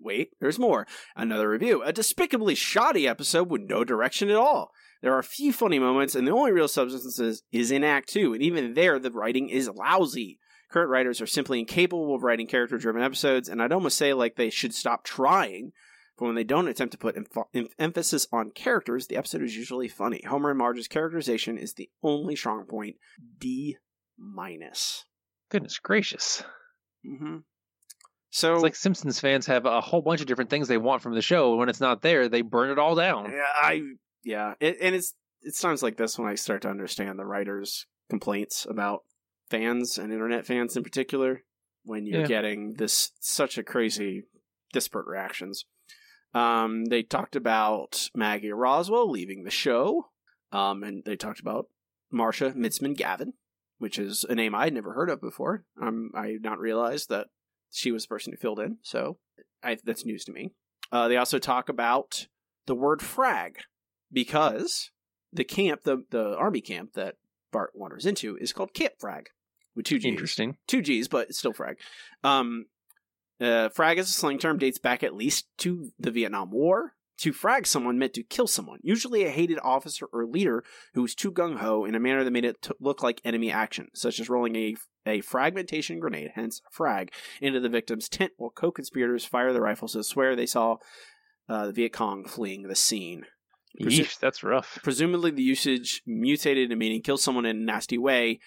Wait, 0.00 0.30
there's 0.40 0.60
more. 0.60 0.86
Another 1.16 1.50
review. 1.50 1.82
A 1.82 1.92
despicably 1.92 2.54
shoddy 2.54 3.08
episode 3.08 3.50
with 3.50 3.62
no 3.62 3.82
direction 3.82 4.30
at 4.30 4.36
all. 4.36 4.70
There 5.00 5.14
are 5.14 5.20
a 5.20 5.24
few 5.24 5.52
funny 5.52 5.78
moments, 5.78 6.14
and 6.14 6.26
the 6.26 6.32
only 6.32 6.52
real 6.52 6.68
substance 6.68 7.18
is, 7.18 7.42
is 7.52 7.70
in 7.70 7.84
Act 7.84 8.08
2, 8.08 8.34
and 8.34 8.42
even 8.42 8.74
there, 8.74 8.98
the 8.98 9.12
writing 9.12 9.48
is 9.48 9.68
lousy. 9.68 10.38
Current 10.70 10.90
writers 10.90 11.20
are 11.20 11.26
simply 11.26 11.60
incapable 11.60 12.14
of 12.14 12.22
writing 12.22 12.46
character 12.46 12.76
driven 12.78 13.02
episodes, 13.02 13.48
and 13.48 13.62
I'd 13.62 13.72
almost 13.72 13.96
say 13.96 14.12
like 14.12 14.36
they 14.36 14.50
should 14.50 14.74
stop 14.74 15.04
trying. 15.04 15.72
But 16.18 16.26
when 16.26 16.34
they 16.34 16.44
don't 16.44 16.66
attempt 16.66 16.92
to 16.92 16.98
put 16.98 17.16
emph- 17.16 17.46
em- 17.54 17.68
emphasis 17.78 18.26
on 18.32 18.50
characters, 18.50 19.06
the 19.06 19.16
episode 19.16 19.42
is 19.42 19.56
usually 19.56 19.88
funny. 19.88 20.20
Homer 20.26 20.50
and 20.50 20.58
Marge's 20.58 20.88
characterization 20.88 21.56
is 21.56 21.74
the 21.74 21.88
only 22.02 22.34
strong 22.34 22.64
point. 22.64 22.96
D 23.38 23.76
minus. 24.18 25.04
Goodness 25.48 25.78
gracious. 25.78 26.42
Mm-hmm. 27.06 27.36
So 28.30 28.54
it's 28.54 28.62
like 28.62 28.76
Simpsons 28.76 29.20
fans 29.20 29.46
have 29.46 29.64
a 29.64 29.80
whole 29.80 30.02
bunch 30.02 30.20
of 30.20 30.26
different 30.26 30.50
things 30.50 30.68
they 30.68 30.76
want 30.76 31.02
from 31.02 31.14
the 31.14 31.22
show. 31.22 31.56
When 31.56 31.68
it's 31.68 31.80
not 31.80 32.02
there, 32.02 32.28
they 32.28 32.42
burn 32.42 32.70
it 32.70 32.78
all 32.78 32.94
down. 32.94 33.30
Yeah, 33.30 33.44
I 33.54 33.82
yeah, 34.24 34.54
it, 34.60 34.76
and 34.80 34.94
it's 34.94 35.14
it's 35.42 35.60
times 35.60 35.82
like 35.82 35.96
this 35.96 36.18
when 36.18 36.28
I 36.28 36.34
start 36.34 36.62
to 36.62 36.68
understand 36.70 37.18
the 37.18 37.26
writers' 37.26 37.86
complaints 38.10 38.66
about 38.68 39.04
fans 39.50 39.98
and 39.98 40.12
internet 40.12 40.46
fans 40.46 40.76
in 40.76 40.82
particular. 40.82 41.44
When 41.84 42.04
you're 42.04 42.20
Yeah. 42.22 42.26
getting 42.26 42.74
this 42.74 43.12
such 43.20 43.56
a 43.56 43.62
crazy 43.62 44.24
disparate 44.74 45.06
reactions. 45.06 45.64
Um, 46.34 46.84
they 46.86 47.02
talked 47.02 47.34
about 47.34 48.10
Maggie 48.14 48.52
Roswell 48.52 49.10
leaving 49.10 49.44
the 49.44 49.50
show, 49.50 50.10
um, 50.52 50.82
and 50.82 51.02
they 51.04 51.16
talked 51.16 51.40
about 51.40 51.70
Marcia 52.10 52.50
Mitzman 52.50 52.94
Gaven, 52.94 53.32
which 53.78 53.98
is 53.98 54.24
a 54.28 54.34
name 54.34 54.54
I'd 54.54 54.74
never 54.74 54.92
heard 54.92 55.08
of 55.08 55.22
before. 55.22 55.64
Um, 55.80 56.10
I 56.14 56.28
had 56.32 56.42
not 56.42 56.58
realized 56.58 57.08
that 57.08 57.28
she 57.70 57.90
was 57.92 58.02
the 58.04 58.08
person 58.08 58.32
who 58.34 58.36
filled 58.36 58.60
in, 58.60 58.78
so 58.82 59.18
I, 59.62 59.78
that's 59.82 60.04
news 60.04 60.24
to 60.24 60.32
me. 60.32 60.50
Uh, 60.92 61.08
they 61.08 61.16
also 61.16 61.38
talk 61.38 61.70
about 61.70 62.26
the 62.66 62.74
word 62.74 63.00
frag 63.00 63.60
because 64.12 64.90
the 65.32 65.44
camp, 65.44 65.82
the 65.84 66.04
the 66.10 66.36
army 66.36 66.60
camp 66.60 66.92
that 66.94 67.16
Bart 67.52 67.70
wanders 67.74 68.06
into, 68.06 68.36
is 68.36 68.52
called 68.52 68.74
Camp 68.74 68.94
Frag 68.98 69.28
with 69.78 69.86
two 69.86 69.98
G's. 69.98 70.06
Interesting. 70.12 70.56
Two 70.66 70.82
G's, 70.82 71.08
but 71.08 71.28
it's 71.28 71.38
still 71.38 71.52
frag. 71.52 71.78
Um, 72.22 72.66
uh, 73.40 73.68
frag 73.70 73.98
as 73.98 74.10
a 74.10 74.12
slang 74.12 74.38
term 74.38 74.58
dates 74.58 74.78
back 74.78 75.02
at 75.02 75.14
least 75.14 75.46
to 75.58 75.90
the 75.98 76.10
Vietnam 76.10 76.50
War. 76.50 76.94
To 77.22 77.32
frag 77.32 77.66
someone 77.66 77.98
meant 77.98 78.14
to 78.14 78.22
kill 78.22 78.46
someone, 78.46 78.78
usually 78.80 79.24
a 79.24 79.30
hated 79.30 79.58
officer 79.64 80.06
or 80.12 80.24
leader 80.24 80.62
who 80.94 81.02
was 81.02 81.16
too 81.16 81.32
gung 81.32 81.58
ho 81.58 81.84
in 81.84 81.96
a 81.96 82.00
manner 82.00 82.22
that 82.22 82.30
made 82.30 82.44
it 82.44 82.62
t- 82.62 82.70
look 82.78 83.02
like 83.02 83.20
enemy 83.24 83.50
action, 83.50 83.88
such 83.92 84.20
as 84.20 84.28
rolling 84.28 84.54
a, 84.54 84.76
a 85.04 85.20
fragmentation 85.22 85.98
grenade, 85.98 86.30
hence 86.36 86.62
frag, 86.70 87.12
into 87.40 87.58
the 87.58 87.68
victim's 87.68 88.08
tent 88.08 88.34
while 88.36 88.50
co 88.50 88.70
conspirators 88.70 89.24
fire 89.24 89.52
their 89.52 89.62
rifles 89.62 89.94
to 89.94 90.04
swear 90.04 90.36
they 90.36 90.46
saw 90.46 90.76
uh, 91.48 91.66
the 91.66 91.72
Viet 91.72 91.92
Cong 91.92 92.24
fleeing 92.24 92.62
the 92.68 92.76
scene. 92.76 93.24
Presu- 93.80 94.00
Yeesh, 94.00 94.18
that's 94.18 94.42
rough. 94.42 94.78
Presumably, 94.82 95.30
the 95.30 95.42
usage 95.42 96.02
mutated 96.06 96.70
to 96.70 96.76
meaning 96.76 97.02
kill 97.02 97.18
someone 97.18 97.46
in 97.46 97.56
a 97.56 97.60
nasty 97.60 97.98
way, 97.98 98.40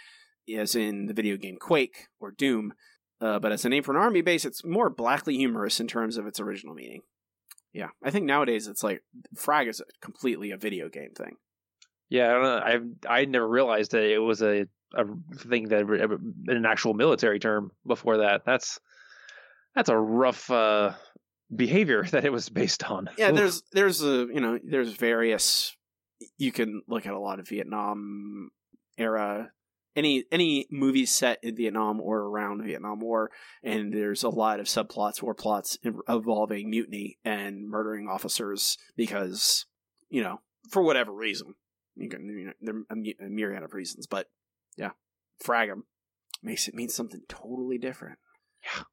as 0.56 0.76
in 0.76 1.06
the 1.06 1.14
video 1.14 1.38
game 1.38 1.58
Quake 1.60 2.08
or 2.20 2.32
Doom. 2.32 2.74
Uh, 3.20 3.40
but 3.40 3.52
as 3.52 3.64
a 3.66 3.70
name 3.70 3.84
for 3.84 3.96
an 3.96 4.02
army 4.02 4.22
base, 4.22 4.46
it's 4.46 4.66
more 4.66 4.90
blackly 4.90 5.38
humorous 5.38 5.80
in 5.80 5.88
terms 5.88 6.18
of 6.18 6.26
its 6.26 6.40
original 6.40 6.74
meaning. 6.74 7.02
Yeah, 7.74 7.90
I 8.04 8.10
think 8.10 8.26
nowadays 8.26 8.68
it's 8.68 8.84
like 8.84 9.04
frag 9.36 9.68
is 9.68 9.82
completely 10.02 10.52
a 10.52 10.58
video 10.58 10.90
game 10.90 11.12
thing. 11.16 11.38
Yeah, 12.10 12.30
I 12.30 12.34
don't 12.34 12.44
know. 12.44 12.98
I 13.08 13.22
I 13.22 13.26
never 13.26 13.48
realized 13.48 13.92
that 13.92 14.04
it 14.04 14.20
was 14.20 14.42
a 14.42 14.66
a 14.94 15.06
thing 15.38 15.70
that 15.70 15.86
an 16.48 16.66
actual 16.66 16.94
military 16.94 17.40
term 17.40 17.72
before 17.86 18.18
that. 18.18 18.42
That's 18.46 18.80
that's 19.76 19.90
a 19.90 19.98
rough 19.98 20.52
uh, 20.52 20.92
behavior 21.54 22.04
that 22.12 22.26
it 22.26 22.32
was 22.32 22.50
based 22.50 22.84
on. 22.90 23.10
Yeah, 23.18 23.30
Oof. 23.30 23.36
there's 23.36 23.64
there's 23.72 24.02
a 24.04 24.28
you 24.34 24.42
know 24.42 24.60
there's 24.64 24.94
various. 24.94 25.76
You 26.38 26.52
can 26.52 26.84
look 26.88 27.06
at 27.06 27.14
a 27.14 27.20
lot 27.20 27.40
of 27.40 27.48
Vietnam 27.48 28.52
era 28.98 29.52
any 29.96 30.24
any 30.32 30.68
movie 30.72 31.06
set 31.06 31.40
in 31.44 31.56
Vietnam 31.56 32.00
or 32.00 32.20
around 32.20 32.64
Vietnam 32.64 33.00
War, 33.00 33.32
and 33.64 33.94
there's 33.94 34.24
a 34.24 34.30
lot 34.30 34.60
of 34.60 34.68
subplots 34.68 35.22
or 35.22 35.34
plots 35.34 35.78
involving 36.08 36.70
mutiny 36.70 37.18
and 37.26 37.68
murdering 37.68 38.08
officers 38.08 38.78
because 38.96 39.66
you 40.10 40.24
know 40.24 40.40
for 40.70 40.82
whatever 40.82 41.12
reason. 41.12 41.56
You 41.96 42.10
can 42.10 42.26
you 42.26 42.46
know, 42.46 42.54
there 42.62 42.76
are 42.76 43.26
a 43.26 43.30
myriad 43.30 43.64
of 43.64 43.74
reasons, 43.74 44.08
but 44.08 44.28
yeah, 44.78 44.92
frag 45.40 45.70
'em 45.70 45.84
makes 46.42 46.68
it 46.68 46.74
mean 46.74 46.90
something 46.90 47.22
totally 47.28 47.78
different. 47.78 48.18
Yeah. 48.64 48.84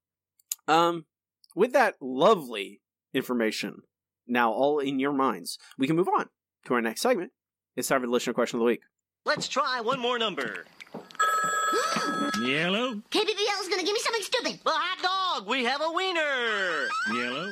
Um, 0.67 1.07
with 1.59 1.73
that 1.73 1.97
lovely 2.01 2.81
information 3.13 3.83
now 4.29 4.53
all 4.53 4.79
in 4.79 5.01
your 5.01 5.13
minds, 5.13 5.59
we 5.77 5.89
can 5.89 5.97
move 5.97 6.09
on 6.09 6.27
to 6.67 6.75
our 6.75 6.81
next 6.81 7.01
segment. 7.01 7.33
It's 7.77 7.89
time 7.89 8.01
for 8.01 8.07
the 8.07 8.13
listener 8.13 8.33
question 8.33 8.59
of 8.59 8.61
the 8.61 8.67
week. 8.67 8.81
Let's 9.25 9.49
try 9.49 9.81
one 9.81 9.99
more 9.99 10.21
number. 10.21 10.67
Yellow. 12.41 13.03
KBBL 13.11 13.61
is 13.61 13.69
gonna 13.69 13.83
give 13.83 13.93
me 13.93 13.99
something 13.99 14.23
stupid. 14.23 14.61
Well, 14.65 14.77
hot 14.79 15.03
dog, 15.03 15.49
we 15.49 15.65
have 15.65 15.81
a 15.83 15.91
wiener. 15.91 16.89
Yellow. 17.13 17.51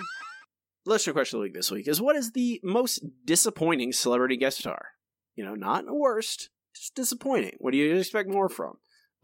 Listener 0.84 1.12
question 1.12 1.38
of 1.38 1.40
the 1.40 1.48
week 1.48 1.54
this 1.54 1.72
week 1.72 1.88
is 1.88 2.00
what 2.00 2.14
is 2.14 2.30
the 2.30 2.60
most 2.62 3.02
disappointing 3.24 3.92
celebrity 3.92 4.36
guest 4.36 4.58
star? 4.58 4.86
You 5.34 5.44
know, 5.44 5.56
not 5.56 5.84
the 5.84 5.94
worst, 5.94 6.50
just 6.76 6.94
disappointing. 6.94 7.56
What 7.58 7.72
do 7.72 7.78
you 7.78 7.96
expect 7.96 8.28
more 8.28 8.48
from? 8.48 8.74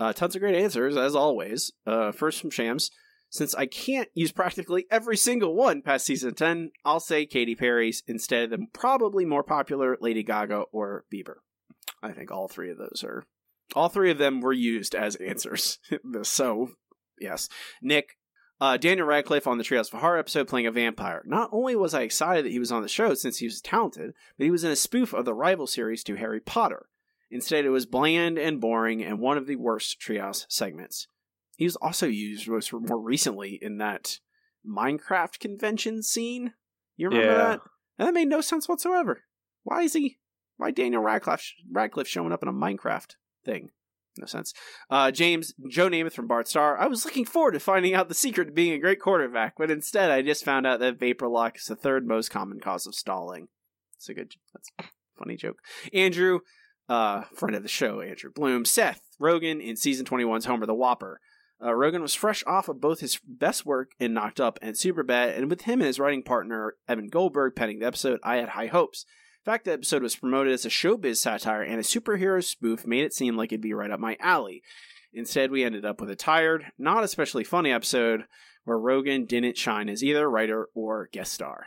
Uh, 0.01 0.13
tons 0.13 0.35
of 0.35 0.41
great 0.41 0.57
answers, 0.57 0.97
as 0.97 1.15
always. 1.15 1.71
Uh, 1.87 2.11
first 2.11 2.41
from 2.41 2.51
Shams. 2.51 2.91
Since 3.33 3.55
I 3.55 3.65
can't 3.65 4.11
use 4.13 4.31
practically 4.31 4.85
every 4.91 5.17
single 5.17 5.55
one 5.55 5.81
past 5.81 6.05
season 6.05 6.35
10, 6.35 6.71
I'll 6.85 7.01
say 7.01 7.25
Katy 7.25 7.55
Perry's 7.55 8.03
instead 8.07 8.45
of 8.45 8.51
the 8.51 8.67
probably 8.75 9.25
more 9.25 9.43
popular 9.43 9.97
Lady 10.03 10.23
Gaga 10.23 10.65
or 10.71 11.07
Bieber. 11.11 11.37
I 12.03 12.13
think 12.13 12.31
all 12.31 12.47
three 12.47 12.71
of 12.71 12.77
those 12.77 13.03
are. 13.03 13.25
All 13.75 13.89
three 13.89 14.11
of 14.11 14.19
them 14.19 14.43
were 14.43 14.53
used 14.53 14.95
as 14.95 15.17
answers. 15.17 15.79
so, 16.25 16.73
yes. 17.19 17.49
Nick, 17.81 18.19
uh, 18.61 18.77
Daniel 18.77 19.07
Radcliffe 19.07 19.47
on 19.47 19.57
the 19.57 19.65
Treehouse 19.65 19.91
of 19.91 20.01
Horror 20.01 20.19
episode 20.19 20.47
playing 20.47 20.67
a 20.67 20.71
vampire. 20.71 21.23
Not 21.25 21.49
only 21.53 21.75
was 21.75 21.95
I 21.95 22.03
excited 22.03 22.45
that 22.45 22.53
he 22.53 22.59
was 22.59 22.71
on 22.71 22.83
the 22.83 22.89
show 22.89 23.15
since 23.15 23.39
he 23.39 23.47
was 23.47 23.63
talented, 23.63 24.13
but 24.37 24.45
he 24.45 24.51
was 24.51 24.63
in 24.63 24.71
a 24.71 24.77
spoof 24.77 25.15
of 25.15 25.25
the 25.25 25.33
rival 25.33 25.67
series 25.67 26.05
to 26.05 26.17
Harry 26.17 26.41
Potter. 26.41 26.91
Instead, 27.31 27.65
it 27.65 27.71
was 27.71 27.87
bland 27.87 28.39
and 28.39 28.61
boring 28.61 29.03
and 29.03 29.19
one 29.19 29.39
of 29.39 29.47
the 29.47 29.57
worst 29.57 29.99
Treehouse 29.99 30.45
segments. 30.51 31.09
He 31.63 31.67
was 31.67 31.77
also 31.77 32.09
used 32.09 32.49
most 32.49 32.73
more 32.73 33.01
recently 33.01 33.57
in 33.63 33.79
that 33.79 34.19
Minecraft 34.69 35.39
convention 35.39 36.03
scene. 36.03 36.55
You 36.97 37.09
remember 37.09 37.31
Yeah. 37.33 37.39
that? 37.39 37.61
And 38.01 38.09
that 38.09 38.15
made 38.15 38.27
no 38.27 38.41
sense 38.41 38.69
whatsoever. 38.69 39.23
Why 39.63 39.83
is 39.83 39.93
he? 39.93 40.19
Why 40.57 40.73
Daniel 40.73 41.03
Radcliffe 41.03 41.53
Radcliffe 41.71 42.09
showing 42.09 42.33
up 42.33 42.43
in 42.43 42.49
a 42.49 42.53
Minecraft 42.53 43.15
thing? 43.45 43.71
No 44.19 44.27
sense. 44.27 44.53
Uh, 44.91 45.13
James 45.13 45.55
Joe 45.69 45.89
Namath 45.89 46.15
from 46.15 46.27
Bart 46.27 46.49
Star. 46.49 46.77
I 46.77 46.89
was 46.89 47.05
looking 47.05 47.25
forward 47.25 47.53
to 47.53 47.61
finding 47.61 47.95
out 47.95 48.09
the 48.09 48.15
secret 48.17 48.47
to 48.47 48.51
being 48.53 48.73
a 48.73 48.79
great 48.81 48.99
quarterback, 48.99 49.55
but 49.57 49.71
instead 49.71 50.11
I 50.11 50.21
just 50.23 50.45
found 50.45 50.67
out 50.67 50.81
that 50.81 50.99
vapor 50.99 51.29
lock 51.29 51.59
is 51.59 51.67
the 51.67 51.77
third 51.77 52.09
most 52.09 52.29
common 52.33 52.59
cause 52.59 52.89
of 52.89 52.97
stalling. 52.97 53.47
It's 53.95 54.09
a 54.09 54.15
good. 54.15 54.35
That's 54.53 54.69
a 54.81 54.85
funny 55.17 55.37
joke. 55.37 55.61
Andrew, 55.95 56.41
uh, 56.89 57.23
friend 57.37 57.55
of 57.55 57.63
the 57.63 57.69
show, 57.69 58.01
Andrew 58.01 58.33
Bloom. 58.35 58.65
Seth 58.65 59.01
Rogen 59.21 59.65
in 59.65 59.77
season 59.77 60.05
21's 60.05 60.47
Homer 60.47 60.67
the 60.67 60.75
Whopper. 60.75 61.21
Uh, 61.63 61.69
Rogen 61.69 62.01
was 62.03 62.15
fresh 62.15 62.43
off 62.45 62.69
of 62.69 62.81
both 62.81 63.01
his 63.01 63.21
best 63.25 63.65
work 63.65 63.93
in 64.01 64.13
Knocked 64.13 64.41
Up 64.41 64.59
and 64.61 64.75
Superbad, 64.75 65.37
and 65.37 65.49
with 65.49 65.63
him 65.63 65.81
and 65.81 65.87
his 65.87 66.01
writing 66.01 66.25
partner 66.25 66.75
Evan 66.89 67.07
Goldberg 67.07 67.55
penning 67.55 67.79
the 67.79 67.87
episode, 67.87 68.19
I 68.25 68.37
had 68.37 68.51
high 68.51 68.67
hopes. 68.67 69.07
In 69.45 69.53
fact, 69.53 69.65
the 69.65 69.73
episode 69.73 70.03
was 70.03 70.17
promoted 70.17 70.53
as 70.53 70.65
a 70.65 70.71
showbiz 70.71 71.19
satire 71.19 71.63
and 71.63 71.79
a 71.79 71.85
superhero 71.85 72.43
spoof 72.43 72.85
made 72.85 73.05
it 73.05 73.15
seem 73.15 73.37
like 73.37 73.53
it'd 73.53 73.61
be 73.61 73.75
right 73.75 73.91
up 73.91 74.01
my 74.01 74.17
alley. 74.19 74.63
Instead, 75.13 75.53
we 75.53 75.63
ended 75.63 75.85
up 75.85 76.01
with 76.01 76.11
a 76.11 76.17
tired, 76.17 76.73
not 76.79 77.05
especially 77.05 77.45
funny 77.45 77.71
episode 77.71 78.25
where 78.65 78.79
Rogen 78.79 79.29
didn't 79.29 79.57
shine 79.57 79.89
as 79.89 80.03
either 80.03 80.29
writer 80.29 80.69
or 80.75 81.09
guest 81.13 81.33
star. 81.33 81.67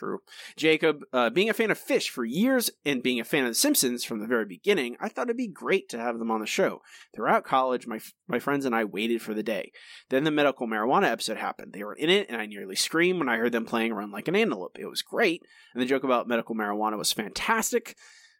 True. 0.00 0.20
Jacob, 0.56 1.02
uh, 1.12 1.28
being 1.28 1.50
a 1.50 1.52
fan 1.52 1.70
of 1.70 1.78
Phish 1.78 2.08
for 2.08 2.24
years 2.24 2.70
and 2.86 3.02
being 3.02 3.20
a 3.20 3.24
fan 3.24 3.44
of 3.44 3.50
The 3.50 3.54
Simpsons 3.54 4.02
from 4.02 4.20
the 4.20 4.26
very 4.26 4.46
beginning, 4.46 4.96
I 4.98 5.10
thought 5.10 5.26
it'd 5.26 5.36
be 5.36 5.46
great 5.46 5.90
to 5.90 5.98
have 5.98 6.18
them 6.18 6.30
on 6.30 6.40
the 6.40 6.46
show. 6.46 6.80
Throughout 7.14 7.44
college, 7.44 7.86
my 7.86 8.00
my 8.26 8.38
friends 8.38 8.64
and 8.64 8.74
I 8.74 8.84
waited 8.84 9.20
for 9.20 9.34
the 9.34 9.42
day. 9.42 9.72
Then 10.08 10.24
the 10.24 10.30
medical 10.30 10.66
marijuana 10.66 11.10
episode 11.10 11.36
happened. 11.36 11.74
They 11.74 11.84
were 11.84 11.92
in 11.92 12.08
it, 12.08 12.30
and 12.30 12.40
I 12.40 12.46
nearly 12.46 12.76
screamed 12.76 13.18
when 13.18 13.28
I 13.28 13.36
heard 13.36 13.52
them 13.52 13.66
playing 13.66 13.92
Run 13.92 14.10
Like 14.10 14.26
an 14.26 14.36
Antelope. 14.36 14.78
It 14.80 14.88
was 14.88 15.02
great, 15.02 15.42
and 15.74 15.82
the 15.82 15.86
joke 15.86 16.02
about 16.02 16.26
medical 16.26 16.54
marijuana 16.54 16.96
was 16.96 17.12
fantastic. 17.12 17.94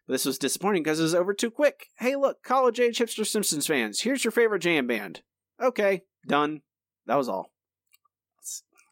But 0.07 0.13
this 0.13 0.25
was 0.25 0.39
disappointing 0.39 0.81
because 0.81 0.99
it 0.99 1.03
was 1.03 1.13
over 1.13 1.31
too 1.31 1.51
quick. 1.51 1.89
Hey, 1.99 2.15
look, 2.15 2.41
college 2.41 2.79
age 2.79 2.97
hipster 2.97 3.27
Simpsons 3.27 3.67
fans, 3.67 4.01
here's 4.01 4.23
your 4.25 4.31
favorite 4.31 4.63
jam 4.63 4.87
band. 4.87 5.21
Okay, 5.61 6.01
done. 6.27 6.63
That 7.05 7.19
was 7.19 7.29
all. 7.29 7.51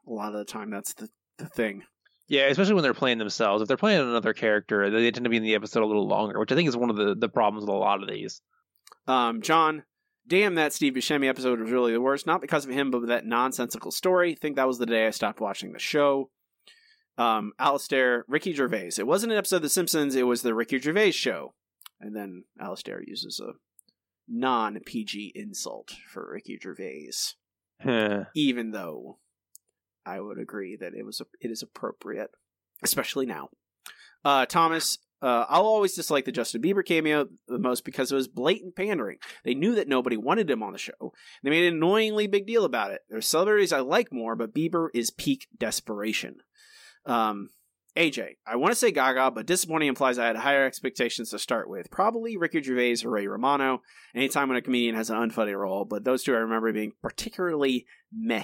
A 0.08 0.12
lot 0.12 0.34
of 0.34 0.38
the 0.38 0.46
time, 0.46 0.70
that's 0.70 0.94
the, 0.94 1.10
the 1.40 1.48
thing. 1.48 1.82
Yeah, 2.30 2.46
especially 2.46 2.76
when 2.76 2.84
they're 2.84 2.94
playing 2.94 3.18
themselves. 3.18 3.62
If 3.62 3.68
they're 3.68 3.76
playing 3.76 4.02
another 4.02 4.34
character, 4.34 4.90
they 4.92 5.10
tend 5.10 5.24
to 5.24 5.32
be 5.32 5.38
in 5.38 5.44
the 5.44 5.56
episode 5.56 5.82
a 5.82 5.88
little 5.88 6.08
longer, 6.08 6.40
which 6.40 6.52
I 6.52 6.56
think 6.56 6.70
is 6.70 6.78
one 6.78 6.92
of 6.92 6.96
the, 6.96 7.16
the 7.16 7.28
problems 7.28 7.64
with 7.66 7.74
a 7.74 7.78
lot 7.78 8.04
of 8.04 8.08
these. 8.08 8.42
Um, 9.08 9.42
John, 9.42 9.84
damn, 10.28 10.54
that 10.56 10.72
Steve 10.72 10.94
Buscemi 10.94 11.28
episode 11.28 11.60
was 11.60 11.72
really 11.72 11.92
the 11.92 12.00
worst. 12.00 12.28
Not 12.28 12.40
because 12.40 12.66
of 12.66 12.72
him, 12.72 12.92
but 12.92 13.02
with 13.02 13.10
that 13.10 13.26
nonsensical 13.26 13.90
story. 13.90 14.34
I 14.34 14.36
think 14.36 14.56
that 14.56 14.68
was 14.68 14.78
the 14.78 14.86
day 14.86 15.08
I 15.08 15.10
stopped 15.10 15.42
watching 15.42 15.74
the 15.74 15.80
show. 15.80 16.30
Um, 17.18 17.54
Alistair, 17.58 18.26
Ricky 18.28 18.54
Gervais. 18.54 18.92
It 19.00 19.08
wasn't 19.08 19.32
an 19.32 19.40
episode 19.40 19.58
of 19.58 19.62
The 19.64 19.70
Simpsons, 19.70 20.16
it 20.16 20.28
was 20.28 20.44
the 20.44 20.54
Ricky 20.54 20.80
Gervais 20.80 21.12
show. 21.12 21.56
And 22.00 22.16
then 22.16 22.44
Alistair 22.62 23.02
uses 23.06 23.42
a 23.42 23.54
non 24.28 24.80
PG 24.86 25.34
insult 25.34 25.96
for 26.08 26.32
Ricky 26.32 26.60
Gervais. 26.62 27.10
Huh. 27.82 28.26
Even 28.36 28.72
though 28.72 29.18
I 30.06 30.20
would 30.20 30.40
agree 30.40 30.78
that 30.80 30.94
it 30.94 31.06
was 31.06 31.22
it 31.42 31.52
is 31.52 31.62
appropriate, 31.62 32.32
especially 32.84 33.26
now. 33.26 33.50
Uh, 34.24 34.46
Thomas, 34.46 34.98
uh, 35.22 35.46
I'll 35.50 35.66
always 35.66 35.96
dislike 35.96 36.26
the 36.26 36.32
Justin 36.32 36.62
Bieber 36.62 36.86
cameo 36.86 37.28
the 37.48 37.60
most 37.60 37.84
because 37.84 38.12
it 38.12 38.16
was 38.16 38.28
blatant 38.28 38.76
pandering. 38.76 39.18
They 39.44 39.54
knew 39.54 39.76
that 39.76 39.88
nobody 39.88 40.18
wanted 40.18 40.50
him 40.50 40.64
on 40.64 40.74
the 40.74 40.80
show. 40.80 41.14
They 41.44 41.50
made 41.50 41.68
an 41.68 41.76
annoyingly 41.76 42.28
big 42.28 42.48
deal 42.48 42.66
about 42.66 42.92
it. 42.92 43.02
There's 43.10 43.28
celebrities 43.28 43.74
I 43.74 43.80
like 43.80 44.14
more, 44.14 44.36
but 44.36 44.54
Bieber 44.54 44.90
is 44.94 45.12
peak 45.12 45.48
desperation. 45.58 46.38
Um, 47.06 47.50
AJ, 47.98 48.36
I 48.48 48.56
want 48.56 48.72
to 48.72 48.80
say 48.80 48.92
Gaga, 48.92 49.32
but 49.32 49.46
disappointing 49.46 49.90
implies 49.90 50.18
I 50.18 50.28
had 50.28 50.38
higher 50.38 50.66
expectations 50.66 51.32
to 51.32 51.40
start 51.40 51.70
with. 51.70 51.92
Probably 51.92 52.38
Ricky 52.38 52.62
Gervais 52.62 52.98
or 53.04 53.12
Ray 53.12 53.28
Romano. 53.28 53.82
Anytime 54.16 54.48
when 54.48 54.58
a 54.58 54.62
comedian 54.62 54.96
has 54.96 55.10
an 55.10 55.18
unfunny 55.18 55.58
role, 55.58 55.86
but 55.86 56.06
those 56.06 56.24
two 56.24 56.34
I 56.34 56.40
remember 56.40 56.72
being 56.72 56.94
particularly 57.02 57.88
meh. 58.14 58.44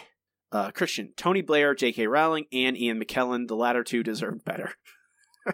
Uh, 0.52 0.72
Christian, 0.72 1.12
Tony 1.18 1.42
Blair, 1.42 1.76
J.K. 1.76 2.08
Rowling, 2.08 2.46
and 2.52 2.78
Ian 2.78 3.04
McKellen. 3.04 3.48
The 3.48 3.56
latter 3.56 3.84
two 3.84 4.04
deserved 4.04 4.46
better. 4.46 4.74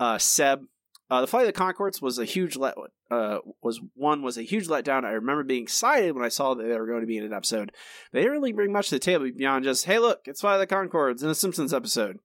uh, 0.00 0.18
Seb, 0.18 0.62
uh, 1.10 1.22
the 1.22 1.26
Flight 1.26 1.46
of 1.46 1.54
the 1.54 1.60
Conchords 1.60 2.02
was 2.02 2.18
a 2.18 2.24
huge 2.24 2.56
let. 2.56 2.74
Uh, 3.10 3.38
was 3.62 3.80
one 3.94 4.22
was 4.22 4.36
a 4.36 4.42
huge 4.42 4.68
letdown. 4.68 5.04
I 5.04 5.12
remember 5.12 5.42
being 5.42 5.62
excited 5.62 6.14
when 6.14 6.24
I 6.24 6.28
saw 6.28 6.54
that 6.54 6.62
they 6.62 6.78
were 6.78 6.86
going 6.86 7.00
to 7.00 7.06
be 7.06 7.16
in 7.16 7.24
an 7.24 7.32
episode. 7.32 7.72
They 8.12 8.20
didn't 8.20 8.32
really 8.32 8.52
bring 8.52 8.72
much 8.72 8.90
to 8.90 8.96
the 8.96 9.00
table 9.00 9.30
beyond 9.36 9.64
just, 9.64 9.86
"Hey, 9.86 9.98
look, 9.98 10.20
it's 10.26 10.42
Flight 10.42 10.60
of 10.60 10.68
the 10.68 10.74
Conchords 10.74 11.22
in 11.22 11.30
a 11.30 11.34
Simpsons 11.34 11.72
episode." 11.72 12.18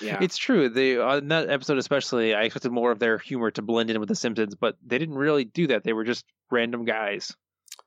Yeah, 0.00 0.18
It's 0.20 0.38
true. 0.38 0.68
They 0.68 0.96
uh, 0.96 1.18
in 1.18 1.28
that 1.28 1.50
episode 1.50 1.78
especially, 1.78 2.34
I 2.34 2.42
expected 2.42 2.72
more 2.72 2.90
of 2.90 2.98
their 2.98 3.18
humor 3.18 3.50
to 3.52 3.62
blend 3.62 3.90
in 3.90 4.00
with 4.00 4.08
the 4.08 4.14
Simpsons, 4.14 4.54
but 4.54 4.76
they 4.84 4.98
didn't 4.98 5.16
really 5.16 5.44
do 5.44 5.68
that. 5.68 5.84
They 5.84 5.92
were 5.92 6.04
just 6.04 6.24
random 6.50 6.84
guys. 6.84 7.36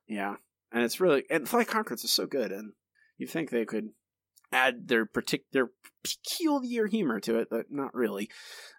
Yeah, 0.07 0.35
and 0.73 0.83
it's 0.83 0.99
really 0.99 1.23
and 1.29 1.43
of 1.43 1.49
Conchords 1.49 2.03
is 2.03 2.11
so 2.11 2.25
good, 2.25 2.51
and 2.51 2.73
you 3.17 3.27
think 3.27 3.49
they 3.49 3.65
could 3.65 3.89
add 4.51 4.87
their 4.87 5.05
partic- 5.05 5.45
their 5.51 5.69
peculiar 6.03 6.87
humor 6.87 7.19
to 7.21 7.37
it, 7.39 7.47
but 7.49 7.67
not 7.71 7.93
really. 7.95 8.29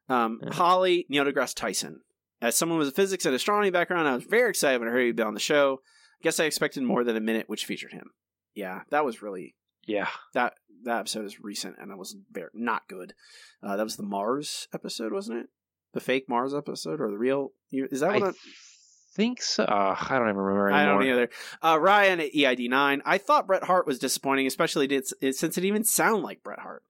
Um, 0.09 0.41
Holly 0.53 1.07
Neil 1.09 1.25
deGrasse 1.25 1.55
Tyson. 1.55 2.01
As 2.43 2.57
someone 2.57 2.79
with 2.79 2.89
a 2.89 2.93
physics 2.93 3.25
and 3.25 3.35
astronomy 3.35 3.71
background, 3.71 4.07
I 4.07 4.15
was 4.15 4.25
very 4.25 4.51
excited 4.51 4.79
when 4.81 4.89
I 4.89 4.93
heard 4.93 5.07
he'd 5.07 5.17
be 5.17 5.23
on 5.23 5.35
the 5.35 5.41
show. 5.41 5.81
I 6.21 6.23
Guess 6.25 6.41
I 6.41 6.45
expected 6.45 6.83
more 6.83 7.03
than 7.05 7.17
a 7.17 7.21
minute, 7.21 7.49
which 7.49 7.65
featured 7.65 7.93
him. 7.93 8.11
Yeah, 8.55 8.83
that 8.91 9.05
was 9.05 9.23
really 9.23 9.55
Yeah. 9.87 10.09
that 10.35 10.55
that 10.85 11.01
episode 11.01 11.25
is 11.25 11.41
recent 11.41 11.77
and 11.79 11.91
it 11.91 11.97
was 11.97 12.15
very 12.31 12.51
not 12.53 12.87
good. 12.89 13.15
Uh, 13.63 13.77
that 13.77 13.83
was 13.85 13.97
the 13.97 14.03
Mars 14.03 14.69
episode, 14.75 15.13
wasn't 15.13 15.39
it? 15.41 15.47
The 15.95 16.01
fake 16.01 16.29
Mars 16.29 16.53
episode 16.55 17.01
or 17.01 17.11
the 17.11 17.17
real? 17.17 17.53
Is 17.73 18.01
that 18.01 18.21
what? 18.21 18.23
I 18.23 18.33
think 19.15 19.43
so. 19.43 19.65
Uh, 19.65 19.97
I 19.99 20.19
don't 20.19 20.29
even 20.29 20.37
remember 20.37 20.69
anymore. 20.69 20.81
I 20.81 20.85
don't 20.87 21.07
either. 21.07 21.31
Uh, 21.63 21.79
Ryan 21.81 22.21
at 22.21 22.35
EID 22.35 22.71
nine. 22.71 23.03
I 23.05 23.19
thought 23.19 23.47
Bret 23.47 23.65
Hart 23.65 23.87
was 23.87 23.99
disappointing, 23.99 24.47
especially 24.47 24.87
did, 24.87 25.07
since 25.07 25.59
it 25.59 25.65
even 25.65 25.85
sound 25.85 26.23
like 26.23 26.43
Bret 26.43 26.61
Hart. 26.61 26.83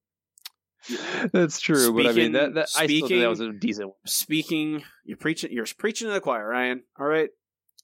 That's 1.32 1.60
true, 1.60 1.94
but 1.94 2.06
I 2.06 2.12
mean 2.12 2.32
that, 2.32 2.54
that 2.54 2.68
I 2.76 2.86
still 2.86 3.08
think 3.08 3.20
that 3.20 3.28
was 3.28 3.40
a 3.40 3.52
decent 3.52 3.88
one. 3.88 3.96
Speaking, 4.04 4.82
you're 5.04 5.16
preaching. 5.16 5.50
You're 5.52 5.66
preaching 5.78 6.08
to 6.08 6.12
the 6.12 6.20
choir, 6.20 6.46
Ryan. 6.46 6.82
All 6.98 7.06
right. 7.06 7.30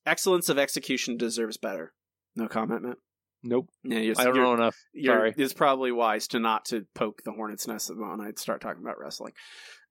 Excellence 0.07 0.49
of 0.49 0.59
execution 0.59 1.17
deserves 1.17 1.57
better. 1.57 1.93
No 2.37 2.49
comment, 2.49 2.83
Matt. 2.83 2.97
Nope. 3.43 3.71
Yeah, 3.85 3.99
you're, 3.99 4.15
I 4.19 4.25
don't 4.25 4.37
know 4.37 4.55
enough. 4.55 4.77
Sorry. 5.03 5.35
It's 5.37 5.55
probably 5.55 5.93
wise 5.93 6.29
to 6.29 6.41
not 6.41 6.67
to 6.67 6.87
poke 6.95 7.23
the 7.25 7.33
hornet's 7.33 7.67
nest 7.67 7.91
when 7.95 8.21
I 8.21 8.33
start 8.37 8.61
talking 8.61 8.83
about 8.83 8.99
wrestling. 8.99 9.33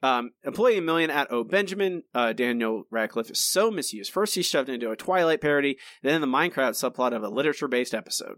Um, 0.02 0.32
employee 0.44 0.78
a 0.78 0.82
million 0.82 1.10
at 1.10 1.32
O 1.32 1.44
Benjamin. 1.44 2.04
Uh, 2.14 2.34
Daniel 2.34 2.84
Radcliffe 2.90 3.32
is 3.32 3.40
so 3.40 3.70
misused. 3.70 4.12
First, 4.12 4.36
he's 4.36 4.46
shoved 4.46 4.70
into 4.70 4.92
a 4.92 4.96
Twilight 4.96 5.42
parody, 5.42 5.78
then 6.04 6.22
the 6.22 6.28
Minecraft 6.28 6.72
subplot 6.72 7.14
of 7.14 7.24
a 7.24 7.30
literature-based 7.30 7.94
episode. 7.94 8.38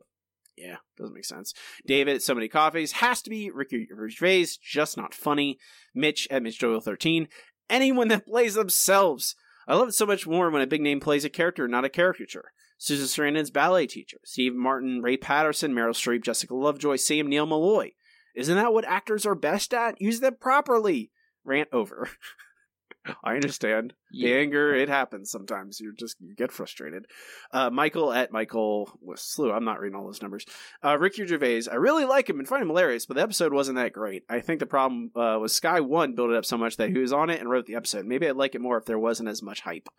Yeah, 0.57 0.77
doesn't 0.97 1.15
make 1.15 1.25
sense. 1.25 1.53
David, 1.85 2.21
so 2.21 2.35
many 2.35 2.47
coffees 2.47 2.93
has 2.93 3.21
to 3.21 3.29
be 3.29 3.49
Ricky 3.49 3.88
Gervais, 3.88 4.47
just 4.61 4.97
not 4.97 5.13
funny. 5.13 5.59
Mitch 5.93 6.27
at 6.29 6.43
Mitch 6.43 6.59
Doyle 6.59 6.81
thirteen. 6.81 7.27
Anyone 7.69 8.09
that 8.09 8.27
plays 8.27 8.55
themselves. 8.55 9.35
I 9.67 9.75
love 9.75 9.89
it 9.89 9.93
so 9.93 10.05
much 10.05 10.27
more 10.27 10.49
when 10.49 10.61
a 10.61 10.67
big 10.67 10.81
name 10.81 10.99
plays 10.99 11.23
a 11.23 11.29
character, 11.29 11.67
not 11.67 11.85
a 11.85 11.89
caricature. 11.89 12.51
Susan 12.77 13.05
Sarandon's 13.05 13.51
ballet 13.51 13.85
teacher, 13.85 14.17
Steve 14.25 14.55
Martin, 14.55 15.01
Ray 15.01 15.15
Patterson, 15.15 15.73
Meryl 15.73 15.91
Streep, 15.91 16.23
Jessica 16.23 16.55
Lovejoy, 16.55 16.95
Sam 16.95 17.27
Neill 17.27 17.45
Malloy. 17.45 17.91
Isn't 18.35 18.55
that 18.55 18.73
what 18.73 18.85
actors 18.85 19.25
are 19.25 19.35
best 19.35 19.73
at? 19.73 20.01
Use 20.01 20.19
them 20.19 20.35
properly. 20.39 21.11
Rant 21.43 21.69
over. 21.72 22.09
I 23.23 23.34
understand 23.34 23.93
the 24.11 24.34
anger. 24.34 24.76
It 24.76 24.88
happens 24.88 25.31
sometimes. 25.31 25.80
You 25.80 25.93
just 25.97 26.18
you 26.19 26.35
get 26.35 26.51
frustrated. 26.51 27.07
Uh, 27.51 27.69
Michael 27.69 28.13
at 28.13 28.31
Michael 28.31 28.91
with 29.01 29.19
Slew. 29.19 29.51
I'm 29.51 29.65
not 29.65 29.80
reading 29.80 29.95
all 29.95 30.05
those 30.05 30.22
numbers. 30.22 30.45
Uh, 30.84 30.97
Ricky 30.99 31.26
Gervais. 31.26 31.63
I 31.72 31.76
really 31.76 32.05
like 32.05 32.30
him 32.30 32.38
and 32.38 32.47
find 32.47 32.61
him 32.61 32.68
hilarious, 32.68 33.07
but 33.07 33.15
the 33.15 33.23
episode 33.23 33.53
wasn't 33.53 33.77
that 33.77 33.93
great. 33.93 34.23
I 34.30 34.39
think 34.39 34.59
the 34.59 34.68
problem 34.68 35.11
uh, 35.15 35.38
was 35.39 35.53
Sky 35.53 35.80
One 35.80 36.13
built 36.13 36.30
it 36.30 36.38
up 36.38 36.45
so 36.45 36.57
much 36.57 36.77
that 36.77 36.89
he 36.89 36.99
was 36.99 37.13
on 37.13 37.31
it 37.31 37.39
and 37.39 37.49
wrote 37.49 37.65
the 37.65 37.76
episode. 37.76 38.05
Maybe 38.05 38.27
I'd 38.27 38.35
like 38.35 38.53
it 38.53 38.61
more 38.61 38.77
if 38.77 38.85
there 38.85 38.99
wasn't 38.99 39.30
as 39.30 39.41
much 39.41 39.61
hype. 39.61 39.89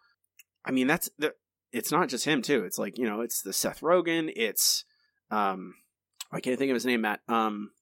I 0.65 0.71
mean, 0.71 0.87
that's 0.87 1.11
the. 1.19 1.35
It's 1.73 1.91
not 1.91 2.09
just 2.09 2.27
him 2.27 2.43
too. 2.43 2.65
It's 2.65 2.79
like 2.79 2.99
you 2.99 3.09
know, 3.09 3.21
it's 3.21 3.43
the 3.43 3.53
Seth 3.53 3.81
Rogen. 3.81 4.33
It's 4.37 4.85
um, 5.31 5.75
I 6.31 6.41
can't 6.41 6.59
think 6.59 6.71
of 6.71 6.75
his 6.75 6.87
name. 6.87 7.01
Matt. 7.01 7.21
Um, 7.29 7.73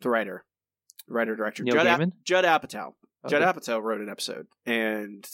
the 0.00 0.10
writer, 0.10 0.44
writer 1.08 1.36
director 1.36 1.62
Neil 1.62 1.74
Judd, 1.74 1.86
Gaiman? 1.86 2.12
Judd 2.24 2.44
Apatow. 2.44 2.92
Judd 3.28 3.42
Apatow 3.42 3.82
wrote 3.82 4.00
an 4.00 4.08
episode, 4.10 4.46
and 4.66 5.26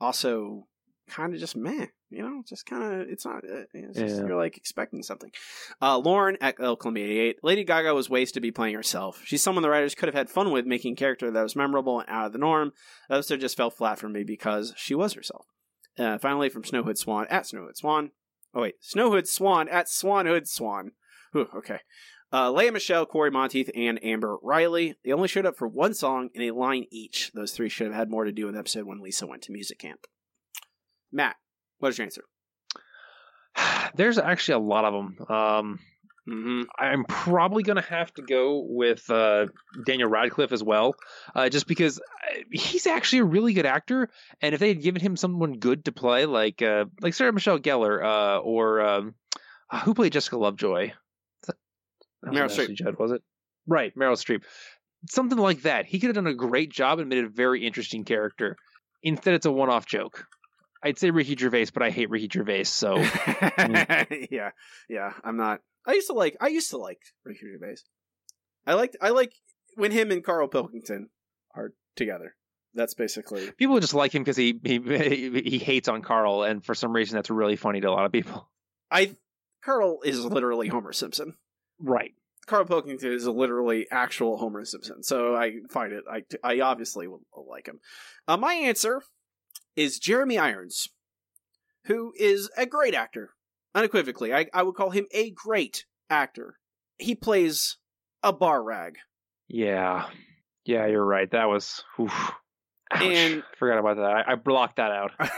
also 0.00 0.66
kind 1.08 1.34
of 1.34 1.40
just 1.40 1.56
meh. 1.56 1.86
You 2.10 2.22
know, 2.22 2.42
just 2.48 2.64
kind 2.64 2.82
of 3.02 3.08
it's 3.08 3.26
not. 3.26 3.44
Uh, 3.44 3.64
it's 3.74 3.98
just, 3.98 4.16
Yeah. 4.16 4.26
You're 4.28 4.36
like 4.36 4.56
expecting 4.56 5.02
something. 5.02 5.30
Uh, 5.82 5.98
Lauren 5.98 6.38
at 6.40 6.54
El 6.58 6.76
Columbia 6.76 7.04
88. 7.04 7.36
Lady 7.42 7.64
Gaga 7.64 7.94
was 7.94 8.08
ways 8.08 8.32
to 8.32 8.40
be 8.40 8.50
playing 8.50 8.74
herself. 8.74 9.20
She's 9.24 9.42
someone 9.42 9.62
the 9.62 9.68
writers 9.68 9.94
could 9.94 10.08
have 10.08 10.14
had 10.14 10.30
fun 10.30 10.50
with 10.50 10.64
making 10.64 10.94
a 10.94 10.96
character 10.96 11.30
that 11.30 11.42
was 11.42 11.54
memorable 11.54 12.00
and 12.00 12.08
out 12.08 12.26
of 12.26 12.32
the 12.32 12.38
norm. 12.38 12.72
The 13.10 13.16
episode 13.16 13.40
just 13.40 13.58
fell 13.58 13.68
flat 13.70 13.98
for 13.98 14.08
me 14.08 14.24
because 14.24 14.72
she 14.76 14.94
was 14.94 15.12
herself. 15.12 15.46
Uh, 15.98 16.16
finally, 16.16 16.48
from 16.48 16.64
Snowhood 16.64 16.96
Swan 16.96 17.26
at 17.28 17.46
Snowhood 17.46 17.76
Swan. 17.76 18.12
Oh 18.54 18.62
wait, 18.62 18.76
Snowhood 18.80 19.28
Swan 19.28 19.68
at 19.68 19.88
Swanhood 19.90 20.48
Swan. 20.48 20.92
Whew, 21.32 21.48
okay. 21.56 21.80
Uh, 22.32 22.50
Lea 22.52 22.70
Michele, 22.70 23.06
Cory 23.06 23.30
Monteith, 23.30 23.70
and 23.74 24.02
Amber 24.04 24.36
Riley. 24.42 24.96
They 25.04 25.12
only 25.12 25.28
showed 25.28 25.46
up 25.46 25.56
for 25.56 25.66
one 25.66 25.94
song 25.94 26.28
and 26.34 26.44
a 26.44 26.50
line 26.50 26.86
each. 26.90 27.30
Those 27.32 27.52
three 27.52 27.68
should 27.68 27.86
have 27.86 27.96
had 27.96 28.10
more 28.10 28.24
to 28.24 28.32
do 28.32 28.48
in 28.48 28.54
the 28.54 28.60
episode 28.60 28.84
when 28.84 29.00
Lisa 29.00 29.26
went 29.26 29.42
to 29.42 29.52
music 29.52 29.78
camp. 29.78 30.06
Matt, 31.10 31.36
what 31.78 31.88
is 31.88 31.98
your 31.98 32.04
answer? 32.04 32.24
There's 33.94 34.18
actually 34.18 34.54
a 34.54 34.66
lot 34.66 34.84
of 34.84 34.92
them. 34.92 35.26
Um, 35.28 35.78
Mm-hmm. 36.28 36.62
I'm 36.78 37.04
probably 37.04 37.62
going 37.62 37.76
to 37.76 37.88
have 37.88 38.12
to 38.14 38.22
go 38.22 38.62
with 38.68 39.08
uh, 39.08 39.46
Daniel 39.86 40.10
Radcliffe 40.10 40.52
as 40.52 40.62
well, 40.62 40.94
uh, 41.34 41.48
just 41.48 41.66
because 41.66 41.98
uh, 41.98 42.40
he's 42.52 42.86
actually 42.86 43.20
a 43.20 43.24
really 43.24 43.54
good 43.54 43.64
actor. 43.64 44.10
And 44.42 44.52
if 44.52 44.60
they 44.60 44.68
had 44.68 44.82
given 44.82 45.00
him 45.00 45.16
someone 45.16 45.54
good 45.54 45.86
to 45.86 45.92
play, 45.92 46.26
like 46.26 46.60
uh, 46.60 46.86
like 47.00 47.14
Sarah 47.14 47.32
Michelle 47.32 47.58
Gellar 47.58 48.04
uh, 48.04 48.40
or 48.40 48.80
um, 48.80 49.14
who 49.84 49.94
played 49.94 50.12
Jessica 50.12 50.36
Lovejoy, 50.36 50.92
Meryl 52.24 52.46
Streep. 52.46 52.74
Judd, 52.74 52.98
was 52.98 53.12
it? 53.12 53.22
Right, 53.66 53.94
Meryl 53.96 54.12
Streep. 54.12 54.42
Something 55.08 55.38
like 55.38 55.62
that. 55.62 55.86
He 55.86 56.00
could 56.00 56.08
have 56.08 56.16
done 56.16 56.26
a 56.26 56.34
great 56.34 56.72
job 56.72 56.98
and 56.98 57.08
made 57.08 57.24
a 57.24 57.28
very 57.28 57.66
interesting 57.66 58.04
character. 58.04 58.56
Instead, 59.02 59.34
it's 59.34 59.46
a 59.46 59.52
one-off 59.52 59.86
joke. 59.86 60.26
I'd 60.82 60.98
say 60.98 61.10
Ricky 61.10 61.36
Gervais, 61.36 61.66
but 61.72 61.82
I 61.82 61.90
hate 61.90 62.10
Ricky 62.10 62.28
Gervais, 62.32 62.64
so 62.64 62.96
mm. 62.98 64.28
yeah, 64.30 64.50
yeah. 64.88 65.12
I'm 65.24 65.36
not. 65.36 65.60
I 65.86 65.94
used 65.94 66.06
to 66.08 66.12
like. 66.12 66.36
I 66.40 66.48
used 66.48 66.70
to 66.70 66.78
like 66.78 67.00
Ricky 67.24 67.46
Gervais. 67.52 67.78
I 68.66 68.74
like 68.74 68.96
I 69.00 69.10
like 69.10 69.32
when 69.74 69.90
him 69.90 70.10
and 70.10 70.22
Karl 70.22 70.46
Pilkington 70.46 71.08
are 71.54 71.72
together. 71.96 72.34
That's 72.74 72.94
basically 72.94 73.50
People 73.52 73.80
just 73.80 73.94
like 73.94 74.14
him 74.14 74.22
because 74.22 74.36
he, 74.36 74.60
he 74.62 74.78
he 75.44 75.58
hates 75.58 75.88
on 75.88 76.02
Karl, 76.02 76.44
and 76.44 76.64
for 76.64 76.74
some 76.74 76.92
reason 76.92 77.16
that's 77.16 77.30
really 77.30 77.56
funny 77.56 77.80
to 77.80 77.88
a 77.88 77.90
lot 77.90 78.04
of 78.04 78.12
people. 78.12 78.48
I 78.90 79.16
Karl 79.64 80.00
is 80.04 80.24
literally 80.24 80.68
Homer 80.68 80.92
Simpson. 80.92 81.34
Right. 81.80 82.12
Karl 82.46 82.64
Pilkington 82.64 83.12
is 83.12 83.26
literally 83.26 83.86
actual 83.90 84.38
Homer 84.38 84.64
Simpson, 84.64 85.02
so 85.02 85.36
I 85.36 85.56
find 85.70 85.92
it. 85.92 86.04
I 86.10 86.22
I 86.42 86.60
obviously 86.60 87.06
will, 87.06 87.20
will 87.34 87.46
like 87.48 87.66
him. 87.66 87.78
Uh, 88.26 88.38
my 88.38 88.54
answer 88.54 89.02
is 89.76 89.98
Jeremy 89.98 90.38
Irons, 90.38 90.88
who 91.84 92.12
is 92.18 92.50
a 92.56 92.64
great 92.64 92.94
actor, 92.94 93.30
unequivocally. 93.74 94.32
I 94.34 94.46
I 94.54 94.62
would 94.62 94.76
call 94.76 94.90
him 94.90 95.06
a 95.12 95.30
great 95.30 95.84
actor. 96.08 96.56
He 96.96 97.14
plays 97.14 97.76
a 98.22 98.32
bar 98.32 98.62
rag, 98.62 98.96
Yeah. 99.46 100.06
Yeah, 100.64 100.86
you're 100.86 101.04
right. 101.04 101.30
That 101.30 101.48
was. 101.48 101.82
Oof. 102.00 102.32
Ouch. 102.90 103.02
And- 103.02 103.42
forgot 103.58 103.78
about 103.78 103.96
that. 103.96 104.26
I, 104.28 104.32
I 104.32 104.34
blocked 104.34 104.76
that 104.76 104.90
out. 104.90 105.12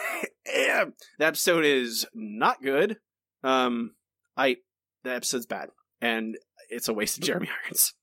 Yeah, 0.52 0.86
the 1.18 1.26
episode 1.26 1.64
is 1.64 2.06
not 2.12 2.60
good. 2.62 2.96
Um, 3.44 3.92
I 4.36 4.56
the 5.04 5.14
episode's 5.14 5.46
bad, 5.46 5.68
and 6.00 6.36
it's 6.68 6.88
a 6.88 6.92
waste 6.92 7.18
of 7.18 7.24
Jeremy 7.24 7.48
Irons. 7.64 7.94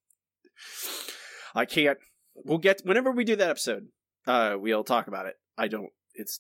I 1.56 1.66
can't. 1.66 1.98
We'll 2.36 2.58
get 2.60 2.82
whenever 2.84 3.12
we 3.12 3.24
do 3.24 3.36
that 3.36 3.50
episode. 3.50 3.88
Uh, 4.26 4.56
we'll 4.60 4.84
talk 4.84 5.08
about 5.08 5.26
it. 5.26 5.36
I 5.58 5.68
don't. 5.68 5.90
It's 6.14 6.40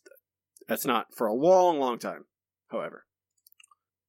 that's 0.67 0.85
not 0.85 1.07
for 1.15 1.27
a 1.27 1.34
long, 1.34 1.79
long 1.79 1.97
time. 1.97 2.25
However, 2.69 3.05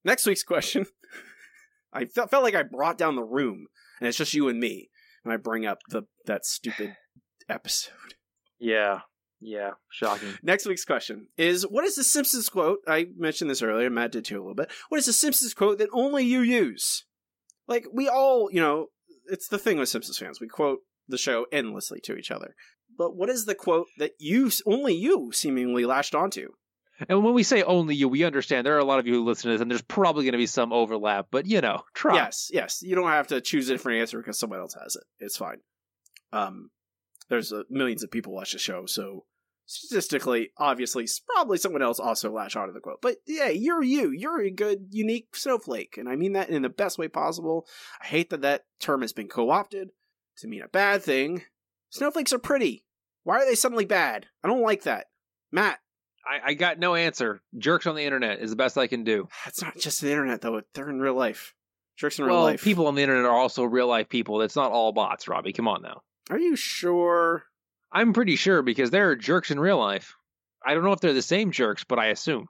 next 0.05 0.27
week's 0.27 0.43
question. 0.43 0.87
I 1.93 2.05
felt, 2.05 2.31
felt 2.31 2.43
like 2.43 2.55
I 2.55 2.63
brought 2.65 2.99
down 2.99 3.17
the 3.17 3.23
room, 3.23 3.67
and 3.99 4.09
it's 4.09 4.19
just 4.19 4.35
you 4.35 4.49
and 4.49 4.61
me, 4.61 4.91
and 5.25 5.33
I 5.33 5.37
bring 5.37 5.65
up 5.65 5.79
the 5.89 6.03
that 6.27 6.45
stupid 6.45 6.97
episode. 7.49 8.15
Yeah. 8.59 9.01
Yeah. 9.41 9.73
Shocking. 9.91 10.35
Next 10.43 10.67
week's 10.67 10.85
question 10.85 11.29
is 11.37 11.63
What 11.63 11.85
is 11.85 11.97
the 11.97 12.05
Simpsons 12.05 12.49
quote? 12.49 12.81
I 12.87 13.07
mentioned 13.17 13.51
this 13.51 13.63
earlier, 13.63 13.89
Matt 13.89 14.13
did 14.13 14.25
too 14.25 14.37
a 14.37 14.43
little 14.43 14.55
bit. 14.55 14.71
What 14.89 14.99
is 14.99 15.07
the 15.07 15.13
Simpsons 15.13 15.55
quote 15.55 15.79
that 15.79 15.89
only 15.93 16.25
you 16.25 16.41
use? 16.41 17.05
Like, 17.69 17.87
we 17.93 18.09
all, 18.09 18.49
you 18.51 18.61
know, 18.61 18.87
it's 19.27 19.49
the 19.49 19.59
thing 19.59 19.79
with 19.79 19.89
Simpsons 19.89 20.19
fans. 20.19 20.41
We 20.41 20.49
quote 20.49 20.81
the 21.07 21.19
show 21.19 21.47
endlessly 21.53 22.01
to 22.05 22.17
each 22.17 22.31
other. 22.31 22.55
But 22.97 23.15
what 23.15 23.29
is 23.29 23.45
the 23.45 23.55
quote 23.55 23.87
that 23.99 24.13
you, 24.19 24.51
only 24.67 24.95
you, 24.95 25.31
seemingly 25.33 25.85
latched 25.85 26.15
onto? 26.15 26.49
And 27.09 27.23
when 27.23 27.35
we 27.35 27.43
say 27.45 27.63
only 27.63 27.95
you, 27.95 28.09
we 28.09 28.25
understand 28.25 28.67
there 28.67 28.75
are 28.75 28.81
a 28.81 28.85
lot 28.85 28.99
of 28.99 29.07
you 29.07 29.15
who 29.15 29.25
listen 29.25 29.51
to 29.51 29.55
this, 29.55 29.61
and 29.61 29.71
there's 29.71 29.83
probably 29.83 30.25
going 30.25 30.33
to 30.33 30.39
be 30.39 30.47
some 30.47 30.73
overlap. 30.73 31.27
But 31.31 31.47
you 31.47 31.61
know, 31.61 31.83
try. 31.95 32.17
Yes, 32.17 32.51
yes. 32.53 32.83
You 32.83 32.97
don't 32.97 33.07
have 33.07 33.29
to 33.29 33.41
choose 33.41 33.69
a 33.69 33.75
different 33.75 34.01
answer 34.01 34.19
because 34.19 34.39
someone 34.39 34.59
else 34.59 34.75
has 34.83 34.97
it. 34.97 35.05
It's 35.21 35.37
fine. 35.37 35.59
Um, 36.33 36.71
there's 37.29 37.53
uh, 37.53 37.63
millions 37.71 38.03
of 38.03 38.11
people 38.11 38.33
watch 38.33 38.53
the 38.53 38.59
show, 38.59 38.87
so 38.87 39.27
statistically, 39.69 40.51
obviously, 40.57 41.07
probably 41.29 41.59
someone 41.59 41.83
else 41.83 42.01
also 42.01 42.33
latch 42.33 42.57
onto 42.57 42.73
the 42.73 42.81
quote. 42.81 43.01
But 43.03 43.19
yeah, 43.27 43.49
you're 43.49 43.83
you. 43.83 44.11
You're 44.11 44.41
a 44.41 44.51
good, 44.51 44.89
unique 44.91 45.37
snowflake, 45.37 45.97
and 45.99 46.09
I 46.09 46.17
mean 46.17 46.33
that 46.33 46.49
in 46.49 46.63
the 46.63 46.69
best 46.69 46.99
way 46.99 47.07
possible. 47.07 47.67
I 48.03 48.07
hate 48.07 48.31
that 48.31 48.41
that 48.41 48.65
term 48.81 49.03
has 49.03 49.13
been 49.13 49.29
co-opted 49.29 49.91
to 50.39 50.49
mean 50.49 50.63
a 50.63 50.69
bad 50.69 51.03
thing. 51.03 51.43
Snowflakes 51.91 52.33
are 52.33 52.39
pretty. 52.39 52.85
Why 53.23 53.37
are 53.37 53.47
they 53.47 53.55
suddenly 53.55 53.85
bad? 53.85 54.27
I 54.43 54.49
don't 54.49 54.63
like 54.63 54.85
that, 54.85 55.07
Matt. 55.53 55.79
I, 56.27 56.51
I 56.51 56.55
got 56.55 56.79
no 56.79 56.95
answer. 56.95 57.43
Jerks 57.57 57.87
on 57.87 57.95
the 57.95 58.05
internet 58.05 58.41
is 58.41 58.51
the 58.51 58.57
best 58.57 58.79
I 58.79 58.87
can 58.87 59.05
do. 59.05 59.29
It's 59.47 59.63
not 59.63 59.79
just 59.79 60.01
the 60.01 60.11
internet 60.11 60.41
though; 60.41 60.63
they're 60.75 60.91
in 60.91 61.01
real 61.01 61.15
life. 61.15 61.55
Jerks 61.99 62.19
in 62.19 62.25
real 62.25 62.37
well, 62.37 62.45
life. 62.45 62.65
people 62.65 62.87
on 62.87 62.95
the 62.95 63.03
internet 63.03 63.27
are 63.27 63.37
also 63.37 63.65
real 63.65 63.87
life 63.87 64.09
people. 64.09 64.41
It's 64.41 64.57
not 64.57 64.73
all 64.73 64.93
bots, 64.93 65.29
Robbie. 65.29 65.53
Come 65.53 65.69
on 65.69 65.83
now. 65.83 66.03
Are 66.31 66.39
you 66.39 66.57
sure? 66.57 67.45
I'm 67.93 68.13
pretty 68.13 68.37
sure 68.37 68.63
because 68.63 68.91
there 68.91 69.11
are 69.11 69.17
jerks 69.17 69.51
in 69.51 69.59
real 69.61 69.79
life. 69.79 70.15
I 70.65 70.75
don't 70.75 70.85
know 70.85 70.93
if 70.93 71.01
they're 71.01 71.13
the 71.13 71.23
same 71.23 71.53
jerks, 71.53 71.85
but 71.85 71.99
I 71.99 72.07
assume. 72.07 72.47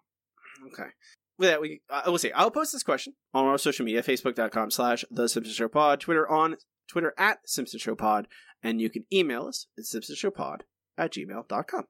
Okay. 0.66 0.89
With 1.39 1.51
that, 1.51 1.60
we 1.60 1.81
uh, 1.89 2.02
we'll 2.06 2.19
see. 2.19 2.32
I'll 2.32 2.51
post 2.51 2.73
this 2.73 2.82
question 2.82 3.15
on 3.32 3.44
our 3.44 3.59
social 3.59 3.85
media: 3.86 4.02
Facebook.com 4.02 4.70
slash 4.70 5.05
The 5.10 5.28
Simpsons 5.28 5.55
Show 5.56 5.69
Pod, 5.69 6.01
Twitter 6.01 6.28
on 6.28 6.56
Twitter 6.89 7.15
at 7.16 7.39
Simpsons 7.47 7.82
Show 7.82 7.94
Pod, 7.94 8.27
and 8.62 8.81
you 8.81 8.90
can 8.90 9.05
email 9.12 9.47
us 9.47 9.66
at 9.78 9.85
Simpsons 9.85 10.19
Show 10.19 10.31
Pod 10.31 10.65
at 10.97 11.12
gmail.com. 11.12 11.85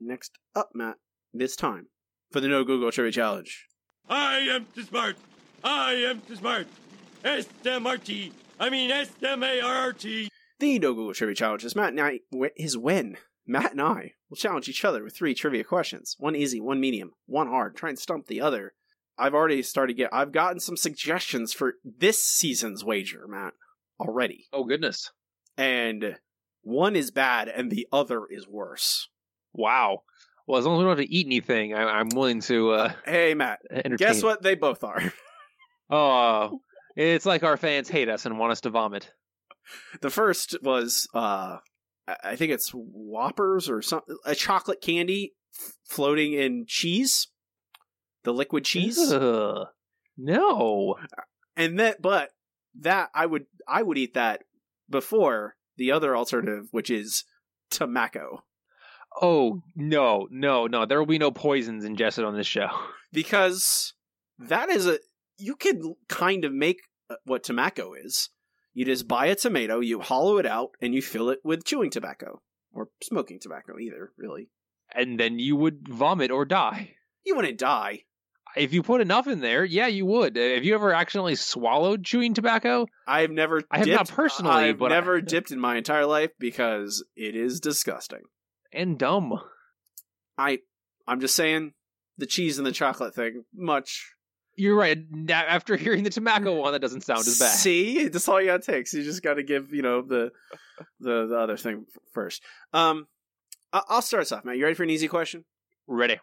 Next 0.00 0.38
up, 0.56 0.70
Matt, 0.74 0.96
this 1.34 1.56
time 1.56 1.88
for 2.32 2.40
the 2.40 2.48
No 2.48 2.64
Google 2.64 2.90
Trivia 2.90 3.12
Challenge. 3.12 3.66
I 4.08 4.38
am 4.38 4.66
too 4.74 4.82
smart. 4.82 5.16
I 5.62 5.92
am 5.92 6.20
too 6.22 6.36
smart. 6.36 6.66
S-M-R-T. 7.24 8.32
I 8.58 8.70
mean 8.70 8.90
S-M-A-R-R-T. 8.90 10.28
The 10.62 10.78
No 10.78 10.94
Google 10.94 11.12
Trivia 11.12 11.34
Challenge 11.34 11.64
is 11.64 11.74
Matt 11.74 11.88
and 11.88 12.00
I 12.00 12.20
is 12.54 12.78
when 12.78 13.16
Matt 13.44 13.72
and 13.72 13.82
I 13.82 14.12
will 14.30 14.36
challenge 14.36 14.68
each 14.68 14.84
other 14.84 15.02
with 15.02 15.12
three 15.12 15.34
trivia 15.34 15.64
questions: 15.64 16.14
one 16.20 16.36
easy, 16.36 16.60
one 16.60 16.78
medium, 16.78 17.14
one 17.26 17.48
hard. 17.48 17.74
Try 17.74 17.88
and 17.88 17.98
stump 17.98 18.28
the 18.28 18.40
other. 18.40 18.74
I've 19.18 19.34
already 19.34 19.60
started 19.64 19.96
get. 19.96 20.14
I've 20.14 20.30
gotten 20.30 20.60
some 20.60 20.76
suggestions 20.76 21.52
for 21.52 21.74
this 21.84 22.22
season's 22.22 22.84
wager, 22.84 23.26
Matt, 23.26 23.54
already. 23.98 24.46
Oh 24.52 24.62
goodness! 24.62 25.10
And 25.56 26.20
one 26.62 26.94
is 26.94 27.10
bad, 27.10 27.48
and 27.48 27.68
the 27.68 27.88
other 27.90 28.26
is 28.30 28.46
worse. 28.46 29.08
Wow. 29.52 30.04
Well, 30.46 30.60
as 30.60 30.64
long 30.64 30.76
as 30.76 30.78
we 30.78 30.84
don't 30.84 30.96
have 30.96 31.04
to 31.04 31.12
eat 31.12 31.26
anything, 31.26 31.74
I, 31.74 31.82
I'm 31.82 32.10
willing 32.10 32.40
to. 32.42 32.70
Uh, 32.70 32.92
Hey, 33.04 33.34
Matt. 33.34 33.62
entertain. 33.68 33.96
Guess 33.96 34.22
what? 34.22 34.42
They 34.42 34.54
both 34.54 34.84
are. 34.84 35.02
Oh, 35.90 36.60
it's 36.96 37.26
like 37.26 37.42
our 37.42 37.58
fans 37.58 37.86
hate 37.86 38.08
us 38.08 38.24
and 38.24 38.38
want 38.38 38.52
us 38.52 38.62
to 38.62 38.70
vomit. 38.70 39.10
The 40.00 40.10
first 40.10 40.56
was, 40.62 41.08
uh, 41.14 41.58
I- 42.06 42.36
think 42.36 42.52
it's 42.52 42.70
Whoppers 42.70 43.68
or 43.70 43.80
something, 43.82 44.16
a 44.24 44.34
chocolate 44.34 44.80
candy 44.80 45.34
f- 45.56 45.74
floating 45.88 46.32
in 46.32 46.64
cheese, 46.66 47.28
the 48.24 48.32
liquid 48.32 48.64
cheese. 48.64 48.98
Ugh. 49.12 49.66
No. 50.16 50.96
And 51.56 51.78
that, 51.78 52.02
but 52.02 52.30
that 52.80 53.10
I 53.14 53.26
would, 53.26 53.46
I 53.68 53.82
would 53.82 53.98
eat 53.98 54.14
that 54.14 54.42
before 54.90 55.56
the 55.76 55.92
other 55.92 56.16
alternative, 56.16 56.66
which 56.70 56.90
is 56.90 57.24
tomacco, 57.70 58.40
Oh 59.20 59.60
no, 59.76 60.26
no, 60.30 60.66
no! 60.66 60.86
There 60.86 60.98
will 60.98 61.04
be 61.06 61.18
no 61.18 61.30
poisons 61.30 61.84
ingested 61.84 62.24
on 62.24 62.34
this 62.34 62.46
show. 62.46 62.68
because 63.12 63.92
that 64.38 64.70
is 64.70 64.86
a 64.86 64.98
you 65.36 65.54
can 65.54 65.94
kind 66.08 66.44
of 66.46 66.52
make 66.54 66.80
uh, 67.10 67.16
what 67.24 67.42
tomacco 67.44 67.92
is. 68.02 68.30
You 68.74 68.84
just 68.84 69.06
buy 69.08 69.26
a 69.26 69.34
tomato, 69.34 69.80
you 69.80 70.00
hollow 70.00 70.38
it 70.38 70.46
out, 70.46 70.70
and 70.80 70.94
you 70.94 71.02
fill 71.02 71.28
it 71.30 71.40
with 71.44 71.64
chewing 71.64 71.90
tobacco 71.90 72.40
or 72.72 72.88
smoking 73.02 73.38
tobacco, 73.40 73.78
either 73.78 74.12
really. 74.16 74.48
And 74.94 75.18
then 75.20 75.38
you 75.38 75.56
would 75.56 75.86
vomit 75.88 76.30
or 76.30 76.44
die. 76.44 76.94
You 77.24 77.36
wouldn't 77.36 77.58
die. 77.58 78.00
If 78.56 78.74
you 78.74 78.82
put 78.82 79.00
enough 79.00 79.26
in 79.26 79.40
there, 79.40 79.64
yeah, 79.64 79.86
you 79.86 80.04
would. 80.06 80.36
Uh, 80.36 80.40
Have 80.40 80.64
you 80.64 80.74
ever 80.74 80.92
accidentally 80.92 81.36
swallowed 81.36 82.04
chewing 82.04 82.34
tobacco? 82.34 82.86
I've 83.06 83.30
never. 83.30 83.62
I 83.70 83.78
have 83.78 83.86
not 83.88 84.06
dipped- 84.06 84.12
personally, 84.16 84.52
I've 84.52 84.78
but 84.78 84.92
I- 84.92 84.96
never 84.96 85.20
dipped 85.22 85.50
in 85.50 85.58
my 85.60 85.76
entire 85.76 86.04
life 86.04 86.30
because 86.38 87.02
it 87.16 87.34
is 87.34 87.60
disgusting 87.60 88.22
and 88.72 88.98
dumb. 88.98 89.32
I. 90.36 90.58
I'm 91.06 91.20
just 91.20 91.34
saying, 91.34 91.72
the 92.18 92.26
cheese 92.26 92.58
and 92.58 92.66
the 92.66 92.72
chocolate 92.72 93.14
thing, 93.14 93.44
much. 93.54 94.12
You're 94.54 94.76
right. 94.76 94.98
After 95.30 95.76
hearing 95.76 96.04
the 96.04 96.10
tobacco 96.10 96.54
one, 96.54 96.72
that 96.72 96.80
doesn't 96.80 97.02
sound 97.02 97.20
as 97.20 97.38
bad. 97.38 97.50
See, 97.50 98.08
that's 98.08 98.28
all 98.28 98.40
you 98.40 98.48
gotta 98.48 98.62
take. 98.62 98.92
You 98.92 99.02
just 99.02 99.22
gotta 99.22 99.42
give, 99.42 99.72
you 99.72 99.82
know, 99.82 100.02
the 100.02 100.30
the 101.00 101.26
the 101.26 101.38
other 101.38 101.56
thing 101.56 101.86
first. 102.12 102.42
Um, 102.72 103.06
I'll 103.72 104.02
start 104.02 104.22
us 104.22 104.32
off, 104.32 104.44
Matt. 104.44 104.58
You 104.58 104.64
ready 104.64 104.74
for 104.74 104.82
an 104.82 104.90
easy 104.90 105.08
question? 105.08 105.44
Ready. 105.86 106.18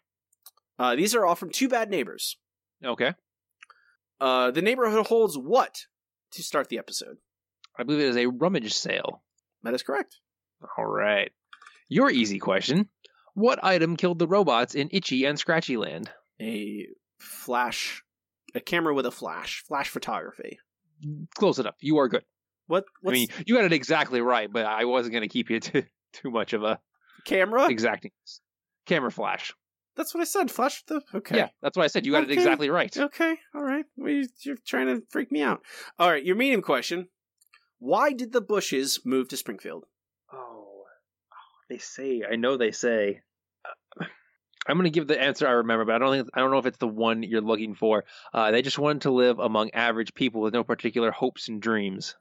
Uh, 0.78 0.96
these 0.96 1.16
are 1.16 1.26
all 1.26 1.36
from 1.36 1.50
Two 1.50 1.68
Bad 1.68 1.90
Neighbors. 1.90 2.38
Okay. 2.86 3.14
Uh, 4.22 4.52
the 4.52 4.62
neighborhood 4.62 5.08
holds 5.08 5.38
what 5.38 5.86
to 6.32 6.44
start 6.44 6.70
the 6.70 6.78
episode? 6.78 7.18
I 7.78 7.84
believe 7.84 8.02
it 8.02 8.10
is 8.10 8.18
a 8.18 8.28
rummage 8.28 8.74
sale. 8.74 9.24
That 9.64 9.74
is 9.74 9.84
correct. 9.84 10.18
All 10.78 10.86
right. 10.86 11.32
Your 11.88 12.12
easy 12.12 12.40
question. 12.40 12.90
What 13.34 13.64
item 13.64 13.96
killed 13.96 14.20
the 14.20 14.28
robots 14.28 14.76
in 14.76 14.90
Itchy 14.92 15.26
and 15.26 15.40
Scratchy 15.40 15.78
Land? 15.78 16.12
A 16.42 16.88
flash, 17.20 18.04
a 18.56 18.60
camera 18.60 18.94
with 18.94 19.06
a 19.06 19.12
flash, 19.12 19.64
flash 19.68 19.90
photography. 19.90 20.60
Close 21.36 21.60
enough. 21.60 21.76
You 21.80 21.98
are 22.00 22.08
good. 22.08 22.24
What? 22.68 22.86
I 23.08 23.12
mean, 23.12 23.28
you 23.46 23.56
got 23.56 23.64
it 23.66 23.74
exactly 23.74 24.22
right, 24.22 24.52
but 24.52 24.66
I 24.66 24.86
wasn't 24.86 25.14
going 25.14 25.24
to 25.24 25.28
keep 25.28 25.50
you 25.50 25.60
to 25.72 25.84
too 26.14 26.30
much 26.32 26.54
of 26.54 26.64
a 26.64 26.80
camera? 27.26 27.68
exacting 27.70 28.12
camera 28.86 29.12
flash. 29.12 29.54
That's 29.96 30.14
what 30.14 30.22
I 30.22 30.26
said. 30.26 30.50
Flash 30.52 30.84
the 30.84 31.02
okay. 31.14 31.36
Yeah, 31.38 31.50
that's 31.62 31.76
what 31.76 31.84
I 31.84 31.88
said. 31.88 32.06
You 32.06 32.14
got 32.14 32.24
Okay. 32.24 32.32
it 32.32 32.36
exactly 32.36 32.70
right. 32.70 32.96
Okay, 32.96 33.36
all 33.54 33.64
right. 33.64 33.86
Well, 33.98 34.24
you're 34.44 34.56
trying 34.66 34.88
to 34.88 35.04
freak 35.10 35.32
me 35.32 35.42
out. 35.42 35.62
All 35.98 36.10
right, 36.10 36.24
your 36.24 36.36
medium 36.38 36.62
question: 36.62 37.10
Why 37.80 38.14
did 38.14 38.32
the 38.32 38.40
Bushes 38.42 39.02
move 39.04 39.28
to 39.30 39.38
Springfield? 39.38 39.86
Oh, 40.32 40.38
oh 40.86 41.60
they 41.70 41.80
say. 41.80 42.24
I 42.30 42.36
know 42.38 42.56
they 42.56 42.72
say. 42.72 43.22
I'm 44.70 44.78
going 44.78 44.86
to 44.86 44.91
give 44.91 45.08
the 45.08 45.20
answer 45.20 45.48
I 45.48 45.52
remember, 45.52 45.86
but 45.86 45.96
I 45.96 45.98
don't 45.98 46.12
think 46.14 46.30
I 46.34 46.40
don't 46.40 46.52
know 46.52 46.60
if 46.60 46.66
it's 46.66 46.78
the 46.78 46.88
one 46.88 47.24
you're 47.24 47.41
looking 47.41 47.74
for. 47.76 48.06
Uh, 48.34 48.52
they 48.52 48.62
just 48.62 48.78
wanted 48.78 49.02
to 49.04 49.12
live 49.12 49.40
among 49.40 49.72
average 49.72 50.14
people 50.14 50.41
with 50.41 50.54
no 50.54 50.64
particular 50.64 51.12
hopes 51.12 51.50
and 51.50 51.62
dreams. 51.62 52.16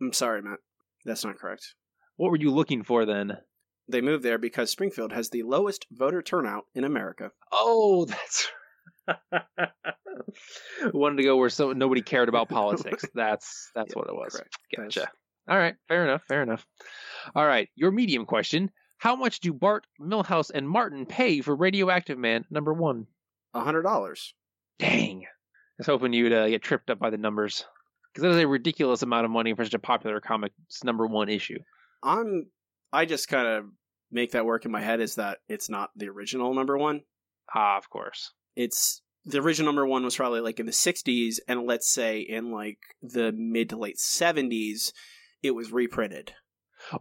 I'm 0.00 0.12
sorry, 0.12 0.42
Matt. 0.42 0.58
That's 1.04 1.24
not 1.24 1.38
correct. 1.38 1.74
What 2.16 2.30
were 2.30 2.38
you 2.38 2.50
looking 2.50 2.82
for 2.82 3.04
then? 3.04 3.38
They 3.88 4.00
moved 4.00 4.24
there 4.24 4.38
because 4.38 4.70
Springfield 4.70 5.12
has 5.12 5.30
the 5.30 5.42
lowest 5.42 5.86
voter 5.90 6.22
turnout 6.22 6.64
in 6.74 6.84
America. 6.84 7.32
Oh, 7.52 8.04
that's 8.08 8.48
wanted 10.92 11.16
to 11.16 11.22
go 11.22 11.36
where 11.36 11.48
so 11.48 11.72
nobody 11.72 12.02
cared 12.02 12.28
about 12.28 12.48
politics. 12.50 13.04
That's 13.14 13.70
that's 13.74 13.94
what 13.94 14.08
it 14.08 14.14
was. 14.14 14.34
correct. 14.34 14.56
Gotcha. 14.76 15.10
All 15.48 15.58
right, 15.58 15.74
fair 15.88 16.04
enough. 16.04 16.22
Fair 16.28 16.42
enough. 16.42 16.64
All 17.34 17.46
right, 17.46 17.68
your 17.74 17.90
medium 17.90 18.26
question: 18.26 18.70
How 19.00 19.16
much 19.16 19.40
do 19.40 19.54
Bart, 19.54 19.86
Milhouse, 19.98 20.50
and 20.52 20.68
Martin 20.68 21.06
pay 21.06 21.40
for 21.40 21.56
Radioactive 21.56 22.18
Man 22.18 22.44
number 22.50 22.74
one? 22.74 23.06
A 23.54 23.60
hundred 23.60 23.82
dollars. 23.82 24.34
Dang! 24.78 25.22
I 25.22 25.28
was 25.78 25.86
hoping 25.86 26.12
you'd 26.12 26.34
uh, 26.34 26.50
get 26.50 26.60
tripped 26.60 26.90
up 26.90 26.98
by 26.98 27.08
the 27.08 27.16
numbers 27.16 27.64
because 28.12 28.24
that 28.24 28.36
is 28.36 28.44
a 28.44 28.46
ridiculous 28.46 29.00
amount 29.00 29.24
of 29.24 29.30
money 29.30 29.54
for 29.54 29.64
such 29.64 29.72
a 29.72 29.78
popular 29.78 30.20
comic's 30.20 30.84
number 30.84 31.06
one 31.06 31.30
issue. 31.30 31.60
I'm. 32.02 32.50
I 32.92 33.06
just 33.06 33.28
kind 33.28 33.48
of 33.48 33.64
make 34.12 34.32
that 34.32 34.44
work 34.44 34.66
in 34.66 34.70
my 34.70 34.82
head. 34.82 35.00
Is 35.00 35.14
that 35.14 35.38
it's 35.48 35.70
not 35.70 35.88
the 35.96 36.10
original 36.10 36.52
number 36.52 36.76
one? 36.76 37.00
Ah, 37.54 37.78
of 37.78 37.88
course. 37.88 38.34
It's 38.54 39.00
the 39.24 39.40
original 39.40 39.72
number 39.72 39.86
one 39.86 40.04
was 40.04 40.16
probably 40.16 40.42
like 40.42 40.60
in 40.60 40.66
the 40.66 40.72
'60s, 40.72 41.36
and 41.48 41.64
let's 41.64 41.90
say 41.90 42.20
in 42.20 42.52
like 42.52 42.80
the 43.00 43.32
mid 43.32 43.70
to 43.70 43.78
late 43.78 43.96
'70s, 43.96 44.92
it 45.42 45.52
was 45.52 45.72
reprinted. 45.72 46.34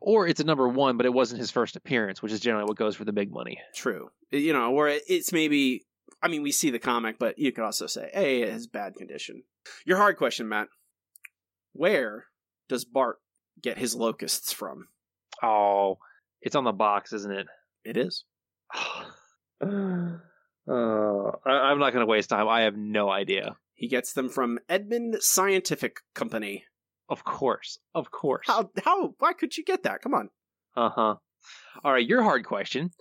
Or 0.02 0.28
it's 0.28 0.40
a 0.40 0.44
number 0.44 0.68
one, 0.68 0.98
but 0.98 1.06
it 1.06 1.14
wasn't 1.14 1.40
his 1.40 1.52
first 1.52 1.76
appearance, 1.76 2.22
which 2.22 2.32
is 2.32 2.40
generally 2.40 2.66
what 2.66 2.78
goes 2.78 2.96
for 2.96 3.06
the 3.06 3.14
big 3.14 3.32
money. 3.32 3.60
True. 3.76 4.12
You 4.32 4.54
know, 4.54 4.74
or 4.74 4.90
it's 4.90 5.32
maybe. 5.32 5.86
I 6.22 6.28
mean, 6.28 6.44
we 6.44 6.52
see 6.52 6.70
the 6.70 6.80
comic, 6.80 7.18
but 7.18 7.40
you 7.40 7.52
could 7.52 7.64
also 7.64 7.88
say, 7.88 8.10
"Hey, 8.14 8.42
it 8.42 8.52
has 8.52 8.68
bad 8.68 8.96
condition." 8.96 9.44
Your 9.86 9.98
hard 9.98 10.18
question, 10.18 10.50
Matt. 10.50 10.68
Where 11.74 12.26
does 12.68 12.84
Bart 12.84 13.20
get 13.62 13.78
his 13.78 13.96
locusts 13.96 14.52
from? 14.52 14.88
Oh, 15.42 16.00
it's 16.42 16.56
on 16.56 16.66
the 16.66 16.72
box, 16.72 17.14
isn't 17.14 17.32
it? 17.32 17.48
It 17.84 17.98
is. 17.98 18.26
Uh, 20.70 21.32
I, 21.46 21.50
I'm 21.50 21.80
not 21.80 21.94
going 21.94 22.06
to 22.06 22.10
waste 22.10 22.30
time. 22.30 22.48
I 22.48 22.62
have 22.62 22.78
no 22.78 23.10
idea. 23.10 23.56
He 23.74 23.88
gets 23.88 24.14
them 24.14 24.30
from 24.30 24.60
Edmund 24.70 25.18
Scientific 25.20 26.02
Company. 26.14 26.66
Of 27.10 27.24
course, 27.24 27.80
of 27.96 28.12
course. 28.12 28.46
How? 28.48 28.70
How? 28.84 29.14
Why 29.20 29.34
could 29.34 29.58
you 29.58 29.64
get 29.64 29.84
that? 29.84 30.02
Come 30.02 30.14
on. 30.14 30.30
Uh 30.76 30.90
huh. 30.90 31.16
All 31.84 31.92
right, 31.94 32.06
your 32.08 32.22
hard 32.24 32.46
question: 32.46 32.92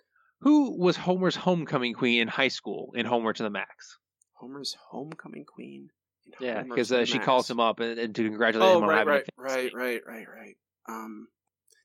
Who 0.40 0.78
was 0.78 0.96
Homer's 0.96 1.36
homecoming 1.36 1.94
queen 1.94 2.20
in 2.22 2.28
high 2.28 2.48
school 2.48 2.92
in 2.94 3.04
Homer 3.06 3.32
to 3.32 3.42
the 3.42 3.50
Max? 3.50 3.98
Homer's 4.34 4.76
homecoming 4.90 5.44
queen. 5.44 5.90
in 6.26 6.32
Yeah, 6.46 6.62
because 6.62 6.90
uh, 6.92 7.04
she 7.04 7.14
Max. 7.18 7.26
calls 7.26 7.50
him 7.50 7.60
up 7.60 7.80
and, 7.80 7.98
and 7.98 8.14
to 8.14 8.22
congratulate 8.28 8.68
Oh, 8.68 8.78
him 8.78 8.84
on 8.84 8.88
right, 8.88 8.98
having 8.98 9.12
right, 9.14 9.24
right, 9.36 9.74
right, 9.74 10.02
right, 10.06 10.26
right. 10.28 10.56
Um, 10.88 11.28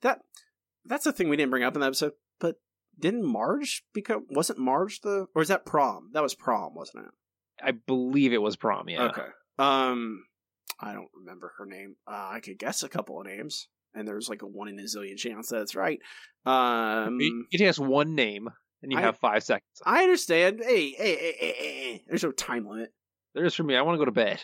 that 0.02 0.20
that's 0.86 1.04
the 1.04 1.12
thing 1.12 1.30
we 1.30 1.36
didn't 1.38 1.52
bring 1.52 1.64
up 1.64 1.76
in 1.76 1.82
the 1.82 1.88
episode. 1.88 2.14
But 2.40 2.56
didn't 3.00 3.26
Marge 3.26 3.84
become? 3.94 4.26
Wasn't 4.30 4.60
Marge 4.60 5.02
the? 5.02 5.28
Or 5.36 5.42
is 5.42 5.48
that 5.50 5.66
prom? 5.66 6.12
That 6.14 6.24
was 6.24 6.36
prom, 6.36 6.76
wasn't 6.76 7.06
it? 7.08 7.12
I 7.66 7.72
believe 7.72 8.34
it 8.34 8.42
was 8.42 8.56
prom. 8.56 8.88
Yeah. 8.90 9.04
Okay. 9.06 9.28
Um, 9.60 10.24
I 10.84 10.94
don't 10.94 11.10
remember 11.16 11.54
her 11.58 11.66
name. 11.66 11.96
Uh, 12.08 12.30
I 12.34 12.40
could 12.40 12.58
guess 12.60 12.84
a 12.84 12.90
couple 12.90 13.20
of 13.20 13.28
names, 13.28 13.68
and 13.94 14.08
there's 14.08 14.30
like 14.30 14.42
a 14.42 14.48
one 14.48 14.68
in 14.68 14.80
a 14.80 14.84
zillion 14.84 15.18
chance 15.18 15.50
that 15.50 15.62
it's 15.62 15.76
right. 15.76 16.00
Um, 16.46 17.20
You 17.20 17.46
you 17.52 17.60
just 17.60 17.80
one 17.80 18.16
name, 18.16 18.50
and 18.82 18.92
you 18.92 18.98
I- 18.98 19.02
have 19.02 19.18
five 19.18 19.44
seconds. 19.44 19.82
I 19.86 20.04
understand. 20.04 20.60
Hey, 20.64 20.92
hey, 20.92 21.16
hey, 21.16 21.36
hey, 21.40 21.56
hey, 21.58 21.74
hey. 21.92 22.04
There's 22.08 22.24
no 22.24 22.32
time 22.32 22.68
limit. 22.68 22.94
There 23.34 23.46
is 23.46 23.56
for 23.56 23.64
me. 23.64 23.76
I 23.76 23.82
want 23.82 23.96
to 23.96 24.00
go 24.00 24.06
to 24.06 24.12
bed. 24.12 24.44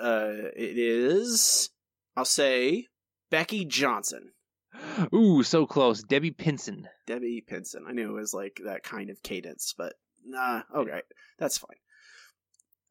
Uh, 0.00 0.50
it 0.56 0.78
is. 0.78 1.70
I'll 2.16 2.24
say 2.24 2.86
Becky 3.30 3.64
Johnson. 3.64 4.32
Ooh, 5.14 5.42
so 5.42 5.64
close. 5.66 6.02
Debbie 6.02 6.32
Pinson. 6.32 6.88
Debbie 7.06 7.44
Pinson. 7.46 7.84
I 7.88 7.92
knew 7.92 8.10
it 8.10 8.20
was 8.20 8.34
like 8.34 8.60
that 8.64 8.82
kind 8.82 9.10
of 9.10 9.22
cadence, 9.22 9.74
but 9.76 9.94
nah. 10.24 10.62
Okay, 10.74 11.02
that's 11.38 11.58
fine. 11.58 11.76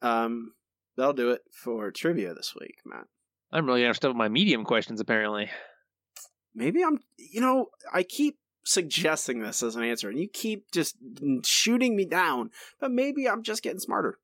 Um, 0.02 0.54
that'll 0.98 1.14
do 1.14 1.32
it 1.32 1.42
for 1.52 1.92
trivia 1.92 2.34
this 2.34 2.54
week, 2.60 2.78
Matt. 2.86 3.06
I'm 3.52 3.66
really 3.66 3.84
interested 3.84 4.08
with 4.08 4.18
my 4.18 4.28
medium 4.30 4.64
questions. 4.66 5.00
Apparently, 5.00 5.50
Maybe 6.56 6.84
I'm. 6.84 7.00
You 7.18 7.42
know, 7.42 7.68
I 7.94 8.04
keep 8.04 8.38
suggesting 8.64 9.42
this 9.42 9.62
as 9.62 9.76
an 9.76 9.84
answer, 9.84 10.10
and 10.10 10.18
you 10.20 10.28
keep 10.28 10.72
just 10.72 10.96
shooting 11.44 11.96
me 11.96 12.06
down. 12.06 12.52
But 12.80 12.92
maybe 12.92 13.28
I'm 13.28 13.44
just 13.44 13.62
getting 13.62 13.80
smarter. 13.80 14.18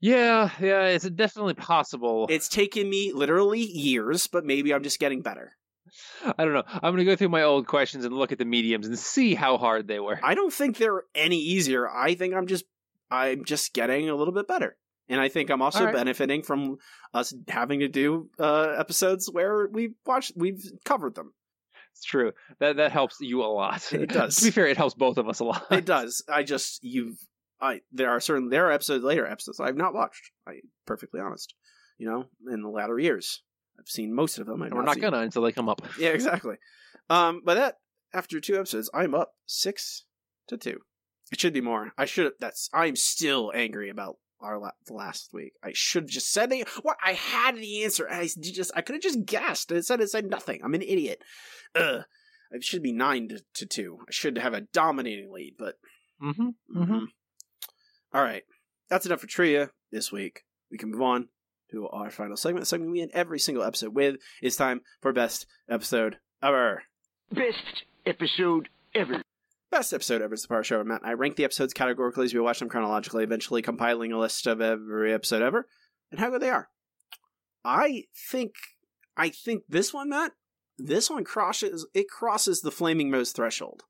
yeah, 0.00 0.50
yeah, 0.60 0.86
it's 0.86 1.08
definitely 1.10 1.54
possible. 1.54 2.26
It's 2.30 2.48
taken 2.48 2.88
me 2.88 3.12
literally 3.12 3.60
years, 3.60 4.26
but 4.26 4.44
maybe 4.44 4.72
I'm 4.72 4.82
just 4.82 4.98
getting 4.98 5.20
better. 5.20 5.52
I 6.24 6.44
don't 6.44 6.54
know. 6.54 6.64
I'm 6.66 6.92
gonna 6.92 7.04
go 7.04 7.16
through 7.16 7.30
my 7.30 7.42
old 7.42 7.66
questions 7.66 8.04
and 8.04 8.14
look 8.14 8.32
at 8.32 8.38
the 8.38 8.44
mediums 8.44 8.86
and 8.86 8.98
see 8.98 9.34
how 9.34 9.56
hard 9.58 9.88
they 9.88 10.00
were. 10.00 10.20
I 10.22 10.34
don't 10.34 10.52
think 10.52 10.76
they're 10.76 11.04
any 11.14 11.38
easier. 11.38 11.88
I 11.88 12.14
think 12.14 12.34
I'm 12.34 12.46
just 12.46 12.64
I'm 13.10 13.44
just 13.44 13.72
getting 13.74 14.08
a 14.08 14.14
little 14.14 14.34
bit 14.34 14.48
better. 14.48 14.76
And 15.08 15.20
I 15.20 15.28
think 15.28 15.50
I'm 15.50 15.62
also 15.62 15.80
All 15.80 15.84
right. 15.86 15.94
benefiting 15.94 16.42
from 16.42 16.76
us 17.14 17.34
having 17.48 17.80
to 17.80 17.88
do 17.88 18.28
uh, 18.38 18.74
episodes 18.78 19.28
where 19.30 19.66
we've 19.68 19.94
watched 20.06 20.32
we've 20.36 20.62
covered 20.84 21.14
them. 21.14 21.32
It's 21.92 22.04
true. 22.04 22.32
That 22.60 22.76
that 22.76 22.92
helps 22.92 23.16
you 23.20 23.42
a 23.42 23.46
lot. 23.46 23.92
It 23.92 24.10
does. 24.10 24.36
to 24.36 24.44
be 24.44 24.50
fair, 24.50 24.66
it 24.66 24.76
helps 24.76 24.94
both 24.94 25.16
of 25.18 25.28
us 25.28 25.40
a 25.40 25.44
lot. 25.44 25.66
It 25.70 25.84
does. 25.86 26.22
I 26.28 26.42
just 26.42 26.80
you've 26.82 27.16
I 27.60 27.80
there 27.90 28.10
are 28.10 28.20
certain 28.20 28.50
there 28.50 28.66
are 28.66 28.72
episodes 28.72 29.02
later 29.02 29.26
episodes 29.26 29.60
I've 29.60 29.76
not 29.76 29.94
watched. 29.94 30.30
I 30.46 30.60
perfectly 30.86 31.20
honest. 31.20 31.54
You 31.96 32.08
know, 32.08 32.24
in 32.52 32.62
the 32.62 32.68
latter 32.68 32.98
years. 32.98 33.42
I've 33.80 33.88
seen 33.88 34.14
most 34.14 34.38
of 34.38 34.46
them. 34.46 34.62
I've 34.62 34.66
And 34.70 34.76
we're 34.76 34.84
not 34.84 34.94
seen- 34.94 35.02
gonna 35.02 35.18
until 35.18 35.42
they 35.42 35.52
come 35.52 35.68
up. 35.68 35.80
Yeah, 35.98 36.10
exactly. 36.10 36.56
Um, 37.08 37.42
but 37.44 37.54
that 37.54 37.76
after 38.12 38.40
two 38.40 38.56
episodes, 38.56 38.90
I'm 38.92 39.14
up 39.14 39.32
six 39.46 40.04
to 40.48 40.56
two. 40.56 40.80
It 41.32 41.40
should 41.40 41.52
be 41.52 41.60
more. 41.60 41.92
I 41.96 42.04
should. 42.04 42.32
That's. 42.40 42.68
I'm 42.72 42.96
still 42.96 43.50
angry 43.54 43.88
about 43.88 44.16
our 44.40 44.58
la- 44.58 44.70
last 44.90 45.30
week. 45.32 45.52
I 45.62 45.70
should 45.74 46.04
have 46.04 46.10
just 46.10 46.32
said 46.32 46.50
the. 46.50 46.64
What 46.82 46.96
I 47.04 47.12
had 47.14 47.56
the 47.56 47.84
answer. 47.84 48.08
I 48.08 48.24
s- 48.24 48.34
just. 48.34 48.70
I 48.74 48.80
could 48.82 48.94
have 48.94 49.02
just 49.02 49.24
guessed. 49.26 49.70
It 49.72 49.84
said 49.84 50.00
it 50.00 50.10
said 50.10 50.30
nothing. 50.30 50.60
I'm 50.62 50.74
an 50.74 50.82
idiot. 50.82 51.22
Ugh. 51.74 52.02
It 52.50 52.64
should 52.64 52.82
be 52.82 52.92
nine 52.92 53.28
to, 53.28 53.42
to 53.54 53.66
two. 53.66 53.98
I 54.08 54.10
should 54.10 54.38
have 54.38 54.54
a 54.54 54.62
dominating 54.62 55.30
lead, 55.32 55.54
but 55.58 55.74
Mm-hmm. 56.22 56.48
Mhm. 56.76 57.00
All 58.12 58.22
right. 58.22 58.42
That's 58.88 59.06
enough 59.06 59.20
for 59.20 59.26
trivia 59.26 59.70
this 59.92 60.10
week. 60.10 60.44
We 60.70 60.78
can 60.78 60.90
move 60.90 61.02
on 61.02 61.28
to 61.70 61.86
our 61.88 62.10
final 62.10 62.36
segment, 62.36 62.66
something 62.66 62.90
we 62.90 63.02
end 63.02 63.10
every 63.14 63.38
single 63.38 63.62
episode 63.62 63.94
with. 63.94 64.16
It's 64.42 64.56
time 64.56 64.80
for 65.02 65.12
best 65.12 65.46
episode 65.68 66.16
ever. 66.42 66.82
Best 67.30 67.84
episode 68.06 68.68
ever. 68.94 69.22
Best 69.70 69.92
episode 69.92 70.22
ever 70.22 70.34
is 70.34 70.42
the 70.42 70.48
part 70.48 70.64
show 70.64 70.82
Matt 70.82 71.02
and 71.02 71.10
I 71.10 71.14
rank 71.14 71.36
the 71.36 71.44
episodes 71.44 71.74
categorically 71.74 72.24
as 72.24 72.32
we 72.32 72.40
watch 72.40 72.58
them 72.58 72.68
chronologically, 72.70 73.22
eventually 73.22 73.60
compiling 73.60 74.12
a 74.12 74.18
list 74.18 74.46
of 74.46 74.60
every 74.62 75.12
episode 75.12 75.42
ever 75.42 75.66
and 76.10 76.18
how 76.18 76.30
good 76.30 76.40
they 76.40 76.48
are. 76.50 76.68
I 77.64 78.04
think 78.30 78.54
I 79.16 79.28
think 79.28 79.64
this 79.68 79.92
one, 79.92 80.08
Matt, 80.08 80.32
this 80.78 81.10
one 81.10 81.24
crosses 81.24 81.86
it 81.92 82.08
crosses 82.08 82.62
the 82.62 82.70
flaming 82.70 83.10
moe's 83.10 83.32
threshold. 83.32 83.82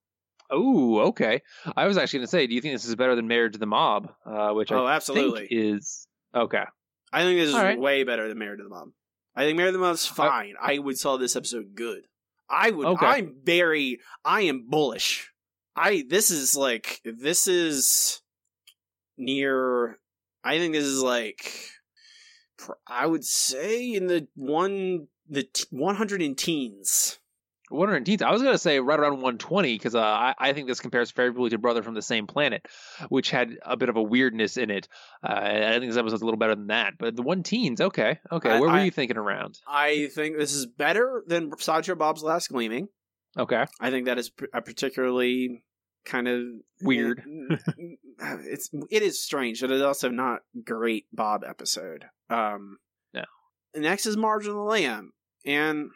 Oh, 0.50 0.98
okay. 1.08 1.42
I 1.76 1.86
was 1.86 1.96
actually 1.96 2.20
gonna 2.20 2.26
say, 2.28 2.46
do 2.46 2.54
you 2.54 2.60
think 2.60 2.74
this 2.74 2.86
is 2.86 2.96
better 2.96 3.14
than 3.14 3.28
Marriage 3.28 3.52
to 3.52 3.58
the 3.58 3.66
Mob? 3.66 4.10
Uh, 4.26 4.50
which 4.54 4.72
Oh, 4.72 4.84
I 4.84 4.94
absolutely. 4.96 5.46
think 5.46 5.52
is 5.52 6.08
okay. 6.34 6.64
I 7.12 7.22
think 7.22 7.38
this 7.38 7.50
is 7.50 7.54
right. 7.54 7.78
way 7.78 8.02
better 8.02 8.28
than 8.28 8.38
Married 8.38 8.58
to 8.58 8.64
the 8.64 8.70
Mob. 8.70 8.88
I 9.36 9.44
think 9.44 9.56
Married 9.56 9.68
to 9.72 9.78
the 9.78 9.84
Mob's 9.84 10.06
fine. 10.06 10.54
I 10.60 10.78
would 10.78 11.00
call 11.00 11.18
this 11.18 11.36
episode 11.36 11.74
good. 11.74 12.02
I 12.50 12.70
would. 12.70 12.86
Okay. 12.86 13.06
I'm 13.06 13.36
very. 13.44 14.00
I 14.24 14.42
am 14.42 14.66
bullish. 14.68 15.30
I. 15.78 16.04
This 16.08 16.30
is 16.30 16.56
like. 16.56 17.00
This 17.04 17.46
is 17.46 18.20
near. 19.16 19.98
I 20.44 20.58
think 20.58 20.74
this 20.74 20.84
is 20.84 21.02
like. 21.02 21.52
I 22.86 23.06
would 23.06 23.24
say 23.24 23.92
in 23.92 24.06
the 24.08 24.26
one 24.34 25.06
the 25.28 25.44
t- 25.44 25.64
100 25.70 26.22
in 26.22 26.34
teens. 26.34 27.18
110th. 27.70 28.22
I 28.22 28.32
was 28.32 28.42
gonna 28.42 28.56
say 28.56 28.80
right 28.80 28.98
around 28.98 29.12
120 29.14 29.74
because 29.74 29.94
uh, 29.94 30.00
I, 30.00 30.34
I 30.38 30.52
think 30.54 30.68
this 30.68 30.80
compares 30.80 31.10
favorably 31.10 31.50
to 31.50 31.58
Brother 31.58 31.82
from 31.82 31.92
the 31.92 32.00
Same 32.00 32.26
Planet, 32.26 32.66
which 33.10 33.30
had 33.30 33.58
a 33.62 33.76
bit 33.76 33.90
of 33.90 33.96
a 33.96 34.02
weirdness 34.02 34.56
in 34.56 34.70
it. 34.70 34.88
Uh, 35.22 35.34
I 35.34 35.78
think 35.78 35.90
this 35.90 35.98
episode's 35.98 36.22
a 36.22 36.24
little 36.24 36.38
better 36.38 36.54
than 36.54 36.68
that. 36.68 36.94
But 36.98 37.14
the 37.14 37.22
one 37.22 37.42
teens, 37.42 37.80
okay, 37.82 38.20
okay. 38.32 38.50
I- 38.52 38.60
Where 38.60 38.70
were 38.70 38.76
I- 38.76 38.84
you 38.84 38.90
thinking 38.90 39.18
around? 39.18 39.58
I 39.68 40.06
think 40.14 40.38
this 40.38 40.54
is 40.54 40.64
better 40.64 41.22
than 41.26 41.52
Sideshow 41.58 41.94
Bob's 41.94 42.22
Last 42.22 42.48
Gleaming. 42.48 42.88
Okay, 43.36 43.66
I 43.78 43.90
think 43.90 44.06
that 44.06 44.18
is 44.18 44.30
a 44.54 44.62
particularly 44.62 45.62
kind 46.08 46.26
of 46.26 46.42
Weird. 46.82 47.22
it's 48.18 48.70
it 48.90 49.02
is 49.02 49.22
strange. 49.22 49.60
but 49.60 49.70
It 49.70 49.76
is 49.76 49.82
also 49.82 50.08
not 50.08 50.40
great 50.64 51.06
Bob 51.12 51.44
episode. 51.46 52.06
Um, 52.30 52.78
No. 53.14 53.24
Next 53.76 54.06
is 54.06 54.16
Marge 54.16 54.46
and 54.46 54.56
the 54.56 54.60
Lam, 54.60 55.12
and 55.44 55.90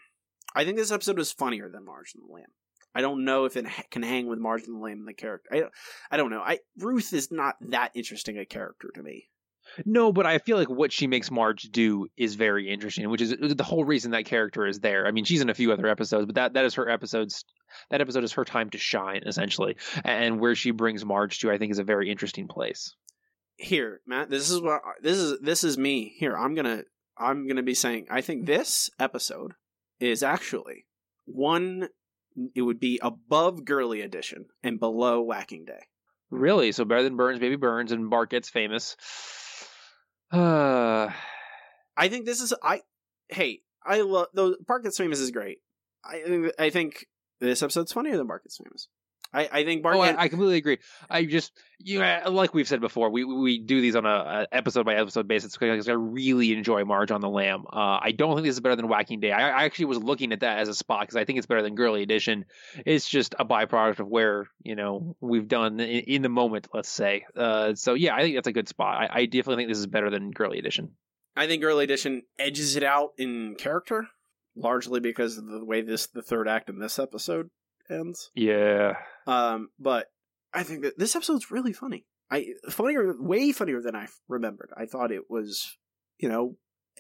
I 0.54 0.64
think 0.64 0.76
this 0.76 0.92
episode 0.92 1.18
was 1.18 1.32
funnier 1.32 1.68
than 1.68 1.84
Marge 1.84 2.12
and 2.14 2.22
the 2.28 2.32
Lam. 2.32 2.46
I 2.94 3.00
don't 3.00 3.24
know 3.24 3.46
if 3.46 3.56
it 3.56 3.66
can 3.90 4.02
hang 4.02 4.26
with 4.26 4.38
Marge 4.38 4.64
and 4.64 4.76
the 4.76 4.80
Lam 4.80 5.04
the 5.06 5.14
character. 5.14 5.48
I, 5.52 5.62
I 6.10 6.16
don't 6.16 6.30
know. 6.30 6.42
I 6.42 6.58
Ruth 6.78 7.12
is 7.12 7.32
not 7.32 7.56
that 7.70 7.90
interesting 7.94 8.38
a 8.38 8.44
character 8.44 8.90
to 8.94 9.02
me. 9.02 9.28
No, 9.86 10.12
but 10.12 10.26
I 10.26 10.38
feel 10.38 10.58
like 10.58 10.68
what 10.68 10.92
she 10.92 11.06
makes 11.06 11.30
Marge 11.30 11.62
do 11.70 12.08
is 12.16 12.34
very 12.34 12.68
interesting, 12.68 13.08
which 13.08 13.22
is 13.22 13.34
the 13.38 13.64
whole 13.64 13.84
reason 13.84 14.10
that 14.10 14.24
character 14.26 14.66
is 14.66 14.80
there. 14.80 15.06
I 15.06 15.12
mean, 15.12 15.24
she's 15.24 15.40
in 15.40 15.50
a 15.50 15.54
few 15.54 15.72
other 15.72 15.86
episodes, 15.86 16.26
but 16.26 16.34
that 16.34 16.54
that 16.54 16.64
is 16.64 16.74
her 16.74 16.88
episodes. 16.88 17.44
That 17.90 18.00
episode 18.00 18.24
is 18.24 18.32
her 18.32 18.44
time 18.44 18.70
to 18.70 18.78
shine, 18.78 19.22
essentially, 19.26 19.76
and 20.04 20.40
where 20.40 20.54
she 20.54 20.70
brings 20.70 21.04
Marge 21.04 21.40
to, 21.40 21.50
I 21.50 21.58
think, 21.58 21.72
is 21.72 21.78
a 21.78 21.84
very 21.84 22.10
interesting 22.10 22.48
place. 22.48 22.94
Here, 23.56 24.00
Matt, 24.06 24.30
this 24.30 24.50
is 24.50 24.60
what 24.60 24.82
this 25.02 25.18
is. 25.18 25.40
This 25.40 25.64
is 25.64 25.78
me. 25.78 26.14
Here, 26.16 26.36
I'm 26.36 26.54
gonna 26.54 26.84
I'm 27.16 27.46
gonna 27.46 27.62
be 27.62 27.74
saying. 27.74 28.06
I 28.10 28.20
think 28.20 28.46
this 28.46 28.90
episode 28.98 29.52
is 30.00 30.22
actually 30.22 30.86
one. 31.26 31.88
It 32.54 32.62
would 32.62 32.80
be 32.80 32.98
above 33.02 33.64
Girly 33.64 34.00
Edition 34.00 34.46
and 34.62 34.80
below 34.80 35.20
Whacking 35.20 35.66
Day. 35.66 35.86
Really? 36.30 36.72
So 36.72 36.86
better 36.86 37.02
than 37.02 37.16
Burns, 37.16 37.38
Baby 37.38 37.56
Burns, 37.56 37.92
and 37.92 38.08
Bart 38.08 38.30
gets 38.30 38.48
famous. 38.48 38.96
Uh, 40.32 41.10
I 41.96 42.08
think 42.08 42.24
this 42.24 42.40
is 42.40 42.54
I. 42.62 42.80
Hey, 43.28 43.60
I 43.84 44.00
love 44.00 44.28
though. 44.32 44.56
Bart 44.66 44.82
gets 44.82 44.98
famous 44.98 45.20
is 45.20 45.30
great. 45.30 45.58
I 46.04 46.50
I 46.58 46.70
think 46.70 47.06
this 47.46 47.62
episode's 47.62 47.92
funnier 47.92 48.16
than 48.16 48.26
Bart 48.26 48.44
gets 48.44 48.58
famous. 48.58 48.88
I, 49.34 49.48
I 49.50 49.64
think 49.64 49.82
Bart. 49.82 49.96
oh, 49.96 50.00
I, 50.00 50.24
I 50.24 50.28
completely 50.28 50.56
agree. 50.56 50.78
I 51.08 51.24
just, 51.24 51.52
you 51.78 52.00
know, 52.00 52.22
like 52.30 52.52
we've 52.52 52.68
said 52.68 52.80
before, 52.80 53.10
we 53.10 53.24
we 53.24 53.58
do 53.58 53.80
these 53.80 53.96
on 53.96 54.04
a, 54.04 54.08
a 54.08 54.46
episode 54.52 54.84
by 54.84 54.94
episode 54.94 55.26
basis 55.26 55.56
because 55.56 55.88
I 55.88 55.92
really 55.92 56.52
enjoy 56.52 56.84
Marge 56.84 57.10
on 57.10 57.22
the 57.22 57.30
Lam. 57.30 57.64
Uh, 57.66 57.98
I 58.02 58.12
don't 58.12 58.34
think 58.34 58.46
this 58.46 58.56
is 58.56 58.60
better 58.60 58.76
than 58.76 58.88
Whacking 58.88 59.20
Day. 59.20 59.32
I, 59.32 59.48
I 59.48 59.64
actually 59.64 59.86
was 59.86 59.98
looking 60.02 60.32
at 60.32 60.40
that 60.40 60.58
as 60.58 60.68
a 60.68 60.74
spot 60.74 61.00
because 61.00 61.16
I 61.16 61.24
think 61.24 61.38
it's 61.38 61.46
better 61.46 61.62
than 61.62 61.74
Girly 61.74 62.02
Edition. 62.02 62.44
It's 62.84 63.08
just 63.08 63.34
a 63.38 63.44
byproduct 63.44 64.00
of 64.00 64.08
where 64.08 64.48
you 64.62 64.76
know 64.76 65.16
we've 65.20 65.48
done 65.48 65.80
in, 65.80 66.00
in 66.00 66.22
the 66.22 66.28
moment. 66.28 66.68
Let's 66.74 66.90
say. 66.90 67.24
Uh, 67.34 67.74
so 67.74 67.94
yeah, 67.94 68.14
I 68.14 68.20
think 68.20 68.36
that's 68.36 68.48
a 68.48 68.52
good 68.52 68.68
spot. 68.68 69.00
I, 69.00 69.20
I 69.20 69.24
definitely 69.26 69.56
think 69.56 69.70
this 69.70 69.78
is 69.78 69.86
better 69.86 70.10
than 70.10 70.30
Girly 70.30 70.58
Edition. 70.58 70.92
I 71.34 71.46
think 71.46 71.62
Girly 71.62 71.84
Edition 71.84 72.24
edges 72.38 72.76
it 72.76 72.82
out 72.82 73.12
in 73.16 73.54
character, 73.54 74.08
largely 74.56 75.00
because 75.00 75.38
of 75.38 75.46
the 75.46 75.64
way 75.64 75.80
this 75.82 76.06
the 76.08 76.22
third 76.22 76.48
act 76.48 76.68
in 76.68 76.78
this 76.78 76.98
episode 76.98 77.48
ends. 77.90 78.30
Yeah. 78.34 78.94
Um, 79.26 79.68
but 79.78 80.06
I 80.52 80.62
think 80.62 80.82
that 80.82 80.98
this 80.98 81.16
episode's 81.16 81.50
really 81.50 81.72
funny. 81.72 82.06
I 82.30 82.46
funnier, 82.70 83.14
way 83.18 83.52
funnier 83.52 83.80
than 83.82 83.94
I 83.94 84.06
remembered. 84.28 84.70
I 84.76 84.86
thought 84.86 85.12
it 85.12 85.28
was, 85.28 85.76
you 86.18 86.28
know, 86.28 86.56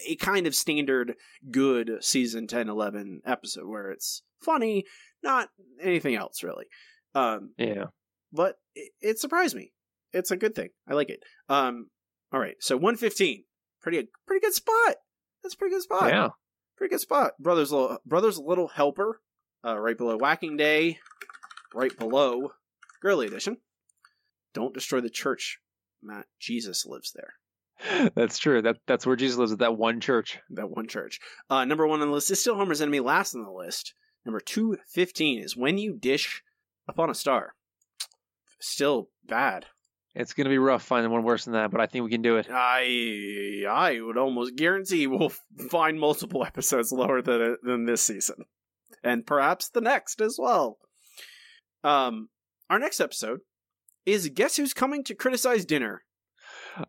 a 0.06 0.16
kind 0.16 0.46
of 0.46 0.54
standard 0.54 1.14
good 1.50 1.90
season 2.00 2.46
10, 2.46 2.68
11 2.68 3.20
episode 3.26 3.66
where 3.66 3.90
it's 3.90 4.22
funny, 4.42 4.84
not 5.22 5.48
anything 5.80 6.14
else 6.14 6.42
really. 6.42 6.66
Um, 7.14 7.52
Yeah. 7.58 7.84
but 8.32 8.56
it, 8.74 8.92
it 9.00 9.18
surprised 9.18 9.54
me. 9.54 9.72
It's 10.12 10.30
a 10.30 10.36
good 10.36 10.54
thing. 10.54 10.70
I 10.88 10.94
like 10.94 11.08
it. 11.10 11.20
Um, 11.48 11.88
all 12.32 12.40
right, 12.40 12.56
so 12.60 12.76
115, 12.76 13.44
pretty 13.82 14.08
pretty 14.26 14.40
good 14.40 14.54
spot. 14.54 14.96
That's 15.42 15.54
a 15.54 15.58
pretty 15.58 15.74
good 15.74 15.82
spot. 15.82 16.08
Yeah. 16.10 16.28
Pretty 16.82 16.94
good 16.94 17.00
spot. 17.00 17.38
Brothers, 17.38 17.70
little 17.70 17.98
brothers, 18.04 18.40
little 18.40 18.66
helper, 18.66 19.20
uh, 19.64 19.78
right 19.78 19.96
below 19.96 20.16
Whacking 20.16 20.56
Day, 20.56 20.98
right 21.72 21.96
below 21.96 22.54
Girly 23.00 23.28
Edition. 23.28 23.58
Don't 24.52 24.74
destroy 24.74 25.00
the 25.00 25.08
church, 25.08 25.60
Matt. 26.02 26.26
Jesus 26.40 26.84
lives 26.84 27.14
there. 27.14 28.10
That's 28.16 28.38
true. 28.38 28.62
That 28.62 28.78
that's 28.88 29.06
where 29.06 29.14
Jesus 29.14 29.38
lives 29.38 29.52
at 29.52 29.60
that 29.60 29.78
one 29.78 30.00
church. 30.00 30.40
That 30.50 30.70
one 30.70 30.88
church. 30.88 31.20
Uh, 31.48 31.64
number 31.64 31.86
one 31.86 32.00
on 32.00 32.08
the 32.08 32.14
list 32.14 32.32
is 32.32 32.40
still 32.40 32.56
Homer's 32.56 32.82
Enemy. 32.82 32.98
Last 32.98 33.36
on 33.36 33.44
the 33.44 33.52
list, 33.52 33.94
number 34.26 34.40
two 34.40 34.76
fifteen 34.88 35.40
is 35.40 35.56
When 35.56 35.78
You 35.78 35.94
Dish 35.94 36.42
Upon 36.88 37.10
a 37.10 37.14
Star. 37.14 37.54
Still 38.58 39.08
bad. 39.24 39.66
It's 40.14 40.34
gonna 40.34 40.50
be 40.50 40.58
rough 40.58 40.82
finding 40.82 41.10
one 41.10 41.22
worse 41.22 41.44
than 41.44 41.54
that, 41.54 41.70
but 41.70 41.80
I 41.80 41.86
think 41.86 42.04
we 42.04 42.10
can 42.10 42.22
do 42.22 42.36
it. 42.36 42.46
I 42.50 43.64
I 43.68 44.00
would 44.00 44.18
almost 44.18 44.56
guarantee 44.56 45.06
we'll 45.06 45.32
find 45.70 45.98
multiple 45.98 46.44
episodes 46.44 46.92
lower 46.92 47.22
than 47.22 47.56
than 47.62 47.86
this 47.86 48.02
season, 48.02 48.44
and 49.02 49.26
perhaps 49.26 49.68
the 49.70 49.80
next 49.80 50.20
as 50.20 50.36
well. 50.38 50.78
Um, 51.82 52.28
our 52.68 52.78
next 52.78 53.00
episode 53.00 53.40
is 54.06 54.28
Guess 54.28 54.56
Who's 54.56 54.74
Coming 54.74 55.02
to 55.04 55.14
Criticize 55.14 55.64
Dinner. 55.64 56.02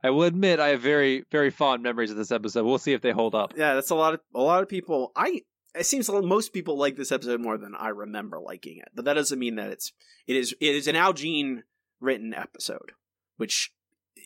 I 0.03 0.09
will 0.09 0.23
admit 0.23 0.59
I 0.59 0.69
have 0.69 0.81
very 0.81 1.23
very 1.31 1.49
fond 1.49 1.83
memories 1.83 2.11
of 2.11 2.17
this 2.17 2.31
episode. 2.31 2.65
We'll 2.65 2.77
see 2.77 2.93
if 2.93 3.01
they 3.01 3.11
hold 3.11 3.35
up. 3.35 3.53
Yeah, 3.55 3.75
that's 3.75 3.89
a 3.89 3.95
lot 3.95 4.15
of 4.15 4.19
a 4.35 4.41
lot 4.41 4.63
of 4.63 4.69
people. 4.69 5.11
I 5.15 5.41
it 5.75 5.85
seems 5.85 6.07
like 6.07 6.23
most 6.23 6.53
people 6.53 6.77
like 6.77 6.95
this 6.95 7.11
episode 7.11 7.41
more 7.41 7.57
than 7.57 7.75
I 7.75 7.89
remember 7.89 8.39
liking 8.39 8.77
it, 8.77 8.89
but 8.93 9.05
that 9.05 9.13
doesn't 9.13 9.39
mean 9.39 9.55
that 9.55 9.71
it's 9.71 9.91
it 10.27 10.35
is 10.35 10.53
it 10.59 10.75
is 10.75 10.87
an 10.87 10.95
Al 10.95 11.13
Jean 11.13 11.63
written 11.99 12.33
episode, 12.33 12.91
which 13.37 13.73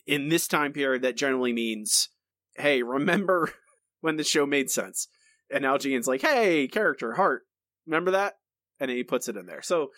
in 0.06 0.28
this 0.28 0.48
time 0.48 0.72
period 0.72 1.02
that 1.02 1.16
generally 1.16 1.52
means, 1.52 2.08
hey, 2.56 2.82
remember 2.82 3.52
when 4.00 4.16
the 4.16 4.24
show 4.24 4.46
made 4.46 4.70
sense? 4.70 5.08
And 5.50 5.64
Al 5.64 5.78
Jean's 5.78 6.06
like, 6.06 6.20
hey, 6.20 6.68
character 6.68 7.14
heart, 7.14 7.46
remember 7.86 8.10
that? 8.12 8.38
And 8.80 8.90
he 8.90 9.02
puts 9.02 9.28
it 9.28 9.36
in 9.36 9.46
there. 9.46 9.62
So 9.62 9.90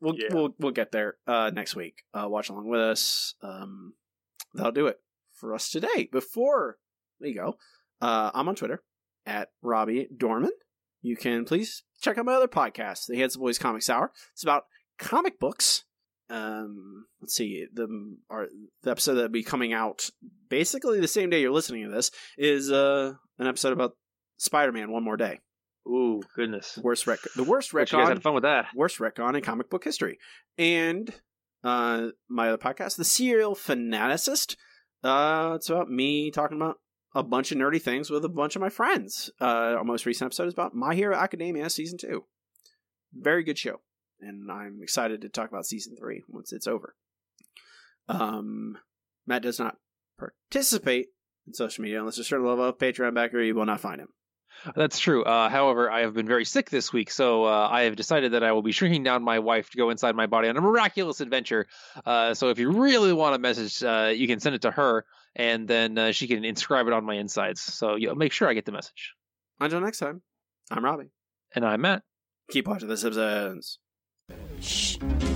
we'll 0.00 0.14
we'll 0.30 0.54
we'll 0.58 0.72
get 0.72 0.92
there 0.92 1.16
uh, 1.26 1.50
next 1.52 1.74
week. 1.74 2.02
Uh, 2.14 2.26
watch 2.28 2.50
along 2.50 2.68
with 2.68 2.80
us. 2.80 3.34
Um, 3.42 3.94
that'll 4.54 4.72
do 4.72 4.86
it 4.86 5.00
for 5.32 5.54
us 5.54 5.70
today. 5.70 6.08
Before 6.10 6.78
we 7.20 7.34
go, 7.34 7.56
uh, 8.00 8.30
I'm 8.34 8.48
on 8.48 8.54
Twitter 8.54 8.82
at 9.26 9.50
Robbie 9.62 10.08
Dorman. 10.14 10.52
You 11.02 11.16
can 11.16 11.44
please 11.44 11.84
check 12.00 12.18
out 12.18 12.26
my 12.26 12.34
other 12.34 12.48
podcast, 12.48 13.06
The 13.06 13.16
Handsome 13.16 13.40
Boys 13.40 13.58
Comics 13.58 13.88
Hour. 13.88 14.12
It's 14.32 14.42
about 14.42 14.64
comic 14.98 15.38
books. 15.38 15.84
Um, 16.30 17.06
let's 17.20 17.34
see, 17.34 17.66
the 17.72 17.88
our, 18.28 18.48
the 18.82 18.90
episode 18.90 19.14
that'll 19.14 19.28
be 19.30 19.42
coming 19.42 19.72
out 19.72 20.10
basically 20.48 21.00
the 21.00 21.08
same 21.08 21.30
day 21.30 21.40
you're 21.40 21.52
listening 21.52 21.84
to 21.84 21.90
this 21.90 22.10
is 22.36 22.70
uh, 22.70 23.14
an 23.38 23.46
episode 23.46 23.72
about 23.72 23.92
Spider-Man. 24.38 24.90
One 24.90 25.04
more 25.04 25.16
day. 25.16 25.40
Ooh, 25.86 26.20
goodness! 26.36 26.78
Worst 26.82 27.06
rec- 27.06 27.20
the 27.34 27.44
worst 27.44 27.72
Bet 27.72 27.90
you 27.92 27.98
guys 27.98 28.08
had 28.08 28.22
fun 28.22 28.34
with 28.34 28.42
that. 28.42 28.66
worst 28.74 29.00
rec 29.00 29.18
on 29.18 29.36
in 29.36 29.42
comic 29.42 29.70
book 29.70 29.84
history, 29.84 30.18
and 30.58 31.12
uh, 31.64 32.08
my 32.28 32.48
other 32.48 32.58
podcast, 32.58 32.96
The 32.96 33.04
Serial 33.04 33.54
Fanaticist. 33.54 34.56
Uh, 35.02 35.52
it's 35.54 35.70
about 35.70 35.88
me 35.90 36.30
talking 36.30 36.58
about 36.58 36.76
a 37.14 37.22
bunch 37.22 37.52
of 37.52 37.58
nerdy 37.58 37.80
things 37.80 38.10
with 38.10 38.24
a 38.24 38.28
bunch 38.28 38.54
of 38.54 38.60
my 38.60 38.68
friends. 38.68 39.30
Uh, 39.40 39.44
our 39.78 39.84
most 39.84 40.04
recent 40.04 40.26
episode 40.26 40.48
is 40.48 40.52
about 40.52 40.74
My 40.74 40.94
Hero 40.94 41.16
Academia 41.16 41.70
season 41.70 41.96
two. 41.96 42.24
Very 43.14 43.42
good 43.42 43.56
show, 43.56 43.80
and 44.20 44.50
I'm 44.50 44.80
excited 44.82 45.22
to 45.22 45.28
talk 45.28 45.48
about 45.48 45.66
season 45.66 45.96
three 45.96 46.22
once 46.28 46.52
it's 46.52 46.66
over. 46.66 46.94
Um, 48.08 48.78
Matt 49.26 49.42
does 49.42 49.58
not 49.58 49.76
participate 50.18 51.08
in 51.46 51.54
social 51.54 51.82
media 51.82 52.00
unless 52.00 52.18
a 52.18 52.24
certain 52.24 52.46
level 52.46 52.64
of 52.64 52.78
Patreon 52.78 53.14
backer. 53.14 53.40
You 53.40 53.54
will 53.54 53.66
not 53.66 53.80
find 53.80 54.00
him. 54.00 54.08
That's 54.74 54.98
true. 54.98 55.22
Uh, 55.24 55.48
however, 55.48 55.90
I 55.90 56.00
have 56.00 56.14
been 56.14 56.26
very 56.26 56.44
sick 56.44 56.68
this 56.68 56.92
week, 56.92 57.10
so 57.10 57.44
uh, 57.44 57.68
I 57.70 57.82
have 57.82 57.94
decided 57.94 58.32
that 58.32 58.42
I 58.42 58.52
will 58.52 58.62
be 58.62 58.72
shrinking 58.72 59.04
down 59.04 59.22
my 59.22 59.38
wife 59.38 59.70
to 59.70 59.76
go 59.78 59.90
inside 59.90 60.16
my 60.16 60.26
body 60.26 60.48
on 60.48 60.56
a 60.56 60.60
miraculous 60.60 61.20
adventure. 61.20 61.66
Uh, 62.04 62.34
so 62.34 62.48
if 62.48 62.58
you 62.58 62.72
really 62.72 63.12
want 63.12 63.36
a 63.36 63.38
message, 63.38 63.82
uh, 63.82 64.12
you 64.14 64.26
can 64.26 64.40
send 64.40 64.56
it 64.56 64.62
to 64.62 64.72
her, 64.72 65.04
and 65.36 65.68
then 65.68 65.96
uh, 65.96 66.12
she 66.12 66.26
can 66.26 66.44
inscribe 66.44 66.88
it 66.88 66.92
on 66.92 67.04
my 67.04 67.14
insides. 67.14 67.60
So 67.60 67.94
you 67.94 68.08
know, 68.08 68.14
make 68.14 68.32
sure 68.32 68.48
I 68.48 68.54
get 68.54 68.64
the 68.64 68.72
message. 68.72 69.14
Until 69.60 69.80
next 69.80 69.98
time, 69.98 70.22
I'm 70.70 70.84
Robbie. 70.84 71.10
And 71.54 71.64
I'm 71.64 71.80
Matt. 71.80 72.02
Keep 72.50 72.66
watching 72.66 72.88
the 72.88 72.96
Simpsons. 72.96 73.78
嘘。 74.60 75.27